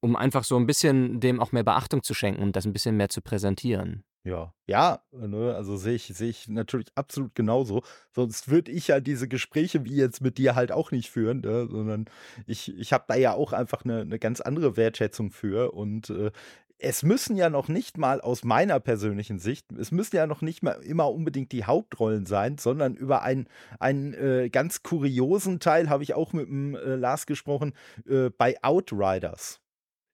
um 0.00 0.16
einfach 0.16 0.44
so 0.44 0.56
ein 0.56 0.66
bisschen 0.66 1.20
dem 1.20 1.40
auch 1.40 1.52
mehr 1.52 1.64
Beachtung 1.64 2.02
zu 2.02 2.14
schenken 2.14 2.42
und 2.42 2.56
das 2.56 2.66
ein 2.66 2.72
bisschen 2.72 2.96
mehr 2.96 3.08
zu 3.08 3.20
präsentieren. 3.20 4.04
Ja, 4.22 4.52
ja, 4.66 5.00
ne, 5.12 5.54
also 5.54 5.78
sehe 5.78 5.94
ich, 5.94 6.08
sehe 6.08 6.28
ich 6.28 6.46
natürlich 6.46 6.88
absolut 6.94 7.34
genauso. 7.34 7.82
Sonst 8.14 8.50
würde 8.50 8.70
ich 8.70 8.88
ja 8.88 9.00
diese 9.00 9.28
Gespräche 9.28 9.86
wie 9.86 9.96
jetzt 9.96 10.20
mit 10.20 10.36
dir 10.36 10.54
halt 10.54 10.72
auch 10.72 10.90
nicht 10.90 11.08
führen, 11.08 11.40
ne, 11.40 11.66
sondern 11.70 12.04
ich, 12.46 12.76
ich 12.76 12.92
habe 12.92 13.04
da 13.08 13.14
ja 13.14 13.32
auch 13.32 13.54
einfach 13.54 13.82
eine, 13.84 14.02
eine 14.02 14.18
ganz 14.18 14.42
andere 14.42 14.76
Wertschätzung 14.76 15.30
für. 15.30 15.72
Und 15.72 16.10
äh, 16.10 16.32
es 16.80 17.02
müssen 17.02 17.36
ja 17.36 17.48
noch 17.48 17.68
nicht 17.68 17.96
mal 17.96 18.20
aus 18.20 18.44
meiner 18.44 18.78
persönlichen 18.78 19.38
Sicht, 19.38 19.72
es 19.72 19.90
müssen 19.90 20.16
ja 20.16 20.26
noch 20.26 20.42
nicht 20.42 20.62
mal 20.62 20.82
immer 20.82 21.10
unbedingt 21.10 21.52
die 21.52 21.64
Hauptrollen 21.64 22.26
sein, 22.26 22.58
sondern 22.58 22.94
über 22.96 23.22
einen, 23.22 23.46
einen 23.78 24.12
äh, 24.14 24.50
ganz 24.50 24.82
kuriosen 24.82 25.60
Teil 25.60 25.88
habe 25.88 26.02
ich 26.02 26.12
auch 26.12 26.34
mit 26.34 26.46
dem 26.48 26.74
äh, 26.74 26.96
Lars 26.96 27.24
gesprochen, 27.24 27.72
äh, 28.06 28.30
bei 28.30 28.62
Outriders. 28.62 29.60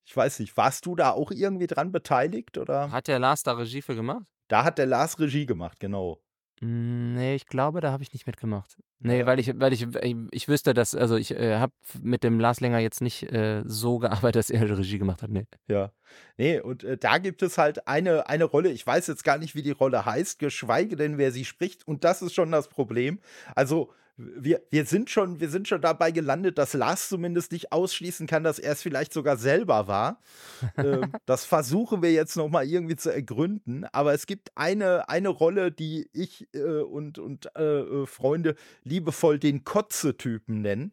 Ich 0.07 0.17
weiß 0.17 0.39
nicht, 0.39 0.57
warst 0.57 0.87
du 0.87 0.95
da 0.95 1.11
auch 1.11 1.33
irgendwie 1.33 1.67
dran 1.67 1.91
beteiligt 1.91 2.59
oder? 2.59 2.93
Hat 2.93 3.09
der 3.09 3.19
Lars 3.19 3.43
da 3.43 3.53
Regie 3.53 3.83
für 3.83 3.97
gemacht? 3.97 4.25
Da 4.47 4.63
hat 4.63 4.79
der 4.79 4.87
Lars 4.87 5.19
Regie 5.19 5.47
gemacht, 5.47 5.81
genau. 5.81 6.23
Hm, 6.61 7.15
nee, 7.15 7.35
ich 7.35 7.47
glaube, 7.47 7.81
da 7.81 7.91
habe 7.91 8.05
ich 8.05 8.13
nicht 8.13 8.27
mitgemacht. 8.27 8.77
Nee, 9.01 9.21
ja. 9.21 9.27
weil 9.27 9.41
ich, 9.41 9.59
weil 9.59 9.73
ich, 9.73 9.83
ich, 9.83 10.17
ich 10.31 10.49
wüsste, 10.49 10.73
dass, 10.73 10.95
also 10.95 11.17
ich 11.17 11.33
äh, 11.33 11.57
habe 11.57 11.73
mit 12.01 12.23
dem 12.23 12.39
Lars 12.39 12.61
Länger 12.61 12.79
jetzt 12.79 13.03
nicht 13.03 13.25
äh, 13.25 13.63
so 13.67 13.99
gearbeitet, 13.99 14.37
dass 14.37 14.51
er 14.51 14.79
Regie 14.79 14.99
gemacht 14.99 15.23
hat. 15.23 15.31
Nee. 15.31 15.47
Ja. 15.67 15.93
Nee, 16.39 16.61
und 16.61 16.85
äh, 16.85 16.97
da 16.97 17.19
gibt 17.19 17.43
es 17.43 17.59
halt 17.59 17.89
eine, 17.89 18.29
eine 18.29 18.45
Rolle, 18.45 18.71
ich 18.71 18.87
weiß 18.87 19.09
jetzt 19.09 19.25
gar 19.25 19.39
nicht, 19.39 19.57
wie 19.57 19.63
die 19.63 19.73
Rolle 19.73 20.07
heißt, 20.07 20.39
geschweige 20.39 20.95
denn, 20.95 21.19
wer 21.19 21.33
sie 21.33 21.45
spricht. 21.45 21.87
Und 21.87 22.05
das 22.05 22.23
ist 22.23 22.35
schon 22.35 22.53
das 22.53 22.69
Problem. 22.69 23.19
Also, 23.57 23.93
wir, 24.17 24.63
wir, 24.71 24.87
sind 24.87 25.11
schon, 25.11 25.41
wir 25.41 25.51
sind 25.51 25.69
schon 25.69 25.83
dabei 25.83 26.11
gelandet, 26.11 26.57
dass 26.57 26.73
Lars 26.73 27.09
zumindest 27.09 27.53
nicht 27.53 27.73
ausschließen 27.73 28.27
kann, 28.27 28.45
dass 28.45 28.59
er 28.59 28.73
es 28.73 28.83
vielleicht 28.83 29.13
sogar 29.13 29.37
selber 29.37 29.89
war. 29.89 30.21
ähm, 30.79 31.13
das 31.27 31.45
versuchen 31.45 32.03
wir 32.03 32.13
jetzt 32.13 32.37
noch 32.37 32.49
mal 32.49 32.67
irgendwie 32.67 32.97
zu 32.97 33.13
ergründen. 33.13 33.85
Aber 33.93 34.15
es 34.15 34.27
gibt 34.27 34.53
eine, 34.55 35.09
eine 35.09 35.29
Rolle, 35.29 35.71
die 35.71 36.09
ich 36.13 36.49
äh, 36.55 36.81
und, 36.81 37.19
und 37.19 37.55
äh, 37.57 37.81
äh 37.81 38.07
Freunde 38.07 38.57
liebevoll 38.85 39.39
den 39.39 39.65
Kotze-Typen 39.65 40.63
nennen. 40.63 40.93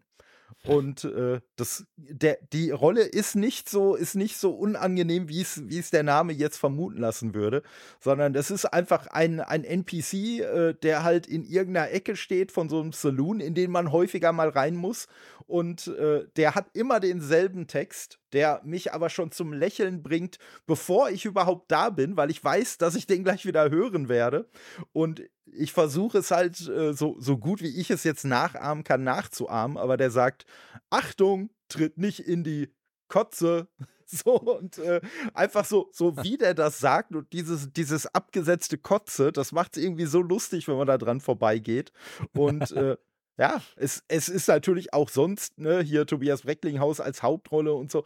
Und 0.65 1.03
äh, 1.03 1.41
das, 1.55 1.85
der, 1.97 2.37
die 2.51 2.71
Rolle 2.71 3.01
ist 3.03 3.35
nicht 3.35 3.69
so, 3.69 3.95
ist 3.95 4.15
nicht 4.15 4.37
so 4.37 4.51
unangenehm, 4.51 5.29
wie 5.29 5.41
es, 5.41 5.89
der 5.91 6.03
Name 6.03 6.33
jetzt 6.33 6.57
vermuten 6.57 6.99
lassen 6.99 7.33
würde, 7.33 7.63
sondern 7.99 8.33
das 8.33 8.51
ist 8.51 8.65
einfach 8.65 9.07
ein, 9.07 9.39
ein 9.39 9.63
NPC, 9.63 10.13
äh, 10.13 10.73
der 10.73 11.03
halt 11.03 11.27
in 11.27 11.43
irgendeiner 11.43 11.91
Ecke 11.91 12.15
steht 12.15 12.51
von 12.51 12.69
so 12.69 12.81
einem 12.81 12.91
Saloon, 12.91 13.39
in 13.39 13.53
den 13.53 13.71
man 13.71 13.91
häufiger 13.91 14.31
mal 14.31 14.49
rein 14.49 14.75
muss. 14.75 15.07
Und 15.47 15.87
äh, 15.87 16.27
der 16.35 16.55
hat 16.55 16.67
immer 16.73 16.99
denselben 16.99 17.67
Text, 17.67 18.19
der 18.31 18.61
mich 18.63 18.93
aber 18.93 19.09
schon 19.09 19.31
zum 19.31 19.53
Lächeln 19.53 20.03
bringt, 20.03 20.37
bevor 20.65 21.09
ich 21.09 21.25
überhaupt 21.25 21.71
da 21.71 21.89
bin, 21.89 22.17
weil 22.17 22.31
ich 22.31 22.43
weiß, 22.43 22.77
dass 22.77 22.95
ich 22.95 23.07
den 23.07 23.23
gleich 23.23 23.45
wieder 23.45 23.69
hören 23.69 24.09
werde. 24.09 24.49
Und 24.91 25.21
ich 25.45 25.73
versuche 25.73 26.19
es 26.19 26.31
halt 26.31 26.59
äh, 26.67 26.93
so, 26.93 27.15
so 27.19 27.37
gut 27.37 27.61
wie 27.61 27.79
ich 27.79 27.89
es 27.89 28.03
jetzt 28.03 28.25
nachahmen 28.25 28.83
kann, 28.83 29.03
nachzuahmen, 29.03 29.77
aber 29.77 29.97
der 29.97 30.11
sagt, 30.11 30.45
Achtung, 30.89 31.49
tritt 31.67 31.97
nicht 31.97 32.19
in 32.19 32.43
die 32.43 32.73
Kotze. 33.07 33.67
So 34.05 34.39
und 34.39 34.77
äh, 34.77 35.01
einfach 35.33 35.65
so, 35.65 35.89
so 35.91 36.15
wie 36.23 36.37
der 36.37 36.53
das 36.53 36.77
sagt 36.77 37.15
und 37.15 37.33
dieses, 37.33 37.71
dieses 37.73 38.05
abgesetzte 38.05 38.77
Kotze, 38.77 39.31
das 39.31 39.53
macht 39.53 39.75
es 39.75 39.81
irgendwie 39.81 40.05
so 40.05 40.21
lustig, 40.21 40.67
wenn 40.67 40.75
man 40.75 40.85
da 40.85 40.99
dran 40.99 41.19
vorbeigeht. 41.19 41.91
Und 42.35 42.69
äh, 42.73 42.97
ja, 43.37 43.61
es, 43.75 44.03
es 44.07 44.29
ist 44.29 44.47
natürlich 44.47 44.93
auch 44.93 45.09
sonst, 45.09 45.57
ne, 45.59 45.81
hier 45.81 46.05
Tobias 46.05 46.43
Brecklinghaus 46.43 46.99
als 46.99 47.23
Hauptrolle 47.23 47.73
und 47.73 47.91
so. 47.91 48.03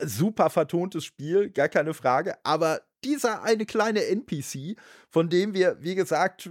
Super 0.00 0.50
vertontes 0.50 1.04
Spiel, 1.04 1.50
gar 1.50 1.68
keine 1.68 1.92
Frage. 1.92 2.36
Aber 2.44 2.82
dieser 3.04 3.42
eine 3.42 3.66
kleine 3.66 4.04
NPC, 4.06 4.76
von 5.08 5.28
dem 5.28 5.54
wir, 5.54 5.82
wie 5.82 5.96
gesagt, 5.96 6.50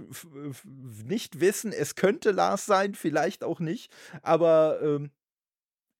nicht 1.04 1.40
wissen, 1.40 1.72
es 1.72 1.94
könnte 1.94 2.30
Lars 2.30 2.66
sein, 2.66 2.94
vielleicht 2.94 3.44
auch 3.44 3.60
nicht, 3.60 3.92
aber 4.22 4.80
ähm, 4.82 5.10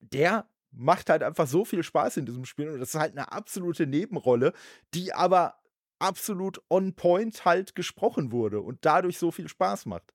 der 0.01 0.49
macht 0.71 1.11
halt 1.11 1.23
einfach 1.23 1.47
so 1.47 1.65
viel 1.65 1.83
Spaß 1.83 2.19
in 2.19 2.27
diesem 2.27 2.45
Spiel 2.45 2.69
und 2.69 2.81
das 2.81 2.91
ist 2.91 3.01
halt 3.01 3.13
eine 3.13 3.33
absolute 3.33 3.87
Nebenrolle, 3.87 4.53
die 4.95 5.13
aber 5.13 5.59
absolut 5.99 6.63
on 6.71 6.95
point 6.95 7.45
halt 7.45 7.75
gesprochen 7.75 8.33
wurde 8.33 8.61
und 8.61 8.85
dadurch 8.85 9.19
so 9.19 9.31
viel 9.31 9.49
Spaß 9.49 9.87
macht. 9.87 10.15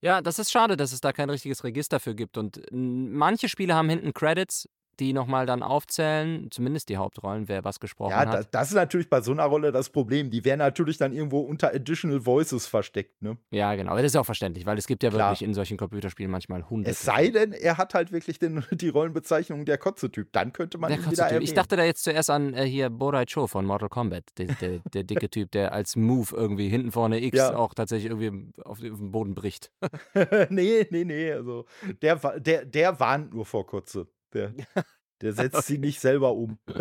Ja, 0.00 0.20
das 0.20 0.38
ist 0.38 0.52
schade, 0.52 0.76
dass 0.76 0.92
es 0.92 1.00
da 1.00 1.12
kein 1.12 1.28
richtiges 1.28 1.64
Register 1.64 1.98
für 1.98 2.14
gibt. 2.14 2.38
Und 2.38 2.62
manche 2.70 3.48
Spiele 3.48 3.74
haben 3.74 3.88
hinten 3.88 4.14
Credits, 4.14 4.68
die 5.00 5.12
nochmal 5.12 5.46
dann 5.46 5.62
aufzählen, 5.62 6.48
zumindest 6.50 6.88
die 6.88 6.96
Hauptrollen, 6.96 7.48
wer 7.48 7.64
was 7.64 7.80
gesprochen 7.80 8.10
ja, 8.10 8.18
hat. 8.18 8.34
Ja, 8.34 8.42
das, 8.50 8.68
ist 8.68 8.74
natürlich 8.74 9.08
bei 9.08 9.20
so 9.20 9.32
einer 9.32 9.44
Rolle 9.44 9.72
das 9.72 9.90
Problem. 9.90 10.30
Die 10.30 10.44
werden 10.44 10.58
natürlich 10.58 10.98
dann 10.98 11.12
irgendwo 11.12 11.40
unter 11.40 11.72
Additional 11.74 12.24
Voices 12.26 12.66
versteckt, 12.66 13.22
ne? 13.22 13.36
Ja, 13.50 13.74
genau. 13.74 13.96
Das 13.96 14.06
ist 14.06 14.16
auch 14.16 14.26
verständlich, 14.26 14.66
weil 14.66 14.76
es 14.78 14.86
gibt 14.86 15.02
ja 15.02 15.10
Klar. 15.10 15.30
wirklich 15.30 15.46
in 15.46 15.54
solchen 15.54 15.76
Computerspielen 15.76 16.30
manchmal 16.30 16.68
hunderte. 16.68 16.90
Es 16.90 17.02
sei 17.02 17.28
denn, 17.28 17.52
er 17.52 17.78
hat 17.78 17.94
halt 17.94 18.12
wirklich 18.12 18.38
den, 18.38 18.64
die 18.72 18.88
Rollenbezeichnung 18.88 19.64
der 19.64 19.78
Kotze-Typ. 19.78 20.32
Dann 20.32 20.52
könnte 20.52 20.78
man 20.78 20.90
der 20.90 20.98
ihn 20.98 21.10
wieder 21.10 21.24
erwähnen. 21.24 21.42
Ich 21.42 21.54
dachte 21.54 21.76
da 21.76 21.84
jetzt 21.84 22.02
zuerst 22.04 22.30
an 22.30 22.54
äh, 22.54 22.64
hier 22.64 22.90
Borai 22.90 23.24
Cho 23.24 23.46
von 23.46 23.64
Mortal 23.64 23.88
Kombat, 23.88 24.24
der, 24.38 24.46
der, 24.54 24.80
der 24.92 25.04
dicke 25.04 25.30
Typ, 25.30 25.50
der 25.52 25.72
als 25.72 25.96
Move 25.96 26.34
irgendwie 26.34 26.68
hinten 26.68 26.92
vorne 26.92 27.22
X 27.22 27.36
ja. 27.36 27.56
auch 27.56 27.74
tatsächlich 27.74 28.10
irgendwie 28.10 28.52
auf, 28.62 28.78
auf 28.78 28.80
den 28.80 29.10
Boden 29.12 29.34
bricht. 29.34 29.70
nee, 30.50 30.86
nee, 30.90 31.04
nee. 31.04 31.32
Also 31.32 31.66
der, 32.02 32.16
der, 32.40 32.64
der 32.64 33.00
warnt 33.00 33.32
nur 33.32 33.44
vor 33.44 33.66
Kotze. 33.66 34.08
Der, 34.34 34.52
der 35.20 35.32
setzt 35.32 35.56
okay. 35.56 35.66
sie 35.66 35.78
nicht 35.78 36.00
selber 36.00 36.34
um. 36.34 36.58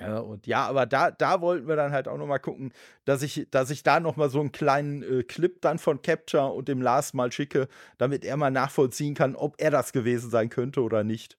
Ja, 0.00 0.20
und 0.20 0.46
ja, 0.46 0.64
aber 0.68 0.86
da, 0.86 1.10
da 1.10 1.40
wollten 1.40 1.66
wir 1.66 1.74
dann 1.74 1.90
halt 1.90 2.06
auch 2.06 2.18
noch 2.18 2.26
mal 2.26 2.38
gucken, 2.38 2.72
dass 3.04 3.22
ich, 3.22 3.48
dass 3.50 3.70
ich 3.70 3.82
da 3.82 3.98
noch 3.98 4.14
mal 4.14 4.30
so 4.30 4.38
einen 4.38 4.52
kleinen 4.52 5.02
äh, 5.02 5.24
Clip 5.24 5.60
dann 5.60 5.80
von 5.80 6.02
Capture 6.02 6.52
und 6.52 6.68
dem 6.68 6.80
Lars 6.80 7.14
mal 7.14 7.32
schicke, 7.32 7.66
damit 7.98 8.24
er 8.24 8.36
mal 8.36 8.52
nachvollziehen 8.52 9.14
kann, 9.14 9.34
ob 9.34 9.56
er 9.58 9.72
das 9.72 9.92
gewesen 9.92 10.30
sein 10.30 10.50
könnte 10.50 10.82
oder 10.82 11.02
nicht. 11.02 11.36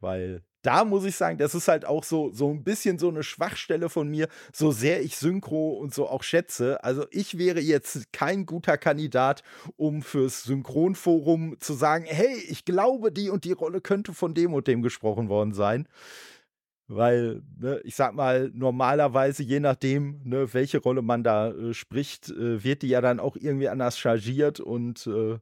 Weil 0.00 0.42
da 0.62 0.84
muss 0.84 1.04
ich 1.04 1.16
sagen, 1.16 1.38
das 1.38 1.54
ist 1.54 1.68
halt 1.68 1.84
auch 1.84 2.04
so, 2.04 2.30
so 2.32 2.50
ein 2.50 2.62
bisschen 2.64 2.98
so 2.98 3.08
eine 3.08 3.22
Schwachstelle 3.22 3.88
von 3.88 4.08
mir, 4.08 4.28
so 4.52 4.72
sehr 4.72 5.02
ich 5.02 5.16
Synchro 5.16 5.70
und 5.72 5.94
so 5.94 6.08
auch 6.08 6.22
schätze. 6.22 6.82
Also 6.84 7.06
ich 7.10 7.38
wäre 7.38 7.60
jetzt 7.60 8.12
kein 8.12 8.46
guter 8.46 8.76
Kandidat, 8.76 9.42
um 9.76 10.02
fürs 10.02 10.44
Synchronforum 10.44 11.56
zu 11.60 11.74
sagen, 11.74 12.04
hey, 12.06 12.36
ich 12.48 12.64
glaube, 12.64 13.12
die 13.12 13.30
und 13.30 13.44
die 13.44 13.52
Rolle 13.52 13.80
könnte 13.80 14.12
von 14.12 14.34
dem 14.34 14.52
und 14.54 14.66
dem 14.66 14.82
gesprochen 14.82 15.28
worden 15.28 15.54
sein. 15.54 15.88
Weil, 16.88 17.42
ne, 17.56 17.80
ich 17.84 17.94
sag 17.94 18.14
mal, 18.14 18.50
normalerweise, 18.52 19.44
je 19.44 19.60
nachdem, 19.60 20.20
ne, 20.24 20.52
welche 20.52 20.78
Rolle 20.78 21.02
man 21.02 21.22
da 21.22 21.50
äh, 21.52 21.72
spricht, 21.72 22.30
äh, 22.30 22.64
wird 22.64 22.82
die 22.82 22.88
ja 22.88 23.00
dann 23.00 23.20
auch 23.20 23.36
irgendwie 23.36 23.68
anders 23.68 23.96
chargiert 23.96 24.58
und 24.58 25.06
äh, 25.06 25.38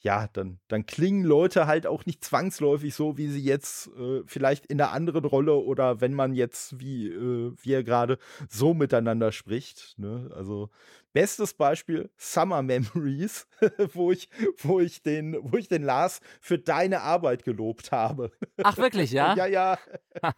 ja, 0.00 0.28
dann, 0.32 0.58
dann 0.68 0.86
klingen 0.86 1.24
Leute 1.24 1.66
halt 1.66 1.86
auch 1.86 2.06
nicht 2.06 2.24
zwangsläufig 2.24 2.94
so, 2.94 3.18
wie 3.18 3.28
sie 3.28 3.42
jetzt 3.42 3.88
äh, 3.98 4.22
vielleicht 4.26 4.66
in 4.66 4.80
einer 4.80 4.92
anderen 4.92 5.24
Rolle 5.24 5.54
oder 5.54 6.00
wenn 6.00 6.14
man 6.14 6.34
jetzt, 6.34 6.78
wie 6.80 7.08
äh, 7.08 7.52
wir 7.62 7.82
gerade, 7.82 8.18
so 8.48 8.74
miteinander 8.74 9.32
spricht. 9.32 9.98
Ne? 9.98 10.30
Also 10.34 10.70
bestes 11.16 11.54
Beispiel 11.54 12.10
Summer 12.18 12.62
Memories, 12.62 13.46
wo 13.94 14.12
ich, 14.12 14.28
wo 14.58 14.80
ich 14.80 15.02
den, 15.02 15.34
wo 15.40 15.56
ich 15.56 15.66
den 15.66 15.82
Lars 15.82 16.20
für 16.42 16.58
deine 16.58 17.00
Arbeit 17.00 17.42
gelobt 17.42 17.90
habe. 17.90 18.32
Ach 18.62 18.76
wirklich, 18.76 19.12
ja? 19.12 19.34
ja, 19.36 19.46
ja. 19.46 19.78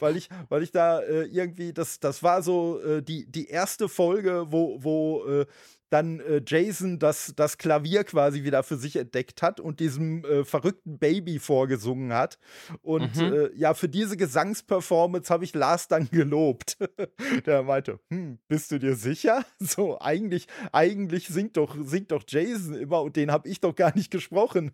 weil 0.00 0.18
ich, 0.18 0.28
weil 0.50 0.62
ich 0.62 0.72
da 0.72 1.00
äh, 1.00 1.22
irgendwie, 1.22 1.72
das, 1.72 2.00
das 2.00 2.22
war 2.22 2.42
so 2.42 2.82
äh, 2.82 3.02
die, 3.02 3.24
die 3.30 3.48
erste 3.48 3.88
Folge, 3.88 4.44
wo, 4.50 4.76
wo 4.84 5.24
äh, 5.24 5.46
dann 5.94 6.18
äh, 6.18 6.42
Jason 6.44 6.98
das, 6.98 7.34
das 7.36 7.56
Klavier 7.56 8.02
quasi 8.02 8.42
wieder 8.42 8.64
für 8.64 8.76
sich 8.76 8.96
entdeckt 8.96 9.42
hat 9.42 9.60
und 9.60 9.78
diesem 9.78 10.24
äh, 10.24 10.44
verrückten 10.44 10.98
Baby 10.98 11.38
vorgesungen 11.38 12.12
hat. 12.12 12.40
Und 12.82 13.14
mhm. 13.14 13.32
äh, 13.32 13.50
ja, 13.54 13.74
für 13.74 13.88
diese 13.88 14.16
Gesangsperformance 14.16 15.32
habe 15.32 15.44
ich 15.44 15.54
Lars 15.54 15.86
dann 15.86 16.10
gelobt. 16.10 16.78
Der 17.46 17.62
meinte, 17.62 18.00
hm, 18.10 18.40
bist 18.48 18.72
du 18.72 18.78
dir 18.80 18.96
sicher? 18.96 19.44
So, 19.60 19.98
eigentlich, 20.00 20.46
eigentlich 20.72 21.28
singt 21.28 21.56
doch, 21.56 21.76
singt 21.80 22.10
doch 22.10 22.22
Jason 22.28 22.74
immer 22.74 23.02
und 23.02 23.16
den 23.16 23.30
habe 23.30 23.48
ich 23.48 23.60
doch 23.60 23.74
gar 23.74 23.94
nicht 23.94 24.10
gesprochen. 24.10 24.72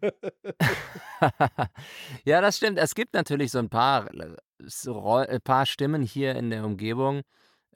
ja, 2.25 2.41
das 2.41 2.57
stimmt. 2.57 2.79
Es 2.79 2.95
gibt 2.95 3.15
natürlich 3.15 3.53
so 3.53 3.59
ein 3.59 3.69
paar, 3.69 4.13
äh, 4.15 4.37
so, 4.67 5.07
ein 5.07 5.41
paar 5.43 5.67
Stimmen 5.67 6.03
hier 6.03 6.35
in 6.35 6.51
der 6.51 6.65
Umgebung, 6.65 7.23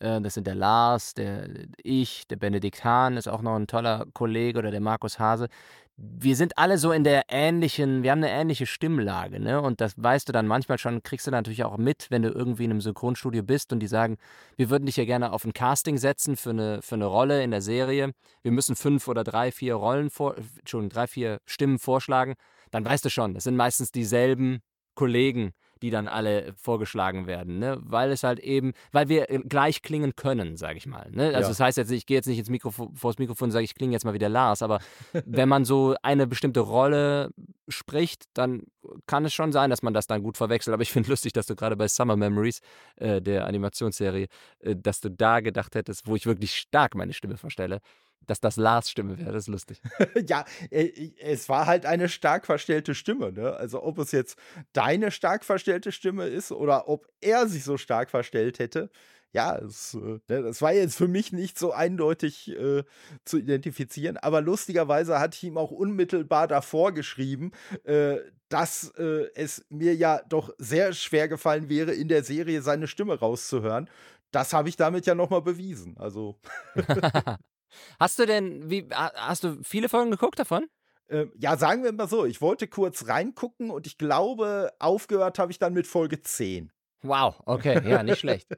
äh, 0.00 0.20
das 0.20 0.34
sind 0.34 0.46
der 0.46 0.54
Lars, 0.54 1.14
der 1.14 1.48
ich, 1.82 2.26
der 2.28 2.36
Benedikt 2.36 2.84
Hahn 2.84 3.16
ist 3.16 3.28
auch 3.28 3.42
noch 3.42 3.56
ein 3.56 3.66
toller 3.66 4.06
Kollege 4.12 4.58
oder 4.58 4.70
der 4.70 4.80
Markus 4.80 5.18
Hase. 5.18 5.48
Wir 5.96 6.34
sind 6.34 6.58
alle 6.58 6.76
so 6.76 6.90
in 6.90 7.04
der 7.04 7.22
ähnlichen, 7.28 8.02
wir 8.02 8.10
haben 8.10 8.18
eine 8.18 8.30
ähnliche 8.32 8.66
Stimmlage, 8.66 9.38
ne? 9.38 9.60
Und 9.62 9.80
das 9.80 9.94
weißt 9.96 10.28
du 10.28 10.32
dann 10.32 10.48
manchmal 10.48 10.76
schon, 10.78 11.04
kriegst 11.04 11.28
du 11.28 11.30
natürlich 11.30 11.62
auch 11.62 11.76
mit, 11.76 12.10
wenn 12.10 12.22
du 12.22 12.30
irgendwie 12.30 12.64
in 12.64 12.72
einem 12.72 12.80
Synchronstudio 12.80 13.44
bist 13.44 13.72
und 13.72 13.78
die 13.78 13.86
sagen, 13.86 14.16
wir 14.56 14.70
würden 14.70 14.86
dich 14.86 14.96
ja 14.96 15.04
gerne 15.04 15.32
auf 15.32 15.44
ein 15.44 15.52
Casting 15.52 15.96
setzen 15.96 16.36
für 16.36 16.50
eine, 16.50 16.82
für 16.82 16.96
eine 16.96 17.06
Rolle 17.06 17.44
in 17.44 17.52
der 17.52 17.62
Serie. 17.62 18.12
Wir 18.42 18.50
müssen 18.50 18.74
fünf 18.74 19.06
oder 19.06 19.22
drei, 19.22 19.52
vier 19.52 19.76
Rollen 19.76 20.10
vor, 20.10 20.36
Entschuldigung, 20.58 20.90
drei, 20.90 21.06
vier 21.06 21.38
Stimmen 21.46 21.78
vorschlagen. 21.78 22.34
Dann 22.72 22.84
weißt 22.84 23.04
du 23.04 23.08
schon, 23.08 23.34
das 23.34 23.44
sind 23.44 23.54
meistens 23.54 23.92
dieselben 23.92 24.62
Kollegen, 24.96 25.52
die 25.84 25.90
dann 25.90 26.08
alle 26.08 26.54
vorgeschlagen 26.56 27.26
werden, 27.26 27.58
ne? 27.58 27.78
Weil 27.82 28.10
es 28.10 28.22
halt 28.22 28.38
eben, 28.38 28.72
weil 28.90 29.10
wir 29.10 29.30
äh, 29.30 29.38
gleich 29.40 29.82
klingen 29.82 30.16
können, 30.16 30.56
sage 30.56 30.78
ich 30.78 30.86
mal. 30.86 31.10
Ne? 31.10 31.26
Also 31.26 31.40
ja. 31.40 31.48
das 31.48 31.60
heißt 31.60 31.76
jetzt, 31.76 31.90
ich 31.90 32.06
gehe 32.06 32.16
jetzt 32.16 32.26
nicht 32.26 32.38
ins 32.38 32.48
Mikrofon, 32.48 32.94
vor 32.94 33.12
das 33.12 33.18
Mikrofon 33.18 33.48
und 33.48 33.52
sage, 33.52 33.64
ich 33.64 33.74
klinge 33.74 33.92
jetzt 33.92 34.06
mal 34.06 34.14
wie 34.14 34.18
der 34.18 34.30
Lars, 34.30 34.62
aber 34.62 34.78
wenn 35.26 35.46
man 35.46 35.66
so 35.66 35.94
eine 36.00 36.26
bestimmte 36.26 36.60
Rolle 36.60 37.34
spricht, 37.68 38.24
dann 38.32 38.62
kann 39.06 39.26
es 39.26 39.34
schon 39.34 39.52
sein, 39.52 39.68
dass 39.68 39.82
man 39.82 39.92
das 39.92 40.06
dann 40.06 40.22
gut 40.22 40.38
verwechselt. 40.38 40.72
Aber 40.72 40.82
ich 40.82 40.90
finde 40.90 41.10
lustig, 41.10 41.34
dass 41.34 41.44
du 41.44 41.54
gerade 41.54 41.76
bei 41.76 41.86
Summer 41.86 42.16
Memories, 42.16 42.62
äh, 42.96 43.20
der 43.20 43.46
Animationsserie, 43.46 44.28
äh, 44.60 44.76
dass 44.76 45.02
du 45.02 45.10
da 45.10 45.40
gedacht 45.40 45.74
hättest, 45.74 46.06
wo 46.06 46.16
ich 46.16 46.24
wirklich 46.24 46.56
stark 46.56 46.94
meine 46.94 47.12
Stimme 47.12 47.36
verstelle, 47.36 47.80
dass 48.26 48.40
das 48.40 48.56
Lars 48.56 48.90
Stimme 48.90 49.18
wäre. 49.18 49.32
Das 49.32 49.44
ist 49.44 49.48
lustig. 49.48 49.80
ja, 50.28 50.44
äh, 50.70 51.12
es 51.20 51.48
war 51.48 51.66
halt 51.66 51.86
eine 51.86 52.08
stark 52.08 52.46
verstellte 52.46 52.94
Stimme. 52.94 53.32
Ne? 53.32 53.54
Also 53.54 53.82
ob 53.82 53.98
es 53.98 54.12
jetzt 54.12 54.38
deine 54.72 55.10
stark 55.10 55.44
verstellte 55.44 55.92
Stimme 55.92 56.26
ist 56.26 56.52
oder 56.52 56.88
ob 56.88 57.08
er 57.20 57.46
sich 57.48 57.64
so 57.64 57.76
stark 57.76 58.10
verstellt 58.10 58.58
hätte. 58.58 58.90
Ja, 59.34 59.58
es, 59.58 59.94
äh, 59.94 60.20
ne, 60.28 60.42
das 60.42 60.62
war 60.62 60.72
jetzt 60.72 60.96
für 60.96 61.08
mich 61.08 61.32
nicht 61.32 61.58
so 61.58 61.72
eindeutig 61.72 62.50
äh, 62.50 62.84
zu 63.24 63.38
identifizieren, 63.38 64.16
aber 64.16 64.40
lustigerweise 64.40 65.18
hatte 65.18 65.36
ich 65.36 65.42
ihm 65.42 65.58
auch 65.58 65.72
unmittelbar 65.72 66.46
davor 66.46 66.92
geschrieben, 66.92 67.50
äh, 67.82 68.18
dass 68.48 68.90
äh, 68.96 69.26
es 69.34 69.66
mir 69.70 69.96
ja 69.96 70.20
doch 70.28 70.54
sehr 70.58 70.92
schwer 70.92 71.26
gefallen 71.26 71.68
wäre, 71.68 71.92
in 71.92 72.06
der 72.06 72.22
Serie 72.22 72.62
seine 72.62 72.86
Stimme 72.86 73.18
rauszuhören. 73.18 73.90
Das 74.30 74.52
habe 74.52 74.68
ich 74.68 74.76
damit 74.76 75.04
ja 75.06 75.16
nochmal 75.16 75.42
bewiesen. 75.42 75.96
Also. 75.98 76.38
Hast 77.98 78.18
du 78.18 78.26
denn, 78.26 78.70
wie, 78.70 78.88
hast 78.90 79.44
du 79.44 79.58
viele 79.62 79.88
Folgen 79.88 80.10
geguckt 80.10 80.38
davon? 80.38 80.66
Äh, 81.08 81.26
ja, 81.38 81.56
sagen 81.56 81.84
wir 81.84 81.92
mal 81.92 82.08
so, 82.08 82.24
ich 82.24 82.40
wollte 82.40 82.66
kurz 82.66 83.08
reingucken 83.08 83.70
und 83.70 83.86
ich 83.86 83.98
glaube, 83.98 84.72
aufgehört 84.78 85.38
habe 85.38 85.52
ich 85.52 85.58
dann 85.58 85.74
mit 85.74 85.86
Folge 85.86 86.22
10. 86.22 86.72
Wow, 87.04 87.42
okay, 87.44 87.82
ja, 87.86 88.02
nicht 88.02 88.20
schlecht. 88.20 88.48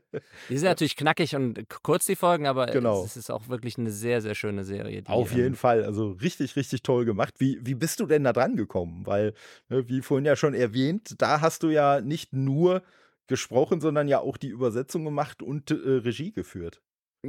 Die 0.48 0.56
sind 0.56 0.68
natürlich 0.68 0.94
knackig 0.94 1.34
und 1.34 1.64
kurz, 1.82 2.06
die 2.06 2.14
Folgen, 2.14 2.46
aber 2.46 2.66
genau. 2.66 3.04
es 3.04 3.16
ist 3.16 3.28
auch 3.28 3.48
wirklich 3.48 3.76
eine 3.76 3.90
sehr, 3.90 4.22
sehr 4.22 4.36
schöne 4.36 4.64
Serie. 4.64 5.02
Auf 5.06 5.32
jeden 5.32 5.48
ähm, 5.48 5.54
Fall, 5.56 5.84
also 5.84 6.12
richtig, 6.12 6.54
richtig 6.54 6.84
toll 6.84 7.04
gemacht. 7.04 7.34
Wie, 7.38 7.58
wie 7.62 7.74
bist 7.74 7.98
du 7.98 8.06
denn 8.06 8.22
da 8.22 8.32
dran 8.32 8.54
gekommen? 8.54 9.04
Weil, 9.04 9.34
ne, 9.68 9.88
wie 9.88 10.00
vorhin 10.00 10.24
ja 10.24 10.36
schon 10.36 10.54
erwähnt, 10.54 11.16
da 11.18 11.40
hast 11.40 11.64
du 11.64 11.70
ja 11.70 12.00
nicht 12.00 12.32
nur 12.32 12.84
gesprochen, 13.26 13.80
sondern 13.80 14.06
ja 14.06 14.20
auch 14.20 14.36
die 14.36 14.48
Übersetzung 14.48 15.04
gemacht 15.04 15.42
und 15.42 15.72
äh, 15.72 15.74
Regie 15.74 16.30
geführt. 16.30 16.80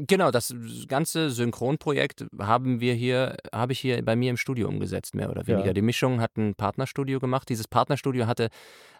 Genau, 0.05 0.31
das 0.31 0.53
ganze 0.87 1.31
Synchronprojekt 1.31 2.25
haben 2.39 2.79
wir 2.79 2.93
hier, 2.93 3.37
habe 3.53 3.71
ich 3.73 3.79
hier 3.79 4.03
bei 4.03 4.15
mir 4.15 4.29
im 4.29 4.37
Studio 4.37 4.67
umgesetzt, 4.67 5.15
mehr 5.15 5.29
oder 5.29 5.47
weniger. 5.47 5.67
Ja. 5.67 5.73
Die 5.73 5.81
Mischung 5.81 6.21
hat 6.21 6.37
ein 6.37 6.55
Partnerstudio 6.55 7.19
gemacht. 7.19 7.49
Dieses 7.49 7.67
Partnerstudio 7.67 8.27
hatte 8.27 8.49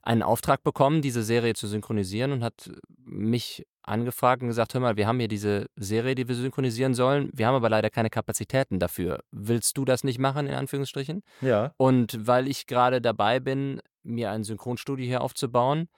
einen 0.01 0.23
Auftrag 0.23 0.63
bekommen, 0.63 1.01
diese 1.01 1.23
Serie 1.23 1.53
zu 1.53 1.67
synchronisieren 1.67 2.31
und 2.31 2.43
hat 2.43 2.71
mich 3.05 3.65
angefragt 3.83 4.41
und 4.41 4.47
gesagt: 4.47 4.73
Hör 4.73 4.81
mal, 4.81 4.97
wir 4.97 5.07
haben 5.07 5.19
hier 5.19 5.27
diese 5.27 5.67
Serie, 5.75 6.15
die 6.15 6.27
wir 6.27 6.35
synchronisieren 6.35 6.93
sollen. 6.93 7.29
Wir 7.33 7.47
haben 7.47 7.55
aber 7.55 7.69
leider 7.69 7.89
keine 7.89 8.09
Kapazitäten 8.09 8.79
dafür. 8.79 9.19
Willst 9.31 9.77
du 9.77 9.85
das 9.85 10.03
nicht 10.03 10.19
machen, 10.19 10.47
in 10.47 10.53
Anführungsstrichen? 10.53 11.23
Ja. 11.41 11.73
Und 11.77 12.25
weil 12.25 12.47
ich 12.47 12.65
gerade 12.65 13.01
dabei 13.01 13.39
bin, 13.39 13.81
mir 14.03 14.31
ein 14.31 14.43
Synchronstudio 14.43 15.05
hier 15.05 15.21
aufzubauen 15.21 15.89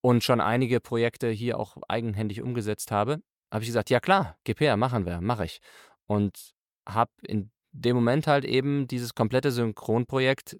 und 0.00 0.24
schon 0.24 0.40
einige 0.40 0.80
Projekte 0.80 1.30
hier 1.30 1.58
auch 1.58 1.76
eigenhändig 1.88 2.42
umgesetzt 2.42 2.90
habe, 2.90 3.20
habe 3.52 3.62
ich 3.62 3.68
gesagt, 3.68 3.90
ja 3.90 4.00
klar, 4.00 4.36
gib 4.44 4.60
her, 4.60 4.76
machen 4.76 5.06
wir, 5.06 5.20
mache 5.20 5.44
ich. 5.44 5.60
Und 6.06 6.54
habe 6.88 7.10
in 7.26 7.50
dem 7.72 7.96
Moment 7.96 8.26
halt 8.26 8.44
eben 8.44 8.86
dieses 8.88 9.14
komplette 9.14 9.50
Synchronprojekt 9.50 10.56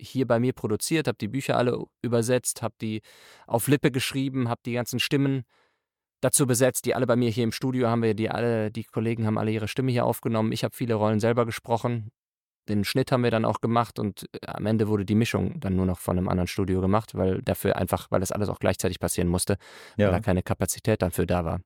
hier 0.00 0.26
bei 0.26 0.40
mir 0.40 0.52
produziert, 0.52 1.06
habe 1.08 1.18
die 1.18 1.28
Bücher 1.28 1.56
alle 1.56 1.84
übersetzt, 2.02 2.62
habe 2.62 2.74
die 2.80 3.02
auf 3.46 3.68
Lippe 3.68 3.90
geschrieben, 3.90 4.48
habe 4.48 4.60
die 4.64 4.72
ganzen 4.72 4.98
Stimmen 4.98 5.44
dazu 6.20 6.46
besetzt, 6.46 6.84
die 6.84 6.94
alle 6.94 7.06
bei 7.06 7.16
mir 7.16 7.30
hier 7.30 7.44
im 7.44 7.52
Studio 7.52 7.88
haben 7.88 8.02
wir, 8.02 8.14
die 8.14 8.30
alle, 8.30 8.70
die 8.70 8.84
Kollegen 8.84 9.26
haben 9.26 9.38
alle 9.38 9.50
ihre 9.50 9.68
Stimme 9.68 9.90
hier 9.90 10.04
aufgenommen. 10.04 10.52
Ich 10.52 10.64
habe 10.64 10.74
viele 10.74 10.94
Rollen 10.94 11.20
selber 11.20 11.46
gesprochen. 11.46 12.10
Den 12.68 12.84
Schnitt 12.84 13.10
haben 13.10 13.24
wir 13.24 13.30
dann 13.30 13.44
auch 13.44 13.60
gemacht 13.60 13.98
und 13.98 14.26
äh, 14.32 14.46
am 14.46 14.66
Ende 14.66 14.88
wurde 14.88 15.04
die 15.04 15.14
Mischung 15.14 15.58
dann 15.60 15.76
nur 15.76 15.86
noch 15.86 15.98
von 15.98 16.18
einem 16.18 16.28
anderen 16.28 16.46
Studio 16.46 16.80
gemacht, 16.80 17.14
weil 17.14 17.42
dafür 17.42 17.76
einfach, 17.76 18.10
weil 18.10 18.20
das 18.20 18.32
alles 18.32 18.48
auch 18.48 18.58
gleichzeitig 18.58 19.00
passieren 19.00 19.28
musste, 19.28 19.56
ja. 19.96 20.06
weil 20.06 20.12
da 20.12 20.20
keine 20.20 20.42
Kapazität 20.42 21.02
dafür 21.02 21.26
da 21.26 21.44
war. 21.44 21.60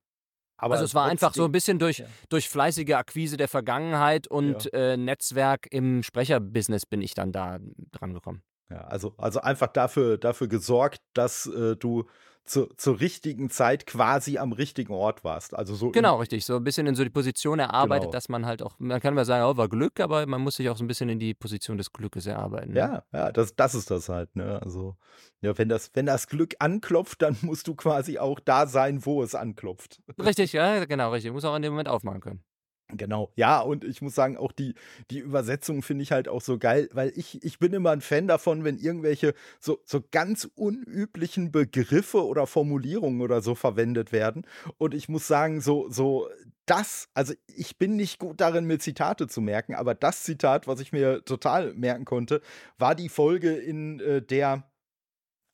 Aber 0.57 0.75
also 0.75 0.85
es 0.85 0.95
war 0.95 1.05
einfach 1.05 1.33
so 1.33 1.45
ein 1.45 1.51
bisschen 1.51 1.79
durch, 1.79 1.99
ja. 1.99 2.05
durch 2.29 2.49
fleißige 2.49 2.91
Akquise 2.91 3.37
der 3.37 3.47
Vergangenheit 3.47 4.27
und 4.27 4.65
ja. 4.65 4.93
äh, 4.93 4.97
Netzwerk 4.97 5.67
im 5.71 6.01
Sprecherbusiness 6.01 6.85
bin 6.85 7.01
ich 7.01 7.13
dann 7.13 7.31
da 7.31 7.59
dran 7.91 8.13
gekommen. 8.13 8.41
Ja, 8.69 8.81
also, 8.85 9.13
also 9.17 9.41
einfach 9.41 9.67
dafür, 9.67 10.17
dafür 10.17 10.47
gesorgt, 10.47 11.01
dass 11.13 11.45
äh, 11.45 11.75
du 11.75 12.05
zu, 12.45 12.67
zur 12.77 12.99
richtigen 12.99 13.49
Zeit 13.49 13.85
quasi 13.87 14.37
am 14.37 14.51
richtigen 14.51 14.93
Ort 14.93 15.23
warst. 15.23 15.55
Also 15.55 15.75
so 15.75 15.91
genau, 15.91 16.17
richtig. 16.17 16.45
So 16.45 16.55
ein 16.55 16.63
bisschen 16.63 16.87
in 16.87 16.95
so 16.95 17.03
die 17.03 17.09
Position 17.09 17.59
erarbeitet, 17.59 18.03
genau. 18.03 18.11
dass 18.11 18.29
man 18.29 18.45
halt 18.45 18.61
auch, 18.61 18.75
man 18.77 19.01
kann 19.01 19.13
mal 19.13 19.25
sagen, 19.25 19.43
oh, 19.43 19.57
war 19.57 19.67
Glück, 19.67 19.99
aber 19.99 20.25
man 20.27 20.41
muss 20.41 20.57
sich 20.57 20.69
auch 20.69 20.77
so 20.77 20.83
ein 20.83 20.87
bisschen 20.87 21.09
in 21.09 21.19
die 21.19 21.33
Position 21.33 21.77
des 21.77 21.91
Glückes 21.91 22.27
erarbeiten. 22.27 22.73
Ne? 22.73 22.79
Ja, 22.79 23.03
ja, 23.11 23.31
das, 23.31 23.55
das 23.55 23.73
ist 23.73 23.89
das 23.89 24.09
halt. 24.09 24.35
Ne? 24.35 24.61
Also, 24.63 24.95
ja, 25.41 25.57
wenn 25.57 25.69
das, 25.69 25.91
wenn 25.93 26.05
das 26.05 26.27
Glück 26.27 26.55
anklopft, 26.59 27.21
dann 27.21 27.35
musst 27.41 27.67
du 27.67 27.75
quasi 27.75 28.19
auch 28.19 28.39
da 28.39 28.67
sein, 28.67 29.05
wo 29.05 29.23
es 29.23 29.33
anklopft. 29.35 30.01
Richtig, 30.23 30.53
ja, 30.53 30.85
genau, 30.85 31.11
richtig. 31.11 31.29
Du 31.29 31.33
musst 31.33 31.45
auch 31.45 31.55
in 31.55 31.63
dem 31.63 31.73
Moment 31.73 31.89
aufmachen 31.89 32.21
können. 32.21 32.43
Genau, 32.89 33.31
ja, 33.35 33.61
und 33.61 33.83
ich 33.83 34.03
muss 34.03 34.13
sagen, 34.13 34.37
auch 34.37 34.51
die, 34.51 34.75
die 35.09 35.17
Übersetzung 35.17 35.81
finde 35.81 36.03
ich 36.03 36.11
halt 36.11 36.27
auch 36.27 36.41
so 36.41 36.59
geil, 36.59 36.87
weil 36.93 37.11
ich, 37.15 37.43
ich 37.43 37.57
bin 37.57 37.73
immer 37.73 37.89
ein 37.89 38.01
Fan 38.01 38.27
davon, 38.27 38.63
wenn 38.63 38.77
irgendwelche 38.77 39.33
so, 39.59 39.79
so 39.85 40.03
ganz 40.11 40.47
unüblichen 40.53 41.51
Begriffe 41.51 42.23
oder 42.23 42.45
Formulierungen 42.45 43.21
oder 43.21 43.41
so 43.41 43.55
verwendet 43.55 44.11
werden. 44.11 44.45
Und 44.77 44.93
ich 44.93 45.09
muss 45.09 45.27
sagen, 45.27 45.61
so, 45.61 45.89
so 45.89 46.29
das, 46.67 47.09
also 47.15 47.33
ich 47.47 47.77
bin 47.77 47.95
nicht 47.95 48.19
gut 48.19 48.39
darin, 48.39 48.65
mir 48.65 48.77
Zitate 48.77 49.27
zu 49.27 49.41
merken, 49.41 49.73
aber 49.73 49.95
das 49.95 50.21
Zitat, 50.23 50.67
was 50.67 50.79
ich 50.79 50.91
mir 50.91 51.25
total 51.25 51.73
merken 51.73 52.05
konnte, 52.05 52.39
war 52.77 52.93
die 52.93 53.09
Folge, 53.09 53.51
in 53.55 53.99
äh, 53.99 54.21
der 54.21 54.63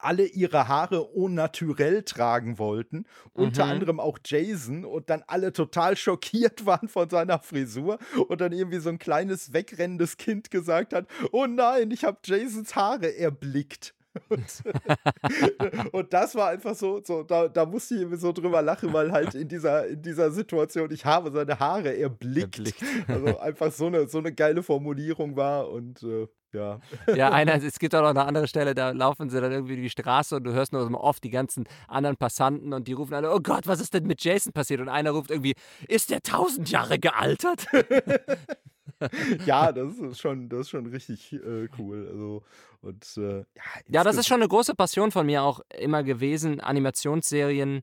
alle 0.03 0.25
ihre 0.25 0.67
Haare 0.67 1.07
naturell 1.29 2.03
tragen 2.03 2.57
wollten, 2.59 2.97
mhm. 2.97 3.05
unter 3.33 3.65
anderem 3.65 3.99
auch 3.99 4.19
Jason 4.23 4.85
und 4.85 5.09
dann 5.09 5.23
alle 5.27 5.53
total 5.53 5.95
schockiert 5.95 6.65
waren 6.65 6.87
von 6.87 7.09
seiner 7.09 7.39
Frisur 7.39 7.97
und 8.27 8.41
dann 8.41 8.51
irgendwie 8.51 8.79
so 8.79 8.89
ein 8.89 8.99
kleines 8.99 9.53
wegrennendes 9.53 10.17
Kind 10.17 10.51
gesagt 10.51 10.93
hat, 10.93 11.07
oh 11.31 11.45
nein, 11.45 11.91
ich 11.91 12.03
habe 12.03 12.19
Jasons 12.23 12.75
Haare 12.75 13.17
erblickt. 13.17 13.93
Und, 14.27 14.43
und, 15.93 16.13
das 16.13 16.35
war 16.35 16.49
einfach 16.49 16.75
so, 16.75 17.01
so 17.01 17.23
da, 17.23 17.47
da 17.47 17.65
musste 17.65 17.95
ich 17.95 18.19
so 18.19 18.33
drüber 18.33 18.61
lachen, 18.61 18.91
weil 18.91 19.09
halt 19.09 19.35
in 19.35 19.47
dieser, 19.47 19.87
in 19.87 20.01
dieser 20.01 20.31
Situation, 20.31 20.91
ich 20.91 21.05
habe 21.05 21.31
seine 21.31 21.57
Haare 21.57 21.97
erblickt. 21.97 22.57
erblickt. 22.57 22.83
Also 23.07 23.39
einfach 23.39 23.71
so 23.71 23.85
eine, 23.85 24.09
so 24.09 24.17
eine 24.17 24.33
geile 24.33 24.63
Formulierung 24.63 25.37
war 25.37 25.69
und 25.69 26.03
äh, 26.03 26.27
ja. 26.53 26.79
Ja, 27.15 27.31
einer, 27.31 27.55
es 27.61 27.79
gibt 27.79 27.95
auch 27.95 28.01
noch 28.01 28.09
eine 28.09 28.25
andere 28.25 28.47
Stelle, 28.47 28.75
da 28.75 28.91
laufen 28.91 29.29
sie 29.29 29.39
dann 29.39 29.51
irgendwie 29.51 29.75
die 29.75 29.89
Straße 29.89 30.35
und 30.35 30.43
du 30.43 30.53
hörst 30.53 30.73
nur 30.73 30.91
oft 31.01 31.23
die 31.23 31.29
ganzen 31.29 31.65
anderen 31.87 32.17
Passanten 32.17 32.73
und 32.73 32.87
die 32.87 32.93
rufen 32.93 33.13
alle, 33.13 33.33
oh 33.33 33.39
Gott, 33.39 33.67
was 33.67 33.79
ist 33.79 33.93
denn 33.93 34.05
mit 34.05 34.23
Jason 34.23 34.53
passiert? 34.53 34.81
Und 34.81 34.89
einer 34.89 35.11
ruft 35.11 35.31
irgendwie, 35.31 35.55
ist 35.87 36.09
der 36.09 36.21
tausend 36.21 36.69
Jahre 36.69 36.99
gealtert? 36.99 37.67
ja, 39.45 39.71
das 39.71 39.97
ist 39.97 40.19
schon, 40.19 40.49
das 40.49 40.61
ist 40.61 40.69
schon 40.69 40.85
richtig 40.87 41.33
äh, 41.33 41.67
cool. 41.77 42.07
Also, 42.11 42.43
und, 42.81 43.17
äh, 43.17 43.39
ja, 43.39 43.45
ja, 43.87 44.03
das 44.03 44.17
ist 44.17 44.27
schon 44.27 44.41
eine 44.41 44.49
große 44.49 44.75
Passion 44.75 45.11
von 45.11 45.25
mir 45.25 45.43
auch 45.43 45.61
immer 45.77 46.03
gewesen, 46.03 46.59
Animationsserien 46.59 47.81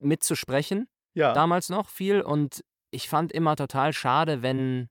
mitzusprechen. 0.00 0.88
Ja. 1.14 1.32
Damals 1.32 1.68
noch 1.68 1.88
viel. 1.88 2.20
Und 2.20 2.64
ich 2.90 3.08
fand 3.08 3.32
immer 3.32 3.56
total 3.56 3.92
schade, 3.92 4.42
wenn 4.42 4.88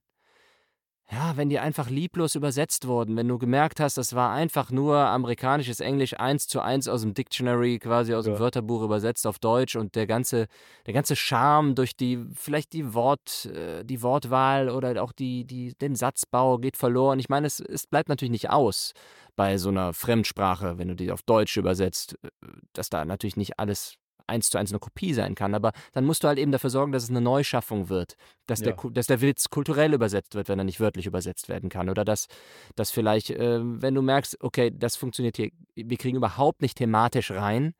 ja, 1.12 1.36
wenn 1.36 1.50
die 1.50 1.58
einfach 1.58 1.90
lieblos 1.90 2.34
übersetzt 2.34 2.86
wurden, 2.86 3.16
wenn 3.16 3.28
du 3.28 3.38
gemerkt 3.38 3.78
hast, 3.78 3.98
das 3.98 4.14
war 4.14 4.32
einfach 4.32 4.70
nur 4.70 4.96
amerikanisches 4.96 5.80
Englisch 5.80 6.18
eins 6.18 6.48
zu 6.48 6.60
eins 6.60 6.88
aus 6.88 7.02
dem 7.02 7.12
Dictionary, 7.12 7.78
quasi 7.78 8.14
aus 8.14 8.24
dem 8.24 8.38
Wörterbuch 8.38 8.82
übersetzt 8.82 9.26
auf 9.26 9.38
Deutsch 9.38 9.76
und 9.76 9.96
der 9.96 10.06
ganze, 10.06 10.46
der 10.86 10.94
ganze 10.94 11.14
Charme 11.14 11.74
durch 11.74 11.94
die, 11.94 12.24
vielleicht 12.34 12.72
die 12.72 12.94
Wort, 12.94 13.46
äh, 13.46 13.84
die 13.84 14.02
Wortwahl 14.02 14.70
oder 14.70 15.02
auch 15.02 15.12
die, 15.12 15.44
die, 15.44 15.74
den 15.74 15.94
Satzbau 15.94 16.56
geht 16.56 16.78
verloren. 16.78 17.18
Ich 17.18 17.28
meine, 17.28 17.46
es, 17.46 17.60
es 17.60 17.86
bleibt 17.86 18.08
natürlich 18.08 18.32
nicht 18.32 18.48
aus 18.48 18.92
bei 19.36 19.58
so 19.58 19.68
einer 19.68 19.92
Fremdsprache, 19.92 20.78
wenn 20.78 20.88
du 20.88 20.96
die 20.96 21.12
auf 21.12 21.22
Deutsch 21.22 21.56
übersetzt, 21.58 22.16
äh, 22.22 22.28
dass 22.72 22.88
da 22.88 23.04
natürlich 23.04 23.36
nicht 23.36 23.58
alles 23.58 23.98
eins 24.26 24.50
zu 24.50 24.58
eins 24.58 24.70
eine 24.70 24.78
Kopie 24.78 25.14
sein 25.14 25.34
kann, 25.34 25.54
aber 25.54 25.72
dann 25.92 26.04
musst 26.04 26.24
du 26.24 26.28
halt 26.28 26.38
eben 26.38 26.52
dafür 26.52 26.70
sorgen, 26.70 26.92
dass 26.92 27.04
es 27.04 27.10
eine 27.10 27.20
Neuschaffung 27.20 27.88
wird, 27.88 28.16
dass, 28.46 28.60
ja. 28.60 28.72
der, 28.72 28.90
dass 28.90 29.06
der 29.06 29.20
Witz 29.20 29.50
kulturell 29.50 29.94
übersetzt 29.94 30.34
wird, 30.34 30.48
wenn 30.48 30.58
er 30.58 30.64
nicht 30.64 30.80
wörtlich 30.80 31.06
übersetzt 31.06 31.48
werden 31.48 31.68
kann 31.68 31.88
oder 31.88 32.04
dass, 32.04 32.28
dass 32.76 32.90
vielleicht, 32.90 33.30
äh, 33.30 33.60
wenn 33.62 33.94
du 33.94 34.02
merkst, 34.02 34.42
okay, 34.42 34.72
das 34.74 34.96
funktioniert 34.96 35.36
hier, 35.36 35.50
wir 35.74 35.96
kriegen 35.96 36.16
überhaupt 36.16 36.62
nicht 36.62 36.78
thematisch 36.78 37.30
rein, 37.30 37.74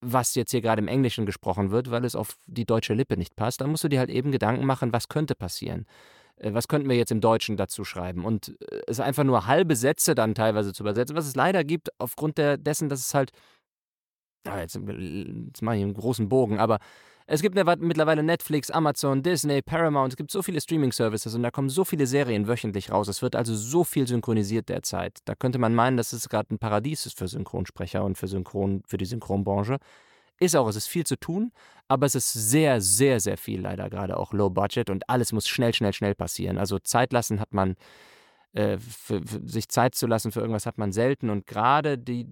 was 0.00 0.34
jetzt 0.34 0.50
hier 0.50 0.60
gerade 0.60 0.82
im 0.82 0.88
Englischen 0.88 1.26
gesprochen 1.26 1.70
wird, 1.70 1.90
weil 1.90 2.04
es 2.04 2.16
auf 2.16 2.36
die 2.46 2.66
deutsche 2.66 2.94
Lippe 2.94 3.16
nicht 3.16 3.36
passt, 3.36 3.60
dann 3.60 3.70
musst 3.70 3.84
du 3.84 3.88
dir 3.88 4.00
halt 4.00 4.10
eben 4.10 4.32
Gedanken 4.32 4.66
machen, 4.66 4.92
was 4.92 5.08
könnte 5.08 5.34
passieren 5.34 5.86
äh, 6.36 6.52
was 6.52 6.66
könnten 6.66 6.88
wir 6.88 6.96
jetzt 6.96 7.12
im 7.12 7.20
Deutschen 7.20 7.56
dazu 7.56 7.84
schreiben? 7.84 8.24
Und 8.24 8.56
äh, 8.70 8.80
es 8.86 9.00
einfach 9.00 9.24
nur 9.24 9.46
halbe 9.46 9.76
Sätze 9.76 10.14
dann 10.14 10.34
teilweise 10.34 10.72
zu 10.72 10.82
übersetzen, 10.82 11.14
was 11.14 11.26
es 11.26 11.36
leider 11.36 11.62
gibt, 11.62 11.90
aufgrund 11.98 12.38
der, 12.38 12.56
dessen, 12.56 12.88
dass 12.88 13.00
es 13.00 13.14
halt 13.14 13.30
ah, 14.46 14.60
jetzt, 14.60 14.74
jetzt 14.76 15.62
mache 15.62 15.76
ich 15.76 15.82
einen 15.82 15.94
großen 15.94 16.28
Bogen, 16.28 16.58
aber 16.58 16.78
es 17.26 17.40
gibt 17.40 17.54
mittlerweile 17.54 18.22
Netflix, 18.22 18.70
Amazon, 18.70 19.22
Disney, 19.22 19.62
Paramount, 19.62 20.12
es 20.12 20.16
gibt 20.16 20.30
so 20.30 20.42
viele 20.42 20.60
Streaming-Services 20.60 21.34
und 21.34 21.42
da 21.42 21.50
kommen 21.50 21.68
so 21.68 21.84
viele 21.84 22.06
Serien 22.06 22.48
wöchentlich 22.48 22.90
raus. 22.90 23.08
Es 23.08 23.22
wird 23.22 23.36
also 23.36 23.54
so 23.54 23.84
viel 23.84 24.06
synchronisiert 24.06 24.68
derzeit. 24.68 25.20
Da 25.24 25.34
könnte 25.34 25.58
man 25.58 25.74
meinen, 25.74 25.96
dass 25.96 26.12
es 26.12 26.28
gerade 26.28 26.52
ein 26.52 26.58
Paradies 26.58 27.06
ist 27.06 27.18
für 27.18 27.28
Synchronsprecher 27.28 28.04
und 28.04 28.18
für, 28.18 28.28
Synchron, 28.28 28.82
für 28.86 28.96
die 28.96 29.04
Synchronbranche. 29.04 29.78
Ist 30.40 30.56
auch, 30.56 30.68
es 30.68 30.76
ist 30.76 30.88
viel 30.88 31.06
zu 31.06 31.16
tun, 31.16 31.52
aber 31.86 32.06
es 32.06 32.16
ist 32.16 32.32
sehr, 32.32 32.80
sehr, 32.80 33.20
sehr 33.20 33.36
viel 33.36 33.60
leider 33.60 33.88
gerade 33.88 34.16
auch 34.16 34.32
Low 34.32 34.50
Budget 34.50 34.90
und 34.90 35.08
alles 35.08 35.32
muss 35.32 35.46
schnell, 35.46 35.72
schnell, 35.72 35.92
schnell 35.92 36.16
passieren. 36.16 36.58
Also 36.58 36.80
Zeit 36.80 37.12
lassen 37.12 37.38
hat 37.38 37.54
man, 37.54 37.76
äh, 38.52 38.78
für, 38.78 39.22
für 39.24 39.40
sich 39.48 39.68
Zeit 39.68 39.94
zu 39.94 40.08
lassen 40.08 40.32
für 40.32 40.40
irgendwas 40.40 40.66
hat 40.66 40.78
man 40.78 40.90
selten 40.90 41.30
und 41.30 41.46
gerade 41.46 41.96
die, 41.96 42.26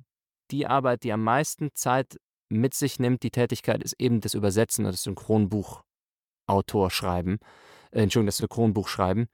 die 0.50 0.66
Arbeit, 0.66 1.04
die 1.04 1.12
am 1.12 1.22
meisten 1.24 1.70
Zeit 1.74 2.18
mit 2.48 2.74
sich 2.74 2.98
nimmt, 2.98 3.22
die 3.22 3.30
Tätigkeit, 3.30 3.82
ist 3.82 3.94
eben 3.98 4.20
das 4.20 4.34
Übersetzen 4.34 4.84
und 4.84 4.92
das 4.92 5.04
Synchronbuchautor 5.04 6.90
schreiben. 6.90 7.38
Äh, 7.92 8.02
Entschuldigung, 8.02 8.26
das 8.26 8.38
Synchronbuch 8.38 8.88
schreiben. 8.88 9.28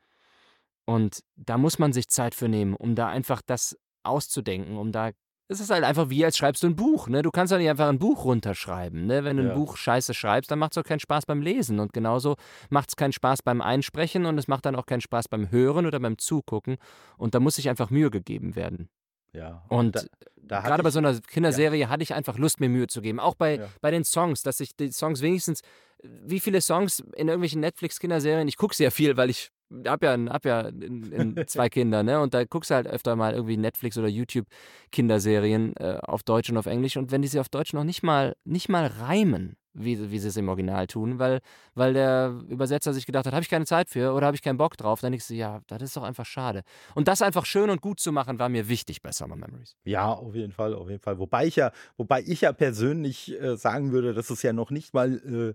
Und 0.85 1.21
da 1.35 1.59
muss 1.59 1.79
man 1.79 1.93
sich 1.93 2.09
Zeit 2.09 2.35
für 2.35 2.49
nehmen, 2.49 2.75
um 2.75 2.95
da 2.95 3.09
einfach 3.09 3.43
das 3.45 3.77
auszudenken, 4.05 4.77
um 4.77 4.93
da. 4.93 5.11
Es 5.49 5.61
ist 5.61 5.71
halt 5.71 5.85
einfach 5.85 6.11
wie, 6.11 6.25
als 6.25 6.37
schreibst 6.37 6.63
du 6.63 6.67
ein 6.69 6.77
Buch, 6.77 7.09
ne? 7.09 7.23
Du 7.23 7.31
kannst 7.31 7.53
doch 7.53 7.59
nicht 7.59 7.71
einfach 7.71 7.89
ein 7.89 7.99
Buch 7.99 8.25
runterschreiben, 8.25 9.07
ne? 9.07 9.25
Wenn 9.25 9.37
du 9.37 9.45
ja. 9.45 9.51
ein 9.51 9.55
Buch 9.57 9.77
scheiße 9.77 10.13
schreibst, 10.13 10.51
dann 10.51 10.59
macht 10.59 10.73
es 10.73 10.79
auch 10.79 10.87
keinen 10.87 11.01
Spaß 11.01 11.27
beim 11.27 11.41
Lesen. 11.41 11.81
Und 11.81 11.93
genauso 11.93 12.37
macht 12.69 12.91
es 12.91 12.97
keinen 12.97 13.13
Spaß 13.13 13.43
beim 13.43 13.61
Einsprechen 13.61 14.27
und 14.27 14.39
es 14.39 14.49
macht 14.49 14.67
dann 14.67 14.77
auch 14.77 14.87
keinen 14.87 15.01
Spaß 15.01 15.29
beim 15.29 15.51
Hören 15.51 15.87
oder 15.87 16.01
beim 16.01 16.19
Zugucken. 16.19 16.77
Und 17.17 17.35
da 17.35 17.41
muss 17.41 17.57
sich 17.57 17.69
einfach 17.69 17.91
Mühe 17.91 18.11
gegeben 18.11 18.57
werden. 18.57 18.89
Ja. 19.37 19.63
Und 19.69 19.97
da, 19.97 20.03
da 20.37 20.61
gerade 20.61 20.83
bei 20.83 20.91
so 20.91 20.99
einer 20.99 21.19
Kinderserie 21.21 21.81
ja. 21.81 21.89
hatte 21.89 22.03
ich 22.03 22.15
einfach 22.15 22.39
Lust, 22.39 22.61
mir 22.61 22.69
Mühe 22.69 22.87
zu 22.87 23.01
geben. 23.01 23.21
Auch 23.21 23.35
bei, 23.35 23.57
ja. 23.57 23.69
bei 23.81 23.91
den 23.91 24.05
Songs, 24.05 24.43
dass 24.43 24.61
ich 24.61 24.77
die 24.77 24.93
Songs 24.93 25.23
wenigstens, 25.23 25.61
wie 26.03 26.41
viele 26.41 26.61
Songs 26.61 27.01
in 27.17 27.29
irgendwelchen 27.29 27.61
Netflix-Kinderserien, 27.61 28.49
ich 28.49 28.57
gucke 28.57 28.75
sehr 28.75 28.91
viel, 28.91 29.17
weil 29.17 29.31
ich 29.31 29.51
hab 29.85 30.03
ja, 30.03 30.17
hab 30.29 30.45
ja 30.45 30.61
in, 30.61 31.13
in 31.13 31.37
zwei 31.47 31.69
Kinder, 31.69 32.03
ne? 32.03 32.21
Und 32.21 32.35
da 32.35 32.45
guckst 32.45 32.71
du 32.71 32.75
halt 32.75 32.87
öfter 32.87 33.17
mal 33.17 33.35
irgendwie 33.35 33.57
Netflix 33.57 33.99
oder 33.99 34.09
YouTube 34.09 34.47
Kinderserien 34.93 35.75
äh, 35.77 35.99
auf 36.03 36.23
Deutsch 36.23 36.51
und 36.51 36.57
auf 36.57 36.67
Englisch. 36.67 36.97
Und 36.97 37.11
wenn 37.11 37.23
die 37.23 37.29
sie 37.29 37.41
auf 37.41 37.49
Deutsch 37.49 37.73
noch 37.73 37.85
nicht 37.85 38.03
mal, 38.03 38.37
nicht 38.45 38.69
mal 38.69 38.87
reimen, 38.87 39.57
wie, 39.77 40.11
wie 40.11 40.19
sie 40.19 40.29
es 40.29 40.37
im 40.37 40.49
Original 40.49 40.87
tun, 40.87 41.19
weil, 41.19 41.41
weil 41.75 41.93
der 41.93 42.35
Übersetzer 42.49 42.93
sich 42.93 43.07
gedacht 43.07 43.27
hat, 43.27 43.33
habe 43.33 43.43
ich 43.43 43.49
keine 43.49 43.67
Zeit 43.67 43.89
für 43.89 44.13
oder 44.13 44.27
habe 44.27 44.35
ich 44.35 44.43
keinen 44.43 44.57
Bock 44.57 44.77
drauf, 44.77 45.01
dann 45.01 45.13
denkst 45.13 45.29
du, 45.29 45.35
ja, 45.35 45.61
das 45.67 45.83
ist 45.83 45.97
doch 45.97 46.03
einfach 46.03 46.27
schade. 46.27 46.63
Und 46.95 47.09
das 47.09 47.23
einfach 47.23 47.47
schön 47.47 47.71
und 47.71 47.81
gut 47.81 48.01
zu 48.01 48.13
machen, 48.13 48.39
war 48.39 48.49
mir 48.49 48.69
wichtig 48.69 49.03
bei 49.03 49.13
Summer 49.13 49.37
Memories. 49.37 49.77
Ja, 49.85 50.13
auf 50.13 50.35
jeden 50.35 50.53
Fall, 50.53 50.75
auf 50.75 50.89
jeden 50.89 51.03
Fall. 51.03 51.19
Wobei 51.19 51.47
ich 51.47 51.57
ja, 51.57 51.73
wobei 51.97 52.23
ich 52.27 52.43
ja 52.43 52.53
persönlich 52.53 53.39
äh, 53.41 53.57
sagen 53.57 53.93
würde, 53.93 54.15
dass 54.15 54.31
es 54.31 54.43
ja 54.43 54.53
noch 54.53 54.71
nicht 54.71 54.95
mal 54.95 55.55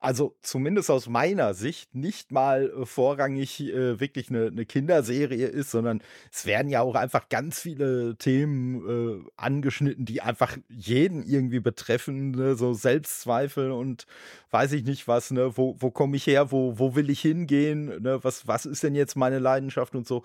also 0.00 0.36
zumindest 0.42 0.90
aus 0.90 1.08
meiner 1.08 1.54
Sicht 1.54 1.94
nicht 1.94 2.30
mal 2.30 2.70
äh, 2.70 2.86
vorrangig 2.86 3.60
äh, 3.60 3.98
wirklich 3.98 4.30
eine, 4.30 4.46
eine, 4.46 4.64
Kinderserie 4.64 5.46
ist, 5.46 5.72
sondern 5.72 6.02
es 6.32 6.46
werden 6.46 6.68
ja 6.68 6.82
auch 6.82 6.94
einfach 6.94 7.28
ganz 7.28 7.60
viele 7.60 8.16
Themen 8.16 9.24
äh, 9.24 9.30
angeschnitten, 9.36 10.04
die 10.04 10.20
einfach 10.20 10.56
jeden 10.68 11.24
irgendwie 11.24 11.58
betreffen, 11.58 12.30
ne? 12.30 12.54
so 12.54 12.74
Selbstzweifel 12.74 13.72
und 13.72 14.06
weiß 14.50 14.72
ich 14.72 14.84
nicht 14.84 15.08
was, 15.08 15.32
ne? 15.32 15.56
wo, 15.56 15.76
wo 15.80 15.90
komme 15.90 16.16
ich 16.16 16.26
her, 16.28 16.52
wo, 16.52 16.78
wo 16.78 16.94
will 16.94 17.10
ich 17.10 17.20
hingehen, 17.20 17.86
ne? 18.00 18.22
was, 18.22 18.46
was 18.46 18.66
ist 18.66 18.84
denn 18.84 18.94
jetzt 18.94 19.16
meine 19.16 19.40
Leidenschaft 19.40 19.96
und 19.96 20.06
so, 20.06 20.22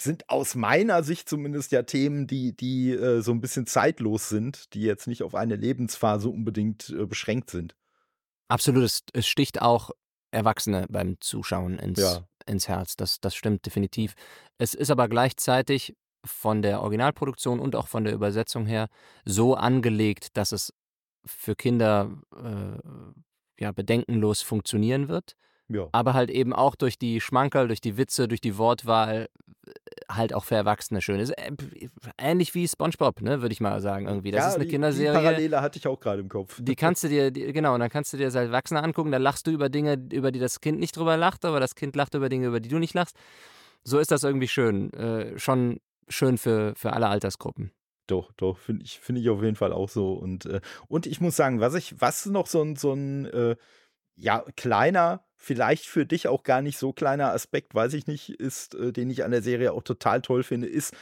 sind 0.00 0.30
aus 0.30 0.54
meiner 0.54 1.02
Sicht 1.02 1.28
zumindest 1.28 1.70
ja 1.72 1.82
Themen, 1.82 2.26
die, 2.26 2.56
die 2.56 2.92
äh, 2.92 3.20
so 3.20 3.32
ein 3.32 3.42
bisschen 3.42 3.66
zeitlos 3.66 4.30
sind, 4.30 4.72
die 4.72 4.82
jetzt 4.82 5.06
nicht 5.06 5.22
auf 5.22 5.34
eine 5.34 5.56
Lebensphase 5.56 6.30
unbedingt 6.30 6.88
äh, 6.98 7.04
beschränkt 7.04 7.50
sind. 7.50 7.74
Absolut, 8.52 8.84
es, 8.84 9.02
es 9.14 9.26
sticht 9.26 9.62
auch 9.62 9.92
Erwachsene 10.30 10.86
beim 10.90 11.18
Zuschauen 11.20 11.78
ins, 11.78 12.00
ja. 12.00 12.26
ins 12.44 12.68
Herz. 12.68 12.96
Das, 12.96 13.18
das 13.18 13.34
stimmt 13.34 13.64
definitiv. 13.64 14.14
Es 14.58 14.74
ist 14.74 14.90
aber 14.90 15.08
gleichzeitig 15.08 15.96
von 16.22 16.60
der 16.60 16.82
Originalproduktion 16.82 17.60
und 17.60 17.74
auch 17.74 17.88
von 17.88 18.04
der 18.04 18.12
Übersetzung 18.12 18.66
her 18.66 18.88
so 19.24 19.54
angelegt, 19.54 20.36
dass 20.36 20.52
es 20.52 20.74
für 21.24 21.56
Kinder 21.56 22.10
äh, 22.36 23.62
ja, 23.62 23.72
bedenkenlos 23.72 24.42
funktionieren 24.42 25.08
wird. 25.08 25.34
Ja. 25.68 25.88
Aber 25.92 26.12
halt 26.12 26.30
eben 26.30 26.52
auch 26.52 26.74
durch 26.74 26.98
die 26.98 27.22
Schmankerl, 27.22 27.68
durch 27.68 27.80
die 27.80 27.96
Witze, 27.96 28.28
durch 28.28 28.42
die 28.42 28.58
Wortwahl 28.58 29.30
halt 30.16 30.34
auch 30.34 30.44
für 30.44 30.54
Erwachsene 30.54 31.00
schön 31.00 31.20
ist. 31.20 31.30
Äh, 31.30 31.52
ähnlich 32.18 32.54
wie 32.54 32.66
SpongeBob, 32.66 33.20
ne, 33.22 33.42
würde 33.42 33.52
ich 33.52 33.60
mal 33.60 33.80
sagen 33.80 34.06
irgendwie. 34.06 34.30
Das 34.30 34.40
ja, 34.40 34.48
ist 34.48 34.54
eine 34.56 34.64
die, 34.64 34.70
Kinderserie. 34.70 35.12
Die 35.12 35.24
Parallele 35.24 35.60
hatte 35.60 35.78
ich 35.78 35.86
auch 35.86 36.00
gerade 36.00 36.20
im 36.20 36.28
Kopf. 36.28 36.58
Die 36.60 36.76
kannst 36.76 37.04
du 37.04 37.08
dir, 37.08 37.30
die, 37.30 37.52
genau, 37.52 37.74
und 37.74 37.80
dann 37.80 37.90
kannst 37.90 38.12
du 38.12 38.16
dir 38.16 38.26
als 38.26 38.34
Erwachsener 38.34 38.82
angucken, 38.82 39.12
da 39.12 39.18
lachst 39.18 39.46
du 39.46 39.50
über 39.50 39.68
Dinge, 39.68 39.98
über 40.12 40.32
die 40.32 40.38
das 40.38 40.60
Kind 40.60 40.78
nicht 40.78 40.96
drüber 40.96 41.16
lacht, 41.16 41.44
aber 41.44 41.60
das 41.60 41.74
Kind 41.74 41.96
lacht 41.96 42.14
über 42.14 42.28
Dinge, 42.28 42.46
über 42.46 42.60
die 42.60 42.68
du 42.68 42.78
nicht 42.78 42.94
lachst. 42.94 43.16
So 43.84 43.98
ist 43.98 44.10
das 44.10 44.22
irgendwie 44.22 44.48
schön. 44.48 44.92
Äh, 44.92 45.38
schon 45.38 45.80
schön 46.08 46.38
für, 46.38 46.74
für 46.76 46.92
alle 46.92 47.08
Altersgruppen. 47.08 47.72
Doch, 48.06 48.32
doch, 48.32 48.58
finde 48.58 48.84
ich, 48.84 48.98
find 48.98 49.18
ich 49.18 49.30
auf 49.30 49.42
jeden 49.42 49.56
Fall 49.56 49.72
auch 49.72 49.88
so. 49.88 50.12
Und, 50.12 50.46
äh, 50.46 50.60
und 50.88 51.06
ich 51.06 51.20
muss 51.20 51.36
sagen, 51.36 51.60
was 51.60 51.74
ich, 51.74 52.00
was 52.00 52.26
noch 52.26 52.46
so 52.46 52.62
ein, 52.62 52.76
so 52.76 52.92
ein 52.92 53.26
äh, 53.26 53.56
ja, 54.16 54.44
kleiner, 54.56 55.24
vielleicht 55.36 55.86
für 55.86 56.06
dich 56.06 56.28
auch 56.28 56.42
gar 56.44 56.62
nicht 56.62 56.78
so 56.78 56.92
kleiner 56.92 57.32
Aspekt, 57.32 57.74
weiß 57.74 57.94
ich 57.94 58.06
nicht, 58.06 58.30
ist, 58.30 58.74
äh, 58.74 58.92
den 58.92 59.10
ich 59.10 59.24
an 59.24 59.30
der 59.32 59.42
Serie 59.42 59.72
auch 59.72 59.82
total 59.82 60.22
toll 60.22 60.42
finde, 60.42 60.68
ist, 60.68 60.94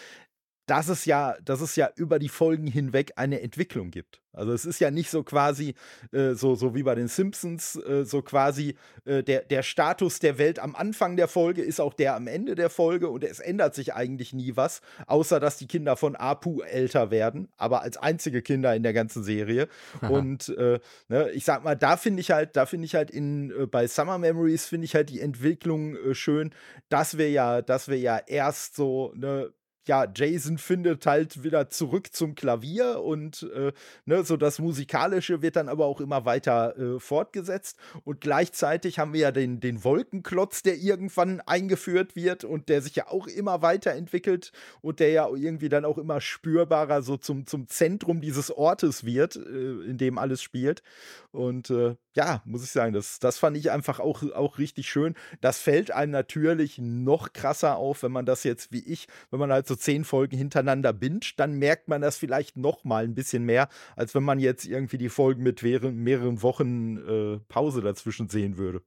dass 0.71 0.89
es 0.89 1.05
ja, 1.05 1.37
dass 1.45 1.61
es 1.61 1.75
ja 1.75 1.91
über 1.97 2.21
die 2.21 2.29
Folgen 2.29 2.69
hinweg 2.69 3.15
eine 3.17 3.41
Entwicklung 3.41 3.91
gibt. 3.91 4.21
Also 4.33 4.53
es 4.53 4.65
ist 4.65 4.79
ja 4.79 4.93
nicht 4.93 5.11
so 5.11 5.25
quasi, 5.25 5.75
äh, 6.13 6.35
so, 6.35 6.55
so 6.55 6.77
wie 6.77 6.85
bei 6.85 6.95
den 6.95 7.09
Simpsons, 7.09 7.75
äh, 7.75 8.05
so 8.05 8.23
quasi 8.23 8.77
äh, 9.05 9.25
der, 9.25 9.43
der 9.43 9.65
Status 9.65 10.21
der 10.21 10.39
Welt 10.39 10.61
am 10.61 10.77
Anfang 10.77 11.17
der 11.17 11.27
Folge 11.27 11.63
ist 11.63 11.81
auch 11.81 11.93
der 11.93 12.15
am 12.15 12.29
Ende 12.29 12.55
der 12.55 12.71
Folge 12.71 13.09
und 13.09 13.25
es 13.25 13.41
ändert 13.41 13.75
sich 13.75 13.95
eigentlich 13.95 14.33
nie 14.33 14.55
was, 14.55 14.81
außer 15.09 15.41
dass 15.41 15.57
die 15.57 15.67
Kinder 15.67 15.97
von 15.97 16.15
Apu 16.15 16.61
älter 16.61 17.11
werden, 17.11 17.49
aber 17.57 17.83
als 17.83 17.97
einzige 17.97 18.41
Kinder 18.41 18.73
in 18.77 18.85
der 18.85 18.93
ganzen 18.93 19.25
Serie. 19.25 19.67
Aha. 20.01 20.09
Und 20.09 20.51
äh, 20.51 20.79
ne, 21.09 21.31
ich 21.33 21.45
sag 21.45 21.65
mal, 21.65 21.75
da 21.75 21.97
finde 21.97 22.21
ich 22.21 22.31
halt, 22.31 22.55
da 22.55 22.67
finde 22.67 22.85
ich 22.85 22.95
halt 22.95 23.11
in 23.11 23.51
äh, 23.51 23.67
bei 23.67 23.89
Summer 23.89 24.19
Memories 24.19 24.67
finde 24.67 24.85
ich 24.85 24.95
halt 24.95 25.11
die 25.11 25.21
Entwicklung 25.21 25.97
äh, 25.97 26.15
schön, 26.15 26.53
dass 26.89 27.19
wir 27.19 27.31
ja, 27.31 27.61
dass 27.61 27.89
wir 27.89 27.99
ja 27.99 28.21
erst 28.25 28.77
so, 28.77 29.13
ne, 29.17 29.53
ja, 29.91 30.07
Jason 30.15 30.57
findet 30.57 31.05
halt 31.05 31.43
wieder 31.43 31.69
zurück 31.69 32.13
zum 32.13 32.37
Klavier 32.37 33.01
und 33.03 33.51
äh, 33.53 33.73
ne, 34.05 34.23
so 34.23 34.37
das 34.37 34.61
Musikalische 34.61 35.43
wird 35.43 35.57
dann 35.57 35.69
aber 35.69 35.87
auch 35.87 36.01
immer 36.01 36.25
weiter 36.25 36.79
äh, 36.79 37.01
fortgesetzt. 37.01 37.77
Und 38.05 38.21
gleichzeitig 38.21 39.01
haben 39.01 39.13
wir 39.13 39.21
ja 39.21 39.33
den, 39.33 39.59
den 39.59 39.83
Wolkenklotz, 39.83 40.63
der 40.63 40.77
irgendwann 40.77 41.41
eingeführt 41.41 42.15
wird 42.15 42.45
und 42.45 42.69
der 42.69 42.83
sich 42.83 42.95
ja 42.95 43.09
auch 43.09 43.27
immer 43.27 43.63
weiterentwickelt 43.63 44.53
und 44.81 45.01
der 45.01 45.11
ja 45.11 45.29
irgendwie 45.29 45.69
dann 45.69 45.85
auch 45.85 45.99
immer 45.99 46.21
spürbarer 46.21 47.03
so 47.03 47.17
zum, 47.17 47.47
zum 47.47 47.67
Zentrum 47.67 48.21
dieses 48.21 48.53
Ortes 48.53 49.05
wird, 49.05 49.35
äh, 49.35 49.41
in 49.41 49.99
dem 49.99 50.19
alles 50.19 50.41
spielt. 50.41 50.85
Und 51.33 51.71
äh, 51.71 51.97
ja, 52.15 52.43
muss 52.45 52.63
ich 52.63 52.71
sagen, 52.71 52.93
das, 52.93 53.19
das 53.19 53.39
fand 53.39 53.57
ich 53.57 53.73
einfach 53.73 53.99
auch, 53.99 54.23
auch 54.35 54.59
richtig 54.59 54.89
schön. 54.89 55.15
Das 55.41 55.59
fällt 55.59 55.91
einem 55.91 56.13
natürlich 56.13 56.79
noch 56.79 57.33
krasser 57.33 57.77
auf, 57.77 58.05
wenn 58.05 58.13
man 58.13 58.27
das 58.27 58.45
jetzt 58.45 58.73
wie 58.73 58.85
ich, 58.85 59.09
wenn 59.31 59.41
man 59.41 59.53
halt 59.53 59.67
so 59.67 59.77
zehn 59.81 60.05
Folgen 60.05 60.37
hintereinander 60.37 60.93
binget, 60.93 61.39
dann 61.39 61.55
merkt 61.55 61.89
man 61.89 62.01
das 62.01 62.17
vielleicht 62.17 62.57
noch 62.57 62.85
mal 62.85 63.05
ein 63.05 63.15
bisschen 63.15 63.45
mehr, 63.45 63.69
als 63.97 64.15
wenn 64.15 64.23
man 64.23 64.39
jetzt 64.39 64.67
irgendwie 64.67 64.99
die 64.99 65.09
Folgen 65.09 65.43
mit 65.43 65.63
mehreren 65.63 66.43
Wochen 66.43 66.97
äh, 66.97 67.39
Pause 67.49 67.81
dazwischen 67.81 68.29
sehen 68.29 68.57
würde. 68.57 68.83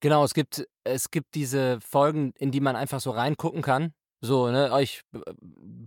Genau, 0.00 0.24
es 0.24 0.34
gibt, 0.34 0.66
es 0.84 1.10
gibt 1.10 1.34
diese 1.34 1.80
Folgen, 1.80 2.32
in 2.38 2.52
die 2.52 2.60
man 2.60 2.76
einfach 2.76 3.00
so 3.00 3.10
reingucken 3.10 3.62
kann. 3.62 3.92
So, 4.20 4.50
ne, 4.50 4.70
ich 4.80 5.02
äh, 5.12 5.18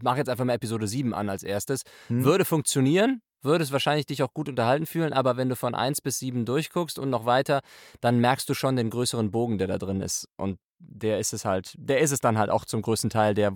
mache 0.03 0.17
jetzt 0.17 0.29
einfach 0.29 0.45
mal 0.45 0.53
Episode 0.53 0.87
7 0.87 1.13
an 1.13 1.29
als 1.29 1.43
erstes. 1.43 1.83
Hm. 2.07 2.23
Würde 2.23 2.45
funktionieren, 2.45 3.21
würdest 3.41 3.71
wahrscheinlich 3.71 4.05
dich 4.05 4.23
auch 4.23 4.33
gut 4.33 4.49
unterhalten 4.49 4.85
fühlen, 4.85 5.13
aber 5.13 5.37
wenn 5.37 5.49
du 5.49 5.55
von 5.55 5.75
1 5.75 6.01
bis 6.01 6.19
7 6.19 6.45
durchguckst 6.45 6.99
und 6.99 7.09
noch 7.09 7.25
weiter, 7.25 7.61
dann 7.99 8.19
merkst 8.19 8.47
du 8.49 8.53
schon 8.53 8.75
den 8.75 8.89
größeren 8.89 9.31
Bogen, 9.31 9.57
der 9.57 9.67
da 9.67 9.77
drin 9.77 10.01
ist. 10.01 10.27
Und 10.37 10.59
der 10.79 11.19
ist 11.19 11.33
es 11.33 11.45
halt, 11.45 11.73
der 11.77 11.99
ist 11.99 12.11
es 12.11 12.19
dann 12.19 12.37
halt 12.37 12.49
auch 12.49 12.65
zum 12.65 12.81
größten 12.81 13.09
Teil, 13.09 13.33
der 13.33 13.53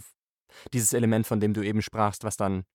dieses 0.73 0.93
Element, 0.93 1.27
von 1.27 1.39
dem 1.39 1.53
du 1.53 1.61
eben 1.61 1.81
sprachst, 1.81 2.23
was 2.23 2.37
dann 2.37 2.65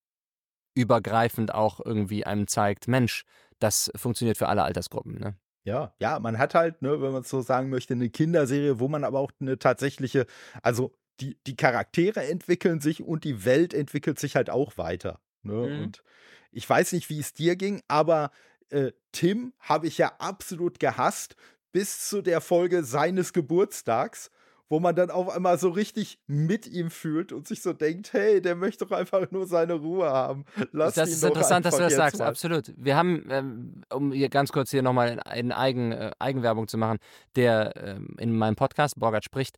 übergreifend 0.74 1.54
auch 1.54 1.80
irgendwie 1.84 2.24
einem 2.24 2.46
zeigt, 2.46 2.88
Mensch, 2.88 3.24
das 3.58 3.90
funktioniert 3.96 4.38
für 4.38 4.48
alle 4.48 4.62
Altersgruppen, 4.62 5.18
ne? 5.18 5.36
Ja, 5.64 5.94
ja, 5.98 6.18
man 6.18 6.38
hat 6.38 6.54
halt, 6.54 6.80
ne, 6.80 7.02
wenn 7.02 7.12
man 7.12 7.20
es 7.22 7.28
so 7.28 7.42
sagen 7.42 7.68
möchte, 7.68 7.92
eine 7.92 8.08
Kinderserie, 8.08 8.80
wo 8.80 8.88
man 8.88 9.04
aber 9.04 9.18
auch 9.18 9.30
eine 9.40 9.58
tatsächliche, 9.58 10.26
also 10.62 10.94
die, 11.20 11.36
die 11.46 11.54
Charaktere 11.56 12.24
entwickeln 12.26 12.80
sich 12.80 13.02
und 13.02 13.24
die 13.24 13.44
Welt 13.44 13.74
entwickelt 13.74 14.18
sich 14.18 14.36
halt 14.36 14.48
auch 14.48 14.78
weiter. 14.78 15.20
Ne? 15.42 15.52
Mhm. 15.52 15.82
Und 15.82 16.02
ich 16.50 16.68
weiß 16.68 16.92
nicht, 16.92 17.10
wie 17.10 17.20
es 17.20 17.34
dir 17.34 17.56
ging, 17.56 17.82
aber 17.88 18.30
äh, 18.70 18.92
Tim 19.12 19.52
habe 19.58 19.86
ich 19.86 19.98
ja 19.98 20.12
absolut 20.18 20.80
gehasst 20.80 21.36
bis 21.72 22.08
zu 22.08 22.22
der 22.22 22.40
Folge 22.40 22.82
seines 22.82 23.32
Geburtstags, 23.32 24.30
wo 24.70 24.78
man 24.78 24.94
dann 24.94 25.10
auf 25.10 25.28
einmal 25.28 25.58
so 25.58 25.68
richtig 25.68 26.20
mit 26.28 26.66
ihm 26.68 26.90
fühlt 26.90 27.32
und 27.32 27.46
sich 27.48 27.60
so 27.60 27.72
denkt, 27.72 28.12
hey, 28.12 28.40
der 28.40 28.54
möchte 28.54 28.86
doch 28.86 28.96
einfach 28.96 29.28
nur 29.32 29.46
seine 29.46 29.74
Ruhe 29.74 30.08
haben. 30.08 30.44
Lass 30.70 30.94
das 30.94 31.10
ist 31.10 31.24
interessant, 31.24 31.66
dass 31.66 31.76
du 31.76 31.82
das 31.82 31.94
sagst, 31.94 32.20
mal. 32.20 32.28
absolut. 32.28 32.72
Wir 32.76 32.96
haben, 32.96 33.26
ähm, 33.30 33.82
um 33.92 34.12
hier 34.12 34.28
ganz 34.28 34.52
kurz 34.52 34.70
hier 34.70 34.82
nochmal 34.82 35.20
in, 35.34 35.50
Eigen, 35.50 35.90
äh, 35.90 36.12
Eigenwerbung 36.20 36.68
zu 36.68 36.78
machen, 36.78 36.98
der 37.34 37.74
ähm, 37.76 38.14
in 38.18 38.32
meinem 38.32 38.54
Podcast, 38.54 38.98
Borgert 38.98 39.24
spricht, 39.24 39.56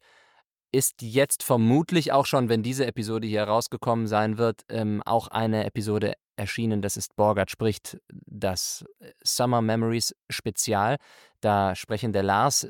ist 0.73 1.03
jetzt 1.03 1.43
vermutlich 1.43 2.13
auch 2.13 2.25
schon, 2.25 2.49
wenn 2.49 2.63
diese 2.63 2.87
Episode 2.87 3.27
hier 3.27 3.45
rausgekommen 3.45 4.07
sein 4.07 4.39
wird, 4.39 4.63
ähm, 4.71 5.03
auch 5.05 5.29
eine 5.29 5.67
Episode 5.67 6.15
erschienen. 6.37 6.81
Das 6.81 6.97
ist 6.97 7.15
Borgert 7.17 7.51
spricht 7.51 7.99
das 8.09 8.83
äh, 9.01 9.11
Summer 9.23 9.61
Memories 9.61 10.15
Spezial. 10.31 10.97
Da 11.43 11.75
sprechen 11.75 12.15
der 12.15 12.23
Lars 12.23 12.67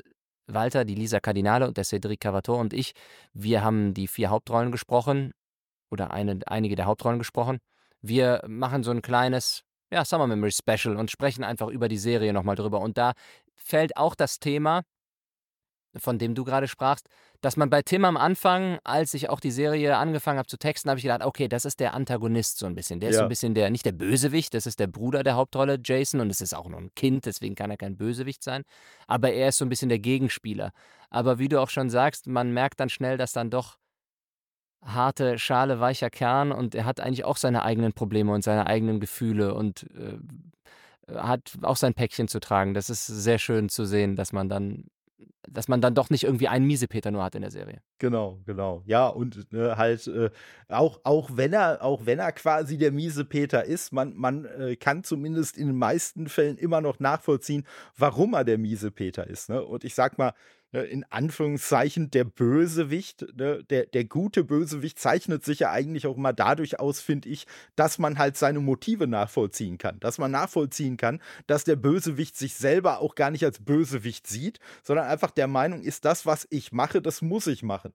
Walter, 0.47 0.85
die 0.85 0.95
Lisa 0.95 1.19
Cardinale 1.19 1.67
und 1.67 1.77
der 1.77 1.83
Cedric 1.83 2.19
Cavator 2.19 2.57
und 2.59 2.73
ich. 2.73 2.93
Wir 3.33 3.63
haben 3.63 3.93
die 3.93 4.07
vier 4.07 4.29
Hauptrollen 4.29 4.71
gesprochen 4.71 5.33
oder 5.89 6.11
eine, 6.11 6.39
einige 6.47 6.75
der 6.75 6.85
Hauptrollen 6.85 7.19
gesprochen. 7.19 7.59
Wir 8.01 8.41
machen 8.47 8.83
so 8.83 8.91
ein 8.91 9.01
kleines 9.01 9.63
ja, 9.91 10.03
Summer 10.03 10.27
Memories 10.27 10.57
Special 10.57 10.97
und 10.97 11.11
sprechen 11.11 11.43
einfach 11.43 11.67
über 11.67 11.87
die 11.87 11.97
Serie 11.97 12.33
nochmal 12.33 12.55
drüber. 12.55 12.81
Und 12.81 12.97
da 12.97 13.13
fällt 13.55 13.95
auch 13.95 14.15
das 14.15 14.39
Thema 14.39 14.83
von 15.97 16.17
dem 16.17 16.35
du 16.35 16.43
gerade 16.43 16.67
sprachst, 16.67 17.07
dass 17.43 17.57
man 17.57 17.69
bei 17.69 17.81
Tim 17.81 18.05
am 18.05 18.15
Anfang, 18.15 18.79
als 18.85 19.13
ich 19.13 19.29
auch 19.29 19.41
die 19.41 19.51
Serie 19.51 19.97
angefangen 19.97 20.39
habe 20.39 20.47
zu 20.47 20.55
texten, 20.55 20.89
habe 20.89 20.97
ich 20.97 21.03
gedacht, 21.03 21.25
okay, 21.25 21.49
das 21.49 21.65
ist 21.65 21.81
der 21.81 21.93
Antagonist 21.93 22.57
so 22.57 22.65
ein 22.65 22.73
bisschen. 22.73 23.01
Der 23.01 23.09
ist 23.09 23.17
so 23.17 23.23
ein 23.23 23.27
bisschen 23.27 23.53
der, 23.53 23.69
nicht 23.69 23.85
der 23.85 23.91
Bösewicht, 23.91 24.53
das 24.53 24.65
ist 24.65 24.79
der 24.79 24.87
Bruder 24.87 25.23
der 25.23 25.35
Hauptrolle, 25.35 25.77
Jason, 25.83 26.21
und 26.21 26.29
es 26.29 26.39
ist 26.39 26.55
auch 26.55 26.69
nur 26.69 26.79
ein 26.79 26.95
Kind, 26.95 27.25
deswegen 27.25 27.55
kann 27.55 27.69
er 27.69 27.75
kein 27.75 27.97
Bösewicht 27.97 28.43
sein. 28.43 28.63
Aber 29.07 29.33
er 29.33 29.49
ist 29.49 29.57
so 29.57 29.65
ein 29.65 29.69
bisschen 29.69 29.89
der 29.89 29.99
Gegenspieler. 29.99 30.71
Aber 31.09 31.37
wie 31.37 31.49
du 31.49 31.61
auch 31.61 31.69
schon 31.69 31.89
sagst, 31.89 32.27
man 32.27 32.53
merkt 32.53 32.79
dann 32.79 32.89
schnell, 32.89 33.17
dass 33.17 33.33
dann 33.33 33.49
doch 33.49 33.77
harte 34.81 35.37
Schale, 35.37 35.81
weicher 35.81 36.09
Kern 36.09 36.53
und 36.53 36.75
er 36.75 36.85
hat 36.85 37.01
eigentlich 37.01 37.25
auch 37.25 37.37
seine 37.37 37.63
eigenen 37.63 37.91
Probleme 37.91 38.31
und 38.31 38.45
seine 38.45 38.67
eigenen 38.67 39.01
Gefühle 39.01 39.53
und 39.53 39.85
äh, 39.97 40.17
hat 41.13 41.57
auch 41.61 41.75
sein 41.75 41.93
Päckchen 41.93 42.29
zu 42.29 42.39
tragen. 42.39 42.73
Das 42.73 42.89
ist 42.89 43.05
sehr 43.05 43.37
schön 43.37 43.67
zu 43.67 43.83
sehen, 43.83 44.15
dass 44.15 44.31
man 44.31 44.47
dann 44.47 44.85
dass 45.49 45.67
man 45.67 45.81
dann 45.81 45.95
doch 45.95 46.09
nicht 46.09 46.23
irgendwie 46.23 46.47
einen 46.47 46.65
Miesepeter 46.65 47.11
nur 47.11 47.23
hat 47.23 47.35
in 47.35 47.41
der 47.41 47.51
Serie. 47.51 47.81
Genau, 47.99 48.39
genau. 48.45 48.83
Ja, 48.85 49.07
und 49.07 49.47
äh, 49.53 49.75
halt 49.75 50.07
äh, 50.07 50.29
auch, 50.69 51.01
auch 51.03 51.31
wenn 51.33 51.53
er, 51.53 51.83
auch 51.83 52.05
wenn 52.05 52.19
er 52.19 52.31
quasi 52.31 52.77
der 52.77 52.91
Miesepeter 52.91 53.65
ist, 53.65 53.91
man, 53.91 54.13
man 54.15 54.45
äh, 54.45 54.75
kann 54.75 55.03
zumindest 55.03 55.57
in 55.57 55.67
den 55.67 55.77
meisten 55.77 56.27
Fällen 56.27 56.57
immer 56.57 56.81
noch 56.81 56.99
nachvollziehen, 56.99 57.65
warum 57.97 58.33
er 58.33 58.43
der 58.43 58.57
Miesepeter 58.57 59.27
ist. 59.27 59.49
Ne? 59.49 59.63
Und 59.63 59.83
ich 59.83 59.95
sag 59.95 60.17
mal, 60.17 60.33
Ne, 60.33 60.62
in 60.81 61.05
Anführungszeichen 61.09 62.09
der 62.09 62.23
Bösewicht, 62.23 63.25
ne, 63.35 63.63
der, 63.69 63.85
der 63.85 64.05
gute 64.05 64.43
Bösewicht 64.43 64.99
zeichnet 64.99 65.45
sich 65.45 65.59
ja 65.59 65.71
eigentlich 65.71 66.07
auch 66.07 66.17
immer 66.17 66.33
dadurch 66.33 66.79
aus, 66.79 66.99
finde 66.99 67.29
ich, 67.29 67.45
dass 67.75 67.99
man 67.99 68.17
halt 68.17 68.37
seine 68.37 68.59
Motive 68.59 69.07
nachvollziehen 69.07 69.77
kann. 69.77 69.99
Dass 69.99 70.17
man 70.17 70.31
nachvollziehen 70.31 70.97
kann, 70.97 71.21
dass 71.47 71.63
der 71.63 71.75
Bösewicht 71.75 72.35
sich 72.35 72.55
selber 72.55 72.99
auch 72.99 73.15
gar 73.15 73.29
nicht 73.29 73.45
als 73.45 73.63
Bösewicht 73.63 74.25
sieht, 74.27 74.59
sondern 74.83 75.05
einfach 75.05 75.31
der 75.31 75.47
Meinung 75.47 75.81
ist, 75.81 76.05
das, 76.05 76.25
was 76.25 76.47
ich 76.49 76.71
mache, 76.71 77.01
das 77.01 77.21
muss 77.21 77.47
ich 77.47 77.61
machen. 77.61 77.93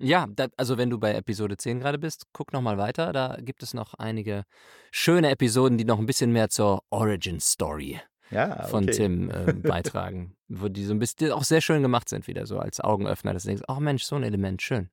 Ja, 0.00 0.28
da, 0.28 0.46
also 0.56 0.78
wenn 0.78 0.90
du 0.90 0.98
bei 0.98 1.12
Episode 1.14 1.56
10 1.56 1.80
gerade 1.80 1.98
bist, 1.98 2.26
guck 2.32 2.52
noch 2.52 2.62
mal 2.62 2.78
weiter. 2.78 3.12
Da 3.12 3.36
gibt 3.40 3.64
es 3.64 3.74
noch 3.74 3.94
einige 3.94 4.44
schöne 4.92 5.30
Episoden, 5.30 5.76
die 5.76 5.84
noch 5.84 5.98
ein 5.98 6.06
bisschen 6.06 6.30
mehr 6.30 6.50
zur 6.50 6.84
Origin 6.90 7.40
Story 7.40 8.00
ja, 8.30 8.60
okay. 8.60 8.68
von 8.68 8.86
Tim 8.86 9.30
äh, 9.30 9.52
beitragen, 9.62 10.36
wo 10.48 10.68
die 10.68 10.84
so 10.84 10.94
ein 10.94 10.98
bisschen 10.98 11.32
auch 11.32 11.44
sehr 11.44 11.60
schön 11.60 11.82
gemacht 11.82 12.08
sind, 12.08 12.26
wieder 12.26 12.46
so 12.46 12.58
als 12.58 12.80
Augenöffner, 12.80 13.32
dass 13.32 13.42
du 13.42 13.48
denkst, 13.48 13.64
ach 13.68 13.78
Mensch, 13.78 14.04
so 14.04 14.16
ein 14.16 14.22
Element, 14.22 14.62
schön. 14.62 14.90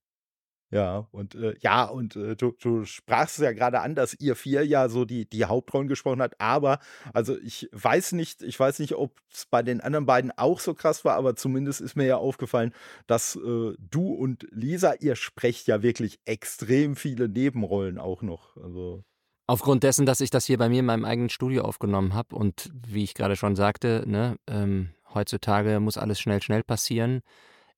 Ja, 0.71 1.07
und 1.11 1.35
äh, 1.35 1.53
ja, 1.59 1.85
und 1.85 2.15
äh, 2.15 2.35
du, 2.35 2.51
du 2.59 2.85
sprachst 2.85 3.39
ja 3.39 3.53
gerade 3.53 3.81
an, 3.81 3.93
dass 3.93 4.15
ihr 4.19 4.35
vier 4.35 4.65
ja 4.65 4.89
so 4.89 5.05
die, 5.05 5.29
die 5.29 5.45
Hauptrollen 5.45 5.87
gesprochen 5.87 6.21
habt, 6.21 6.41
aber 6.41 6.79
also 7.13 7.37
ich 7.37 7.69
weiß 7.71 8.13
nicht, 8.13 8.41
ich 8.41 8.59
weiß 8.59 8.79
nicht, 8.79 8.95
ob 8.95 9.21
es 9.31 9.45
bei 9.45 9.61
den 9.61 9.79
anderen 9.79 10.07
beiden 10.07 10.31
auch 10.35 10.59
so 10.59 10.73
krass 10.73 11.05
war, 11.05 11.15
aber 11.15 11.35
zumindest 11.35 11.81
ist 11.81 11.95
mir 11.95 12.07
ja 12.07 12.17
aufgefallen, 12.17 12.73
dass 13.05 13.35
äh, 13.35 13.73
du 13.77 14.13
und 14.13 14.47
Lisa, 14.51 14.95
ihr 14.99 15.15
sprecht 15.15 15.67
ja 15.67 15.83
wirklich 15.83 16.19
extrem 16.25 16.95
viele 16.95 17.29
Nebenrollen 17.29 17.99
auch 17.99 18.21
noch. 18.21 18.57
Also. 18.57 19.03
Aufgrund 19.47 19.83
dessen, 19.83 20.05
dass 20.05 20.21
ich 20.21 20.31
das 20.31 20.45
hier 20.45 20.57
bei 20.57 20.69
mir 20.69 20.79
in 20.79 20.85
meinem 20.85 21.05
eigenen 21.05 21.29
Studio 21.29 21.63
aufgenommen 21.63 22.13
habe 22.13 22.35
und 22.35 22.71
wie 22.73 23.03
ich 23.03 23.13
gerade 23.13 23.35
schon 23.35 23.55
sagte, 23.55 24.03
ne, 24.07 24.37
ähm, 24.47 24.89
heutzutage 25.13 25.79
muss 25.79 25.97
alles 25.97 26.19
schnell, 26.19 26.41
schnell 26.41 26.63
passieren. 26.63 27.21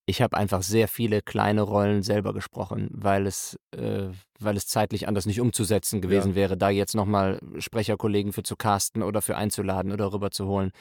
Ich 0.06 0.22
habe 0.22 0.38
einfach 0.38 0.64
sehr 0.64 0.88
viele 0.88 1.22
kleine 1.22 1.64
Rollen 1.64 2.02
selber 2.02 2.34
gesprochen, 2.34 2.88
weil 2.94 3.27
es, 3.27 3.60
äh, 3.72 4.07
weil 4.39 4.56
es 4.56 4.68
zeitlich 4.68 5.10
anders 5.10 5.26
nicht 5.26 5.41
umzusetzen 5.41 5.99
gewesen 5.99 6.30
ja. 6.30 6.35
wäre, 6.35 6.57
da 6.57 6.69
jetzt 6.69 6.95
nochmal 6.95 7.41
Sprecherkollegen 7.57 8.31
für 8.31 8.44
zu 8.44 8.56
casten 8.56 9.03
oder 9.03 9.22
für 9.22 9.35
einzuladen 9.35 9.91
oder 9.91 10.14
rüberzuholen. 10.14 10.72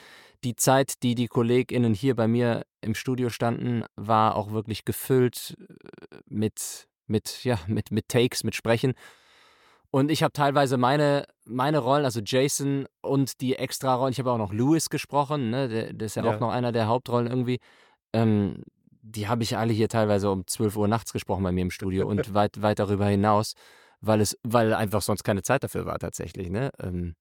Die 0.44 0.54
Zeit, 0.54 1.02
die 1.02 1.16
die 1.16 1.26
KollegInnen 1.26 1.94
hier 1.94 2.14
bei 2.14 2.28
mir 2.28 2.64
im 2.80 2.94
Studio 2.94 3.28
standen, 3.28 3.82
war 3.96 4.36
auch 4.36 4.52
wirklich 4.52 4.84
gefüllt 4.84 5.56
äh, 5.58 6.18
mit, 6.28 6.86
mit, 7.08 7.42
ja, 7.42 7.58
mit, 7.66 7.90
mit 7.90 8.08
Takes, 8.08 8.44
mit 8.44 8.54
Sprechen. 8.54 8.94
Und 9.97 10.10
ich 10.10 10.23
habe 10.23 10.32
teilweise 10.35 10.77
meine, 10.77 11.27
meine 11.47 11.78
Rollen, 11.78 12.05
also 12.05 12.20
Jason 12.23 12.86
und 13.01 13.40
die 13.40 13.56
Extra-Rollen, 13.56 14.12
ich 14.12 14.18
habe 14.18 14.31
auch 14.31 14.36
noch 14.36 14.52
Louis 14.52 14.90
gesprochen, 14.90 15.48
ne? 15.48 15.68
der, 15.70 15.94
der 15.94 16.05
ist 16.05 16.16
ja, 16.16 16.23
ja, 16.23 16.35
auch 16.35 16.39
noch 16.39 16.51
einer 16.51 16.70
der 16.70 16.86
Hauptrollen 16.86 17.27
irgendwie. 17.27 17.60
Ähm, 18.12 18.62
die 19.01 19.27
habe 19.27 19.43
ich 19.43 19.56
alle 19.56 19.73
hier 19.73 19.89
teilweise 19.89 20.31
um 20.31 20.47
12 20.47 20.77
Uhr 20.77 20.86
nachts 20.86 21.14
gesprochen 21.14 21.43
bei 21.44 21.51
mir 21.51 21.62
im 21.62 21.70
Studio 21.70 22.06
und 22.06 22.20
weit, 22.35 22.60
weit 22.60 22.78
darüber 22.78 23.06
hinaus, 23.06 23.55
weil 24.02 24.20
es, 24.20 24.39
weil 24.43 24.74
einfach 24.74 25.01
sonst 25.01 25.24
keine 25.24 25.43
Zeit 25.43 25.64
dafür 25.64 25.86
war 25.86 25.98
tatsächlich, 25.98 26.51
ne? 26.51 26.73
Ähm, 26.78 27.14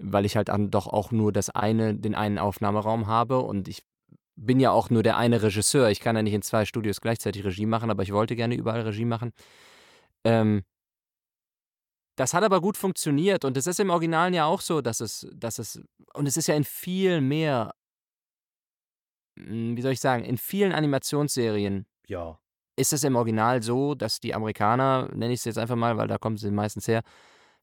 weil 0.00 0.24
ich 0.24 0.34
halt 0.34 0.48
dann 0.48 0.68
doch 0.68 0.88
auch 0.88 1.12
nur 1.12 1.30
das 1.30 1.48
eine, 1.48 1.94
den 1.94 2.16
einen 2.16 2.38
Aufnahmeraum 2.38 3.06
habe 3.06 3.38
und 3.38 3.68
ich 3.68 3.84
bin 4.34 4.58
ja 4.58 4.72
auch 4.72 4.90
nur 4.90 5.04
der 5.04 5.16
eine 5.16 5.42
Regisseur. 5.42 5.90
Ich 5.90 6.00
kann 6.00 6.16
ja 6.16 6.22
nicht 6.22 6.34
in 6.34 6.42
zwei 6.42 6.64
Studios 6.64 7.00
gleichzeitig 7.00 7.44
Regie 7.44 7.66
machen, 7.66 7.88
aber 7.88 8.02
ich 8.02 8.12
wollte 8.12 8.34
gerne 8.34 8.56
überall 8.56 8.80
Regie 8.80 9.04
machen. 9.04 9.30
Ähm, 10.24 10.64
das 12.20 12.34
hat 12.34 12.44
aber 12.44 12.60
gut 12.60 12.76
funktioniert 12.76 13.46
und 13.46 13.56
es 13.56 13.66
ist 13.66 13.80
im 13.80 13.88
Original 13.88 14.34
ja 14.34 14.44
auch 14.44 14.60
so, 14.60 14.82
dass 14.82 15.00
es, 15.00 15.26
dass 15.32 15.58
es, 15.58 15.80
und 16.12 16.26
es 16.26 16.36
ist 16.36 16.48
ja 16.48 16.54
in 16.54 16.64
viel 16.64 17.22
mehr, 17.22 17.74
hm, 19.38 19.74
wie 19.74 19.80
soll 19.80 19.92
ich 19.92 20.00
sagen, 20.00 20.22
in 20.24 20.36
vielen 20.36 20.72
Animationsserien 20.72 21.86
ja. 22.08 22.38
ist 22.76 22.92
es 22.92 23.04
im 23.04 23.16
Original 23.16 23.62
so, 23.62 23.94
dass 23.94 24.20
die 24.20 24.34
Amerikaner, 24.34 25.08
nenne 25.14 25.32
ich 25.32 25.40
es 25.40 25.46
jetzt 25.46 25.56
einfach 25.56 25.76
mal, 25.76 25.96
weil 25.96 26.08
da 26.08 26.18
kommen 26.18 26.36
sie 26.36 26.50
meistens 26.50 26.86
her, 26.88 27.00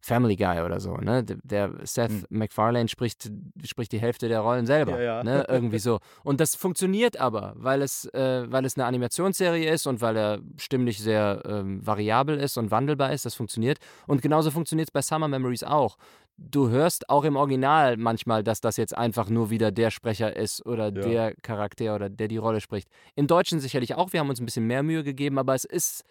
Family 0.02 0.36
Guy 0.36 0.62
oder 0.62 0.80
so, 0.80 0.96
ne? 0.98 1.24
Der 1.24 1.72
Seth 1.84 2.10
hm. 2.12 2.26
MacFarlane 2.30 2.88
spricht, 2.88 3.30
spricht 3.64 3.92
die 3.92 4.00
Hälfte 4.00 4.28
der 4.28 4.42
Rollen 4.42 4.66
selber, 4.66 5.02
ja, 5.02 5.18
ja. 5.18 5.24
ne? 5.24 5.46
Irgendwie 5.50 5.80
so. 5.80 6.00
Und 6.24 6.40
das 6.40 6.56
funktioniert 6.56 7.20
aber, 7.20 7.54
weil 7.56 7.82
es, 7.82 8.06
äh, 8.14 8.46
weil 8.50 8.66
es 8.66 8.78
eine 8.78 8.86
Animationsserie 8.86 9.70
ist 9.70 9.88
und 9.88 10.02
weil 10.02 10.16
er 10.16 10.40
stimmlich 10.58 11.00
sehr 11.00 11.42
ähm, 11.46 11.86
variabel 11.86 12.38
ist 12.38 12.58
und 12.58 12.72
wandelbar 12.72 13.12
ist, 13.12 13.26
das 13.26 13.36
funktioniert. 13.36 13.80
Und 14.06 14.22
genauso 14.22 14.52
funktioniert 14.52 14.90
es 14.90 14.92
bei 14.92 15.02
Summer 15.02 15.28
Memories 15.28 15.64
auch. 15.64 15.98
Du 16.38 16.70
hörst 16.70 17.10
auch 17.10 17.24
im 17.24 17.36
Original 17.36 17.98
manchmal, 17.98 18.44
dass 18.44 18.62
das 18.62 18.78
jetzt 18.78 18.96
einfach 18.96 19.28
nur 19.28 19.50
wieder 19.50 19.72
der 19.72 19.90
Sprecher 19.90 20.36
ist 20.36 20.64
oder 20.66 20.86
ja. 20.86 21.02
der 21.02 21.36
Charakter 21.42 21.96
oder 21.96 22.10
der 22.10 22.28
die 22.28 22.38
Rolle 22.38 22.62
spricht. 22.62 22.88
Im 23.16 23.26
Deutschen 23.26 23.60
sicherlich 23.60 23.96
auch, 23.96 24.14
wir 24.14 24.20
haben 24.20 24.30
uns 24.30 24.40
ein 24.40 24.46
bisschen 24.46 24.68
mehr 24.68 24.84
Mühe 24.84 25.04
gegeben, 25.04 25.40
aber 25.40 25.56
es 25.56 25.66
ist 25.66 26.04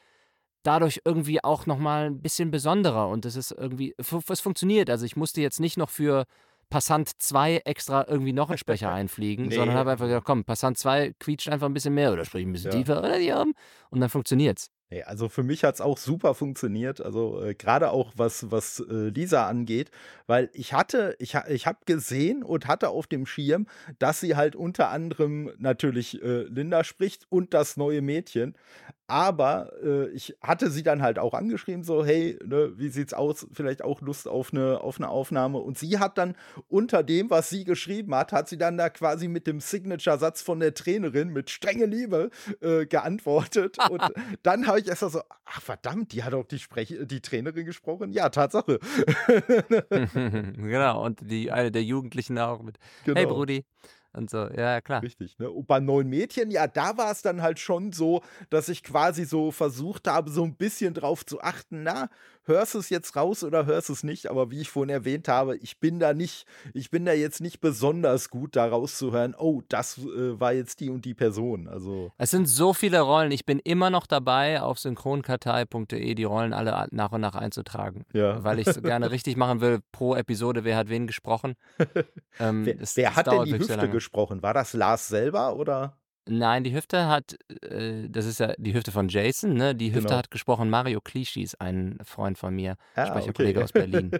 dadurch 0.62 1.00
irgendwie 1.04 1.42
auch 1.42 1.66
nochmal 1.66 2.06
ein 2.06 2.20
bisschen 2.20 2.50
besonderer 2.50 3.08
und 3.08 3.24
es 3.24 3.36
ist 3.36 3.52
irgendwie, 3.52 3.94
es 3.98 4.40
funktioniert. 4.40 4.90
Also 4.90 5.04
ich 5.04 5.16
musste 5.16 5.40
jetzt 5.40 5.60
nicht 5.60 5.76
noch 5.76 5.90
für 5.90 6.24
Passant 6.68 7.10
2 7.18 7.58
extra 7.64 8.06
irgendwie 8.08 8.32
noch 8.32 8.48
einen 8.48 8.58
Sprecher 8.58 8.90
einfliegen, 8.92 9.46
nee. 9.46 9.54
sondern 9.54 9.76
habe 9.76 9.92
einfach 9.92 10.06
gesagt, 10.06 10.26
komm, 10.26 10.44
Passant 10.44 10.78
2 10.78 11.14
quietscht 11.18 11.48
einfach 11.48 11.66
ein 11.66 11.74
bisschen 11.74 11.94
mehr 11.94 12.12
oder 12.12 12.24
spricht 12.24 12.46
ein 12.46 12.52
bisschen 12.52 12.72
ja. 12.72 12.78
tiefer 12.78 12.98
oder 12.98 13.18
die 13.18 13.32
oben 13.32 13.54
und 13.90 14.00
dann 14.00 14.10
funktioniert's. 14.10 14.70
Nee, 14.88 15.02
also 15.02 15.28
für 15.28 15.42
mich 15.42 15.64
hat 15.64 15.74
es 15.74 15.80
auch 15.80 15.98
super 15.98 16.34
funktioniert, 16.34 17.00
also 17.00 17.42
äh, 17.42 17.54
gerade 17.54 17.90
auch 17.90 18.12
was, 18.14 18.52
was 18.52 18.78
äh, 18.78 19.08
Lisa 19.08 19.48
angeht, 19.48 19.90
weil 20.28 20.48
ich 20.52 20.74
hatte, 20.74 21.16
ich, 21.18 21.36
ich 21.48 21.66
habe 21.66 21.78
gesehen 21.86 22.44
und 22.44 22.68
hatte 22.68 22.90
auf 22.90 23.08
dem 23.08 23.26
Schirm, 23.26 23.66
dass 23.98 24.20
sie 24.20 24.36
halt 24.36 24.54
unter 24.54 24.90
anderem 24.90 25.50
natürlich 25.58 26.22
äh, 26.22 26.42
Linda 26.44 26.84
spricht 26.84 27.26
und 27.30 27.52
das 27.52 27.76
neue 27.76 28.00
Mädchen, 28.00 28.54
aber 29.08 29.72
äh, 29.82 30.08
ich 30.08 30.36
hatte 30.40 30.70
sie 30.70 30.82
dann 30.82 31.02
halt 31.02 31.18
auch 31.18 31.34
angeschrieben, 31.34 31.84
so, 31.84 32.04
hey, 32.04 32.38
ne, 32.44 32.72
wie 32.76 32.88
sieht's 32.88 33.14
aus? 33.14 33.46
Vielleicht 33.52 33.82
auch 33.82 34.00
Lust 34.00 34.26
auf 34.26 34.52
eine, 34.52 34.80
auf 34.80 34.98
eine 34.98 35.08
Aufnahme. 35.08 35.58
Und 35.58 35.78
sie 35.78 35.98
hat 35.98 36.18
dann 36.18 36.34
unter 36.68 37.02
dem, 37.02 37.30
was 37.30 37.48
sie 37.48 37.64
geschrieben 37.64 38.14
hat, 38.14 38.32
hat 38.32 38.48
sie 38.48 38.58
dann 38.58 38.76
da 38.76 38.90
quasi 38.90 39.28
mit 39.28 39.46
dem 39.46 39.60
Signature-Satz 39.60 40.42
von 40.42 40.58
der 40.58 40.74
Trainerin 40.74 41.28
mit 41.28 41.50
strenge 41.50 41.86
Liebe 41.86 42.30
äh, 42.60 42.86
geantwortet. 42.86 43.76
und 43.90 44.02
dann 44.42 44.66
habe 44.66 44.80
ich 44.80 44.88
erst 44.88 45.00
so, 45.00 45.20
ach 45.44 45.62
verdammt, 45.62 46.12
die 46.12 46.24
hat 46.24 46.34
auch 46.34 46.46
die, 46.46 46.58
Sprech 46.58 46.96
die 47.02 47.20
Trainerin 47.20 47.64
gesprochen. 47.64 48.12
Ja, 48.12 48.28
Tatsache. 48.28 48.80
genau, 50.56 51.04
und 51.04 51.20
die 51.22 51.52
eine 51.52 51.70
der 51.70 51.84
Jugendlichen 51.84 52.38
auch 52.38 52.62
mit, 52.62 52.78
genau. 53.04 53.20
hey 53.20 53.26
Brudi 53.26 53.64
und 54.16 54.30
so. 54.30 54.48
Ja, 54.48 54.80
klar. 54.80 55.02
Richtig. 55.02 55.38
Ne? 55.38 55.50
Und 55.50 55.66
bei 55.66 55.80
neuen 55.80 56.08
Mädchen, 56.08 56.50
ja, 56.50 56.66
da 56.66 56.96
war 56.96 57.10
es 57.10 57.22
dann 57.22 57.42
halt 57.42 57.58
schon 57.58 57.92
so, 57.92 58.22
dass 58.50 58.68
ich 58.68 58.82
quasi 58.82 59.24
so 59.24 59.50
versucht 59.50 60.08
habe, 60.08 60.30
so 60.30 60.44
ein 60.44 60.56
bisschen 60.56 60.94
drauf 60.94 61.24
zu 61.24 61.40
achten, 61.40 61.82
na, 61.82 62.08
hörst 62.46 62.74
du 62.74 62.78
es 62.78 62.88
jetzt 62.90 63.16
raus 63.16 63.44
oder 63.44 63.66
hörst 63.66 63.88
du 63.88 63.92
es 63.92 64.02
nicht? 64.02 64.30
Aber 64.30 64.50
wie 64.50 64.60
ich 64.60 64.70
vorhin 64.70 64.90
erwähnt 64.90 65.28
habe, 65.28 65.56
ich 65.56 65.78
bin 65.78 65.98
da 65.98 66.14
nicht, 66.14 66.46
ich 66.74 66.90
bin 66.90 67.04
da 67.04 67.12
jetzt 67.12 67.40
nicht 67.40 67.60
besonders 67.60 68.30
gut, 68.30 68.56
da 68.56 68.66
rauszuhören, 68.66 69.34
oh, 69.36 69.62
das 69.68 69.98
äh, 69.98 70.40
war 70.40 70.52
jetzt 70.52 70.80
die 70.80 70.90
und 70.90 71.04
die 71.04 71.14
Person. 71.14 71.68
Also. 71.68 72.12
Es 72.18 72.30
sind 72.30 72.46
so 72.46 72.72
viele 72.72 73.00
Rollen. 73.00 73.32
Ich 73.32 73.44
bin 73.44 73.58
immer 73.58 73.90
noch 73.90 74.06
dabei, 74.06 74.62
auf 74.62 74.78
synchronkartei.de 74.78 76.14
die 76.14 76.24
Rollen 76.24 76.52
alle 76.52 76.86
nach 76.90 77.12
und 77.12 77.20
nach 77.20 77.34
einzutragen. 77.34 78.04
Ja. 78.12 78.42
Weil 78.42 78.58
ich 78.58 78.66
es 78.66 78.82
gerne 78.82 79.10
richtig 79.10 79.36
machen 79.36 79.60
will, 79.60 79.80
pro 79.92 80.14
Episode, 80.14 80.64
wer 80.64 80.76
hat 80.76 80.88
wen 80.88 81.06
gesprochen. 81.06 81.54
Ähm, 82.38 82.66
wer, 82.66 82.78
es, 82.82 82.94
wer 82.98 83.16
hat 83.16 83.28
denn 83.28 83.44
die 83.44 83.58
Hüfte 83.58 83.88
gesprochen? 83.88 84.42
War 84.42 84.52
das 84.52 84.74
Lars 84.74 85.08
selber 85.08 85.56
oder? 85.56 85.96
Nein, 86.28 86.64
die 86.64 86.74
Hüfte 86.74 87.06
hat, 87.06 87.36
äh, 87.62 88.08
das 88.08 88.26
ist 88.26 88.40
ja 88.40 88.54
die 88.58 88.74
Hüfte 88.74 88.90
von 88.90 89.08
Jason, 89.08 89.54
ne? 89.54 89.74
Die 89.74 89.90
Hüfte 89.90 90.08
genau. 90.08 90.18
hat 90.18 90.30
gesprochen 90.30 90.68
Mario 90.68 91.00
Klischis, 91.00 91.54
ein 91.54 91.98
Freund 92.04 92.36
von 92.36 92.54
mir, 92.54 92.76
ah, 92.96 93.06
Sprecherkollege 93.06 93.60
okay. 93.60 93.64
aus 93.64 93.72
Berlin. 93.72 94.10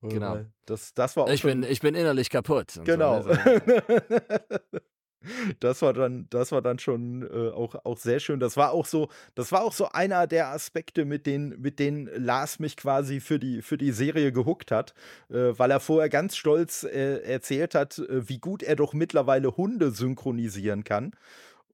genau. 0.00 0.44
Das, 0.66 0.94
das 0.94 1.16
war 1.16 1.28
ich, 1.28 1.42
bin, 1.42 1.64
ich 1.64 1.80
bin 1.80 1.94
innerlich 1.94 2.30
kaputt. 2.30 2.80
Genau. 2.84 3.22
So, 3.22 3.30
ne? 3.30 3.62
das 5.60 5.82
war 5.82 5.92
dann, 5.92 6.26
das 6.30 6.52
war 6.52 6.62
dann 6.62 6.78
schon 6.78 7.22
äh, 7.22 7.50
auch, 7.50 7.74
auch 7.84 7.98
sehr 7.98 8.20
schön. 8.20 8.40
Das 8.40 8.56
war 8.56 8.72
auch 8.72 8.86
so, 8.86 9.08
das 9.34 9.52
war 9.52 9.62
auch 9.62 9.72
so 9.72 9.88
einer 9.88 10.26
der 10.26 10.48
Aspekte, 10.48 11.04
mit 11.04 11.26
denen, 11.26 11.60
mit 11.60 11.78
denen 11.78 12.08
Lars 12.16 12.58
mich 12.58 12.76
quasi 12.76 13.20
für 13.20 13.38
die, 13.38 13.62
für 13.62 13.78
die 13.78 13.92
Serie 13.92 14.32
gehuckt 14.32 14.70
hat, 14.70 14.94
äh, 15.30 15.52
weil 15.56 15.70
er 15.70 15.80
vorher 15.80 16.08
ganz 16.08 16.36
stolz 16.36 16.84
äh, 16.84 17.22
erzählt 17.22 17.74
hat, 17.74 17.98
äh, 17.98 18.28
wie 18.28 18.38
gut 18.38 18.62
er 18.62 18.76
doch 18.76 18.92
mittlerweile 18.92 19.56
Hunde 19.56 19.90
synchronisieren 19.90 20.84
kann. 20.84 21.12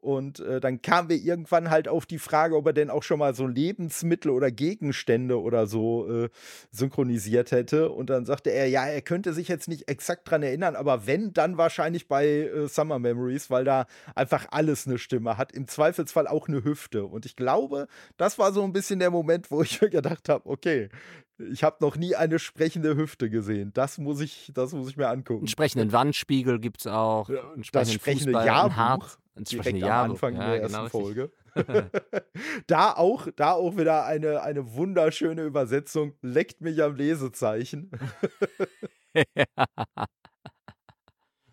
Und 0.00 0.38
äh, 0.40 0.60
dann 0.60 0.80
kamen 0.80 1.08
wir 1.08 1.16
irgendwann 1.16 1.70
halt 1.70 1.88
auf 1.88 2.06
die 2.06 2.18
Frage, 2.18 2.56
ob 2.56 2.66
er 2.66 2.72
denn 2.72 2.88
auch 2.88 3.02
schon 3.02 3.18
mal 3.18 3.34
so 3.34 3.46
Lebensmittel 3.46 4.30
oder 4.30 4.52
Gegenstände 4.52 5.40
oder 5.40 5.66
so 5.66 6.08
äh, 6.08 6.28
synchronisiert 6.70 7.50
hätte. 7.50 7.90
Und 7.90 8.08
dann 8.08 8.24
sagte 8.24 8.50
er, 8.50 8.68
ja, 8.68 8.86
er 8.86 9.02
könnte 9.02 9.32
sich 9.32 9.48
jetzt 9.48 9.66
nicht 9.66 9.88
exakt 9.88 10.30
dran 10.30 10.44
erinnern, 10.44 10.76
aber 10.76 11.06
wenn, 11.06 11.32
dann 11.32 11.58
wahrscheinlich 11.58 12.06
bei 12.06 12.26
äh, 12.26 12.68
Summer 12.68 13.00
Memories, 13.00 13.50
weil 13.50 13.64
da 13.64 13.86
einfach 14.14 14.46
alles 14.52 14.86
eine 14.86 14.98
Stimme 14.98 15.36
hat. 15.36 15.52
Im 15.52 15.66
Zweifelsfall 15.66 16.28
auch 16.28 16.46
eine 16.46 16.62
Hüfte. 16.62 17.04
Und 17.04 17.26
ich 17.26 17.34
glaube, 17.34 17.88
das 18.16 18.38
war 18.38 18.52
so 18.52 18.62
ein 18.62 18.72
bisschen 18.72 19.00
der 19.00 19.10
Moment, 19.10 19.50
wo 19.50 19.62
ich 19.62 19.80
mir 19.80 19.90
gedacht 19.90 20.28
habe, 20.28 20.48
okay, 20.48 20.90
ich 21.38 21.62
habe 21.62 21.76
noch 21.80 21.96
nie 21.96 22.16
eine 22.16 22.38
sprechende 22.38 22.96
Hüfte 22.96 23.30
gesehen. 23.30 23.72
Das 23.74 23.98
muss 23.98 24.20
ich, 24.20 24.50
das 24.54 24.72
muss 24.72 24.90
ich 24.90 24.96
mir 24.96 25.08
angucken. 25.08 25.40
Einen 25.40 25.48
sprechenden 25.48 25.92
Wandspiegel 25.92 26.58
gibt 26.58 26.80
es 26.80 26.86
auch. 26.86 27.28
Ja, 27.28 27.42
das 27.72 27.92
sprechende 27.92 28.32
Fußball, 28.32 28.46
Jahrbuch. 28.46 29.18
Direkt 29.38 29.82
am 29.82 30.10
Anfang 30.10 30.34
ja, 30.34 30.46
der 30.46 30.62
ersten 30.62 30.76
genau 30.76 30.88
Folge. 30.88 31.32
da, 32.66 32.92
auch, 32.92 33.28
da 33.36 33.52
auch 33.52 33.76
wieder 33.76 34.04
eine, 34.04 34.42
eine 34.42 34.74
wunderschöne 34.74 35.42
Übersetzung. 35.42 36.14
Leckt 36.22 36.60
mich 36.60 36.82
am 36.82 36.96
Lesezeichen. 36.96 37.90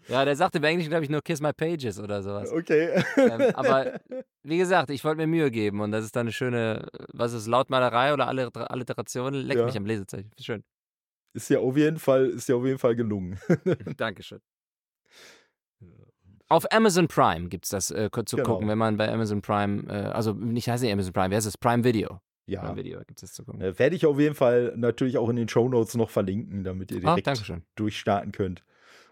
Ja, 0.07 0.23
der 0.23 0.35
sagte 0.35 0.59
im 0.59 0.63
Englischen, 0.63 0.89
glaube 0.89 1.03
ich, 1.03 1.09
nur 1.09 1.21
Kiss 1.23 1.41
My 1.41 1.51
Pages 1.51 1.99
oder 1.99 2.21
sowas. 2.21 2.51
Okay. 2.51 3.03
Ähm, 3.17 3.55
aber 3.55 3.99
wie 4.43 4.59
gesagt, 4.59 4.91
ich 4.91 5.03
wollte 5.03 5.17
mir 5.17 5.25
Mühe 5.25 5.49
geben 5.49 5.81
und 5.81 5.91
das 5.91 6.05
ist 6.05 6.15
dann 6.15 6.27
eine 6.27 6.31
schöne, 6.31 6.87
was 7.11 7.33
ist, 7.33 7.47
Lautmalerei 7.47 8.13
oder 8.13 8.27
Alliteration? 8.27 9.33
Leckt 9.33 9.61
ja. 9.61 9.65
mich 9.65 9.75
am 9.75 9.87
Lesezeichen. 9.87 10.29
Schön. 10.39 10.63
Ist 11.33 11.49
ja 11.49 11.57
auf 11.57 11.75
jeden 11.75 11.97
Fall, 11.97 12.27
ist 12.27 12.47
ja 12.47 12.55
auf 12.55 12.65
jeden 12.65 12.77
Fall 12.77 12.95
gelungen. 12.95 13.39
Dankeschön. 13.97 14.41
Auf 16.47 16.71
Amazon 16.71 17.07
Prime 17.07 17.49
gibt 17.49 17.65
es 17.65 17.71
das 17.71 17.91
äh, 17.91 18.09
zu 18.25 18.35
genau. 18.35 18.49
gucken, 18.49 18.67
wenn 18.67 18.77
man 18.77 18.97
bei 18.97 19.11
Amazon 19.11 19.41
Prime, 19.41 19.83
äh, 19.87 20.11
also 20.11 20.33
nicht 20.33 20.69
heißt 20.69 20.83
Amazon 20.83 21.13
Prime, 21.13 21.31
wer 21.31 21.39
ist 21.39 21.45
es? 21.45 21.57
Prime 21.57 21.83
Video. 21.83 22.19
Ja. 22.45 22.61
Prime 22.61 22.75
Video 22.75 22.99
gibt 23.05 23.23
es 23.23 23.33
zu 23.33 23.43
gucken. 23.43 23.61
Äh, 23.61 23.77
Werde 23.79 23.95
ich 23.95 24.05
auf 24.05 24.19
jeden 24.19 24.35
Fall 24.35 24.73
natürlich 24.75 25.17
auch 25.17 25.29
in 25.29 25.35
den 25.35 25.49
Show 25.49 25.67
Notes 25.67 25.95
noch 25.95 26.11
verlinken, 26.11 26.63
damit 26.63 26.91
ihr 26.91 26.97
ah, 27.03 27.15
direkt 27.15 27.49
oh, 27.49 27.55
durchstarten 27.75 28.31
könnt. 28.31 28.63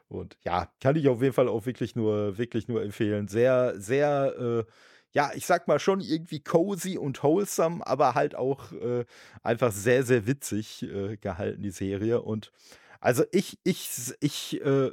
Und 0.08 0.38
ja, 0.44 0.72
kann 0.80 0.96
ich 0.96 1.08
auf 1.08 1.22
jeden 1.22 1.34
Fall 1.34 1.48
auch 1.48 1.66
wirklich 1.66 1.96
nur, 1.96 2.38
wirklich 2.38 2.68
nur 2.68 2.84
empfehlen. 2.84 3.28
Sehr, 3.28 3.74
sehr, 3.80 4.36
äh, 4.38 4.64
ja, 5.12 5.32
ich 5.34 5.48
sag 5.48 5.68
mal 5.68 5.80
schon 5.80 6.02
irgendwie 6.02 6.40
cozy 6.40 7.00
und 7.00 7.24
wholesome, 7.24 7.86
aber 7.86 8.14
halt 8.14 8.36
auch 8.36 8.72
äh, 8.74 9.06
einfach 9.42 9.72
sehr, 9.72 10.04
sehr 10.04 10.28
witzig 10.28 10.84
äh, 10.84 11.18
gehalten, 11.18 11.64
die 11.64 11.72
Serie. 11.72 12.22
Und 12.22 12.52
also 13.00 13.24
ich, 13.32 13.58
ich, 13.64 13.90
ich, 14.20 14.62
äh, 14.64 14.92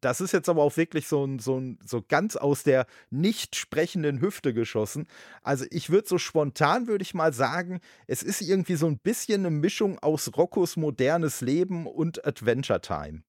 das 0.00 0.20
ist 0.20 0.32
jetzt 0.32 0.48
aber 0.48 0.62
auch 0.62 0.76
wirklich 0.76 1.06
so 1.06 1.24
ein, 1.24 1.38
so 1.38 1.58
ein, 1.58 1.78
so 1.84 2.02
ganz 2.06 2.36
aus 2.36 2.62
der 2.62 2.86
nicht 3.10 3.56
sprechenden 3.56 4.20
Hüfte 4.20 4.54
geschossen. 4.54 5.06
Also 5.42 5.64
ich 5.70 5.90
würde 5.90 6.08
so 6.08 6.18
spontan, 6.18 6.86
würde 6.86 7.02
ich 7.02 7.14
mal 7.14 7.32
sagen, 7.32 7.80
es 8.06 8.22
ist 8.22 8.40
irgendwie 8.40 8.76
so 8.76 8.86
ein 8.86 8.98
bisschen 8.98 9.46
eine 9.46 9.50
Mischung 9.50 9.98
aus 9.98 10.30
Roccos 10.36 10.76
modernes 10.76 11.40
Leben 11.40 11.86
und 11.86 12.26
Adventure 12.26 12.80
Time. 12.80 13.22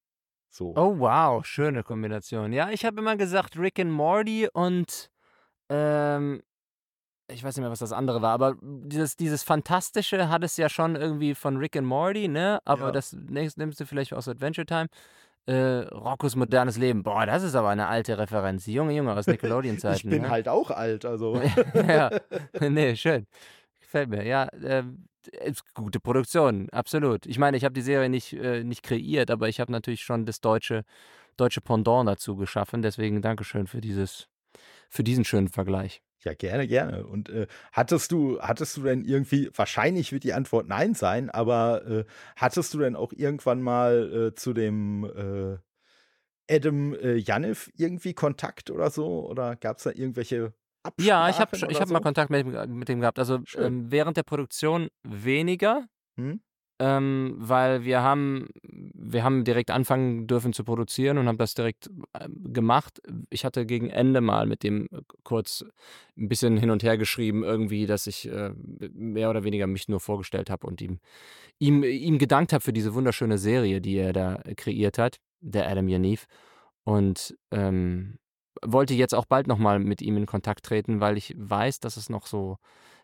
So. 0.49 0.73
Oh, 0.75 0.99
wow, 0.99 1.45
schöne 1.45 1.83
Kombination. 1.83 2.51
Ja, 2.51 2.69
ich 2.71 2.83
habe 2.83 2.99
immer 2.99 3.15
gesagt 3.15 3.57
Rick 3.57 3.79
and 3.79 3.91
Morty 3.91 4.49
und 4.51 5.09
ähm, 5.69 6.41
ich 7.31 7.43
weiß 7.43 7.55
nicht 7.55 7.61
mehr, 7.61 7.71
was 7.71 7.79
das 7.79 7.93
andere 7.93 8.21
war, 8.21 8.33
aber 8.33 8.57
dieses, 8.61 9.15
dieses 9.15 9.43
Fantastische 9.43 10.29
hat 10.29 10.43
es 10.43 10.57
ja 10.57 10.67
schon 10.67 10.95
irgendwie 10.95 11.35
von 11.35 11.57
Rick 11.57 11.77
and 11.77 11.87
Morty, 11.87 12.27
ne? 12.27 12.59
Aber 12.65 12.87
ja. 12.87 12.91
das 12.91 13.13
nimmst 13.13 13.79
du 13.79 13.85
vielleicht 13.85 14.13
aus 14.13 14.27
Adventure 14.27 14.65
Time. 14.65 14.87
Äh, 15.47 15.87
Roccos 15.91 16.35
modernes 16.35 16.77
Leben. 16.77 17.03
Boah, 17.03 17.25
das 17.25 17.43
ist 17.43 17.55
aber 17.55 17.69
eine 17.69 17.87
alte 17.87 18.17
Referenz. 18.17 18.67
Junge, 18.67 18.93
Junge, 18.93 19.13
aus 19.13 19.27
Nickelodeon-Zeiten. 19.27 20.07
ich 20.07 20.09
bin 20.09 20.23
ne? 20.23 20.29
halt 20.29 20.47
auch 20.47 20.69
alt, 20.69 21.05
also. 21.05 21.41
ja, 21.73 22.11
nee, 22.59 22.95
schön. 22.95 23.25
Gefällt 23.79 24.09
mir. 24.09 24.25
Ja, 24.25 24.45
äh, 24.61 24.83
gute 25.73 25.99
Produktion, 25.99 26.69
absolut. 26.69 27.25
Ich 27.25 27.39
meine, 27.39 27.57
ich 27.57 27.63
habe 27.63 27.73
die 27.73 27.81
Serie 27.81 28.09
nicht, 28.09 28.33
äh, 28.33 28.63
nicht 28.63 28.83
kreiert, 28.83 29.31
aber 29.31 29.49
ich 29.49 29.59
habe 29.59 29.71
natürlich 29.71 30.01
schon 30.01 30.25
das 30.25 30.41
deutsche, 30.41 30.83
deutsche 31.37 31.61
Pendant 31.61 32.07
dazu 32.07 32.35
geschaffen. 32.35 32.81
Deswegen 32.81 33.21
Dankeschön 33.21 33.67
für 33.67 33.81
dieses, 33.81 34.27
für 34.89 35.03
diesen 35.03 35.25
schönen 35.25 35.49
Vergleich. 35.49 36.01
Ja, 36.23 36.33
gerne, 36.35 36.67
gerne. 36.67 37.05
Und 37.05 37.29
äh, 37.29 37.47
hattest 37.71 38.11
du, 38.11 38.39
hattest 38.41 38.77
du 38.77 38.83
denn 38.83 39.05
irgendwie, 39.05 39.49
wahrscheinlich 39.55 40.11
wird 40.11 40.23
die 40.23 40.33
Antwort 40.33 40.67
nein 40.67 40.93
sein, 40.93 41.29
aber 41.29 41.85
äh, 41.87 42.05
hattest 42.35 42.73
du 42.73 42.79
denn 42.79 42.95
auch 42.95 43.11
irgendwann 43.11 43.61
mal 43.61 44.29
äh, 44.31 44.35
zu 44.35 44.53
dem 44.53 45.03
äh, 45.05 45.57
Adam 46.53 46.93
äh, 46.93 47.15
Janif 47.15 47.71
irgendwie 47.75 48.13
Kontakt 48.13 48.69
oder 48.69 48.89
so? 48.89 49.27
Oder 49.27 49.55
gab 49.55 49.77
es 49.77 49.83
da 49.83 49.91
irgendwelche 49.91 50.53
Absprachen 50.83 51.07
Ja, 51.07 51.29
ich 51.29 51.39
habe 51.39 51.55
ich 51.55 51.79
hab 51.79 51.87
so? 51.87 51.93
mal 51.93 52.01
Kontakt 52.01 52.29
mit, 52.29 52.45
mit 52.45 52.89
dem 52.89 52.99
gehabt. 52.99 53.19
Also 53.19 53.39
ähm, 53.57 53.91
während 53.91 54.17
der 54.17 54.23
Produktion 54.23 54.89
weniger, 55.03 55.87
hm? 56.17 56.41
Ähm, 56.81 57.35
weil 57.37 57.83
wir 57.83 58.01
haben, 58.01 58.49
wir 58.63 59.23
haben 59.23 59.43
direkt 59.43 59.69
anfangen 59.69 60.25
dürfen 60.25 60.51
zu 60.51 60.63
produzieren 60.63 61.19
und 61.19 61.27
haben 61.27 61.37
das 61.37 61.53
direkt 61.53 61.91
äh, 62.13 62.27
gemacht. 62.27 62.99
Ich 63.29 63.45
hatte 63.45 63.67
gegen 63.67 63.91
Ende 63.91 64.19
mal 64.19 64.47
mit 64.47 64.63
dem 64.63 64.87
kurz 65.23 65.63
ein 66.17 66.27
bisschen 66.27 66.57
hin 66.57 66.71
und 66.71 66.81
her 66.81 66.97
geschrieben, 66.97 67.43
irgendwie, 67.43 67.85
dass 67.85 68.07
ich 68.07 68.27
äh, 68.27 68.49
mehr 68.93 69.29
oder 69.29 69.43
weniger 69.43 69.67
mich 69.67 69.89
nur 69.89 69.99
vorgestellt 69.99 70.49
habe 70.49 70.65
und 70.65 70.81
ihm, 70.81 70.97
ihm, 71.59 71.83
ihm 71.83 72.17
gedankt 72.17 72.51
habe 72.51 72.63
für 72.63 72.73
diese 72.73 72.95
wunderschöne 72.95 73.37
Serie, 73.37 73.79
die 73.79 73.97
er 73.97 74.11
da 74.11 74.41
kreiert 74.57 74.97
hat, 74.97 75.19
der 75.39 75.69
Adam 75.69 75.87
Yaniv. 75.87 76.25
Und 76.83 77.37
ähm, 77.51 78.17
wollte 78.65 78.95
jetzt 78.95 79.13
auch 79.13 79.25
bald 79.25 79.45
nochmal 79.45 79.77
mit 79.77 80.01
ihm 80.01 80.17
in 80.17 80.25
Kontakt 80.25 80.65
treten, 80.65 80.99
weil 80.99 81.15
ich 81.15 81.35
weiß, 81.37 81.79
dass 81.79 81.95
es 81.95 82.09
noch 82.09 82.25
so, 82.25 82.57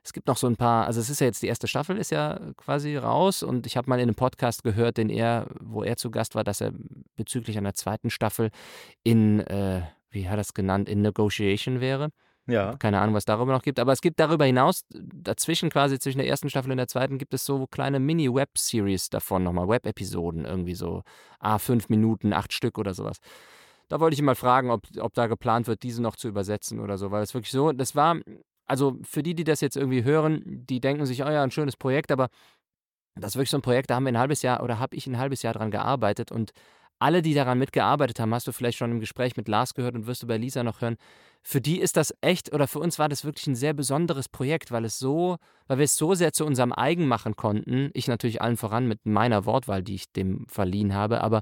es 0.07 0.13
gibt 0.13 0.27
noch 0.27 0.37
so 0.37 0.47
ein 0.47 0.55
paar, 0.55 0.85
also 0.85 1.01
es 1.01 1.09
ist 1.09 1.19
ja 1.19 1.27
jetzt 1.27 1.43
die 1.43 1.47
erste 1.47 1.67
Staffel, 1.67 1.97
ist 1.97 2.11
ja 2.11 2.39
quasi 2.55 2.95
raus 2.95 3.43
und 3.43 3.67
ich 3.67 3.75
habe 3.75 3.89
mal 3.89 3.97
in 3.97 4.03
einem 4.03 4.15
Podcast 4.15 4.63
gehört, 4.63 4.95
den 4.95 5.09
er, 5.09 5.47
wo 5.59 5.83
er 5.83 5.97
zu 5.97 6.11
Gast 6.11 6.33
war, 6.33 6.45
dass 6.45 6.61
er 6.61 6.71
bezüglich 7.17 7.57
einer 7.57 7.73
zweiten 7.73 8.09
Staffel 8.09 8.51
in, 9.03 9.41
äh, 9.41 9.81
wie 10.09 10.27
hat 10.27 10.35
er 10.35 10.37
das 10.37 10.53
genannt, 10.53 10.87
in 10.87 11.01
Negotiation 11.01 11.81
wäre. 11.81 12.11
Ja. 12.45 12.77
Keine 12.77 13.01
Ahnung, 13.01 13.15
was 13.15 13.25
darüber 13.25 13.51
noch 13.51 13.63
gibt. 13.63 13.79
Aber 13.79 13.91
es 13.91 13.99
gibt 13.99 14.21
darüber 14.21 14.45
hinaus, 14.45 14.85
dazwischen 14.89 15.69
quasi 15.69 15.99
zwischen 15.99 16.19
der 16.19 16.27
ersten 16.27 16.49
Staffel 16.49 16.71
und 16.71 16.77
der 16.77 16.87
zweiten, 16.87 17.17
gibt 17.17 17.33
es 17.33 17.43
so 17.43 17.67
kleine 17.67 17.99
Mini-Web-Series 17.99 19.09
davon 19.09 19.43
nochmal, 19.43 19.67
Web-Episoden, 19.67 20.45
irgendwie 20.45 20.75
so 20.75 21.03
A5 21.41 21.87
Minuten, 21.89 22.31
acht 22.31 22.53
Stück 22.53 22.77
oder 22.77 22.93
sowas. 22.93 23.17
Da 23.89 23.99
wollte 23.99 24.13
ich 24.13 24.19
ihn 24.19 24.25
mal 24.25 24.35
fragen, 24.35 24.71
ob, 24.71 24.83
ob 25.01 25.13
da 25.15 25.27
geplant 25.27 25.67
wird, 25.67 25.83
diese 25.83 26.01
noch 26.01 26.15
zu 26.15 26.29
übersetzen 26.29 26.79
oder 26.79 26.97
so, 26.97 27.11
weil 27.11 27.23
es 27.23 27.33
wirklich 27.33 27.51
so, 27.51 27.73
das 27.73 27.93
war, 27.93 28.15
also 28.67 28.97
für 29.03 29.23
die, 29.23 29.35
die 29.35 29.43
das 29.43 29.61
jetzt 29.61 29.77
irgendwie 29.77 30.03
hören, 30.03 30.41
die 30.45 30.79
denken 30.79 31.05
sich, 31.05 31.23
oh 31.23 31.29
ja, 31.29 31.43
ein 31.43 31.51
schönes 31.51 31.77
Projekt, 31.77 32.11
aber 32.11 32.29
das 33.15 33.31
ist 33.31 33.35
wirklich 33.35 33.49
so 33.49 33.57
ein 33.57 33.63
Projekt, 33.63 33.89
da 33.89 33.95
haben 33.95 34.03
wir 34.03 34.11
ein 34.11 34.19
halbes 34.19 34.41
Jahr 34.41 34.61
oder 34.63 34.79
habe 34.79 34.95
ich 34.95 35.07
ein 35.07 35.17
halbes 35.17 35.41
Jahr 35.41 35.53
dran 35.53 35.71
gearbeitet 35.71 36.31
und 36.31 36.51
alle, 36.99 37.21
die 37.21 37.33
daran 37.33 37.59
mitgearbeitet 37.59 38.19
haben, 38.19 38.33
hast 38.33 38.47
du 38.47 38.51
vielleicht 38.51 38.77
schon 38.77 38.91
im 38.91 38.99
Gespräch 38.99 39.37
mit 39.37 39.47
Lars 39.47 39.75
gehört 39.75 39.95
und 39.95 40.07
wirst 40.07 40.23
du 40.23 40.27
bei 40.27 40.37
Lisa 40.37 40.63
noch 40.63 40.81
hören. 40.81 40.97
Für 41.43 41.61
die 41.61 41.79
ist 41.79 41.95
das 41.95 42.13
echt 42.21 42.53
oder 42.53 42.67
für 42.67 42.79
uns 42.79 42.97
war 42.97 43.07
das 43.07 43.23
wirklich 43.23 43.45
ein 43.47 43.55
sehr 43.55 43.73
besonderes 43.73 44.27
Projekt, 44.27 44.71
weil 44.71 44.83
es 44.83 44.97
so, 44.97 45.37
weil 45.67 45.77
wir 45.77 45.85
es 45.85 45.95
so 45.95 46.15
sehr 46.15 46.33
zu 46.33 46.45
unserem 46.45 46.73
eigen 46.73 47.07
machen 47.07 47.35
konnten. 47.35 47.91
Ich 47.93 48.07
natürlich 48.07 48.41
allen 48.41 48.57
voran 48.57 48.87
mit 48.87 49.05
meiner 49.05 49.45
Wortwahl, 49.45 49.83
die 49.83 49.95
ich 49.95 50.11
dem 50.11 50.47
verliehen 50.47 50.93
habe, 50.93 51.21
aber 51.21 51.41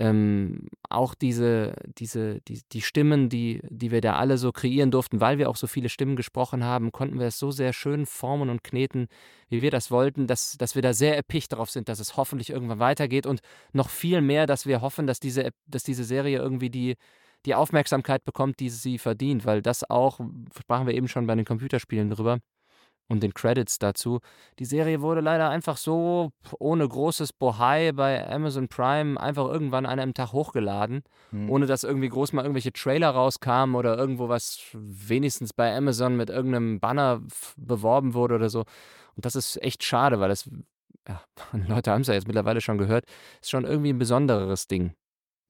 ähm, 0.00 0.68
auch 0.88 1.14
diese, 1.14 1.74
diese, 1.98 2.40
die, 2.48 2.62
die 2.72 2.80
Stimmen, 2.80 3.28
die, 3.28 3.60
die 3.68 3.90
wir 3.90 4.00
da 4.00 4.16
alle 4.16 4.38
so 4.38 4.50
kreieren 4.50 4.90
durften, 4.90 5.20
weil 5.20 5.36
wir 5.36 5.50
auch 5.50 5.56
so 5.56 5.66
viele 5.66 5.90
Stimmen 5.90 6.16
gesprochen 6.16 6.64
haben, 6.64 6.90
konnten 6.90 7.20
wir 7.20 7.26
es 7.26 7.38
so 7.38 7.50
sehr 7.50 7.74
schön 7.74 8.06
formen 8.06 8.48
und 8.48 8.64
kneten, 8.64 9.08
wie 9.50 9.60
wir 9.60 9.70
das 9.70 9.90
wollten, 9.90 10.26
dass, 10.26 10.56
dass 10.56 10.74
wir 10.74 10.80
da 10.80 10.94
sehr 10.94 11.16
erpicht 11.16 11.52
darauf 11.52 11.70
sind, 11.70 11.90
dass 11.90 12.00
es 12.00 12.16
hoffentlich 12.16 12.48
irgendwann 12.48 12.78
weitergeht 12.78 13.26
und 13.26 13.40
noch 13.74 13.90
viel 13.90 14.22
mehr, 14.22 14.46
dass 14.46 14.64
wir 14.64 14.80
hoffen, 14.80 15.06
dass 15.06 15.20
diese, 15.20 15.50
dass 15.66 15.82
diese 15.82 16.04
Serie 16.04 16.38
irgendwie 16.38 16.70
die, 16.70 16.96
die 17.44 17.54
Aufmerksamkeit 17.54 18.24
bekommt, 18.24 18.58
die 18.58 18.70
sie 18.70 18.96
verdient, 18.96 19.44
weil 19.44 19.60
das 19.60 19.88
auch, 19.88 20.18
sprachen 20.58 20.86
wir 20.86 20.94
eben 20.94 21.08
schon 21.08 21.26
bei 21.26 21.34
den 21.34 21.44
Computerspielen 21.44 22.08
drüber, 22.08 22.38
und 23.10 23.22
den 23.24 23.34
Credits 23.34 23.78
dazu. 23.80 24.20
Die 24.60 24.64
Serie 24.64 25.00
wurde 25.00 25.20
leider 25.20 25.50
einfach 25.50 25.76
so 25.76 26.30
ohne 26.58 26.88
großes 26.88 27.32
Bohai 27.32 27.90
bei 27.92 28.26
Amazon 28.30 28.68
Prime 28.68 29.20
einfach 29.20 29.46
irgendwann 29.46 29.84
an 29.84 29.98
einem 29.98 30.14
Tag 30.14 30.32
hochgeladen, 30.32 31.02
hm. 31.30 31.50
ohne 31.50 31.66
dass 31.66 31.82
irgendwie 31.82 32.08
groß 32.08 32.32
mal 32.32 32.42
irgendwelche 32.42 32.72
Trailer 32.72 33.10
rauskamen 33.10 33.74
oder 33.74 33.98
irgendwo 33.98 34.28
was 34.28 34.60
wenigstens 34.72 35.52
bei 35.52 35.76
Amazon 35.76 36.16
mit 36.16 36.30
irgendeinem 36.30 36.78
Banner 36.78 37.20
beworben 37.56 38.14
wurde 38.14 38.36
oder 38.36 38.48
so. 38.48 38.60
Und 39.16 39.26
das 39.26 39.34
ist 39.34 39.60
echt 39.60 39.82
schade, 39.82 40.20
weil 40.20 40.28
das, 40.28 40.48
ja, 41.08 41.20
Leute 41.68 41.90
haben 41.90 42.02
es 42.02 42.06
ja 42.06 42.14
jetzt 42.14 42.28
mittlerweile 42.28 42.60
schon 42.60 42.78
gehört, 42.78 43.06
ist 43.42 43.50
schon 43.50 43.64
irgendwie 43.64 43.92
ein 43.92 43.98
besondereres 43.98 44.68
Ding. 44.68 44.94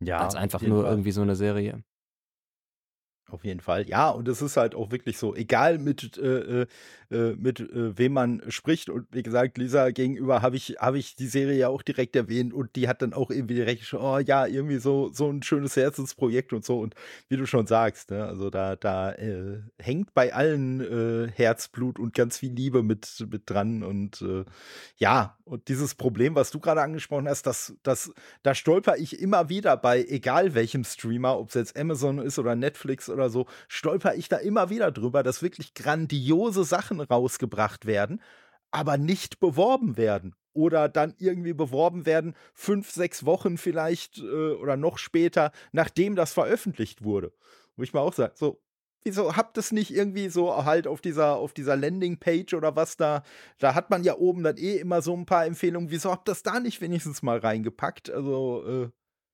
Ja. 0.03 0.21
Als 0.21 0.35
einfach 0.35 0.63
nur 0.63 0.85
Fall. 0.85 0.93
irgendwie 0.93 1.13
so 1.13 1.21
eine 1.21 1.37
Serie. 1.37 1.83
Auf 3.31 3.45
jeden 3.45 3.61
Fall. 3.61 3.89
Ja, 3.89 4.11
und 4.11 4.29
es 4.29 4.43
ist 4.43 4.57
halt 4.57 4.75
auch 4.75 4.91
wirklich 4.91 5.19
so, 5.19 5.35
egal 5.35 5.79
mit, 5.79 6.19
äh, 6.19 6.67
äh, 7.11 7.35
mit 7.37 7.61
äh, 7.61 7.99
wem 7.99 8.13
man 8.13 8.43
spricht. 8.49 8.89
Und 8.89 9.07
wie 9.11 9.23
gesagt, 9.23 9.59
Lisa 9.59 9.91
gegenüber 9.91 10.43
habe 10.43 10.57
ich, 10.57 10.77
hab 10.79 10.95
ich 10.95 11.17
die 11.17 11.27
Serie 11.27 11.59
ja 11.59 11.69
auch 11.69 11.83
direkt 11.83 12.15
erwähnt 12.15 12.55
und 12.55 12.77
die 12.77 12.87
hat 12.87 13.03
dann 13.03 13.13
auch 13.13 13.31
irgendwie 13.31 13.55
direkt 13.55 13.93
oh 13.95 14.19
ja, 14.19 14.47
irgendwie 14.47 14.79
so, 14.79 15.11
so 15.13 15.29
ein 15.29 15.43
schönes 15.43 15.75
Herzensprojekt 15.77 16.53
und 16.53 16.65
so. 16.65 16.79
Und 16.79 16.95
wie 17.29 17.37
du 17.37 17.47
schon 17.47 17.67
sagst, 17.67 18.11
ne, 18.11 18.25
also 18.25 18.49
da, 18.49 18.77
da 18.77 19.13
äh, 19.13 19.59
hängt 19.79 20.15
bei 20.15 20.33
allen 20.33 20.81
äh, 20.81 21.33
Herzblut 21.33 21.99
und 21.99 22.15
ganz 22.15 22.39
viel 22.39 22.53
Liebe 22.53 22.83
mit, 22.85 23.27
mit 23.29 23.43
dran. 23.51 23.83
Und 23.83 24.23
äh, 24.23 24.45
ja, 24.97 25.37
und 25.45 25.67
dieses 25.67 25.97
Problem, 25.97 26.37
was 26.37 26.53
du 26.53 26.61
gerade 26.61 26.81
angesprochen 26.81 27.29
hast, 27.29 27.45
das, 27.45 27.75
das, 27.83 28.13
da 28.45 28.55
stolper 28.55 28.99
ich 28.99 29.19
immer 29.19 29.49
wieder 29.49 29.77
bei, 29.77 30.05
egal 30.05 30.55
welchem 30.55 30.85
Streamer, 30.85 31.37
ob 31.37 31.49
es 31.49 31.55
jetzt 31.55 31.77
Amazon 31.77 32.19
ist 32.21 32.39
oder 32.39 32.55
Netflix 32.55 33.11
oder 33.11 33.31
so, 33.31 33.47
stolper 33.67 34.15
ich 34.15 34.29
da 34.29 34.37
immer 34.37 34.71
wieder 34.71 34.93
drüber, 34.93 35.25
dass 35.25 35.43
wirklich 35.43 35.75
grandiose 35.75 36.63
Sachen 36.63 37.00
rausgebracht 37.03 37.87
werden, 37.87 38.21
aber 38.71 38.99
nicht 38.99 39.41
beworben 39.41 39.97
werden. 39.97 40.35
Oder 40.53 40.89
dann 40.89 41.15
irgendwie 41.19 41.53
beworben 41.53 42.07
werden, 42.07 42.35
fünf, 42.55 42.91
sechs 42.91 43.25
Wochen 43.25 43.57
vielleicht 43.57 44.19
äh, 44.19 44.53
oder 44.53 44.77
noch 44.77 44.99
später, 44.99 45.53
nachdem 45.71 46.17
das 46.17 46.33
veröffentlicht 46.33 47.05
wurde. 47.05 47.33
Wo 47.77 47.85
ich 47.85 47.93
mal 47.93 48.01
auch 48.01 48.13
sage, 48.13 48.33
so, 48.35 48.61
wieso 49.05 49.37
habt 49.37 49.59
es 49.59 49.73
nicht 49.73 49.95
irgendwie 49.95 50.29
so 50.29 50.65
halt 50.65 50.87
auf 50.87 51.01
dieser, 51.01 51.37
auf 51.37 51.53
dieser 51.53 51.77
Landingpage 51.77 52.55
oder 52.55 52.77
was 52.77 52.97
da, 52.97 53.23
da 53.59 53.75
hat 53.75 53.91
man 53.91 54.03
ja 54.03 54.17
oben 54.17 54.43
dann 54.43 54.57
eh 54.57 54.77
immer 54.77 55.03
so 55.03 55.15
ein 55.15 55.27
paar 55.27 55.47
Empfehlungen, 55.47 55.91
wieso 55.91 56.11
habt 56.11 56.29
ihr 56.29 56.33
das 56.33 56.43
da 56.43 56.61
nicht 56.61 56.81
wenigstens 56.81 57.23
mal 57.23 57.39
reingepackt? 57.39 58.11
Also, 58.11 58.65
äh, 58.67 58.89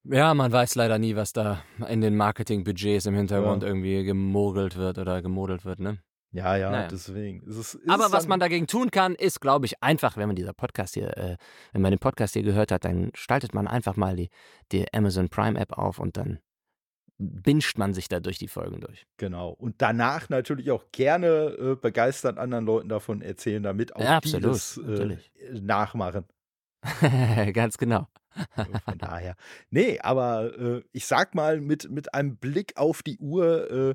ja, 0.09 0.35
man 0.35 0.53
weiß 0.53 0.77
leider 0.77 0.99
nie, 0.99 1.17
was 1.17 1.33
da 1.33 1.63
in 1.89 2.01
den 2.01 2.17
Marketingbudgets 2.17 3.07
im 3.07 3.15
Hintergrund 3.15 3.63
ja. 3.63 3.69
irgendwie 3.69 4.05
gemogelt 4.05 4.77
wird 4.77 4.99
oder 4.99 5.21
gemodelt 5.21 5.65
wird, 5.65 5.81
ne? 5.81 5.99
Ja, 6.37 6.55
ja, 6.55 6.71
naja. 6.71 6.89
deswegen. 6.89 7.41
Ist 7.45 7.57
es, 7.57 7.75
ist 7.75 7.89
Aber 7.89 8.13
was 8.13 8.29
man 8.29 8.39
dagegen 8.39 8.67
tun 8.67 8.91
kann, 8.91 9.15
ist, 9.15 9.41
glaube 9.41 9.65
ich, 9.65 9.83
einfach, 9.83 10.19
wenn 10.19 10.27
man 10.27 10.37
dieser 10.37 10.53
Podcast 10.53 10.93
hier, 10.93 11.17
äh, 11.17 11.37
wenn 11.73 11.81
man 11.81 11.93
den 11.93 11.99
Podcast 11.99 12.35
hier 12.35 12.43
gehört 12.43 12.71
hat, 12.73 12.85
dann 12.85 13.11
startet 13.15 13.55
man 13.55 13.67
einfach 13.67 13.97
mal 13.97 14.17
die, 14.17 14.29
die 14.71 14.93
Amazon 14.93 15.31
Prime 15.31 15.59
App 15.59 15.73
auf 15.73 15.99
und 15.99 16.19
dann 16.19 16.41
binscht 17.19 17.79
man 17.79 17.95
sich 17.95 18.09
da 18.09 18.21
durch 18.21 18.37
die 18.37 18.49
Folgen 18.49 18.83
durch. 18.83 19.07
Genau. 19.17 19.49
Und 19.49 19.77
danach 19.79 20.29
natürlich 20.29 20.71
auch 20.71 20.85
gerne 20.93 21.57
äh, 21.59 21.75
begeistert 21.75 22.37
anderen 22.37 22.67
Leuten 22.67 22.91
davon 22.91 23.23
erzählen, 23.23 23.63
damit 23.63 23.97
auch 23.97 24.03
ja, 24.03 24.21
die 24.21 24.39
das 24.39 24.77
äh, 24.77 25.17
nachmachen. 25.55 26.27
Ganz 27.55 27.79
genau. 27.79 28.09
Von 28.85 28.99
daher. 28.99 29.37
Nee, 29.71 29.99
aber 30.01 30.59
äh, 30.59 30.83
ich 30.93 31.07
sag 31.07 31.35
mal, 31.35 31.63
mit, 31.63 31.91
mit 31.91 32.13
einem 32.13 32.37
Blick 32.37 32.77
auf 32.77 33.03
die 33.03 33.17
Uhr 33.17 33.71
äh 33.71 33.95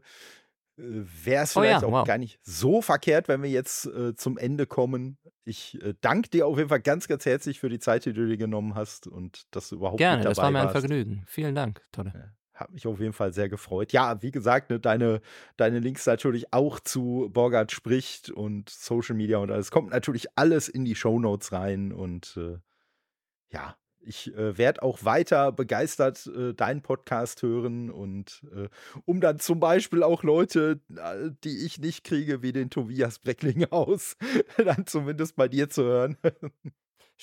wäre 0.78 1.44
es 1.44 1.54
vielleicht 1.54 1.84
oh 1.84 1.88
ja, 1.88 1.88
auch 1.88 2.00
wow. 2.00 2.08
gar 2.08 2.18
nicht 2.18 2.40
so 2.44 2.82
verkehrt, 2.82 3.28
wenn 3.28 3.44
wir 3.44 3.50
jetzt 3.50 3.86
äh, 3.86 4.16
zum 4.16 4.38
Ende 4.38 4.66
kommen. 4.66 5.18
Ich 5.44 5.82
äh, 5.82 5.94
danke 6.02 6.30
dir 6.30 6.48
auf 6.48 6.58
jeden 6.58 6.70
Fall 6.70 6.82
ganz, 6.82 7.08
ganz 7.08 7.26
herzlich 7.26 7.60
für 7.60 7.70
die 7.70 7.80
Zeit, 7.80 8.06
die 8.06 8.14
du 8.14 8.28
dir 8.28 8.38
genommen 8.38 8.76
hast 8.76 9.08
und 9.08 9.44
dass 9.52 9.70
du 9.70 9.76
überhaupt 9.76 9.98
Gerne, 9.98 10.18
mit 10.18 10.26
dabei 10.26 10.32
das 10.32 10.38
war 10.38 10.52
mir 10.52 10.60
ein 10.60 10.66
warst. 10.66 10.80
Vergnügen. 10.80 11.24
Vielen 11.28 11.56
Dank, 11.56 11.82
Tolle. 11.92 12.14
Ja 12.16 12.42
hat 12.62 12.72
mich 12.72 12.88
auf 12.88 13.00
jeden 13.00 13.14
Fall 13.14 13.34
sehr 13.34 13.50
gefreut. 13.50 13.92
Ja, 13.92 14.22
wie 14.22 14.32
gesagt, 14.32 14.70
ne, 14.70 14.80
deine, 14.80 15.22
deine 15.58 15.80
Links 15.80 16.06
natürlich 16.06 16.54
auch 16.54 16.80
zu 16.80 17.30
Borgard 17.34 17.72
spricht 17.72 18.30
und 18.30 18.70
Social 18.70 19.16
Media 19.16 19.40
und 19.40 19.52
alles 19.52 19.72
kommt 19.72 19.90
natürlich 19.90 20.28
alles 20.36 20.70
in 20.70 20.86
die 20.86 20.96
Show 20.96 21.20
Notes 21.20 21.52
rein 21.52 21.92
und 21.92 22.38
äh, 22.38 22.60
ja, 23.50 23.76
ich 24.04 24.34
äh, 24.36 24.58
werde 24.58 24.84
auch 24.84 25.04
weiter 25.04 25.52
begeistert 25.52 26.28
äh, 26.28 26.54
deinen 26.54 26.82
Podcast 26.82 27.42
hören 27.42 27.90
und 27.90 28.46
äh, 28.56 28.68
um 29.06 29.22
dann 29.22 29.40
zum 29.40 29.60
Beispiel 29.60 30.04
auch 30.04 30.24
Leute, 30.24 30.82
äh, 30.96 31.32
die 31.44 31.66
ich 31.66 31.80
nicht 31.80 32.04
kriege, 32.04 32.42
wie 32.42 32.52
den 32.52 32.70
Tobias 32.70 33.20
Breckling 33.20 33.66
aus, 33.72 34.16
dann 34.58 34.86
zumindest 34.86 35.36
bei 35.36 35.48
dir 35.48 35.70
zu 35.70 35.84
hören. 35.84 36.18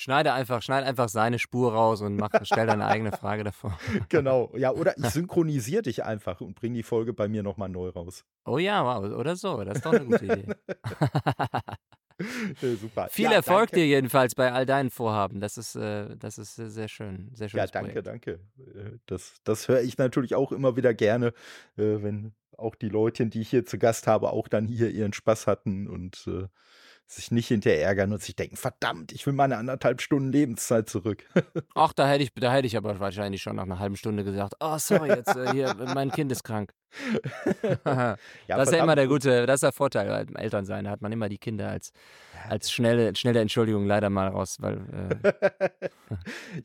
Schneide 0.00 0.32
einfach, 0.32 0.62
schneide 0.62 0.86
einfach 0.86 1.08
seine 1.08 1.40
Spur 1.40 1.72
raus 1.72 2.02
und 2.02 2.14
mach, 2.14 2.30
stell 2.42 2.68
deine 2.68 2.86
eigene 2.86 3.10
Frage 3.10 3.42
davor. 3.42 3.76
Genau, 4.08 4.52
ja, 4.56 4.70
oder 4.70 4.96
ich 4.96 5.06
synchronisiere 5.10 5.82
dich 5.82 6.04
einfach 6.04 6.40
und 6.40 6.54
bringe 6.54 6.76
die 6.76 6.82
Folge 6.84 7.12
bei 7.12 7.26
mir 7.26 7.42
nochmal 7.42 7.68
neu 7.68 7.88
raus. 7.88 8.24
Oh 8.44 8.58
ja, 8.58 8.84
wow, 8.84 9.12
oder 9.18 9.34
so, 9.34 9.60
das 9.64 9.78
ist 9.78 9.86
doch 9.86 9.92
eine 9.92 10.04
gute 10.06 10.24
Idee. 10.24 10.54
ja, 12.62 12.74
super. 12.76 13.08
Viel 13.10 13.26
ja, 13.26 13.32
Erfolg 13.32 13.70
danke. 13.70 13.76
dir 13.76 13.86
jedenfalls 13.86 14.34
bei 14.34 14.52
all 14.52 14.66
deinen 14.66 14.90
Vorhaben. 14.90 15.40
Das 15.40 15.56
ist, 15.58 15.76
äh, 15.76 16.16
das 16.16 16.38
ist 16.38 16.56
sehr 16.56 16.88
schön. 16.88 17.30
Sehr 17.34 17.48
ja, 17.48 17.66
danke, 17.66 18.02
Projekt. 18.02 18.06
danke. 18.06 18.30
Äh, 18.58 18.98
das, 19.06 19.34
das 19.44 19.68
höre 19.68 19.82
ich 19.82 19.98
natürlich 19.98 20.34
auch 20.34 20.52
immer 20.52 20.76
wieder 20.76 20.94
gerne, 20.94 21.28
äh, 21.76 22.02
wenn 22.02 22.32
auch 22.56 22.74
die 22.74 22.88
Leute, 22.88 23.26
die 23.26 23.40
ich 23.40 23.50
hier 23.50 23.64
zu 23.64 23.78
Gast 23.78 24.06
habe, 24.06 24.32
auch 24.32 24.48
dann 24.48 24.66
hier 24.66 24.90
ihren 24.90 25.12
Spaß 25.12 25.46
hatten 25.46 25.86
und 25.86 26.26
äh, 26.26 26.48
sich 27.10 27.30
nicht 27.30 27.48
hinterher 27.48 27.82
ärgern 27.82 28.12
und 28.12 28.22
sich 28.22 28.36
denken, 28.36 28.56
verdammt, 28.56 29.12
ich 29.12 29.24
will 29.26 29.32
meine 29.32 29.56
anderthalb 29.56 30.02
Stunden 30.02 30.30
Lebenszeit 30.30 30.90
zurück. 30.90 31.24
Ach, 31.74 31.94
da 31.94 32.06
hätte 32.06 32.22
ich, 32.22 32.34
da 32.34 32.52
hätte 32.52 32.66
ich 32.66 32.76
aber 32.76 33.00
wahrscheinlich 33.00 33.40
schon 33.40 33.56
nach 33.56 33.62
einer 33.62 33.78
halben 33.78 33.96
Stunde 33.96 34.24
gesagt, 34.24 34.54
oh, 34.60 34.76
sorry, 34.76 35.08
jetzt 35.08 35.34
äh, 35.34 35.50
hier, 35.52 35.74
mein 35.94 36.10
Kind 36.10 36.30
ist 36.30 36.44
krank. 36.44 36.74
ja, 37.84 38.16
das 38.46 38.68
ist 38.68 38.74
ja 38.74 38.82
immer 38.82 38.94
der 38.94 39.08
gute, 39.08 39.46
das 39.46 39.56
ist 39.56 39.62
der 39.62 39.72
Vorteil 39.72 40.08
beim 40.08 40.36
Elternsein. 40.36 40.84
Da 40.84 40.90
hat 40.90 41.00
man 41.00 41.12
immer 41.12 41.28
die 41.28 41.38
Kinder 41.38 41.68
als, 41.68 41.92
als 42.48 42.70
schnelle, 42.70 43.14
schnelle 43.14 43.40
Entschuldigung 43.40 43.86
leider 43.86 44.10
mal 44.10 44.28
raus, 44.28 44.56
weil. 44.60 44.80
Äh 45.20 45.88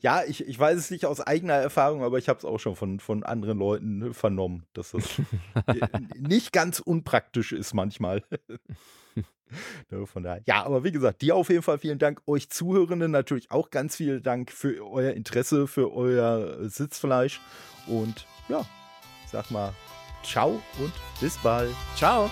ja, 0.00 0.24
ich, 0.24 0.46
ich 0.46 0.58
weiß 0.58 0.78
es 0.78 0.90
nicht 0.90 1.04
aus 1.04 1.20
eigener 1.20 1.54
Erfahrung, 1.54 2.02
aber 2.02 2.18
ich 2.18 2.28
habe 2.28 2.38
es 2.38 2.44
auch 2.44 2.58
schon 2.58 2.74
von, 2.74 3.00
von 3.00 3.22
anderen 3.22 3.58
Leuten 3.58 4.14
vernommen, 4.14 4.66
dass 4.72 4.92
das 4.92 5.20
nicht 6.18 6.52
ganz 6.52 6.80
unpraktisch 6.80 7.52
ist 7.52 7.74
manchmal. 7.74 8.22
Ne, 9.90 10.06
von 10.06 10.22
daher. 10.22 10.42
Ja, 10.46 10.64
aber 10.64 10.84
wie 10.84 10.92
gesagt, 10.92 11.22
dir 11.22 11.36
auf 11.36 11.48
jeden 11.48 11.62
Fall 11.62 11.78
vielen 11.78 11.98
Dank. 11.98 12.22
Euch 12.26 12.48
Zuhörenden 12.48 13.10
natürlich 13.10 13.50
auch 13.50 13.70
ganz 13.70 13.96
vielen 13.96 14.22
Dank 14.22 14.50
für 14.50 14.86
euer 14.86 15.12
Interesse, 15.12 15.66
für 15.66 15.92
euer 15.92 16.68
Sitzfleisch. 16.68 17.40
Und 17.86 18.26
ja, 18.48 18.64
sag 19.30 19.50
mal, 19.50 19.72
ciao 20.22 20.60
und 20.78 20.92
bis 21.20 21.36
bald. 21.38 21.74
Ciao. 21.96 22.30